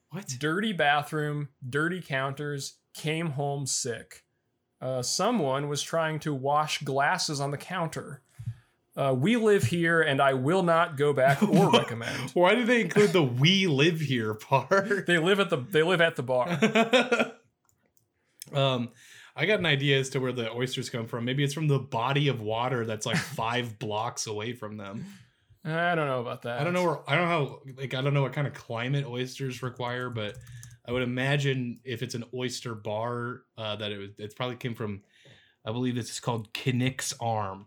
What? 0.10 0.28
Dirty 0.39 0.74
bathroom, 0.74 1.49
dirty 1.68 2.01
counters, 2.01 2.76
came 2.93 3.32
home 3.32 3.66
sick. 3.66 4.24
Uh, 4.82 5.01
someone 5.01 5.68
was 5.68 5.82
trying 5.82 6.20
to 6.20 6.34
wash 6.34 6.82
glasses 6.84 7.39
on 7.39 7.51
the 7.51 7.58
counter. 7.58 8.22
Uh, 8.95 9.14
we 9.18 9.36
live 9.36 9.64
here 9.64 10.01
and 10.01 10.22
I 10.22 10.34
will 10.34 10.64
not 10.64 10.95
go 10.95 11.12
back 11.12 11.43
or 11.49 11.70
recommend. 11.70 12.32
Why 12.32 12.56
did 12.56 12.68
they 12.68 12.82
include 12.82 13.12
the 13.12 13.24
"we 13.24 13.68
live 13.68 13.99
here" 13.99 14.34
part? 14.34 15.06
They 15.08 15.18
live 15.18 15.39
at 15.39 15.49
the 15.49 15.58
they 15.58 15.84
live 15.84 16.01
at 16.01 16.16
the 16.16 16.24
bar. 16.24 17.32
Um, 18.53 18.89
I 19.36 19.47
got 19.47 19.60
an 19.60 19.66
idea 19.66 19.99
as 19.99 20.10
to 20.12 20.20
where 20.20 20.32
the 20.32 20.51
oysters 20.51 20.89
come 20.89 21.08
from. 21.08 21.26
Maybe 21.26 21.43
it's 21.43 21.53
from 21.53 21.68
the 21.68 21.80
body 21.80 22.28
of 22.28 22.41
water 22.41 22.86
that's 22.86 23.08
like 23.08 23.18
five 23.18 23.80
blocks 23.80 24.28
away 24.28 24.53
from 24.53 24.78
them. 24.78 25.06
I 25.66 25.95
don't 25.95 26.07
know 26.07 26.22
about 26.22 26.43
that. 26.43 26.59
I 26.59 26.63
don't 26.63 26.74
know 26.74 26.84
where 26.84 27.09
I 27.09 27.16
don't 27.16 27.28
know 27.28 27.30
how 27.30 27.59
like 27.78 27.93
I 27.93 28.01
don't 28.01 28.13
know 28.13 28.22
what 28.22 28.34
kind 28.34 28.47
of 28.47 28.53
climate 28.53 29.05
oysters 29.05 29.63
require, 29.63 30.09
but 30.09 30.38
I 30.88 30.91
would 30.91 31.01
imagine 31.01 31.80
if 31.84 32.03
it's 32.03 32.13
an 32.13 32.26
oyster 32.34 32.76
bar, 32.76 33.41
uh, 33.57 33.76
that 33.78 33.91
it 33.91 33.97
was 33.97 34.09
it 34.20 34.36
probably 34.36 34.57
came 34.57 34.76
from 34.76 35.01
I 35.66 35.72
believe 35.72 35.95
this 35.95 36.11
is 36.11 36.20
called 36.20 36.53
Knik's 36.53 37.13
Arm. 37.20 37.66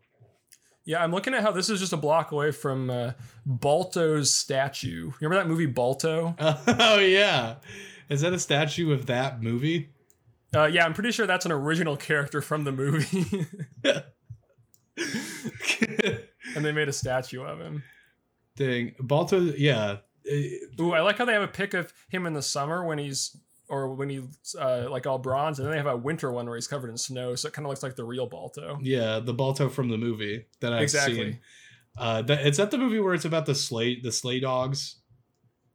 Yeah, 0.85 1.03
I'm 1.03 1.11
looking 1.11 1.35
at 1.35 1.43
how 1.43 1.51
this 1.51 1.69
is 1.69 1.81
just 1.81 1.93
a 1.93 1.99
block 1.99 2.33
away 2.33 2.53
from 2.53 2.89
uh, 2.89 3.13
Balto's 3.45 4.33
statue. 4.33 5.11
Remember 5.21 5.43
that 5.43 5.49
movie 5.49 5.67
Balto? 5.67 6.35
oh 6.39 6.99
yeah, 6.99 7.57
is 8.09 8.21
that 8.21 8.33
a 8.33 8.39
statue 8.39 8.93
of 8.93 9.07
that 9.07 9.43
movie? 9.43 9.91
Uh, 10.55 10.65
yeah, 10.65 10.87
I'm 10.87 10.95
pretty 10.95 11.11
sure 11.11 11.27
that's 11.27 11.45
an 11.45 11.53
original 11.53 11.97
character 11.97 12.41
from 12.41 12.65
the 12.65 12.73
movie, 12.73 13.47
and 16.59 16.67
they 16.67 16.73
made 16.73 16.89
a 16.89 16.93
statue 16.93 17.43
of 17.43 17.59
him. 17.61 17.83
Dang, 18.57 18.95
Balto, 19.01 19.41
yeah. 19.57 19.99
Uh, 20.31 20.83
Ooh, 20.83 20.93
I 20.93 21.01
like 21.01 21.17
how 21.19 21.25
they 21.25 21.33
have 21.33 21.43
a 21.43 21.49
pic 21.49 21.73
of 21.75 21.93
him 22.09 22.27
in 22.27 22.35
the 22.35 22.43
summer 22.43 22.85
when 22.85 22.99
he's 22.99 23.37
or 23.69 23.95
when 23.95 24.09
he's 24.09 24.57
uh, 24.59 24.89
like 24.91 25.07
all 25.07 25.19
bronze, 25.19 25.59
and 25.59 25.67
then 25.67 25.73
they 25.73 25.79
have 25.79 25.87
a 25.87 25.97
winter 25.97 26.33
one 26.33 26.47
where 26.47 26.57
he's 26.57 26.67
covered 26.67 26.91
in 26.91 26.97
snow, 26.97 27.35
so 27.35 27.49
it 27.49 27.55
kind 27.55 27.67
of 27.67 27.71
looks 27.71 27.83
like 27.83 27.97
the 27.97 28.05
real 28.05 28.27
Balto. 28.27 28.79
Yeah, 28.83 29.21
the 29.21 29.35
Balto 29.35 29.69
from 29.69 29.89
the 29.89 29.99
movie 29.99 30.47
that 30.61 30.73
I've 30.73 30.83
Exactly. 30.83 31.15
seen. 31.17 31.39
Uh, 31.97 32.23
that, 32.23 32.47
is 32.47 32.57
that 32.57 32.71
the 32.71 32.79
movie 32.79 32.99
where 33.01 33.15
it's 33.15 33.25
about 33.25 33.47
the 33.47 33.55
sleigh 33.55 34.01
the 34.01 34.13
sleigh 34.13 34.41
dogs? 34.41 34.97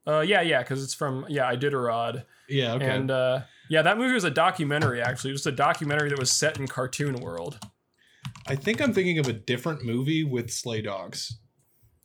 Uh, 0.06 0.20
yeah, 0.20 0.40
yeah, 0.42 0.60
because 0.62 0.82
it's 0.84 0.92
from 0.94 1.24
yeah, 1.28 1.54
Iditarod, 1.54 2.24
Yeah, 2.48 2.74
okay. 2.74 2.90
and 2.90 3.10
uh, 3.10 3.40
yeah, 3.70 3.82
that 3.82 3.96
movie 3.96 4.12
was 4.12 4.24
a 4.24 4.30
documentary 4.30 5.00
actually. 5.00 5.30
It 5.30 5.34
was 5.34 5.46
a 5.46 5.52
documentary 5.52 6.10
that 6.10 6.18
was 6.18 6.30
set 6.32 6.58
in 6.58 6.66
cartoon 6.66 7.16
world. 7.16 7.58
I 8.46 8.56
think 8.56 8.80
I'm 8.80 8.92
thinking 8.92 9.18
of 9.18 9.26
a 9.28 9.32
different 9.32 9.84
movie 9.84 10.24
with 10.24 10.50
sleigh 10.50 10.82
dogs. 10.82 11.38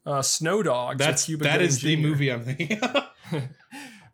Uh, 0.06 0.22
Snow 0.22 0.64
Dogs. 0.64 0.98
That's 0.98 1.26
Cuba 1.26 1.44
that 1.44 1.54
Gooding 1.54 1.68
is 1.68 1.82
the 1.82 1.96
movie 1.98 2.32
I'm 2.32 2.44
thinking. 2.44 2.80
of. 2.80 3.04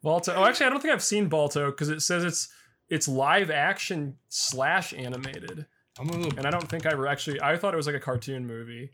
Balto. 0.04 0.34
Oh, 0.36 0.46
actually, 0.46 0.66
I 0.68 0.70
don't 0.70 0.82
think 0.82 0.94
I've 0.94 1.04
seen 1.04 1.30
Balto 1.30 1.72
because 1.72 1.90
it 1.90 2.02
says 2.02 2.24
it's 2.24 2.50
it's 2.90 3.08
live 3.08 3.50
action 3.50 4.18
slash 4.30 4.94
animated, 4.94 5.66
little. 6.00 6.38
and 6.38 6.46
I 6.46 6.52
don't 6.52 6.68
think 6.68 6.86
I 6.86 6.92
ever 6.92 7.08
actually. 7.08 7.42
I 7.42 7.58
thought 7.58 7.74
it 7.74 7.78
was 7.78 7.88
like 7.88 7.96
a 7.96 8.00
cartoon 8.00 8.46
movie. 8.46 8.92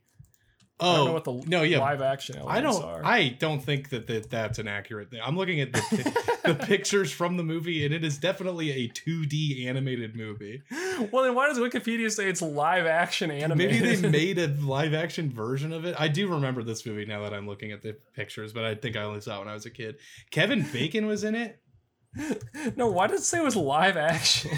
I 0.81 0.95
don't 0.95 1.05
know 1.05 1.11
Oh 1.11 1.13
what 1.13 1.23
the 1.23 1.49
no, 1.49 1.61
yeah. 1.63 1.79
live 1.79 2.01
action 2.01 2.37
I 2.47 2.59
don't. 2.59 2.83
are. 2.83 3.01
I 3.05 3.29
don't 3.29 3.63
think 3.63 3.89
that, 3.89 4.07
that 4.07 4.29
that's 4.31 4.57
an 4.59 4.67
accurate 4.67 5.11
thing. 5.11 5.19
I'm 5.23 5.37
looking 5.37 5.61
at 5.61 5.71
the 5.73 5.79
pi- 5.81 6.41
the 6.53 6.55
pictures 6.55 7.11
from 7.11 7.37
the 7.37 7.43
movie, 7.43 7.85
and 7.85 7.93
it 7.93 8.03
is 8.03 8.17
definitely 8.17 8.71
a 8.71 8.89
2D 8.89 9.67
animated 9.67 10.15
movie. 10.15 10.63
well, 11.11 11.23
then 11.23 11.35
why 11.35 11.47
does 11.47 11.59
Wikipedia 11.59 12.11
say 12.11 12.27
it's 12.27 12.41
live 12.41 12.85
action 12.87 13.29
animated? 13.31 13.81
Maybe 13.81 13.95
they 13.95 14.09
made 14.35 14.39
a 14.39 14.47
live 14.47 14.93
action 14.93 15.29
version 15.31 15.71
of 15.71 15.85
it. 15.85 15.95
I 15.99 16.07
do 16.07 16.27
remember 16.27 16.63
this 16.63 16.85
movie 16.85 17.05
now 17.05 17.21
that 17.23 17.33
I'm 17.33 17.47
looking 17.47 17.71
at 17.71 17.81
the 17.83 17.95
pictures, 18.15 18.51
but 18.53 18.63
I 18.63 18.73
think 18.75 18.95
I 18.97 19.03
only 19.03 19.21
saw 19.21 19.35
it 19.37 19.39
when 19.39 19.47
I 19.49 19.53
was 19.53 19.65
a 19.67 19.69
kid. 19.69 19.97
Kevin 20.31 20.65
Bacon 20.73 21.05
was 21.05 21.23
in 21.23 21.35
it. 21.35 21.59
no, 22.75 22.87
why 22.89 23.07
did 23.07 23.17
it 23.19 23.23
say 23.23 23.37
it 23.37 23.43
was 23.43 23.55
live 23.55 23.97
action? 23.97 24.51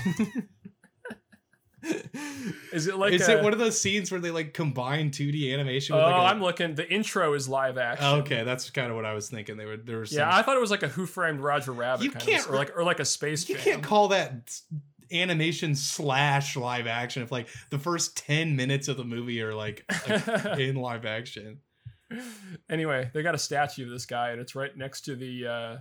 Is 2.72 2.88
it 2.88 2.98
like 2.98 3.14
is 3.14 3.28
a, 3.28 3.38
it 3.38 3.44
one 3.44 3.54
of 3.54 3.60
those 3.60 3.80
scenes 3.80 4.12
where 4.12 4.22
they 4.22 4.32
like 4.32 4.54
combine 4.54 5.12
2D 5.12 5.54
animation 5.54 5.96
Oh, 5.96 6.00
with 6.00 6.06
like 6.08 6.16
a, 6.16 6.26
I'm 6.36 6.42
looking. 6.42 6.76
The 6.76 6.90
intro 6.92 7.34
is 7.34 7.50
live 7.50 7.78
action. 7.78 8.06
Oh, 8.06 8.16
okay, 8.20 8.44
that's 8.44 8.70
kind 8.70 8.90
of 8.90 8.96
what 8.96 9.06
I 9.06 9.14
was 9.14 9.30
thinking. 9.30 9.58
They 9.58 9.66
would 9.66 9.86
there 9.86 10.00
was 10.00 10.14
Yeah, 10.14 10.34
I 10.34 10.42
thought 10.42 10.56
it 10.56 10.62
was 10.62 10.72
like 10.72 10.84
a 10.84 10.88
Who 10.88 11.06
Framed 11.06 11.40
Roger 11.40 11.72
Rabbit 11.72 12.04
You 12.04 12.12
kind 12.12 12.26
can't 12.26 12.46
of, 12.46 12.52
or 12.54 12.56
like 12.56 12.72
or 12.78 12.84
like 12.84 13.00
a 13.00 13.06
space 13.06 13.48
you 13.50 13.56
jam. 13.56 13.64
can't 13.64 13.84
call 13.84 14.10
that 14.10 14.58
animation 15.12 15.76
slash 15.76 16.56
live 16.56 16.88
action 16.88 17.22
if 17.22 17.32
like 17.32 17.48
the 17.70 17.78
first 17.80 18.18
10 18.18 18.56
minutes 18.56 18.88
of 18.88 18.98
the 18.98 19.04
movie 19.04 19.42
are 19.42 19.54
like, 19.54 19.86
like 20.08 20.28
in 20.60 20.76
live 20.76 21.06
action. 21.06 21.60
anyway, 22.70 23.10
they 23.14 23.22
got 23.22 23.36
a 23.36 23.40
statue 23.40 23.86
of 23.86 23.92
this 23.92 24.06
guy, 24.06 24.32
and 24.32 24.40
it's 24.42 24.56
right 24.56 24.76
next 24.76 25.02
to 25.02 25.16
the 25.16 25.48
uh, 25.48 25.78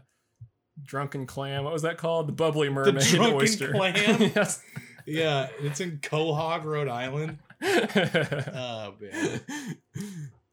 drunken 0.83 1.27
clam. 1.27 1.65
What 1.65 1.73
was 1.73 1.83
that 1.83 1.99
called? 1.99 2.29
The 2.29 2.33
bubbly 2.33 2.69
mermaid 2.69 2.97
the 2.97 3.17
drunken 3.17 3.35
oyster. 3.37 3.73
clam? 3.73 3.95
yes. 4.37 4.63
Yeah, 5.07 5.49
it's 5.61 5.81
in 5.81 5.99
Quahog, 5.99 6.65
Rhode 6.65 6.89
Island. 6.89 7.39
Oh 7.65 8.95
man. 9.01 9.41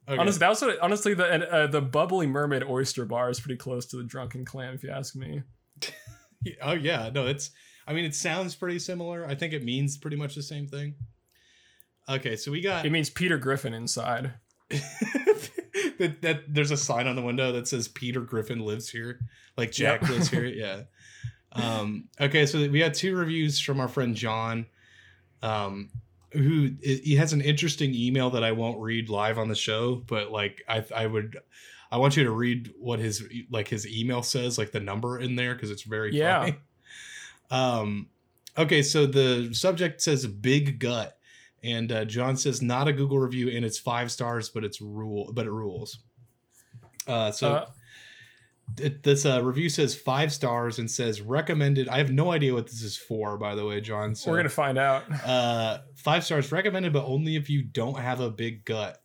Okay. 0.08 0.18
Honestly, 0.20 0.38
that 0.40 0.48
was 0.48 0.62
what, 0.62 0.78
honestly 0.80 1.14
the 1.14 1.52
uh, 1.52 1.66
the 1.66 1.80
bubbly 1.80 2.26
mermaid 2.26 2.62
oyster 2.64 3.04
bar 3.04 3.30
is 3.30 3.38
pretty 3.40 3.56
close 3.56 3.86
to 3.86 3.96
the 3.96 4.02
drunken 4.04 4.44
clam, 4.44 4.74
if 4.74 4.82
you 4.82 4.90
ask 4.90 5.14
me. 5.16 5.42
Oh 6.62 6.72
yeah, 6.72 7.10
no, 7.14 7.26
it's. 7.26 7.50
I 7.86 7.92
mean, 7.92 8.06
it 8.06 8.14
sounds 8.14 8.54
pretty 8.54 8.78
similar. 8.78 9.26
I 9.26 9.34
think 9.34 9.52
it 9.52 9.62
means 9.62 9.98
pretty 9.98 10.16
much 10.16 10.34
the 10.34 10.42
same 10.42 10.66
thing. 10.66 10.94
Okay, 12.08 12.34
so 12.36 12.50
we 12.50 12.62
got 12.62 12.86
It 12.86 12.90
means 12.92 13.10
Peter 13.10 13.36
Griffin 13.36 13.74
inside. 13.74 14.32
that, 14.70 16.16
that. 16.22 16.42
There's 16.48 16.70
a 16.70 16.76
sign 16.78 17.06
on 17.06 17.14
the 17.16 17.20
window 17.22 17.52
that 17.52 17.68
says 17.68 17.88
Peter 17.88 18.20
Griffin 18.22 18.60
lives 18.60 18.88
here, 18.88 19.20
like 19.58 19.70
Jack 19.70 20.00
Yep. 20.00 20.10
lives 20.10 20.30
here. 20.30 20.44
Yeah. 20.46 20.82
Um. 21.52 22.08
Okay, 22.20 22.46
so 22.46 22.68
we 22.68 22.80
had 22.80 22.94
two 22.94 23.16
reviews 23.16 23.58
from 23.60 23.80
our 23.80 23.88
friend 23.88 24.14
John, 24.14 24.66
um, 25.42 25.90
who 26.32 26.70
he 26.82 27.16
has 27.16 27.32
an 27.32 27.40
interesting 27.40 27.94
email 27.94 28.30
that 28.30 28.44
I 28.44 28.52
won't 28.52 28.78
read 28.80 29.08
live 29.08 29.38
on 29.38 29.48
the 29.48 29.54
show, 29.56 29.96
but 30.06 30.30
like 30.30 30.62
I 30.68 30.84
I 30.94 31.06
would. 31.06 31.38
I 31.92 31.96
want 31.96 32.16
you 32.16 32.22
to 32.22 32.30
read 32.30 32.72
what 32.78 33.00
his 33.00 33.24
like 33.50 33.66
his 33.66 33.84
email 33.84 34.22
says, 34.22 34.58
like 34.58 34.70
the 34.70 34.78
number 34.78 35.18
in 35.18 35.34
there, 35.34 35.54
because 35.54 35.72
it's 35.72 35.82
very 35.82 36.16
Yeah. 36.16 36.38
funny. 36.38 36.56
Um, 37.50 38.08
okay, 38.56 38.80
so 38.80 39.06
the 39.06 39.52
subject 39.52 40.00
says 40.00 40.24
big 40.24 40.78
gut, 40.78 41.18
and 41.64 41.90
uh, 41.90 42.04
John 42.04 42.36
says 42.36 42.62
not 42.62 42.86
a 42.86 42.92
Google 42.92 43.18
review, 43.18 43.50
and 43.50 43.64
it's 43.64 43.76
five 43.76 44.12
stars, 44.12 44.50
but 44.50 44.62
it's 44.62 44.80
rule, 44.80 45.32
but 45.32 45.46
it 45.46 45.50
rules. 45.50 45.98
Uh, 47.08 47.32
so 47.32 47.54
Uh, 47.54 47.66
it, 48.78 49.02
this 49.02 49.24
uh, 49.24 49.42
review 49.42 49.68
says 49.68 49.94
five 49.94 50.32
stars 50.32 50.78
and 50.78 50.90
says 50.90 51.20
recommended. 51.20 51.88
I 51.88 51.98
have 51.98 52.12
no 52.12 52.32
idea 52.32 52.54
what 52.54 52.66
this 52.66 52.82
is 52.82 52.96
for, 52.96 53.36
by 53.36 53.54
the 53.54 53.64
way, 53.64 53.80
John. 53.80 54.14
So 54.14 54.30
we're 54.30 54.38
gonna 54.38 54.48
find 54.48 54.78
out. 54.78 55.04
uh, 55.26 55.78
five 55.96 56.24
stars 56.24 56.50
recommended, 56.52 56.92
but 56.92 57.04
only 57.04 57.36
if 57.36 57.48
you 57.48 57.62
don't 57.62 57.98
have 57.98 58.20
a 58.20 58.30
big 58.30 58.64
gut. 58.64 59.02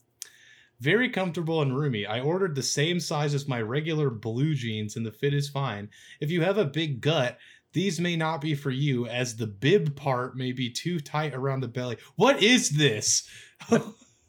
Very 0.82 1.10
comfortable 1.10 1.62
and 1.62 1.76
roomy. 1.76 2.06
I 2.06 2.20
ordered 2.20 2.56
the 2.56 2.64
same 2.64 3.00
size 3.00 3.34
as 3.34 3.48
my 3.48 3.62
regular 3.62 4.10
blue 4.10 4.54
jeans, 4.54 4.98
and 4.98 5.06
the 5.06 5.12
fit 5.12 5.34
is 5.34 5.50
fine. 5.50 5.90
If 6.20 6.32
you 6.32 6.42
have 6.42 6.58
a 6.58 6.66
big 6.66 7.00
gut, 7.00 7.38
these 7.72 8.00
may 8.00 8.16
not 8.16 8.42
be 8.42 8.56
for 8.56 8.72
you, 8.72 9.08
as 9.08 9.36
the 9.36 9.48
bib 9.48 9.96
part 9.96 10.36
may 10.38 10.52
be 10.52 10.70
too 10.70 11.00
tight 11.00 11.34
around 11.34 11.62
the 11.62 11.68
belly. 11.68 11.98
What 12.16 12.44
is 12.44 12.72
this? 12.72 13.28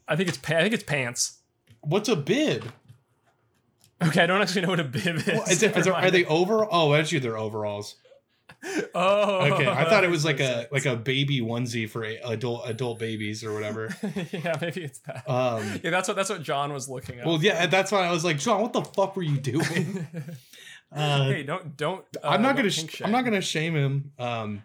I 0.07 0.15
think 0.15 0.29
it's 0.29 0.39
I 0.47 0.61
think 0.61 0.73
it's 0.73 0.83
pants. 0.83 1.39
What's 1.81 2.09
a 2.09 2.15
bib? 2.15 2.71
Okay, 4.01 4.21
I 4.21 4.25
don't 4.27 4.41
actually 4.41 4.61
know 4.61 4.69
what 4.69 4.79
a 4.79 4.83
bib 4.83 5.15
is. 5.17 5.25
Well, 5.27 5.43
is 5.49 5.63
it- 5.63 5.75
is 5.75 5.87
it- 5.87 5.93
are 5.93 6.11
they 6.11 6.25
over? 6.25 6.67
Oh, 6.69 6.93
actually, 6.93 7.19
they're 7.19 7.37
overalls. 7.37 7.95
Oh, 8.95 9.51
Okay, 9.53 9.67
I 9.67 9.85
thought 9.85 10.03
it 10.03 10.09
was 10.09 10.25
like 10.25 10.39
a 10.39 10.67
like 10.71 10.85
a 10.85 10.95
baby 10.95 11.41
onesie 11.41 11.87
for 11.89 12.03
adult 12.03 12.67
adult 12.67 12.97
babies 12.99 13.43
or 13.43 13.53
whatever. 13.53 13.95
yeah, 14.31 14.55
maybe 14.59 14.83
it's 14.83 14.99
that. 14.99 15.29
Um, 15.29 15.79
yeah, 15.83 15.91
that's 15.91 16.07
what 16.07 16.15
that's 16.17 16.29
what 16.29 16.41
John 16.41 16.73
was 16.73 16.89
looking 16.89 17.19
at. 17.19 17.25
well, 17.25 17.41
yeah, 17.41 17.67
that's 17.67 17.91
why 17.91 18.05
I 18.07 18.11
was 18.11 18.23
like, 18.25 18.39
John, 18.39 18.61
what 18.61 18.73
the 18.73 18.81
fuck 18.83 19.15
were 19.15 19.23
you 19.23 19.37
doing? 19.39 20.07
Uh, 20.89 21.25
hey, 21.25 21.43
don't 21.43 21.75
don't. 21.75 22.05
Uh, 22.23 22.29
I'm 22.29 22.41
not 22.41 22.55
don't 22.55 22.57
gonna 22.63 22.69
sh- 22.69 22.87
shame. 22.87 23.05
I'm 23.07 23.11
not 23.11 23.25
gonna 23.25 23.41
shame 23.41 23.75
him. 23.75 24.11
Um, 24.17 24.63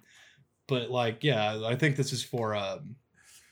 but 0.69 0.89
like, 0.89 1.25
yeah, 1.25 1.61
I 1.67 1.75
think 1.75 1.97
this 1.97 2.13
is 2.13 2.23
for 2.23 2.55
um, 2.55 2.95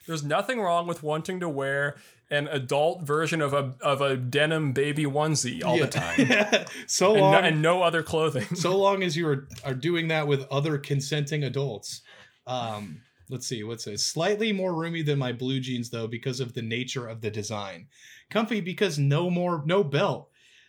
There's 0.06 0.22
nothing 0.22 0.60
wrong 0.60 0.86
with 0.86 1.02
wanting 1.02 1.40
to 1.40 1.48
wear 1.48 1.96
an 2.30 2.48
adult 2.48 3.02
version 3.02 3.40
of 3.40 3.52
a 3.52 3.74
of 3.80 4.00
a 4.00 4.16
denim 4.16 4.72
baby 4.72 5.04
onesie 5.04 5.64
all 5.64 5.76
yeah. 5.76 5.86
the 5.86 5.90
time, 5.90 6.66
so 6.86 7.12
and, 7.12 7.20
long, 7.20 7.32
no, 7.32 7.38
and 7.38 7.62
no 7.62 7.82
other 7.82 8.02
clothing. 8.02 8.44
so 8.54 8.76
long 8.78 9.02
as 9.02 9.16
you 9.16 9.26
are 9.28 9.48
are 9.64 9.74
doing 9.74 10.08
that 10.08 10.26
with 10.26 10.46
other 10.50 10.78
consenting 10.78 11.44
adults. 11.44 12.02
Um, 12.46 13.02
let's 13.28 13.46
see, 13.46 13.62
what's 13.62 13.86
it? 13.86 14.00
Slightly 14.00 14.52
more 14.52 14.74
roomy 14.74 15.02
than 15.02 15.18
my 15.18 15.32
blue 15.32 15.60
jeans 15.60 15.90
though, 15.90 16.06
because 16.06 16.40
of 16.40 16.52
the 16.54 16.62
nature 16.62 17.06
of 17.08 17.20
the 17.20 17.30
design. 17.30 17.88
Comfy 18.30 18.60
because 18.60 18.98
no 18.98 19.30
more 19.30 19.62
no 19.66 19.82
belt. 19.84 20.28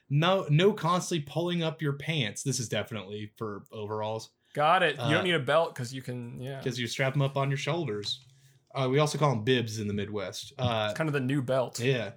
No, 0.10 0.46
no, 0.50 0.74
constantly 0.74 1.26
pulling 1.26 1.64
up 1.64 1.82
your 1.82 1.94
pants. 1.94 2.44
This 2.44 2.60
is 2.60 2.68
definitely 2.68 3.32
for 3.38 3.64
overalls 3.72 4.32
Got 4.54 4.84
it. 4.84 4.96
You 4.98 5.04
Uh, 5.04 5.12
don't 5.12 5.24
need 5.24 5.36
a 5.36 5.40
belt 5.40 5.74
because 5.74 5.94
you 5.94 6.02
can. 6.02 6.40
Yeah, 6.40 6.58
because 6.58 6.80
you 6.80 6.88
strap 6.88 7.14
them 7.14 7.22
up 7.22 7.38
on 7.38 7.50
your 7.50 7.58
shoulders. 7.58 8.26
Uh, 8.74 8.88
we 8.90 9.00
also 9.00 9.18
call 9.18 9.32
them 9.32 9.44
bibs 9.44 9.80
in 9.80 9.88
the 9.88 9.94
Midwest. 9.94 10.54
Uh, 10.58 10.88
it's 10.90 10.98
kind 10.98 11.08
of 11.08 11.14
the 11.14 11.20
new 11.20 11.42
belt. 11.42 11.80
Yeah. 11.80 12.12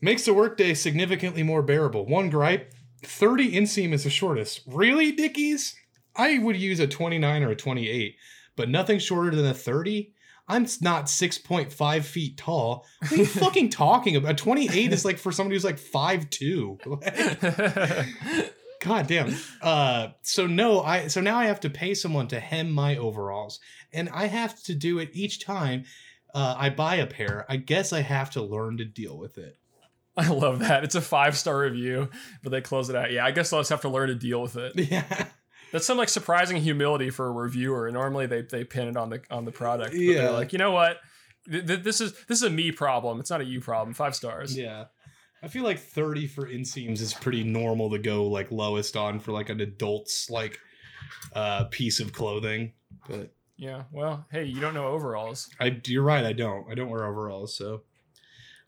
Makes 0.00 0.24
the 0.24 0.34
workday 0.34 0.74
significantly 0.74 1.42
more 1.42 1.62
bearable. 1.62 2.06
One 2.06 2.30
gripe 2.30 2.72
30 3.04 3.52
inseam 3.52 3.92
is 3.92 4.04
the 4.04 4.10
shortest. 4.10 4.62
Really, 4.66 5.12
Dickies? 5.12 5.74
I 6.16 6.38
would 6.38 6.56
use 6.56 6.80
a 6.80 6.86
29 6.86 7.42
or 7.42 7.50
a 7.50 7.56
28, 7.56 8.16
but 8.56 8.68
nothing 8.68 8.98
shorter 8.98 9.34
than 9.34 9.46
a 9.46 9.54
30. 9.54 10.12
I'm 10.48 10.66
not 10.80 11.06
6.5 11.06 12.02
feet 12.02 12.36
tall. 12.36 12.84
What 13.00 13.12
are 13.12 13.16
you 13.16 13.26
fucking 13.26 13.70
talking 13.70 14.16
about? 14.16 14.32
A 14.32 14.34
28 14.34 14.92
is 14.92 15.04
like 15.04 15.18
for 15.18 15.30
somebody 15.30 15.54
who's 15.54 15.64
like 15.64 15.78
5'2. 15.78 18.50
God 18.80 19.06
damn. 19.06 19.34
Uh, 19.62 20.08
so 20.22 20.46
no, 20.46 20.82
I 20.82 21.06
so 21.08 21.20
now 21.20 21.38
I 21.38 21.46
have 21.46 21.60
to 21.60 21.70
pay 21.70 21.94
someone 21.94 22.28
to 22.28 22.40
hem 22.40 22.70
my 22.72 22.96
overalls, 22.96 23.60
and 23.92 24.08
I 24.08 24.26
have 24.26 24.60
to 24.64 24.74
do 24.74 24.98
it 24.98 25.10
each 25.12 25.44
time 25.44 25.84
uh, 26.34 26.54
I 26.58 26.70
buy 26.70 26.96
a 26.96 27.06
pair. 27.06 27.44
I 27.48 27.56
guess 27.56 27.92
I 27.92 28.00
have 28.00 28.30
to 28.32 28.42
learn 28.42 28.78
to 28.78 28.84
deal 28.84 29.18
with 29.18 29.36
it. 29.38 29.56
I 30.16 30.28
love 30.28 30.58
that. 30.60 30.82
It's 30.84 30.94
a 30.94 31.00
five 31.00 31.36
star 31.36 31.60
review, 31.60 32.08
but 32.42 32.50
they 32.50 32.60
close 32.60 32.88
it 32.90 32.96
out. 32.96 33.12
Yeah, 33.12 33.24
I 33.24 33.30
guess 33.30 33.52
I'll 33.52 33.60
just 33.60 33.70
have 33.70 33.82
to 33.82 33.88
learn 33.88 34.08
to 34.08 34.14
deal 34.14 34.40
with 34.42 34.56
it. 34.56 34.72
Yeah. 34.90 35.26
That's 35.72 35.86
some 35.86 35.98
like 35.98 36.08
surprising 36.08 36.56
humility 36.56 37.10
for 37.10 37.28
a 37.28 37.30
reviewer. 37.30 37.88
Normally 37.92 38.26
they 38.26 38.42
they 38.42 38.64
pin 38.64 38.88
it 38.88 38.96
on 38.96 39.08
the 39.10 39.22
on 39.30 39.44
the 39.44 39.52
product. 39.52 39.92
But 39.92 40.00
Yeah. 40.00 40.22
they're 40.22 40.32
like, 40.32 40.52
you 40.52 40.58
know 40.58 40.72
what? 40.72 40.98
Th- 41.48 41.64
th- 41.64 41.82
This 41.84 42.00
is 42.00 42.12
this 42.26 42.38
is 42.38 42.42
a 42.42 42.50
me 42.50 42.72
problem. 42.72 43.20
It's 43.20 43.30
not 43.30 43.40
a 43.40 43.44
you 43.44 43.60
problem. 43.60 43.94
Five 43.94 44.16
stars. 44.16 44.56
Yeah. 44.58 44.86
I 45.42 45.48
feel 45.48 45.64
like 45.64 45.78
30 45.78 46.26
for 46.26 46.46
inseams 46.46 47.00
is 47.00 47.14
pretty 47.14 47.42
normal 47.44 47.90
to 47.90 47.98
go 47.98 48.26
like 48.26 48.50
lowest 48.50 48.96
on 48.96 49.20
for 49.20 49.32
like 49.32 49.48
an 49.48 49.60
adult's 49.60 50.28
like 50.30 50.58
uh 51.34 51.64
piece 51.64 52.00
of 52.00 52.12
clothing. 52.12 52.72
But 53.08 53.32
Yeah. 53.56 53.84
Well, 53.90 54.26
hey, 54.30 54.44
you 54.44 54.60
don't 54.60 54.74
know 54.74 54.88
overalls. 54.88 55.48
I 55.60 55.80
you're 55.86 56.02
right, 56.02 56.24
I 56.24 56.32
don't. 56.32 56.70
I 56.70 56.74
don't 56.74 56.90
wear 56.90 57.06
overalls, 57.06 57.54
so 57.56 57.82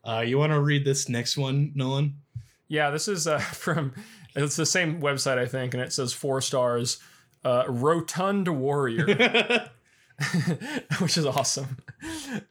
uh 0.03 0.23
you 0.25 0.37
want 0.37 0.51
to 0.51 0.59
read 0.59 0.85
this 0.85 1.09
next 1.09 1.37
one, 1.37 1.71
Nolan? 1.75 2.19
Yeah, 2.67 2.89
this 2.89 3.07
is 3.07 3.27
uh, 3.27 3.37
from 3.65 3.93
it's 4.35 4.55
the 4.55 4.65
same 4.65 5.01
website 5.01 5.37
I 5.37 5.45
think, 5.45 5.73
and 5.73 5.83
it 5.83 5.93
says 5.93 6.13
four 6.13 6.41
stars. 6.41 6.99
Uh, 7.45 7.65
Rotund 7.67 8.47
Warrior, 8.47 9.05
which 10.99 11.17
is 11.17 11.25
awesome. 11.25 11.77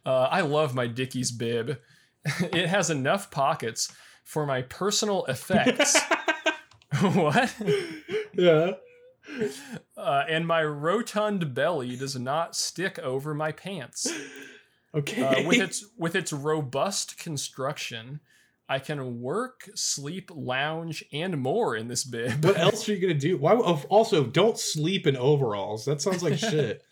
Uh, 0.04 0.28
I 0.30 0.42
love 0.42 0.74
my 0.74 0.86
Dickies 0.86 1.30
bib. 1.32 1.78
it 2.24 2.68
has 2.68 2.90
enough 2.90 3.30
pockets 3.30 3.90
for 4.24 4.46
my 4.46 4.62
personal 4.62 5.24
effects. 5.28 6.00
what? 7.00 7.54
yeah. 8.34 8.72
Uh, 9.96 10.24
and 10.28 10.46
my 10.46 10.62
rotund 10.62 11.54
belly 11.54 11.96
does 11.96 12.18
not 12.18 12.56
stick 12.56 12.98
over 12.98 13.34
my 13.34 13.52
pants. 13.52 14.12
Okay. 14.94 15.22
Uh, 15.22 15.46
with 15.46 15.60
its 15.60 15.86
with 15.96 16.14
its 16.14 16.32
robust 16.32 17.18
construction, 17.18 18.20
I 18.68 18.78
can 18.78 19.20
work, 19.20 19.68
sleep, 19.74 20.30
lounge, 20.34 21.04
and 21.12 21.38
more 21.38 21.76
in 21.76 21.88
this 21.88 22.04
bib. 22.04 22.44
what 22.44 22.56
else 22.58 22.88
are 22.88 22.94
you 22.94 23.00
gonna 23.00 23.14
do? 23.14 23.38
Why? 23.38 23.54
Also, 23.54 24.24
don't 24.24 24.58
sleep 24.58 25.06
in 25.06 25.16
overalls. 25.16 25.84
That 25.84 26.02
sounds 26.02 26.22
like 26.22 26.38
shit. 26.38 26.84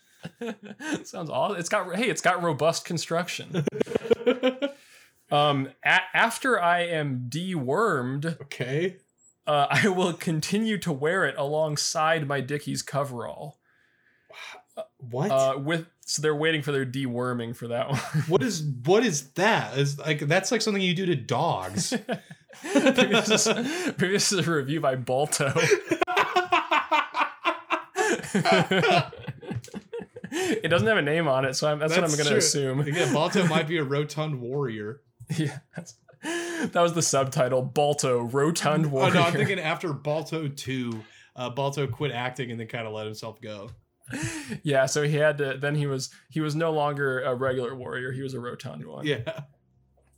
Sounds 1.03 1.29
awesome. 1.29 1.57
It's 1.57 1.69
got 1.69 1.95
hey, 1.95 2.09
it's 2.09 2.21
got 2.21 2.41
robust 2.41 2.85
construction. 2.85 3.65
Um, 5.31 5.69
a- 5.83 6.01
after 6.13 6.61
I 6.61 6.81
am 6.81 7.27
dewormed, 7.29 8.39
okay. 8.41 8.97
uh, 9.47 9.67
I 9.69 9.87
will 9.87 10.13
continue 10.13 10.77
to 10.79 10.91
wear 10.91 11.25
it 11.25 11.35
alongside 11.37 12.27
my 12.27 12.41
Dickies 12.41 12.81
coverall. 12.81 13.57
What? 14.97 15.31
Uh, 15.31 15.57
with 15.57 15.87
so 16.05 16.21
they're 16.21 16.35
waiting 16.35 16.61
for 16.61 16.71
their 16.71 16.85
deworming 16.85 17.55
for 17.55 17.69
that 17.69 17.89
one. 17.89 17.99
what 18.27 18.43
is 18.43 18.63
what 18.85 19.05
is 19.05 19.31
that? 19.31 19.77
Is 19.77 19.97
like 19.99 20.19
that's 20.19 20.51
like 20.51 20.61
something 20.61 20.81
you 20.81 20.93
do 20.93 21.05
to 21.05 21.15
dogs. 21.15 21.93
previous, 22.61 23.47
is, 23.47 23.93
previous 23.97 24.31
is 24.31 24.47
a 24.47 24.51
review 24.51 24.81
by 24.81 24.95
Balto. 24.95 25.53
it 30.31 30.69
doesn't 30.69 30.87
have 30.87 30.97
a 30.97 31.01
name 31.01 31.27
on 31.27 31.45
it, 31.45 31.55
so 31.55 31.69
I'm, 31.69 31.79
that's, 31.79 31.95
what 31.95 32.03
I'm 32.03 32.11
going 32.11 32.25
to 32.25 32.37
assume. 32.37 32.81
Again, 32.81 33.13
Balto 33.13 33.45
might 33.47 33.67
be 33.67 33.77
a 33.77 33.83
rotund 33.83 34.41
warrior. 34.41 35.01
Yeah, 35.37 35.59
that 36.23 36.81
was 36.81 36.93
the 36.93 37.01
subtitle. 37.01 37.63
Balto, 37.63 38.21
rotund 38.21 38.91
warrior. 38.91 39.11
Oh 39.11 39.13
no, 39.13 39.21
I'm 39.23 39.33
thinking 39.33 39.59
after 39.59 39.91
Balto 39.91 40.47
two, 40.47 41.03
uh, 41.35 41.49
Balto 41.49 41.87
quit 41.87 42.11
acting 42.11 42.51
and 42.51 42.59
then 42.59 42.67
kind 42.67 42.85
of 42.85 42.93
let 42.93 43.05
himself 43.05 43.41
go. 43.41 43.71
yeah, 44.63 44.85
so 44.85 45.03
he 45.03 45.15
had 45.15 45.39
to. 45.39 45.57
Then 45.57 45.73
he 45.75 45.87
was 45.87 46.11
he 46.29 46.41
was 46.41 46.55
no 46.55 46.71
longer 46.71 47.21
a 47.21 47.33
regular 47.33 47.73
warrior. 47.75 48.11
He 48.11 48.21
was 48.21 48.33
a 48.33 48.39
rotund 48.39 48.85
one. 48.85 49.05
Yeah. 49.05 49.41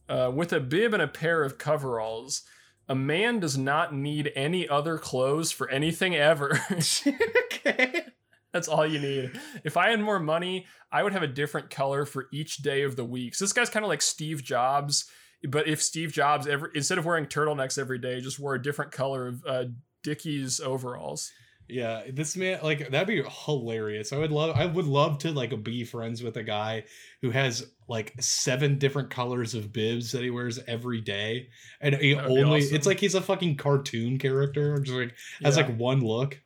Uh, 0.10 0.30
with 0.34 0.52
a 0.52 0.60
bib 0.60 0.94
and 0.94 1.02
a 1.02 1.08
pair 1.08 1.44
of 1.44 1.58
coveralls, 1.58 2.44
a 2.90 2.96
man 2.96 3.40
does 3.40 3.58
not 3.58 3.94
need 3.94 4.32
any 4.36 4.68
other 4.68 4.98
clothes 4.98 5.52
for 5.52 5.70
anything 5.70 6.16
ever. 6.16 6.60
okay. 6.72 8.06
That's 8.54 8.68
all 8.68 8.86
you 8.86 9.00
need. 9.00 9.32
If 9.64 9.78
I 9.78 9.90
had 9.90 10.00
more 10.00 10.20
money, 10.20 10.68
I 10.92 11.02
would 11.04 11.12
have 11.14 11.24
a 11.24 11.28
different 11.28 11.70
color 11.72 12.06
for 12.06 12.28
each 12.32 12.58
day 12.58 12.84
of 12.84 12.96
the 12.96 13.04
week. 13.04 13.34
So 13.36 13.44
this 13.46 13.54
guy's 13.54 13.70
kind 13.70 13.84
of 13.84 13.90
like 13.90 14.02
Steve 14.02 14.44
Jobs, 14.44 15.06
but 15.50 15.68
if 15.68 15.82
Steve 15.82 16.12
Jobs 16.14 16.48
ever 16.48 16.68
instead 16.76 16.98
of 17.00 17.06
wearing 17.06 17.26
turtlenecks 17.26 17.80
every 17.80 17.98
day, 18.00 18.22
just 18.22 18.40
wore 18.40 18.54
a 18.56 18.62
different 18.62 18.92
color 18.92 19.28
of 19.28 19.44
uh, 19.48 19.64
Dickies 20.04 20.60
overalls. 20.60 21.32
Yeah, 21.70 22.04
this 22.12 22.36
man 22.36 22.60
like 22.62 22.90
that'd 22.92 23.08
be 23.08 23.24
hilarious. 23.46 24.12
I 24.14 24.18
would 24.18 24.32
love 24.34 24.56
I 24.56 24.66
would 24.66 24.86
love 24.86 25.18
to 25.20 25.32
like 25.32 25.64
be 25.64 25.86
friends 25.86 26.22
with 26.22 26.36
a 26.38 26.44
guy 26.44 26.84
who 27.22 27.32
has 27.32 27.66
like 27.88 28.14
seven 28.20 28.78
different 28.78 29.10
colors 29.10 29.56
of 29.56 29.72
bibs 29.74 30.12
that 30.12 30.22
he 30.24 30.30
wears 30.30 30.60
every 30.68 31.00
day. 31.02 31.48
And 31.82 31.96
he 31.96 32.14
That 32.16 32.26
would 32.30 32.36
be 32.36 32.44
only 32.44 32.60
awesome. 32.64 32.76
it's 32.76 32.86
like 32.86 33.00
he's 33.00 33.16
a 33.16 33.22
fucking 33.22 33.56
cartoon 33.56 34.20
character, 34.20 34.78
just 34.80 34.96
like 34.98 35.16
has 35.42 35.58
Yeah. 35.58 35.64
like 35.66 35.78
one 35.78 36.02
look. 36.02 36.40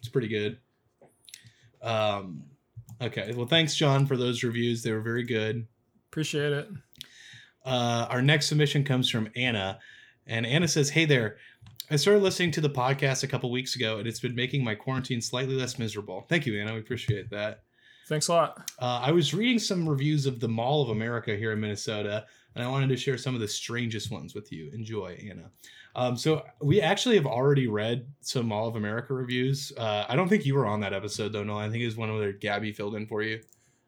It's 0.00 0.08
pretty 0.08 0.28
good. 0.28 0.58
Um 1.82 2.44
okay. 3.00 3.32
Well 3.34 3.46
thanks, 3.46 3.74
John, 3.74 4.06
for 4.06 4.16
those 4.16 4.42
reviews. 4.42 4.82
They 4.82 4.92
were 4.92 5.00
very 5.00 5.24
good. 5.24 5.66
Appreciate 6.10 6.52
it. 6.52 6.68
Uh, 7.64 8.06
our 8.10 8.22
next 8.22 8.46
submission 8.46 8.84
comes 8.84 9.10
from 9.10 9.28
Anna, 9.34 9.80
and 10.26 10.46
Anna 10.46 10.68
says, 10.68 10.88
"Hey 10.88 11.04
there, 11.04 11.36
I 11.90 11.96
started 11.96 12.22
listening 12.22 12.50
to 12.52 12.60
the 12.60 12.70
podcast 12.70 13.22
a 13.22 13.28
couple 13.28 13.50
weeks 13.50 13.76
ago, 13.76 13.98
and 13.98 14.08
it's 14.08 14.18
been 14.18 14.34
making 14.34 14.64
my 14.64 14.74
quarantine 14.74 15.20
slightly 15.20 15.54
less 15.54 15.78
miserable. 15.78 16.26
Thank 16.28 16.46
you, 16.46 16.60
Anna. 16.60 16.74
We 16.74 16.80
appreciate 16.80 17.30
that. 17.30 17.62
Thanks 18.08 18.28
a 18.28 18.32
lot. 18.32 18.70
Uh, 18.80 19.00
I 19.04 19.12
was 19.12 19.34
reading 19.34 19.58
some 19.58 19.88
reviews 19.88 20.26
of 20.26 20.40
the 20.40 20.48
Mall 20.48 20.82
of 20.82 20.90
America 20.90 21.36
here 21.36 21.52
in 21.52 21.60
Minnesota, 21.60 22.24
and 22.54 22.64
I 22.64 22.68
wanted 22.68 22.88
to 22.88 22.96
share 22.96 23.18
some 23.18 23.34
of 23.34 23.40
the 23.40 23.48
strangest 23.48 24.10
ones 24.10 24.34
with 24.34 24.52
you. 24.52 24.70
Enjoy, 24.72 25.16
Anna. 25.28 25.50
Um, 25.96 26.14
so 26.18 26.44
we 26.60 26.82
actually 26.82 27.16
have 27.16 27.24
already 27.24 27.66
read 27.66 28.06
some 28.20 28.48
Mall 28.48 28.68
of 28.68 28.76
America 28.76 29.14
reviews. 29.14 29.72
Uh, 29.78 30.04
I 30.06 30.14
don't 30.14 30.28
think 30.28 30.44
you 30.44 30.54
were 30.54 30.66
on 30.66 30.80
that 30.80 30.92
episode 30.92 31.32
though. 31.32 31.42
No, 31.42 31.56
I 31.56 31.70
think 31.70 31.82
it 31.82 31.86
was 31.86 31.96
one 31.96 32.14
where 32.14 32.32
Gabby 32.32 32.72
filled 32.72 32.94
in 32.94 33.06
for 33.06 33.22
you. 33.22 33.40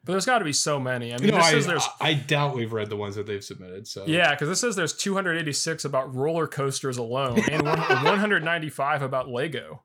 But 0.03 0.13
there's 0.13 0.25
got 0.25 0.39
to 0.39 0.45
be 0.45 0.53
so 0.53 0.79
many. 0.79 1.13
I 1.13 1.17
mean, 1.17 1.27
this 1.31 1.45
I, 1.45 1.51
says 1.51 1.67
there's 1.67 1.87
I 2.01 2.15
doubt 2.15 2.55
we've 2.55 2.73
read 2.73 2.89
the 2.89 2.95
ones 2.95 3.13
that 3.13 3.27
they've 3.27 3.43
submitted. 3.43 3.87
So 3.87 4.05
yeah, 4.07 4.31
because 4.31 4.49
this 4.49 4.59
says 4.59 4.75
there's 4.75 4.93
286 4.93 5.85
about 5.85 6.15
roller 6.15 6.47
coasters 6.47 6.97
alone, 6.97 7.43
and 7.51 7.63
195 7.63 9.01
about 9.03 9.29
Lego. 9.29 9.83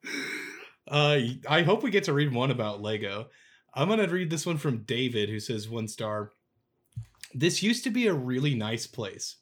Uh, 0.89 1.19
I 1.47 1.63
hope 1.63 1.83
we 1.83 1.91
get 1.91 2.05
to 2.05 2.15
read 2.15 2.33
one 2.33 2.51
about 2.51 2.81
Lego. 2.81 3.27
I'm 3.75 3.89
gonna 3.89 4.07
read 4.09 4.31
this 4.31 4.47
one 4.47 4.57
from 4.57 4.85
David, 4.85 5.29
who 5.29 5.41
says 5.41 5.69
one 5.69 5.89
star. 5.89 6.31
This 7.35 7.63
used 7.63 7.85
to 7.85 7.91
be 7.91 8.07
a 8.07 8.15
really 8.15 8.55
nice 8.55 8.87
place. 8.87 9.37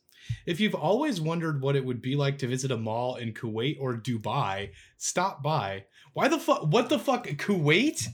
If 0.47 0.61
you've 0.61 0.75
always 0.75 1.21
wondered 1.21 1.61
what 1.61 1.77
it 1.77 1.85
would 1.85 2.03
be 2.03 2.17
like 2.17 2.39
to 2.39 2.47
visit 2.47 2.71
a 2.71 2.77
mall 2.77 3.17
in 3.17 3.33
Kuwait 3.33 3.77
or 3.81 3.95
Dubai, 3.95 4.71
stop 4.97 5.43
by. 5.43 5.85
Why 6.15 6.29
the 6.29 6.39
fuck? 6.39 6.63
What 6.65 6.89
the 6.89 6.99
fuck? 6.99 7.27
Kuwait? 7.27 8.07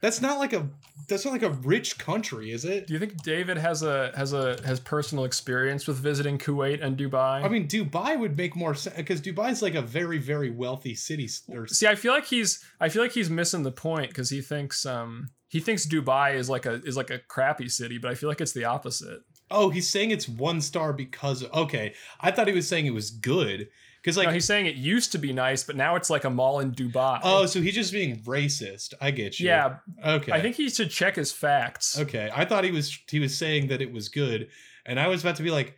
That's 0.00 0.20
not 0.20 0.38
like 0.38 0.52
a. 0.52 0.68
That's 1.08 1.24
not 1.24 1.32
like 1.32 1.42
a 1.42 1.50
rich 1.50 1.96
country, 1.96 2.52
is 2.52 2.66
it? 2.66 2.86
Do 2.86 2.92
you 2.92 2.98
think 2.98 3.22
David 3.22 3.56
has 3.56 3.82
a 3.82 4.12
has 4.14 4.34
a 4.34 4.60
has 4.62 4.78
personal 4.78 5.24
experience 5.24 5.86
with 5.86 5.96
visiting 5.96 6.36
Kuwait 6.36 6.82
and 6.82 6.98
Dubai? 6.98 7.42
I 7.42 7.48
mean, 7.48 7.66
Dubai 7.68 8.18
would 8.18 8.36
make 8.36 8.54
more 8.54 8.74
sense 8.74 8.96
because 8.96 9.22
Dubai's 9.22 9.62
like 9.62 9.74
a 9.74 9.80
very, 9.80 10.18
very 10.18 10.50
wealthy 10.50 10.94
city. 10.94 11.28
Or 11.48 11.66
See, 11.66 11.86
I 11.86 11.94
feel 11.94 12.12
like 12.12 12.26
he's 12.26 12.62
I 12.78 12.90
feel 12.90 13.00
like 13.00 13.12
he's 13.12 13.30
missing 13.30 13.62
the 13.62 13.72
point 13.72 14.08
because 14.08 14.28
he 14.28 14.42
thinks 14.42 14.84
um 14.84 15.30
he 15.48 15.60
thinks 15.60 15.86
Dubai 15.86 16.34
is 16.34 16.50
like 16.50 16.66
a 16.66 16.82
is 16.84 16.98
like 16.98 17.10
a 17.10 17.20
crappy 17.20 17.70
city, 17.70 17.96
but 17.96 18.10
I 18.10 18.14
feel 18.14 18.28
like 18.28 18.42
it's 18.42 18.52
the 18.52 18.64
opposite. 18.64 19.20
Oh, 19.50 19.70
he's 19.70 19.88
saying 19.88 20.10
it's 20.10 20.28
one 20.28 20.60
star 20.60 20.92
because. 20.92 21.44
Okay, 21.52 21.94
I 22.20 22.30
thought 22.30 22.46
he 22.46 22.54
was 22.54 22.68
saying 22.68 22.86
it 22.86 22.94
was 22.94 23.10
good 23.10 23.68
because 24.04 24.18
like 24.18 24.26
no, 24.28 24.34
he's 24.34 24.44
saying 24.44 24.66
it 24.66 24.74
used 24.74 25.12
to 25.12 25.18
be 25.18 25.32
nice, 25.32 25.64
but 25.64 25.76
now 25.76 25.96
it's 25.96 26.10
like 26.10 26.24
a 26.24 26.30
mall 26.30 26.60
in 26.60 26.72
Dubai. 26.72 27.20
Oh, 27.22 27.46
so 27.46 27.62
he's 27.62 27.74
just 27.74 27.90
being 27.90 28.18
racist. 28.20 28.92
I 29.00 29.10
get 29.10 29.40
you. 29.40 29.46
yeah. 29.46 29.76
Okay. 30.04 30.30
I 30.30 30.42
think 30.42 30.56
he 30.56 30.68
should 30.68 30.90
check 30.90 31.16
his 31.16 31.32
facts. 31.32 31.98
Okay. 31.98 32.30
I 32.34 32.44
thought 32.44 32.64
he 32.64 32.70
was 32.70 32.98
he 33.10 33.18
was 33.18 33.36
saying 33.36 33.68
that 33.68 33.80
it 33.80 33.90
was 33.90 34.10
good, 34.10 34.48
and 34.84 35.00
I 35.00 35.08
was 35.08 35.22
about 35.22 35.36
to 35.36 35.42
be 35.42 35.50
like, 35.50 35.74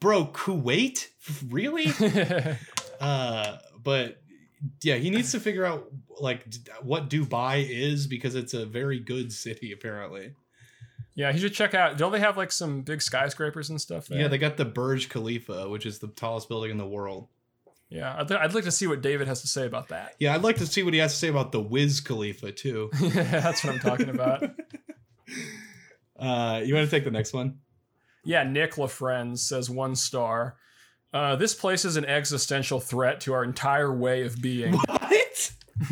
"Bro, 0.00 0.26
Kuwait? 0.26 1.08
Really?" 1.48 1.86
uh, 3.00 3.56
but 3.82 4.22
yeah, 4.82 4.94
he 4.94 5.10
needs 5.10 5.32
to 5.32 5.40
figure 5.40 5.64
out 5.64 5.90
like 6.20 6.46
what 6.82 7.10
Dubai 7.10 7.68
is 7.68 8.06
because 8.06 8.36
it's 8.36 8.54
a 8.54 8.64
very 8.64 9.00
good 9.00 9.32
city 9.32 9.72
apparently. 9.72 10.32
Yeah, 11.14 11.32
he 11.32 11.38
should 11.38 11.54
check 11.54 11.74
out. 11.74 11.96
Don't 11.98 12.12
they 12.12 12.20
have 12.20 12.36
like 12.36 12.52
some 12.52 12.82
big 12.82 13.00
skyscrapers 13.02 13.70
and 13.70 13.80
stuff 13.80 14.06
there? 14.06 14.20
Yeah, 14.20 14.28
they 14.28 14.38
got 14.38 14.56
the 14.56 14.64
Burj 14.64 15.08
Khalifa, 15.08 15.68
which 15.68 15.86
is 15.86 15.98
the 15.98 16.08
tallest 16.08 16.48
building 16.48 16.70
in 16.70 16.76
the 16.78 16.86
world. 16.86 17.28
yeah. 17.88 18.16
I'd, 18.18 18.30
I'd 18.32 18.54
like 18.54 18.64
to 18.64 18.72
see 18.72 18.86
what 18.86 19.00
David 19.02 19.28
has 19.28 19.40
to 19.42 19.48
say 19.48 19.66
about 19.66 19.88
that. 19.88 20.16
Yeah, 20.18 20.34
I'd 20.34 20.42
like 20.42 20.56
to 20.56 20.66
see 20.66 20.82
what 20.82 20.92
he 20.94 21.00
has 21.00 21.12
to 21.12 21.18
say 21.18 21.28
about 21.28 21.52
the 21.52 21.60
Wiz 21.60 22.00
Khalifa 22.00 22.52
too. 22.52 22.90
yeah, 23.00 23.40
That's 23.40 23.62
what 23.64 23.74
I'm 23.74 23.80
talking 23.80 24.08
about. 24.08 24.44
Uh, 26.18 26.60
you 26.64 26.74
want 26.74 26.88
to 26.88 26.90
take 26.90 27.04
the 27.04 27.10
next 27.10 27.32
one? 27.32 27.58
Yeah, 28.24 28.44
Nick 28.44 28.74
LaFrenz 28.74 29.38
says 29.38 29.68
one 29.68 29.96
star. 29.96 30.56
Uh, 31.12 31.36
this 31.36 31.54
place 31.54 31.84
is 31.84 31.96
an 31.96 32.04
existential 32.04 32.80
threat 32.80 33.20
to 33.22 33.32
our 33.32 33.44
entire 33.44 33.92
way 33.94 34.22
of 34.22 34.40
being. 34.40 34.78
What? 34.88 35.12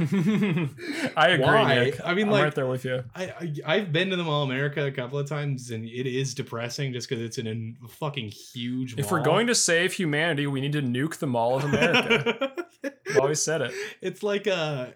I 1.16 1.28
agree, 1.30 1.44
Why? 1.44 1.74
Nick. 1.84 2.00
I 2.04 2.14
mean, 2.14 2.26
I'm 2.26 2.32
like- 2.32 2.44
right 2.44 2.54
there 2.54 2.66
with 2.66 2.84
you. 2.84 3.02
I, 3.14 3.24
I 3.24 3.54
I've 3.66 3.92
been 3.92 4.10
to 4.10 4.16
the 4.16 4.22
Mall 4.22 4.44
of 4.44 4.50
America 4.50 4.84
a 4.86 4.92
couple 4.92 5.18
of 5.18 5.28
times, 5.28 5.70
and 5.70 5.84
it 5.84 6.06
is 6.06 6.34
depressing 6.34 6.92
just 6.92 7.08
because 7.08 7.22
it's 7.22 7.38
in 7.38 7.76
a 7.84 7.88
fucking 7.88 8.28
huge. 8.28 8.96
If 8.98 9.10
we're 9.10 9.22
going 9.22 9.48
to 9.48 9.54
save 9.54 9.92
humanity, 9.92 10.46
we 10.46 10.60
need 10.60 10.72
to 10.72 10.82
nuke 10.82 11.16
the 11.16 11.26
Mall 11.26 11.56
of 11.56 11.64
America. 11.64 12.52
I've 13.10 13.18
always 13.18 13.42
said 13.42 13.60
it. 13.62 13.74
it's 14.00 14.22
like 14.22 14.46
a 14.46 14.94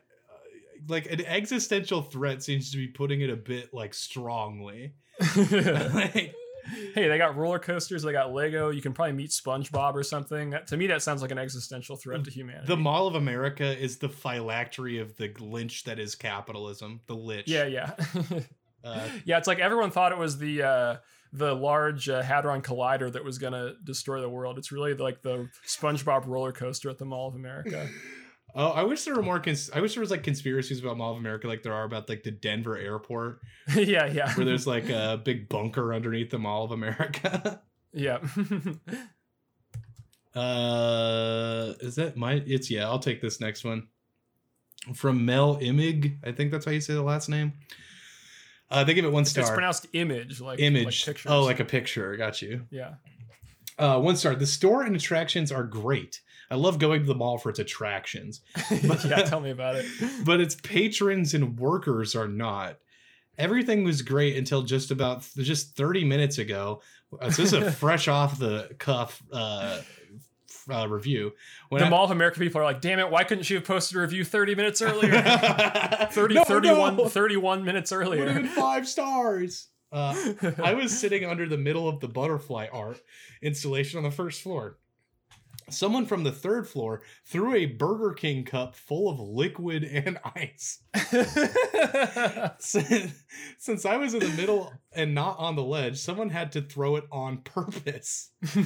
like 0.88 1.10
an 1.10 1.24
existential 1.24 2.02
threat 2.02 2.42
seems 2.42 2.70
to 2.70 2.76
be 2.76 2.86
putting 2.86 3.20
it 3.20 3.30
a 3.30 3.36
bit 3.36 3.74
like 3.74 3.92
strongly. 3.92 4.94
like, 5.36 6.34
hey, 6.94 7.09
they 7.09 7.18
got 7.18 7.36
roller 7.36 7.59
coasters, 7.59 8.02
they 8.02 8.12
got 8.12 8.32
Lego. 8.32 8.70
You 8.70 8.82
can 8.82 8.93
probably 8.93 9.12
meet 9.14 9.30
SpongeBob 9.30 9.94
or 9.94 10.02
something. 10.02 10.51
That, 10.51 10.66
to 10.68 10.76
me, 10.76 10.86
that 10.88 11.02
sounds 11.02 11.22
like 11.22 11.30
an 11.30 11.38
existential 11.38 11.97
threat 11.97 12.24
to 12.24 12.30
humanity. 12.30 12.66
the 12.66 12.76
Mall 12.76 13.06
of 13.06 13.14
America 13.14 13.64
is 13.78 13.98
the 13.98 14.09
phylactery 14.09 14.98
of 14.98 15.16
the 15.16 15.32
lynch 15.40 15.84
that 15.84 15.98
is 15.98 16.14
capitalism. 16.14 17.01
The 17.06 17.14
lich. 17.16 17.48
yeah, 17.48 17.66
yeah, 17.66 17.93
Uh, 18.84 19.09
yeah. 19.24 19.36
It's 19.38 19.48
like 19.48 19.59
everyone 19.59 19.90
thought 19.90 20.12
it 20.12 20.18
was 20.18 20.38
the 20.38 20.62
uh, 20.62 20.97
the 21.32 21.52
large 21.55 22.09
uh, 22.09 22.22
hadron 22.22 22.62
collider 22.62 23.12
that 23.12 23.24
was 23.24 23.36
gonna 23.38 23.74
destroy 23.82 24.20
the 24.20 24.28
world. 24.28 24.59
It's 24.59 24.70
really 24.70 24.94
like 24.94 25.22
the 25.22 25.48
SpongeBob 25.66 26.26
roller 26.26 26.52
coaster 26.52 26.88
at 26.88 26.98
the 26.98 27.05
Mall 27.05 27.26
of 27.28 27.34
America. 27.34 27.88
oh, 28.57 28.70
I 28.70 28.83
wish 28.83 29.05
there 29.05 29.15
were 29.15 29.23
more. 29.23 29.39
Cons- 29.39 29.70
I 29.73 29.81
wish 29.81 29.95
there 29.95 30.01
was 30.01 30.11
like 30.11 30.23
conspiracies 30.23 30.81
about 30.81 30.97
Mall 30.97 31.12
of 31.12 31.19
America, 31.19 31.47
like 31.47 31.62
there 31.62 31.74
are 31.74 31.85
about 31.85 32.09
like 32.09 32.24
the 32.24 32.31
Denver 32.33 32.77
airport, 32.77 33.41
yeah, 33.77 34.07
yeah, 34.07 34.35
where 34.35 34.45
there's 34.45 34.66
like 34.66 34.89
a 34.89 35.20
big 35.23 35.49
bunker 35.49 35.95
underneath 35.95 36.31
the 36.31 36.39
Mall 36.39 36.65
of 36.65 36.73
America. 36.73 37.61
yeah. 37.93 38.19
Uh, 40.35 41.73
is 41.81 41.95
that 41.95 42.15
my? 42.15 42.43
It's 42.47 42.70
yeah. 42.70 42.85
I'll 42.85 42.99
take 42.99 43.23
this 43.23 43.41
next 43.41 43.65
one 43.65 43.89
from 44.95 45.24
Mel 45.24 45.57
Imig. 45.57 46.19
I 46.23 46.33
think 46.33 46.53
that's 46.53 46.66
how 46.66 46.73
you 46.73 46.83
say 46.83 46.93
the 46.93 47.01
last 47.01 47.31
name. 47.31 47.55
Uh, 48.70 48.85
they 48.85 48.93
give 48.93 49.07
it 49.07 49.12
one 49.12 49.24
star. 49.24 49.43
it's 49.43 49.51
pronounced 49.51 49.87
image, 49.95 50.43
like 50.43 50.61
Image. 50.61 51.07
Like 51.07 51.23
oh, 51.24 51.43
like 51.43 51.61
a 51.61 51.65
picture. 51.65 52.15
Got 52.19 52.43
you. 52.43 52.66
yeah. 52.70 52.97
Uh, 53.78 53.99
one 53.99 54.16
star. 54.16 54.35
The 54.35 54.45
store 54.45 54.83
and 54.83 54.95
attractions 54.95 55.51
are 55.51 55.65
great. 55.65 56.20
I 56.51 56.55
love 56.55 56.78
going 56.78 57.01
to 57.02 57.06
the 57.06 57.14
mall 57.14 57.39
for 57.39 57.51
its 57.51 57.59
attractions, 57.59 58.40
But, 58.86 59.05
yeah, 59.05 59.23
tell 59.23 59.40
me 59.40 59.51
about 59.51 59.77
it. 59.77 59.86
but 60.24 60.40
its 60.40 60.55
patrons 60.55 61.35
and 61.35 61.59
workers 61.59 62.14
are 62.14 62.28
not. 62.28 62.78
Everything 63.39 63.85
was 63.85 64.01
great 64.02 64.36
until 64.36 64.62
just 64.62 64.90
about 64.90 65.23
just 65.36 65.77
30 65.77 66.05
minutes 66.05 66.39
ago. 66.39 66.81
Uh, 67.20 67.31
So 67.31 67.43
this 67.43 67.52
is 67.52 67.62
a 67.66 67.70
fresh 67.85 68.09
off 68.09 68.39
the 68.39 68.74
cuff 68.78 69.23
uh, 69.32 69.81
uh, 70.73 70.89
review. 70.89 71.32
When 71.68 71.81
the 71.81 71.86
I- 71.86 71.90
Mall 71.90 72.05
of 72.05 72.10
America 72.12 72.39
people 72.40 72.60
are 72.60 72.64
like, 72.64 72.81
damn 72.81 72.98
it, 72.98 73.10
why 73.10 73.24
couldn't 73.24 73.44
she 73.44 73.55
have 73.55 73.64
posted 73.64 73.97
a 73.98 74.01
review 74.01 74.24
30 74.24 74.55
minutes 74.55 74.81
earlier? 74.82 75.20
30, 76.12 76.35
No, 76.35 76.44
31, 76.44 76.97
no. 76.97 77.09
31 77.09 77.64
minutes 77.64 77.90
Would 77.90 78.06
have 78.06 78.10
been 78.18 78.28
earlier. 78.36 78.47
five 78.48 78.89
stars. 78.89 79.68
Uh, 79.93 80.14
I 80.62 80.74
was 80.74 80.97
sitting 80.98 81.24
under 81.24 81.47
the 81.48 81.56
middle 81.59 81.89
of 81.89 82.01
the 82.01 82.09
butterfly 82.09 82.66
art 82.73 83.01
installation 83.43 83.98
on 83.98 84.05
the 84.05 84.10
first 84.10 84.43
floor. 84.43 84.78
Someone 85.68 86.06
from 86.06 86.22
the 86.22 86.30
third 86.30 86.68
floor 86.68 87.02
threw 87.24 87.55
a 87.55 87.66
Burger 87.66 88.12
King 88.12 88.44
cup 88.44 88.76
full 88.76 89.09
of 89.10 89.18
liquid 89.18 89.82
and 89.82 90.18
ice. 90.36 90.78
Since, 92.59 93.24
since 93.59 93.84
I 93.84 93.97
was 93.97 94.14
in 94.14 94.20
the 94.20 94.28
middle 94.36 94.72
and 94.93 95.14
not 95.14 95.38
on 95.38 95.56
the 95.56 95.62
ledge, 95.62 95.98
someone 95.98 96.30
had 96.30 96.52
to 96.52 96.62
throw 96.62 96.97
it 96.97 97.05
on 97.10 97.38
purpose. 97.38 98.30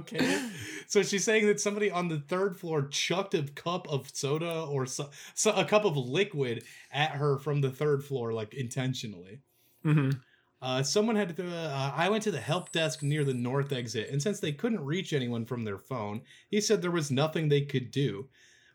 Okay. 0.00 0.50
So 0.86 1.02
she's 1.02 1.24
saying 1.24 1.46
that 1.46 1.60
somebody 1.60 1.90
on 1.90 2.08
the 2.08 2.18
third 2.20 2.56
floor 2.56 2.88
chucked 2.88 3.34
a 3.34 3.42
cup 3.42 3.88
of 3.88 4.10
soda 4.12 4.62
or 4.64 4.86
so, 4.86 5.10
so 5.34 5.52
a 5.52 5.64
cup 5.64 5.84
of 5.84 5.96
liquid 5.96 6.64
at 6.90 7.12
her 7.12 7.38
from 7.38 7.60
the 7.60 7.70
third 7.70 8.04
floor, 8.04 8.32
like 8.32 8.54
intentionally. 8.54 9.40
Mhm. 9.84 10.20
Uh, 10.62 10.82
someone 10.82 11.16
had 11.16 11.34
to. 11.34 11.46
Uh, 11.56 11.92
I 11.94 12.08
went 12.10 12.22
to 12.24 12.30
the 12.30 12.40
help 12.40 12.70
desk 12.72 13.02
near 13.02 13.24
the 13.24 13.32
north 13.34 13.72
exit, 13.72 14.10
and 14.10 14.22
since 14.22 14.40
they 14.40 14.52
couldn't 14.52 14.84
reach 14.84 15.12
anyone 15.12 15.46
from 15.46 15.64
their 15.64 15.78
phone, 15.78 16.20
he 16.50 16.60
said 16.60 16.82
there 16.82 16.90
was 16.90 17.10
nothing 17.10 17.48
they 17.48 17.62
could 17.62 17.90
do. 17.90 18.28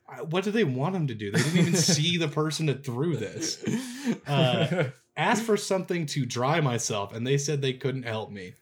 Uh, 0.10 0.24
What 0.26 0.44
do 0.44 0.52
they 0.52 0.64
want 0.64 0.96
him 0.96 1.08
to 1.08 1.16
do? 1.16 1.32
They 1.32 1.42
didn't 1.44 1.60
even 1.60 1.76
see 1.98 2.18
the 2.18 2.28
person 2.28 2.66
that 2.68 2.84
threw 2.86 3.16
this. 3.18 3.64
Uh, 4.28 4.86
asked 5.18 5.44
for 5.44 5.58
something 5.58 6.06
to 6.06 6.26
dry 6.28 6.62
myself, 6.62 7.14
and 7.14 7.26
they 7.26 7.38
said 7.40 7.60
they 7.62 7.74
couldn't 7.74 8.04
help 8.04 8.30
me. 8.32 8.54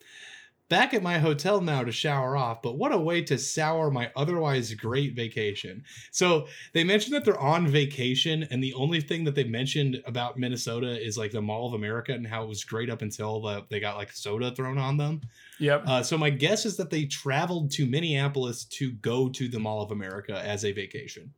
Back 0.73 0.95
at 0.95 1.03
my 1.03 1.19
hotel 1.19 1.61
now 1.61 1.83
to 1.83 1.91
shower 1.91 2.35
off, 2.35 2.63
but 2.63 2.79
what 2.79 2.91
a 2.91 2.97
way 2.97 3.21
to 3.25 3.37
sour 3.37 3.91
my 3.91 4.09
otherwise 4.15 4.73
great 4.73 5.15
vacation. 5.15 5.83
So 6.09 6.47
they 6.73 6.83
mentioned 6.83 7.13
that 7.13 7.25
they're 7.25 7.39
on 7.39 7.67
vacation, 7.67 8.47
and 8.49 8.63
the 8.63 8.73
only 8.73 8.99
thing 8.99 9.23
that 9.25 9.35
they 9.35 9.43
mentioned 9.43 10.01
about 10.07 10.39
Minnesota 10.39 10.99
is 10.99 11.15
like 11.15 11.29
the 11.29 11.43
Mall 11.43 11.67
of 11.67 11.75
America 11.75 12.13
and 12.13 12.25
how 12.25 12.41
it 12.41 12.49
was 12.49 12.63
great 12.63 12.89
up 12.89 13.03
until 13.03 13.39
the, 13.39 13.63
they 13.69 13.79
got 13.79 13.97
like 13.97 14.11
soda 14.13 14.49
thrown 14.49 14.79
on 14.79 14.97
them. 14.97 15.21
yep. 15.59 15.83
Uh, 15.85 16.01
so 16.01 16.17
my 16.17 16.31
guess 16.31 16.65
is 16.65 16.75
that 16.77 16.89
they 16.89 17.05
traveled 17.05 17.69
to 17.73 17.85
Minneapolis 17.85 18.65
to 18.65 18.93
go 18.93 19.29
to 19.29 19.47
the 19.47 19.59
Mall 19.59 19.83
of 19.83 19.91
America 19.91 20.41
as 20.43 20.65
a 20.65 20.71
vacation. 20.71 21.31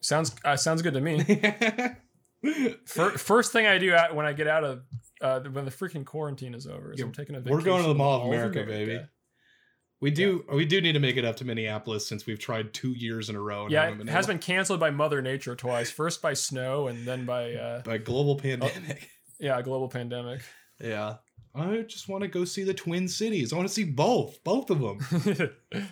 Sounds 0.00 0.34
uh, 0.44 0.56
sounds 0.56 0.82
good 0.82 0.94
to 0.94 1.00
me. 1.00 1.22
Fir- 2.86 3.16
first 3.16 3.52
thing 3.52 3.64
I 3.68 3.78
do 3.78 3.96
when 4.12 4.26
I 4.26 4.32
get 4.32 4.48
out 4.48 4.64
of 4.64 4.82
uh, 5.22 5.40
when 5.40 5.64
the 5.64 5.70
freaking 5.70 6.04
quarantine 6.04 6.54
is 6.54 6.66
over 6.66 6.94
Yeah, 6.96 7.04
I'm 7.04 7.12
taking 7.12 7.34
a 7.34 7.40
we're 7.40 7.62
going 7.62 7.82
to 7.82 7.88
the 7.88 7.94
Mall 7.94 8.16
of 8.16 8.22
Mall 8.22 8.32
America, 8.32 8.64
baby. 8.64 9.00
We 10.00 10.10
do 10.10 10.44
we 10.52 10.64
do 10.64 10.80
need 10.80 10.94
to 10.94 10.98
make 10.98 11.16
it 11.16 11.24
up 11.24 11.36
to 11.36 11.44
Minneapolis 11.44 12.06
since 12.06 12.26
we've 12.26 12.38
tried 12.38 12.74
two 12.74 12.90
years 12.90 13.30
in 13.30 13.36
a 13.36 13.40
row. 13.40 13.64
And 13.64 13.72
Yeah, 13.72 13.88
it 13.88 14.08
has 14.08 14.26
been 14.26 14.40
canceled 14.40 14.80
by 14.80 14.90
Mother 14.90 15.22
Nature 15.22 15.54
twice. 15.54 15.92
First 15.92 16.20
by 16.20 16.34
snow, 16.34 16.88
and 16.88 17.06
then 17.06 17.24
by 17.24 17.54
uh, 17.54 17.82
by 17.84 17.98
global 17.98 18.36
pandemic. 18.36 19.08
yeah, 19.38 19.62
global 19.62 19.88
pandemic. 19.88 20.42
Yeah. 20.80 21.18
I 21.54 21.82
just 21.82 22.08
want 22.08 22.22
to 22.22 22.28
go 22.28 22.44
see 22.44 22.64
the 22.64 22.74
Twin 22.74 23.06
Cities. 23.06 23.52
I 23.52 23.56
want 23.56 23.68
to 23.68 23.74
see 23.74 23.84
both, 23.84 24.42
both 24.42 24.68
of 24.70 24.80
them. 24.80 25.54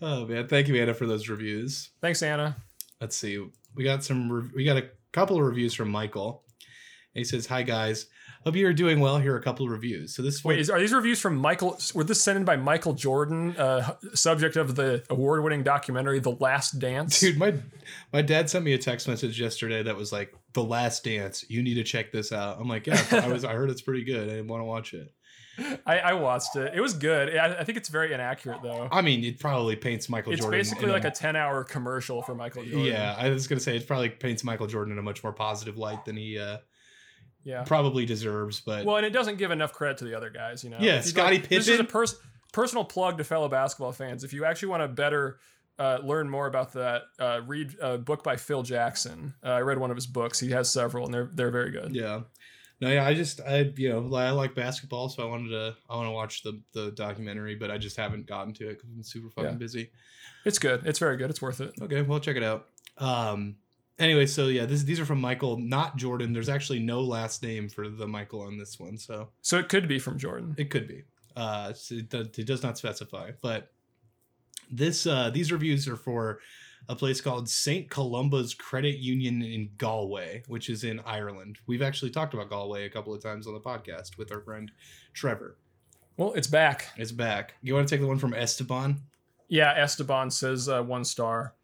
oh 0.00 0.24
man, 0.24 0.48
thank 0.48 0.68
you, 0.68 0.80
Anna, 0.80 0.94
for 0.94 1.06
those 1.06 1.28
reviews. 1.28 1.90
Thanks, 2.00 2.22
Anna. 2.22 2.56
Let's 3.00 3.16
see. 3.16 3.44
We 3.74 3.84
got 3.84 4.04
some. 4.04 4.32
Rev- 4.32 4.52
we 4.54 4.64
got 4.64 4.76
a 4.78 4.88
couple 5.12 5.36
of 5.36 5.42
reviews 5.42 5.74
from 5.74 5.90
Michael. 5.90 6.44
He 7.12 7.24
says, 7.24 7.44
"Hi 7.46 7.62
guys, 7.62 8.06
hope 8.44 8.56
you 8.56 8.66
are 8.66 8.72
doing 8.72 9.00
well. 9.00 9.18
Here 9.18 9.34
are 9.34 9.38
a 9.38 9.42
couple 9.42 9.66
of 9.66 9.72
reviews. 9.72 10.14
So 10.14 10.22
this 10.22 10.44
Wait, 10.44 10.58
is, 10.58 10.70
are 10.70 10.78
these 10.78 10.92
reviews 10.92 11.20
from 11.20 11.36
Michael? 11.36 11.78
Were 11.94 12.04
this 12.04 12.22
sent 12.22 12.36
in 12.36 12.44
by 12.44 12.56
Michael 12.56 12.92
Jordan, 12.92 13.56
uh, 13.56 13.94
subject 14.14 14.56
of 14.56 14.74
the 14.76 15.04
award-winning 15.10 15.62
documentary 15.62 16.18
*The 16.20 16.36
Last 16.36 16.78
Dance*? 16.78 17.20
dude, 17.20 17.38
my 17.38 17.54
my 18.12 18.22
dad 18.22 18.50
sent 18.50 18.64
me 18.64 18.72
a 18.72 18.78
text 18.78 19.08
message 19.08 19.40
yesterday 19.40 19.82
that 19.82 19.96
was 19.96 20.12
like, 20.12 20.34
"The 20.52 20.64
Last 20.64 21.04
Dance. 21.04 21.44
You 21.48 21.62
need 21.62 21.74
to 21.74 21.84
check 21.84 22.12
this 22.12 22.32
out." 22.32 22.58
I'm 22.60 22.68
like, 22.68 22.86
"Yeah, 22.86 23.02
I 23.10 23.28
was. 23.28 23.44
I 23.44 23.54
heard 23.54 23.70
it's 23.70 23.82
pretty 23.82 24.04
good. 24.04 24.30
I 24.30 24.40
want 24.42 24.60
to 24.60 24.64
watch 24.64 24.94
it." 24.94 25.12
I, 25.84 25.98
I 25.98 26.12
watched 26.14 26.56
it. 26.56 26.72
It 26.74 26.80
was 26.80 26.94
good. 26.94 27.36
I, 27.36 27.60
I 27.60 27.64
think 27.64 27.76
it's 27.76 27.90
very 27.90 28.14
inaccurate 28.14 28.62
though. 28.62 28.88
I 28.90 29.02
mean, 29.02 29.22
it 29.22 29.38
probably 29.38 29.76
paints 29.76 30.08
Michael 30.08 30.32
It's 30.32 30.40
Jordan. 30.40 30.58
basically 30.58 30.86
like 30.86 31.04
a 31.04 31.10
ten-hour 31.10 31.64
commercial 31.64 32.22
for 32.22 32.34
Michael 32.34 32.64
Jordan. 32.64 32.86
Yeah, 32.86 33.14
I 33.18 33.28
was 33.28 33.46
gonna 33.46 33.60
say 33.60 33.76
it 33.76 33.86
probably 33.86 34.08
paints 34.08 34.44
Michael 34.44 34.66
Jordan 34.66 34.92
in 34.92 34.98
a 34.98 35.02
much 35.02 35.22
more 35.22 35.32
positive 35.32 35.76
light 35.76 36.06
than 36.06 36.16
he 36.16 36.38
uh, 36.38 36.56
yeah. 37.44 37.62
probably 37.64 38.04
deserves. 38.06 38.60
But 38.60 38.84
Well, 38.84 38.96
and 38.96 39.06
it 39.06 39.10
doesn't 39.10 39.36
give 39.38 39.50
enough 39.50 39.72
credit 39.72 39.98
to 39.98 40.04
the 40.04 40.14
other 40.14 40.30
guys. 40.30 40.62
You 40.64 40.70
know. 40.70 40.78
Yeah, 40.80 40.96
If 40.98 41.06
you'd 41.06 41.14
Scottie 41.14 41.38
This 41.38 41.68
is 41.68 41.80
a 41.80 41.84
pers- 41.84 42.18
personal 42.52 42.84
plug 42.84 43.18
to 43.18 43.24
fellow 43.24 43.48
basketball 43.48 43.92
fans. 43.92 44.24
If 44.24 44.32
you 44.32 44.44
actually 44.44 44.68
want 44.68 44.82
to 44.82 44.88
better. 44.88 45.38
Uh, 45.78 45.98
learn 46.04 46.28
more 46.28 46.46
about 46.46 46.74
that. 46.74 47.02
Uh, 47.18 47.40
read 47.46 47.74
a 47.80 47.96
book 47.96 48.22
by 48.22 48.36
Phil 48.36 48.62
Jackson. 48.62 49.34
Uh, 49.42 49.48
I 49.48 49.60
read 49.62 49.78
one 49.78 49.90
of 49.90 49.96
his 49.96 50.06
books. 50.06 50.38
He 50.38 50.50
has 50.50 50.70
several, 50.70 51.06
and 51.06 51.14
they're 51.14 51.30
they're 51.32 51.50
very 51.50 51.70
good. 51.70 51.94
yeah, 51.94 52.20
no, 52.82 52.90
yeah, 52.90 53.04
I 53.06 53.14
just 53.14 53.40
I 53.40 53.72
you 53.76 53.88
know 53.88 54.14
I 54.14 54.30
like 54.30 54.54
basketball, 54.54 55.08
so 55.08 55.22
I 55.22 55.26
wanted 55.26 55.48
to 55.48 55.74
I 55.88 55.96
want 55.96 56.08
to 56.08 56.12
watch 56.12 56.42
the 56.42 56.60
the 56.74 56.90
documentary, 56.92 57.54
but 57.54 57.70
I 57.70 57.78
just 57.78 57.96
haven't 57.96 58.26
gotten 58.26 58.52
to 58.54 58.68
it 58.68 58.74
because 58.74 58.90
I've 58.90 58.94
been 58.96 59.02
super 59.02 59.30
fucking 59.30 59.52
Yeah. 59.52 59.56
busy. 59.56 59.90
It's 60.44 60.58
good. 60.58 60.86
It's 60.86 60.98
very 60.98 61.16
good. 61.16 61.30
It's 61.30 61.40
worth 61.40 61.60
it. 61.62 61.72
Okay, 61.80 62.02
well 62.02 62.20
check 62.20 62.36
it 62.36 62.44
out. 62.44 62.66
Um, 62.98 63.56
anyway, 64.02 64.26
so 64.26 64.48
yeah, 64.48 64.66
this 64.66 64.82
these 64.82 65.00
are 65.00 65.06
from 65.06 65.20
Michael, 65.20 65.56
not 65.58 65.96
Jordan. 65.96 66.32
There's 66.32 66.48
actually 66.48 66.80
no 66.80 67.00
last 67.00 67.42
name 67.42 67.68
for 67.68 67.88
the 67.88 68.06
Michael 68.06 68.42
on 68.42 68.58
this 68.58 68.78
one, 68.78 68.98
so 68.98 69.30
So 69.40 69.58
it 69.58 69.68
could 69.68 69.88
be 69.88 69.98
from 69.98 70.18
Jordan. 70.18 70.54
It 70.58 70.70
could 70.70 70.88
be. 70.88 71.04
Uh, 71.34 71.72
it, 71.90 72.10
does, 72.10 72.26
it 72.36 72.46
does 72.46 72.62
not 72.62 72.76
specify, 72.76 73.30
but 73.40 73.72
this 74.70 75.06
uh, 75.06 75.30
these 75.30 75.52
reviews 75.52 75.88
are 75.88 75.96
for 75.96 76.40
a 76.88 76.96
place 76.96 77.20
called 77.20 77.48
St. 77.48 77.88
Columba's 77.88 78.54
Credit 78.54 78.98
Union 78.98 79.40
in 79.42 79.70
Galway, 79.78 80.42
which 80.48 80.68
is 80.68 80.84
in 80.84 81.00
Ireland. 81.00 81.58
We've 81.66 81.82
actually 81.82 82.10
talked 82.10 82.34
about 82.34 82.50
Galway 82.50 82.84
a 82.84 82.90
couple 82.90 83.14
of 83.14 83.22
times 83.22 83.46
on 83.46 83.54
the 83.54 83.60
podcast 83.60 84.18
with 84.18 84.32
our 84.32 84.40
friend 84.40 84.70
Trevor. 85.14 85.58
Well, 86.16 86.32
it's 86.32 86.48
back. 86.48 86.88
It's 86.96 87.12
back. 87.12 87.54
You 87.62 87.74
want 87.74 87.88
to 87.88 87.94
take 87.94 88.00
the 88.00 88.08
one 88.08 88.18
from 88.18 88.34
Esteban? 88.34 89.00
Yeah, 89.48 89.72
Esteban 89.72 90.30
says 90.30 90.68
uh, 90.68 90.82
one 90.82 91.04
star. 91.04 91.54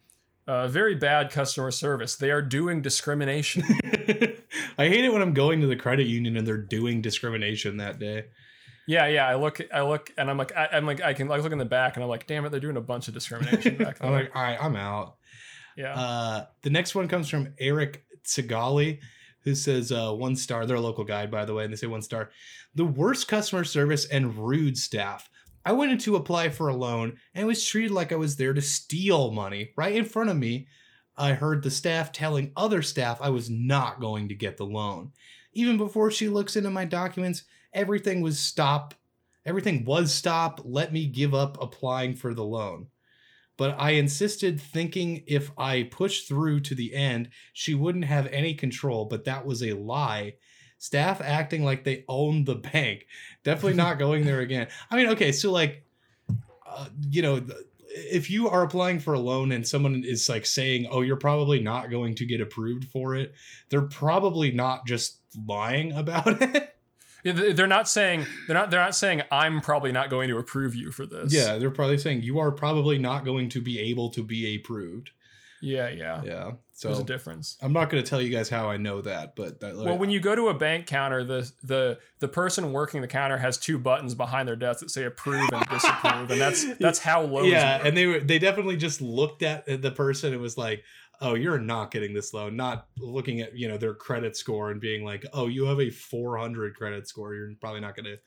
Uh, 0.49 0.67
very 0.67 0.95
bad 0.95 1.31
customer 1.31 1.71
service. 1.71 2.17
They 2.17 2.31
are 2.31 2.41
doing 2.41 2.81
discrimination. 2.81 3.65
I 4.79 4.89
hate 4.89 5.05
it 5.05 5.13
when 5.13 5.21
I'm 5.21 5.35
going 5.35 5.61
to 5.61 5.67
the 5.67 5.77
credit 5.77 6.07
union 6.07 6.39
and 6.39 6.47
they're 6.47 6.57
doing 6.57 7.03
discrimination 7.03 7.77
that 7.77 7.99
day. 7.99 8.25
yeah, 8.87 9.07
yeah. 9.09 9.29
I 9.29 9.35
look, 9.35 9.61
I 9.71 9.83
look, 9.83 10.11
and 10.17 10.31
I'm 10.31 10.39
like, 10.39 10.57
I, 10.57 10.71
I'm 10.73 10.87
like, 10.87 11.03
I 11.03 11.13
can 11.13 11.29
like 11.29 11.43
look 11.43 11.53
in 11.53 11.59
the 11.59 11.67
back, 11.67 11.97
and 11.97 12.03
I'm 12.03 12.09
like, 12.09 12.27
damn 12.27 12.47
it, 12.47 12.49
they're 12.49 12.61
doing 12.61 12.79
a 12.79 12.81
bunch 12.81 13.09
of 13.09 13.15
discrimination 13.15 13.77
back 13.77 13.99
I'm 14.01 14.11
like, 14.11 14.35
all 14.35 14.41
right, 14.41 14.57
I'm 14.59 14.75
out. 14.75 15.17
Yeah. 15.77 15.95
Uh, 15.95 16.47
the 16.63 16.71
next 16.71 16.95
one 16.95 17.09
comes 17.09 17.29
from 17.29 17.53
Eric 17.59 18.07
Tsigali, 18.25 19.01
who 19.41 19.55
says 19.55 19.93
uh, 19.93 20.13
one 20.13 20.35
star. 20.35 20.65
They're 20.65 20.77
a 20.77 20.81
local 20.81 21.05
guide, 21.05 21.31
by 21.31 21.45
the 21.45 21.53
way, 21.53 21.65
and 21.65 21.73
they 21.73 21.77
say 21.77 21.89
one 21.89 22.01
star. 22.01 22.31
The 22.75 22.87
worst 22.87 23.29
customer 23.29 23.65
service 23.65 24.07
and 24.07 24.35
rude 24.35 24.79
staff. 24.79 25.29
I 25.69 25.73
went 25.73 25.93
in 25.93 25.99
to 25.99 26.17
apply 26.17 26.49
for 26.49 26.69
a 26.69 26.75
loan 26.75 27.19
and 27.35 27.47
was 27.47 27.63
treated 27.63 27.91
like 27.91 28.11
I 28.11 28.17
was 28.17 28.37
there 28.37 28.55
to 28.55 28.63
steal 28.63 29.33
money 29.33 29.73
right 29.77 29.95
in 29.95 30.07
front 30.07 30.31
of 30.31 30.39
me. 30.39 30.67
I 31.15 31.35
heard 31.35 31.63
the 31.63 31.71
staff 31.71 32.11
telling 32.11 32.53
other 32.57 32.81
staff 32.81 33.19
I 33.21 33.29
was 33.29 33.51
not 33.51 34.01
going 34.01 34.31
to 34.31 34.35
get 34.35 34.57
the 34.57 34.65
loan. 34.65 35.13
Even 35.53 35.77
before 35.77 36.11
she 36.11 36.27
looks 36.27 36.57
into 36.57 36.71
my 36.71 36.87
documents, 36.87 37.45
everything 37.75 38.23
was 38.23 38.39
stop. 38.39 38.95
Everything 39.45 39.85
was 39.85 40.15
stop. 40.15 40.63
Let 40.65 40.91
me 40.91 41.05
give 41.05 41.35
up 41.35 41.63
applying 41.63 42.15
for 42.15 42.33
the 42.33 42.45
loan 42.45 42.87
but 43.59 43.75
I 43.77 43.91
insisted, 43.91 44.61
thinking 44.61 45.25
if 45.27 45.51
I 45.59 45.83
pushed 45.83 46.29
through 46.29 46.61
to 46.61 46.77
the 46.77 46.95
end, 46.95 47.31
she 47.53 47.75
wouldn't 47.75 48.05
have 48.05 48.29
any 48.29 48.55
control, 48.55 49.05
but 49.05 49.25
that 49.25 49.45
was 49.45 49.65
a 49.65 49.73
lie. 49.73 50.35
Staff 50.79 51.21
acting 51.21 51.65
like 51.65 51.85
they 51.85 52.05
own 52.09 52.45
the 52.45 52.55
bank. 52.55 53.07
Definitely 53.45 53.75
not 53.75 53.99
going 53.99 54.25
there 54.25 54.41
again. 54.41 54.69
I 54.91 54.97
mean, 54.97 55.09
okay, 55.09 55.33
so 55.33 55.51
like, 55.51 55.85
uh, 56.67 56.89
you 57.11 57.23
know, 57.23 57.45
if 57.91 58.31
you 58.31 58.49
are 58.49 58.63
applying 58.63 59.01
for 59.01 59.15
a 59.15 59.19
loan 59.19 59.51
and 59.51 59.67
someone 59.67 60.05
is 60.07 60.29
like 60.29 60.47
saying, 60.47 60.87
oh, 60.91 61.01
you're 61.01 61.17
probably 61.17 61.59
not 61.61 61.91
going 61.91 62.15
to 62.17 62.25
get 62.27 62.41
approved 62.41 62.85
for 62.85 63.17
it, 63.17 63.35
they're 63.71 63.83
probably 63.83 64.53
not 64.53 64.87
just 64.87 65.19
lying 65.47 65.93
about 65.93 66.41
it. 66.43 66.75
Yeah, 67.25 67.33
they- 67.33 67.53
They're 67.53 67.67
not 67.67 67.89
saying 67.89 68.27
they're 68.47 68.55
not 68.55 68.71
they're 68.71 68.81
not 68.81 68.95
saying 68.95 69.23
I'm 69.33 69.61
probably 69.61 69.91
not 69.91 70.09
going 70.11 70.29
to 70.29 70.39
approve 70.39 70.77
you 70.77 70.93
for 70.93 71.05
this. 71.05 71.33
yeah, 71.35 71.59
they're 71.59 71.71
probably 71.73 71.99
saying 71.99 72.23
you 72.23 72.39
are 72.39 72.53
probably 72.53 72.97
not 72.99 73.25
going 73.25 73.49
to 73.51 73.61
be 73.61 73.81
able 73.81 74.11
to 74.11 74.23
be 74.23 74.55
approved. 74.55 75.11
Yeah, 75.61 75.89
yeah. 75.89 76.23
Yeah. 76.25 76.51
There's 76.83 76.99
a 77.01 77.05
difference. 77.05 77.57
I'm 77.61 77.73
not 77.73 77.91
going 77.91 78.03
to 78.03 78.09
tell 78.09 78.21
you 78.23 78.31
guys 78.31 78.49
how 78.49 78.69
I 78.69 78.77
know 78.77 79.01
that, 79.03 79.35
but 79.35 79.61
that, 79.61 79.77
Well, 79.77 79.99
when 79.99 80.11
you 80.11 80.21
go 80.21 80.35
to 80.35 80.49
a 80.49 80.55
bank 80.55 80.87
counter, 80.87 81.25
the 81.25 81.51
the 81.63 81.99
the 82.21 82.29
person 82.29 82.73
working 82.73 83.01
the 83.01 83.09
counter 83.09 83.37
has 83.39 83.59
two 83.59 83.79
buttons 83.79 84.15
behind 84.15 84.49
their 84.49 84.57
desk 84.57 84.81
that 84.81 84.91
say 84.91 85.05
approve 85.05 85.49
and 85.53 85.69
disapprove, 85.69 86.31
and 86.31 86.41
that's 86.41 86.65
that's 86.79 86.99
how 87.01 87.23
low. 87.23 87.43
yeah, 87.43 87.81
and 87.85 87.97
they 87.97 88.07
were 88.07 88.21
they 88.21 88.39
definitely 88.39 88.77
just 88.77 89.01
looked 89.01 89.43
at 89.43 89.67
the 89.83 89.91
person 89.91 90.33
and 90.33 90.41
was 90.41 90.57
like, 90.57 90.85
"Oh, 91.21 91.35
you're 91.35 91.59
not 91.59 91.91
getting 91.91 92.15
this 92.15 92.33
loan." 92.33 92.55
Not 92.57 92.87
looking 92.99 93.41
at 93.41 93.57
you 93.57 93.67
know 93.69 93.77
their 93.77 93.95
credit 93.95 94.37
score 94.37 94.71
and 94.71 94.81
being 94.81 95.05
like, 95.05 95.27
"Oh, 95.33 95.47
you 95.49 95.65
have 95.65 95.81
a 95.81 95.91
400 95.91 96.75
credit 96.77 97.09
score. 97.09 97.35
You're 97.35 97.51
probably 97.61 97.81
not 97.81 97.97
going 97.97 98.07
to 98.07 98.19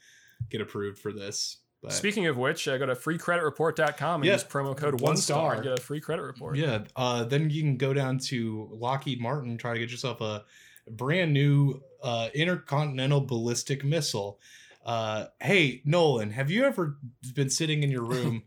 get 0.50 0.60
approved 0.62 1.00
for 1.00 1.14
this." 1.14 1.58
But 1.82 1.94
Speaking 1.94 2.28
of 2.28 2.38
which, 2.38 2.68
uh, 2.68 2.78
go 2.78 2.86
to 2.86 2.94
freecreditreport.com 2.96 4.22
and 4.22 4.26
Yeah, 4.28 4.34
use 4.34 4.44
promo 4.44 4.78
code 4.78 4.96
one 4.96 5.12
one 5.12 5.18
star 5.18 5.56
and 5.56 5.64
get 5.64 5.80
a 5.80 5.82
free 5.82 6.00
credit 6.00 6.22
report. 6.24 6.56
yeah, 6.56 6.84
uh, 6.96 7.24
then 7.24 7.50
you 7.50 7.62
can 7.64 7.78
go 7.78 7.94
down 7.94 8.20
to 8.20 8.70
Lockheed 8.72 9.20
Martin, 9.20 9.50
and 9.52 9.60
try 9.60 9.74
to 9.74 9.80
get 9.80 9.90
yourself 9.90 10.22
a 10.22 10.44
brand 10.90 11.34
new 11.34 11.82
uh, 12.04 12.30
intercontinental 12.34 13.22
ballistic 13.22 13.84
missile. 13.84 14.40
Uh, 14.86 15.26
hey, 15.40 15.82
Nolan, 15.86 16.32
have 16.32 16.52
you 16.52 16.66
ever 16.66 16.98
been 17.34 17.50
sitting 17.50 17.84
in 17.84 17.90
your 17.92 18.04
room 18.16 18.44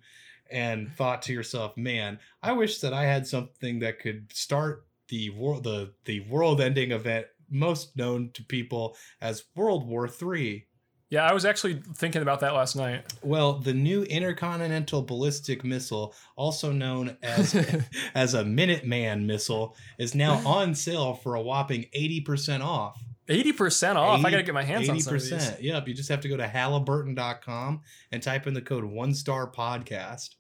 and 0.51 0.93
thought 0.93 1.23
to 1.23 1.33
yourself, 1.33 1.77
"Man, 1.77 2.19
I 2.43 2.53
wish 2.53 2.79
that 2.81 2.93
I 2.93 3.05
had 3.05 3.27
something 3.27 3.81
that 3.81 3.99
could 3.99 4.33
start 4.33 4.87
the 5.09 5.31
world 5.31 5.65
the 5.65 5.93
the 6.05 6.21
world-ending 6.21 6.93
event 6.93 7.27
most 7.51 7.97
known 7.97 8.31
to 8.35 8.43
people 8.45 8.97
as 9.21 9.45
World 9.57 9.87
War 9.89 10.09
Three. 10.09 10.67
Yeah, 11.15 11.29
I 11.29 11.33
was 11.33 11.45
actually 11.45 11.81
thinking 11.95 12.23
about 12.23 12.41
that 12.41 12.55
last 12.55 12.75
night. 12.75 13.05
Well, 13.23 13.53
the 13.61 13.73
new 13.73 14.03
intercontinental 14.03 15.01
ballistic 15.03 15.63
missile, 15.63 16.13
also 16.35 16.73
known 16.73 17.17
as 17.23 17.55
as 18.17 18.35
a 18.35 18.43
Minuteman 18.43 19.25
missile, 19.25 19.77
is 19.97 20.17
now 20.17 20.43
on 20.45 20.75
sale 20.75 21.15
for 21.15 21.37
a 21.37 21.41
whopping 21.41 21.87
80% 21.97 22.63
off. 22.65 23.01
80% 23.29 23.95
off. 23.95 24.25
I 24.25 24.31
got 24.33 24.39
to 24.39 24.43
get 24.43 24.55
my 24.55 24.65
hands 24.65 24.89
on 24.89 24.99
some 24.99 25.15
of 25.15 25.23
these. 25.23 25.31
80%. 25.33 25.63
Yep. 25.63 25.87
You 25.87 25.95
just 25.95 26.09
have 26.09 26.21
to 26.23 26.29
go 26.29 26.37
to 26.37 26.49
halliburton.com 26.49 27.83
and 28.11 28.21
type 28.21 28.49
in 28.49 28.55
the 28.55 28.61
code 28.61 28.83
one 28.85 29.15
star 29.15 29.49
podcast. 29.49 30.31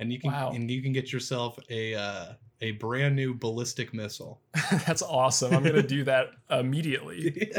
And 0.00 0.12
you 0.12 0.18
can 0.18 0.32
Wow. 0.32 0.50
and 0.52 0.68
you 0.68 0.82
can 0.82 0.92
get 0.92 1.12
yourself 1.12 1.60
a 1.70 1.94
uh, 1.94 2.32
a 2.60 2.72
brand 2.72 3.14
new 3.14 3.34
ballistic 3.34 3.94
missile. 3.94 4.40
That's 4.84 5.02
awesome. 5.02 5.54
I'm 5.54 5.62
going 5.62 5.76
to 5.76 5.82
do 5.82 6.02
that 6.04 6.30
immediately. 6.50 7.52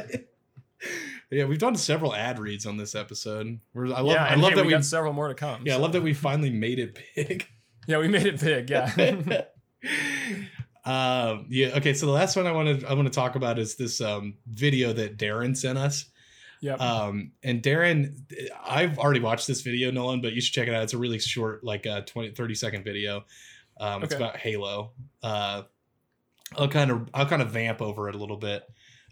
Yeah, 1.31 1.45
we've 1.45 1.59
done 1.59 1.75
several 1.75 2.15
ad 2.15 2.39
reads 2.39 2.65
on 2.65 2.77
this 2.77 2.95
episode. 2.95 3.59
We're, 3.73 3.85
I 3.87 4.01
love 4.01 4.07
yeah, 4.07 4.25
I 4.25 4.35
love 4.35 4.51
hey, 4.51 4.55
that 4.55 4.61
we, 4.61 4.67
we 4.67 4.73
got 4.73 4.85
several 4.85 5.13
more 5.13 5.27
to 5.27 5.35
come. 5.35 5.63
yeah, 5.65 5.75
I 5.75 5.77
love 5.77 5.93
that 5.93 6.01
we 6.01 6.13
finally 6.13 6.49
made 6.49 6.79
it 6.79 6.99
big. 7.15 7.47
Yeah, 7.87 7.97
we 7.97 8.07
made 8.07 8.27
it 8.27 8.39
big. 8.39 8.69
Yeah. 8.69 8.91
um 10.85 11.45
yeah 11.49 11.67
okay 11.75 11.93
so 11.93 12.05
the 12.05 12.11
last 12.11 12.35
one 12.35 12.47
i 12.47 12.51
want 12.51 12.79
to 12.79 12.89
i 12.89 12.93
want 12.93 13.05
to 13.05 13.13
talk 13.13 13.35
about 13.35 13.59
is 13.59 13.75
this 13.75 13.99
um 13.99 14.35
video 14.47 14.93
that 14.93 15.17
darren 15.17 15.55
sent 15.55 15.77
us 15.77 16.05
yep. 16.61 16.79
um 16.79 17.31
and 17.43 17.61
darren 17.61 18.17
i've 18.65 18.97
already 18.97 19.19
watched 19.19 19.45
this 19.45 19.61
video 19.61 19.91
nolan 19.91 20.21
but 20.21 20.31
you 20.31 20.39
should 20.39 20.53
check 20.53 20.67
it 20.69 20.73
out 20.73 20.81
it's 20.81 20.93
a 20.93 20.97
really 20.97 21.19
short 21.19 21.63
like 21.63 21.85
uh 21.85 22.01
20 22.01 22.31
30 22.31 22.55
second 22.55 22.83
video 22.83 23.25
um 23.79 24.03
it's 24.03 24.15
about 24.15 24.37
halo 24.37 24.91
uh 25.21 25.63
i'll 26.57 26.69
kind 26.69 26.91
of 26.91 27.09
i'll 27.13 27.25
kind 27.25 27.41
of 27.41 27.51
vamp 27.51 27.81
over 27.81 28.07
it 28.07 28.15
a 28.15 28.17
little 28.17 28.37
bit 28.37 28.63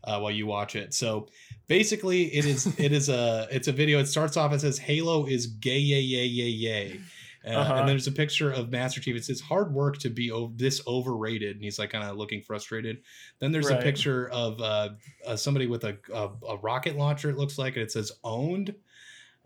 uh, 0.03 0.19
while 0.19 0.31
you 0.31 0.45
watch 0.45 0.75
it 0.75 0.93
so 0.93 1.27
basically 1.67 2.23
it 2.33 2.45
is 2.45 2.67
it 2.79 2.91
is 2.91 3.09
a 3.09 3.47
it's 3.51 3.67
a 3.67 3.71
video 3.71 3.99
it 3.99 4.05
starts 4.07 4.37
off 4.37 4.53
it 4.53 4.61
says 4.61 4.77
halo 4.77 5.25
is 5.25 5.47
gay 5.47 5.79
yay 5.79 5.99
yay 6.01 6.25
yay 6.25 6.45
yay 6.47 6.99
uh, 7.45 7.49
Uh-huh. 7.51 7.73
and 7.75 7.87
there's 7.87 8.07
a 8.07 8.11
picture 8.11 8.51
of 8.51 8.71
Master 8.71 8.99
Chief. 8.99 9.15
It 9.15 9.23
says 9.23 9.39
hard 9.39 9.71
work 9.73 9.99
to 9.99 10.09
be 10.09 10.31
o- 10.33 10.51
this 10.57 10.81
overrated, 10.85 11.55
and 11.55 11.63
he's 11.63 11.79
like 11.79 11.91
kind 11.91 12.03
of 12.03 12.17
looking 12.17 12.41
frustrated. 12.41 12.97
Then 13.39 13.53
there's 13.53 13.69
a 13.69 13.81
picture 13.83 14.27
of 14.31 14.59
uh, 14.59 14.89
uh, 15.25 15.37
somebody 15.37 15.65
with 15.65 15.85
a, 15.85 15.97
a 16.13 16.29
a 16.45 16.57
rocket 16.57 16.97
launcher. 16.97 17.29
It 17.29 17.37
looks 17.37 17.57
like, 17.57 17.75
and 17.77 17.83
it 17.83 17.91
says 17.91 18.11
owned. 18.21 18.75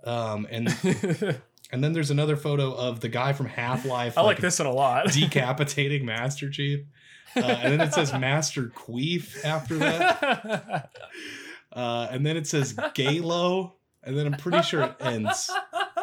Um, 0.04 0.48
and 0.50 0.68
and 1.72 1.84
then 1.84 1.94
there's 1.94 2.10
another 2.10 2.36
photo 2.38 2.74
of 2.74 3.02
the 3.02 3.10
guy 3.10 3.34
from 3.34 3.46
Half 3.46 3.86
Life. 3.86 4.18
I 4.18 4.22
like 4.22 4.40
this 4.40 4.58
one 4.58 4.68
a 4.68 4.72
lot. 4.74 5.08
decapitating 5.12 6.04
Master 6.04 6.50
Chief. 6.50 6.80
Uh, 7.36 7.42
and 7.42 7.74
then 7.74 7.82
it 7.88 7.94
says 7.94 8.12
Master 8.14 8.72
Queef 8.76 9.44
after 9.46 9.78
that. 9.78 10.92
Uh, 11.74 12.06
and 12.12 12.26
then 12.26 12.36
it 12.36 12.46
says 12.46 12.74
Galo. 12.74 13.72
And 14.04 14.18
then 14.18 14.26
I'm 14.26 14.34
pretty 14.34 14.62
sure 14.62 14.82
it 14.82 14.96
ends. 15.00 15.50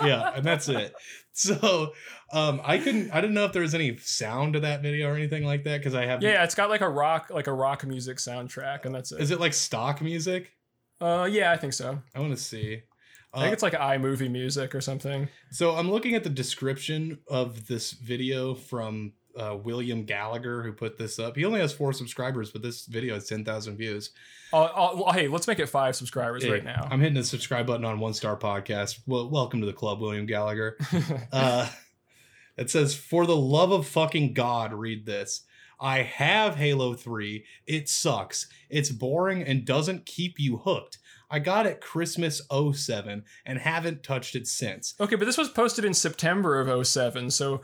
Yeah, 0.03 0.33
and 0.35 0.45
that's 0.45 0.69
it. 0.69 0.95
So 1.33 1.93
um, 2.33 2.61
I 2.65 2.79
couldn't. 2.79 3.13
I 3.13 3.21
didn't 3.21 3.35
know 3.35 3.45
if 3.45 3.53
there 3.53 3.63
was 3.63 3.75
any 3.75 3.97
sound 3.99 4.55
to 4.55 4.61
that 4.61 4.83
video 4.83 5.09
or 5.09 5.15
anything 5.15 5.45
like 5.45 5.63
that 5.65 5.79
because 5.79 5.95
I 5.95 6.07
have. 6.07 6.21
Yeah, 6.23 6.43
it's 6.43 6.55
got 6.55 6.69
like 6.69 6.81
a 6.81 6.89
rock, 6.89 7.31
like 7.31 7.47
a 7.47 7.53
rock 7.53 7.87
music 7.87 8.17
soundtrack, 8.17 8.87
and 8.87 8.95
that's 8.95 9.13
it. 9.13 9.21
Is 9.21 9.31
it 9.31 9.39
like 9.39 9.53
stock 9.53 10.01
music? 10.01 10.53
Uh, 11.01 11.29
yeah, 11.31 11.53
I 11.53 11.57
think 11.57 11.75
so. 11.75 12.03
I 12.15 12.21
want 12.21 12.37
to 12.37 12.43
see. 12.43 12.83
I 13.33 13.43
think 13.43 13.53
it's 13.53 13.63
like 13.63 13.75
iMovie 13.75 14.31
music 14.31 14.75
or 14.75 14.81
something. 14.81 15.29
so 15.51 15.77
I'm 15.77 15.91
looking 15.91 16.15
at 16.15 16.25
the 16.25 16.31
description 16.31 17.19
of 17.29 17.67
this 17.67 17.93
video 17.93 18.55
from 18.55 19.13
uh, 19.39 19.57
William 19.57 20.05
Gallagher 20.05 20.63
who 20.63 20.73
put 20.73 20.99
this 20.99 21.19
up. 21.19 21.37
He 21.37 21.45
only 21.45 21.61
has 21.61 21.73
four 21.73 21.93
subscribers, 21.93 22.51
but 22.51 22.63
this 22.63 22.87
video 22.87 23.15
has 23.15 23.27
ten 23.27 23.45
thousand 23.45 23.77
views. 23.77 24.11
Oh, 24.53 24.71
oh, 24.75 25.03
well, 25.03 25.13
hey, 25.13 25.29
let's 25.29 25.47
make 25.47 25.59
it 25.59 25.69
five 25.69 25.95
subscribers 25.95 26.45
Yeah, 26.45 26.53
right 26.53 26.65
now. 26.65 26.89
I'm 26.91 27.01
hitting 27.01 27.15
the 27.15 27.25
subscribe 27.25 27.67
button 27.67 27.85
on 27.85 28.01
One 28.01 28.15
Star 28.15 28.37
Podcast. 28.37 29.01
Well, 29.07 29.29
welcome 29.29 29.61
to 29.61 29.67
the 29.67 29.73
club, 29.73 30.01
William 30.01 30.27
Gallagher. 30.27 30.77
Uh, 31.33 31.69
it 32.57 32.71
says, 32.71 32.95
"For 32.95 33.27
the 33.27 33.37
love 33.37 33.71
of 33.71 33.87
fucking 33.87 34.33
God, 34.35 34.73
read 34.73 35.07
this. 35.07 35.43
I 35.81 36.03
have 36.03 36.57
Halo 36.57 36.95
3. 36.95 37.45
It 37.67 37.89
sucks. 37.89 38.49
It's 38.69 38.91
boring 38.91 39.45
and 39.45 39.65
doesn't 39.65 40.07
keep 40.07 40.41
you 40.41 40.57
hooked. 40.59 40.99
I 41.31 41.39
got 41.39 41.67
it 41.67 41.81
Christmas 41.81 42.41
07 42.51 43.23
and 43.47 43.59
haven't 43.61 44.03
touched 44.03 44.35
it 44.35 44.49
since. 44.49 44.95
okay, 44.99 45.15
but 45.15 45.25
this 45.27 45.39
was 45.39 45.51
posted 45.51 45.85
in 45.85 45.95
September 45.95 46.59
of 46.59 46.85
07, 46.87 47.31
so 47.31 47.61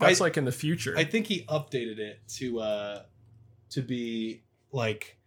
that's 0.00 0.20
I- 0.20 0.24
like 0.24 0.36
in 0.36 0.44
the 0.44 0.52
future. 0.52 0.94
I 0.96 1.04
think 1.04 1.26
he 1.26 1.44
updated 1.44 1.98
it 1.98 2.20
to 2.36 2.60
uh 2.60 3.02
to 3.70 3.82
be 3.82 4.42
like 4.72 5.18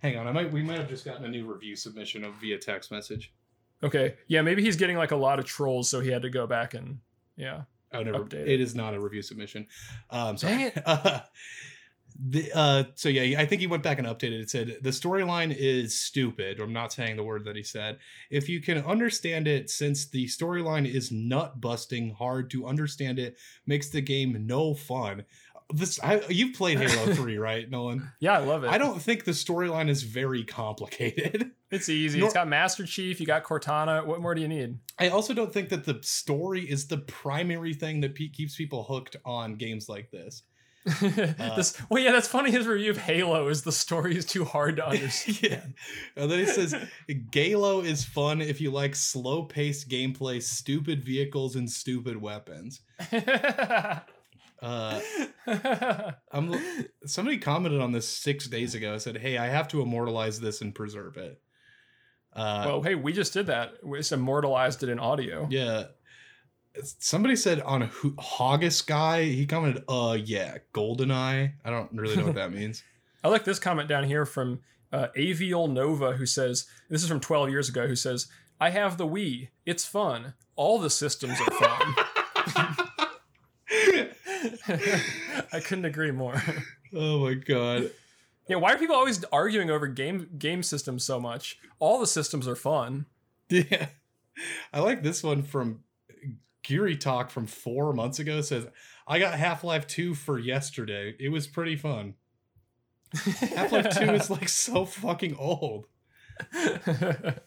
hang 0.00 0.16
on, 0.16 0.26
I 0.28 0.32
might 0.32 0.52
we 0.52 0.62
might 0.62 0.78
have 0.78 0.88
just 0.88 1.04
gotten 1.04 1.24
a 1.24 1.28
new 1.28 1.50
review 1.50 1.74
submission 1.76 2.24
of 2.24 2.34
via 2.34 2.58
text 2.58 2.90
message. 2.90 3.32
okay, 3.82 4.14
yeah, 4.26 4.42
maybe 4.42 4.62
he's 4.62 4.76
getting 4.76 4.96
like 4.96 5.10
a 5.12 5.16
lot 5.16 5.38
of 5.38 5.44
trolls, 5.44 5.88
so 5.90 6.00
he 6.00 6.10
had 6.10 6.22
to 6.22 6.30
go 6.30 6.46
back 6.46 6.74
and 6.74 6.98
yeah. 7.36 7.62
Oh, 7.92 8.02
never. 8.02 8.18
Updated. 8.18 8.46
It 8.48 8.60
is 8.60 8.74
not 8.74 8.92
a 8.92 9.00
review 9.00 9.22
submission. 9.22 9.66
Um, 10.10 10.36
sorry. 10.36 10.56
Dang 10.56 10.72
it. 10.76 10.82
The, 12.20 12.50
uh, 12.52 12.84
so 12.96 13.08
yeah, 13.08 13.40
I 13.40 13.46
think 13.46 13.60
he 13.60 13.68
went 13.68 13.84
back 13.84 13.98
and 13.98 14.06
updated. 14.06 14.42
It 14.42 14.50
said 14.50 14.78
the 14.82 14.90
storyline 14.90 15.54
is 15.56 15.96
stupid. 15.96 16.58
I'm 16.58 16.72
not 16.72 16.92
saying 16.92 17.16
the 17.16 17.22
word 17.22 17.44
that 17.44 17.54
he 17.54 17.62
said. 17.62 17.98
If 18.28 18.48
you 18.48 18.60
can 18.60 18.78
understand 18.78 19.46
it, 19.46 19.70
since 19.70 20.06
the 20.06 20.26
storyline 20.26 20.92
is 20.92 21.12
nut 21.12 21.60
busting, 21.60 22.14
hard 22.14 22.50
to 22.50 22.66
understand 22.66 23.20
it 23.20 23.36
makes 23.66 23.88
the 23.90 24.00
game 24.00 24.46
no 24.46 24.74
fun. 24.74 25.24
This 25.72 26.02
I, 26.02 26.22
you've 26.28 26.56
played 26.56 26.78
Halo 26.78 27.14
Three, 27.14 27.36
right, 27.36 27.70
Nolan? 27.70 28.10
Yeah, 28.20 28.32
I 28.32 28.38
love 28.38 28.64
it. 28.64 28.70
I 28.70 28.78
don't 28.78 29.00
think 29.00 29.24
the 29.24 29.32
storyline 29.32 29.88
is 29.88 30.02
very 30.02 30.44
complicated. 30.44 31.52
It's 31.70 31.90
easy. 31.90 32.18
Nor- 32.18 32.28
it's 32.28 32.34
got 32.34 32.48
Master 32.48 32.86
Chief, 32.86 33.20
you 33.20 33.26
got 33.26 33.44
Cortana. 33.44 34.06
What 34.06 34.22
more 34.22 34.34
do 34.34 34.40
you 34.40 34.48
need? 34.48 34.78
I 34.98 35.10
also 35.10 35.34
don't 35.34 35.52
think 35.52 35.68
that 35.68 35.84
the 35.84 35.98
story 36.00 36.62
is 36.62 36.86
the 36.86 36.96
primary 36.96 37.74
thing 37.74 38.00
that 38.00 38.14
pe- 38.14 38.28
keeps 38.28 38.56
people 38.56 38.84
hooked 38.84 39.16
on 39.26 39.56
games 39.56 39.86
like 39.86 40.10
this. 40.10 40.44
this, 41.00 41.80
well, 41.88 42.02
yeah, 42.02 42.12
that's 42.12 42.28
funny. 42.28 42.50
His 42.50 42.66
review 42.66 42.90
of 42.90 42.98
Halo 42.98 43.48
is 43.48 43.62
the 43.62 43.72
story 43.72 44.16
is 44.16 44.24
too 44.24 44.44
hard 44.44 44.76
to 44.76 44.86
understand. 44.88 45.38
yeah. 45.42 45.60
And 46.22 46.30
then 46.30 46.38
he 46.38 46.46
says, 46.46 46.74
Galo 47.08 47.84
is 47.84 48.04
fun 48.04 48.40
if 48.40 48.60
you 48.60 48.70
like 48.70 48.94
slow 48.94 49.42
paced 49.42 49.88
gameplay, 49.88 50.42
stupid 50.42 51.02
vehicles, 51.02 51.56
and 51.56 51.70
stupid 51.70 52.20
weapons. 52.20 52.80
Uh, 54.60 55.00
I'm, 56.32 56.52
somebody 57.06 57.38
commented 57.38 57.80
on 57.80 57.92
this 57.92 58.08
six 58.08 58.48
days 58.48 58.74
ago. 58.74 58.92
I 58.92 58.98
said, 58.98 59.16
Hey, 59.16 59.38
I 59.38 59.46
have 59.46 59.68
to 59.68 59.80
immortalize 59.82 60.40
this 60.40 60.62
and 60.62 60.74
preserve 60.74 61.16
it. 61.16 61.40
Uh, 62.32 62.64
well, 62.66 62.82
hey, 62.82 62.94
we 62.94 63.12
just 63.12 63.32
did 63.32 63.46
that. 63.46 63.74
We 63.82 63.98
just 63.98 64.12
immortalized 64.12 64.82
it 64.82 64.88
in 64.88 64.98
audio. 64.98 65.46
Yeah. 65.50 65.84
Somebody 66.98 67.36
said 67.36 67.60
on 67.62 67.82
Ho- 67.82 68.14
Hoggus 68.18 68.86
guy, 68.86 69.24
he 69.24 69.46
commented, 69.46 69.82
uh, 69.88 70.16
yeah, 70.22 70.58
golden 70.72 71.10
eye." 71.10 71.54
I 71.64 71.70
don't 71.70 71.90
really 71.92 72.16
know 72.16 72.26
what 72.26 72.36
that 72.36 72.52
means. 72.54 72.82
I 73.24 73.28
like 73.28 73.44
this 73.44 73.58
comment 73.58 73.88
down 73.88 74.04
here 74.04 74.24
from 74.24 74.60
uh, 74.92 75.08
Avial 75.16 75.70
Nova, 75.70 76.12
who 76.12 76.26
says, 76.26 76.66
this 76.88 77.02
is 77.02 77.08
from 77.08 77.20
12 77.20 77.50
years 77.50 77.68
ago, 77.68 77.86
who 77.86 77.96
says, 77.96 78.28
I 78.60 78.70
have 78.70 78.96
the 78.96 79.06
Wii. 79.06 79.48
It's 79.66 79.84
fun. 79.84 80.34
All 80.56 80.78
the 80.78 80.90
systems 80.90 81.38
are 81.40 81.50
fun. 81.50 81.94
I 85.52 85.60
couldn't 85.60 85.84
agree 85.84 86.10
more. 86.10 86.42
Oh 86.94 87.20
my 87.20 87.34
god. 87.34 87.90
Yeah, 88.48 88.56
why 88.56 88.72
are 88.72 88.78
people 88.78 88.96
always 88.96 89.22
arguing 89.24 89.70
over 89.70 89.86
game 89.86 90.30
game 90.38 90.62
systems 90.62 91.04
so 91.04 91.20
much? 91.20 91.58
All 91.78 92.00
the 92.00 92.06
systems 92.06 92.48
are 92.48 92.56
fun. 92.56 93.06
Yeah. 93.50 93.88
I 94.72 94.80
like 94.80 95.02
this 95.02 95.22
one 95.22 95.42
from 95.42 95.80
Geary 96.68 96.98
Talk 96.98 97.30
from 97.30 97.46
four 97.46 97.94
months 97.94 98.18
ago 98.18 98.42
says, 98.42 98.66
I 99.06 99.18
got 99.18 99.38
Half 99.38 99.64
Life 99.64 99.86
2 99.86 100.14
for 100.14 100.38
yesterday. 100.38 101.16
It 101.18 101.30
was 101.30 101.46
pretty 101.46 101.76
fun. 101.76 102.12
Half 103.14 103.72
Life 103.72 103.98
2 103.98 104.04
is 104.12 104.28
like 104.30 104.50
so 104.50 104.84
fucking 104.84 105.34
old. 105.36 105.86
A 106.54 107.40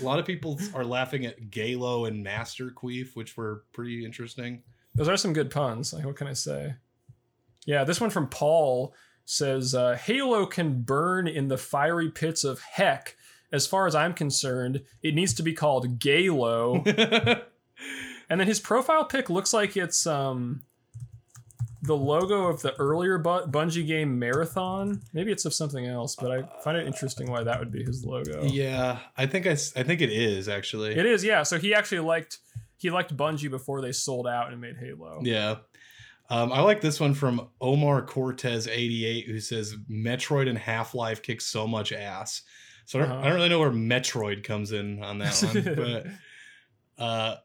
lot 0.00 0.20
of 0.20 0.26
people 0.26 0.60
are 0.74 0.84
laughing 0.84 1.26
at 1.26 1.50
Galo 1.50 2.06
and 2.06 2.22
Master 2.22 2.70
Queef, 2.70 3.16
which 3.16 3.36
were 3.36 3.64
pretty 3.72 4.04
interesting. 4.04 4.62
Those 4.94 5.08
are 5.08 5.16
some 5.16 5.32
good 5.32 5.50
puns. 5.50 5.92
Like, 5.92 6.04
what 6.04 6.14
can 6.14 6.28
I 6.28 6.34
say? 6.34 6.76
Yeah, 7.66 7.82
this 7.82 8.00
one 8.00 8.10
from 8.10 8.28
Paul 8.28 8.94
says 9.24 9.74
uh, 9.74 9.98
Halo 10.00 10.46
can 10.46 10.82
burn 10.82 11.26
in 11.26 11.48
the 11.48 11.58
fiery 11.58 12.12
pits 12.12 12.44
of 12.44 12.60
heck. 12.60 13.16
As 13.50 13.66
far 13.66 13.88
as 13.88 13.96
I'm 13.96 14.14
concerned, 14.14 14.84
it 15.02 15.16
needs 15.16 15.34
to 15.34 15.42
be 15.42 15.52
called 15.52 15.98
Galo. 15.98 17.42
and 18.32 18.40
then 18.40 18.48
his 18.48 18.58
profile 18.58 19.04
pic 19.04 19.28
looks 19.30 19.52
like 19.52 19.76
it's 19.76 20.06
um 20.06 20.62
the 21.84 21.96
logo 21.96 22.46
of 22.46 22.62
the 22.62 22.72
earlier 22.76 23.18
Bu- 23.18 23.46
Bungie 23.46 23.84
game 23.86 24.16
Marathon. 24.18 25.00
Maybe 25.12 25.32
it's 25.32 25.44
of 25.44 25.52
something 25.52 25.84
else, 25.84 26.14
but 26.14 26.30
I 26.30 26.42
find 26.62 26.76
it 26.76 26.86
interesting 26.86 27.28
why 27.30 27.42
that 27.42 27.58
would 27.58 27.72
be 27.72 27.82
his 27.82 28.04
logo. 28.04 28.44
yeah, 28.44 29.00
I 29.16 29.26
think 29.26 29.46
I, 29.48 29.52
I 29.52 29.82
think 29.82 30.00
it 30.00 30.10
is 30.12 30.48
actually. 30.48 30.92
It 30.96 31.04
is, 31.06 31.24
yeah. 31.24 31.42
So 31.42 31.58
he 31.58 31.74
actually 31.74 32.00
liked 32.00 32.38
he 32.76 32.90
liked 32.90 33.16
Bungie 33.16 33.50
before 33.50 33.80
they 33.80 33.92
sold 33.92 34.26
out 34.28 34.52
and 34.52 34.60
made 34.60 34.76
Halo. 34.76 35.20
Yeah. 35.24 35.56
Um, 36.30 36.52
I 36.52 36.60
like 36.62 36.80
this 36.80 36.98
one 37.00 37.14
from 37.14 37.48
Omar 37.60 38.02
Cortez 38.02 38.66
88 38.68 39.26
who 39.26 39.38
says 39.40 39.74
Metroid 39.90 40.48
and 40.48 40.56
Half 40.56 40.94
Life 40.94 41.20
kick 41.22 41.40
so 41.40 41.66
much 41.66 41.92
ass. 41.92 42.42
So 42.86 42.98
I 42.98 43.02
don't, 43.02 43.10
Uh-huh. 43.12 43.20
I 43.20 43.24
don't 43.26 43.34
really 43.34 43.48
know 43.48 43.58
where 43.60 43.70
Metroid 43.72 44.42
comes 44.44 44.72
in 44.72 45.02
on 45.02 45.18
that 45.18 45.34
one, 45.42 45.74
but 46.98 47.02
uh, 47.04 47.36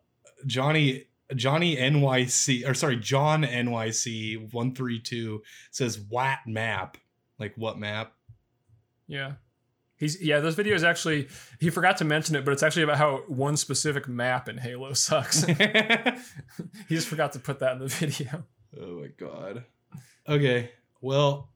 Johnny 0.45 1.05
Johnny 1.35 1.76
NYC 1.76 2.68
or 2.68 2.73
sorry 2.73 2.97
John 2.97 3.43
NYC 3.43 4.53
132 4.53 5.41
says 5.72 5.99
what 5.99 6.39
map 6.45 6.97
like 7.39 7.53
what 7.55 7.77
map 7.77 8.14
Yeah. 9.07 9.34
He's 9.97 10.22
yeah, 10.22 10.39
this 10.41 10.53
video 10.53 10.76
is 10.76 10.84
actually 10.84 11.27
he 11.59 11.72
forgot 11.72 11.97
to 11.97 12.05
mention 12.05 12.35
it, 12.35 12.45
but 12.45 12.51
it's 12.51 12.61
actually 12.61 12.84
about 12.84 12.97
how 12.97 13.23
one 13.27 13.57
specific 13.57 14.07
map 14.07 14.47
in 14.47 14.57
Halo 14.59 14.93
sucks. 14.93 15.43
he 15.45 15.55
just 16.89 17.07
forgot 17.07 17.31
to 17.34 17.39
put 17.39 17.59
that 17.59 17.73
in 17.73 17.80
the 17.80 17.88
video. 17.88 18.43
Oh 18.80 19.01
my 19.01 19.07
god. 19.18 19.65
Okay. 20.30 20.69
Well, 21.01 21.49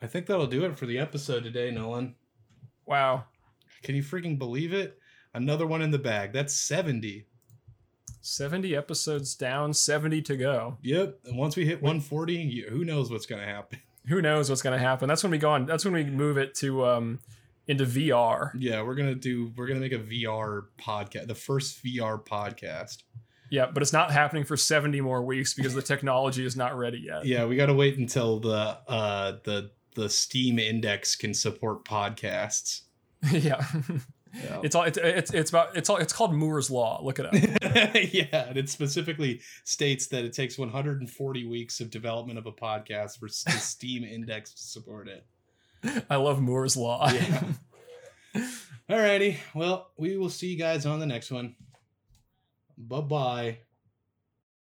I 0.00 0.06
think 0.06 0.26
that'll 0.26 0.46
do 0.46 0.64
it 0.64 0.78
for 0.78 0.86
the 0.86 0.98
episode 0.98 1.44
today, 1.44 1.70
Nolan. 1.70 2.14
Wow. 2.86 3.24
Can 3.82 3.94
you 3.94 4.02
freaking 4.02 4.38
believe 4.38 4.72
it? 4.72 4.98
Another 5.34 5.66
one 5.66 5.82
in 5.82 5.90
the 5.90 5.98
bag. 5.98 6.32
That's 6.32 6.54
70. 6.54 7.26
70 8.26 8.74
episodes 8.74 9.34
down, 9.34 9.72
70 9.72 10.22
to 10.22 10.36
go. 10.36 10.78
Yep. 10.82 11.20
And 11.24 11.38
once 11.38 11.56
we 11.56 11.64
hit 11.64 11.82
140, 11.82 12.34
you, 12.34 12.66
who 12.68 12.84
knows 12.84 13.10
what's 13.10 13.26
going 13.26 13.40
to 13.40 13.48
happen? 13.48 13.80
Who 14.08 14.22
knows 14.22 14.48
what's 14.48 14.62
gonna 14.62 14.78
happen? 14.78 15.08
That's 15.08 15.24
when 15.24 15.32
we 15.32 15.38
go 15.38 15.50
on 15.50 15.66
that's 15.66 15.84
when 15.84 15.92
we 15.92 16.04
move 16.04 16.36
it 16.36 16.54
to 16.58 16.86
um 16.86 17.18
into 17.68 17.84
VR. 17.84 18.52
Yeah, 18.56 18.82
we're 18.82 18.94
going 18.94 19.08
to 19.08 19.14
do, 19.14 19.52
we're 19.56 19.66
going 19.66 19.80
to 19.80 19.88
make 19.88 19.92
a 19.92 20.02
VR 20.02 20.64
podcast, 20.78 21.26
the 21.26 21.34
first 21.34 21.84
VR 21.84 22.24
podcast. 22.24 23.02
Yeah, 23.50 23.66
but 23.72 23.82
it's 23.82 23.92
not 23.92 24.10
happening 24.10 24.44
for 24.44 24.56
70 24.56 25.00
more 25.00 25.22
weeks 25.22 25.54
because 25.54 25.74
the 25.74 25.82
technology 25.82 26.44
is 26.44 26.56
not 26.56 26.76
ready 26.76 26.98
yet. 26.98 27.24
Yeah, 27.24 27.44
we 27.46 27.56
got 27.56 27.66
to 27.66 27.74
wait 27.74 27.96
until 27.96 28.40
the, 28.40 28.78
uh, 28.88 29.36
the, 29.44 29.70
the 29.94 30.08
Steam 30.08 30.58
index 30.58 31.14
can 31.14 31.32
support 31.32 31.84
podcasts. 31.84 32.82
yeah. 33.30 33.64
Yeah. 34.44 34.60
It's 34.62 34.74
all 34.74 34.82
it's, 34.84 34.98
it's 34.98 35.32
it's 35.32 35.50
about 35.50 35.76
it's 35.76 35.88
all 35.88 35.96
it's 35.96 36.12
called 36.12 36.34
Moore's 36.34 36.70
law. 36.70 37.00
Look 37.02 37.18
it 37.18 37.26
up. 37.26 37.34
yeah, 38.12 38.48
and 38.48 38.56
it 38.56 38.68
specifically 38.68 39.40
states 39.64 40.06
that 40.08 40.24
it 40.24 40.32
takes 40.32 40.58
140 40.58 41.46
weeks 41.46 41.80
of 41.80 41.90
development 41.90 42.38
of 42.38 42.46
a 42.46 42.52
podcast 42.52 43.18
for 43.18 43.28
the 43.28 43.58
Steam 43.58 44.04
index 44.04 44.52
to 44.52 44.62
support 44.62 45.08
it. 45.08 45.24
I 46.10 46.16
love 46.16 46.40
Moore's 46.40 46.76
law. 46.76 47.10
Yeah. 47.10 47.44
Alrighty, 48.90 49.38
well, 49.54 49.90
we 49.96 50.16
will 50.16 50.30
see 50.30 50.48
you 50.48 50.58
guys 50.58 50.86
on 50.86 51.00
the 51.00 51.06
next 51.06 51.30
one. 51.30 51.56
Bye 52.78 53.00
bye. 53.00 53.58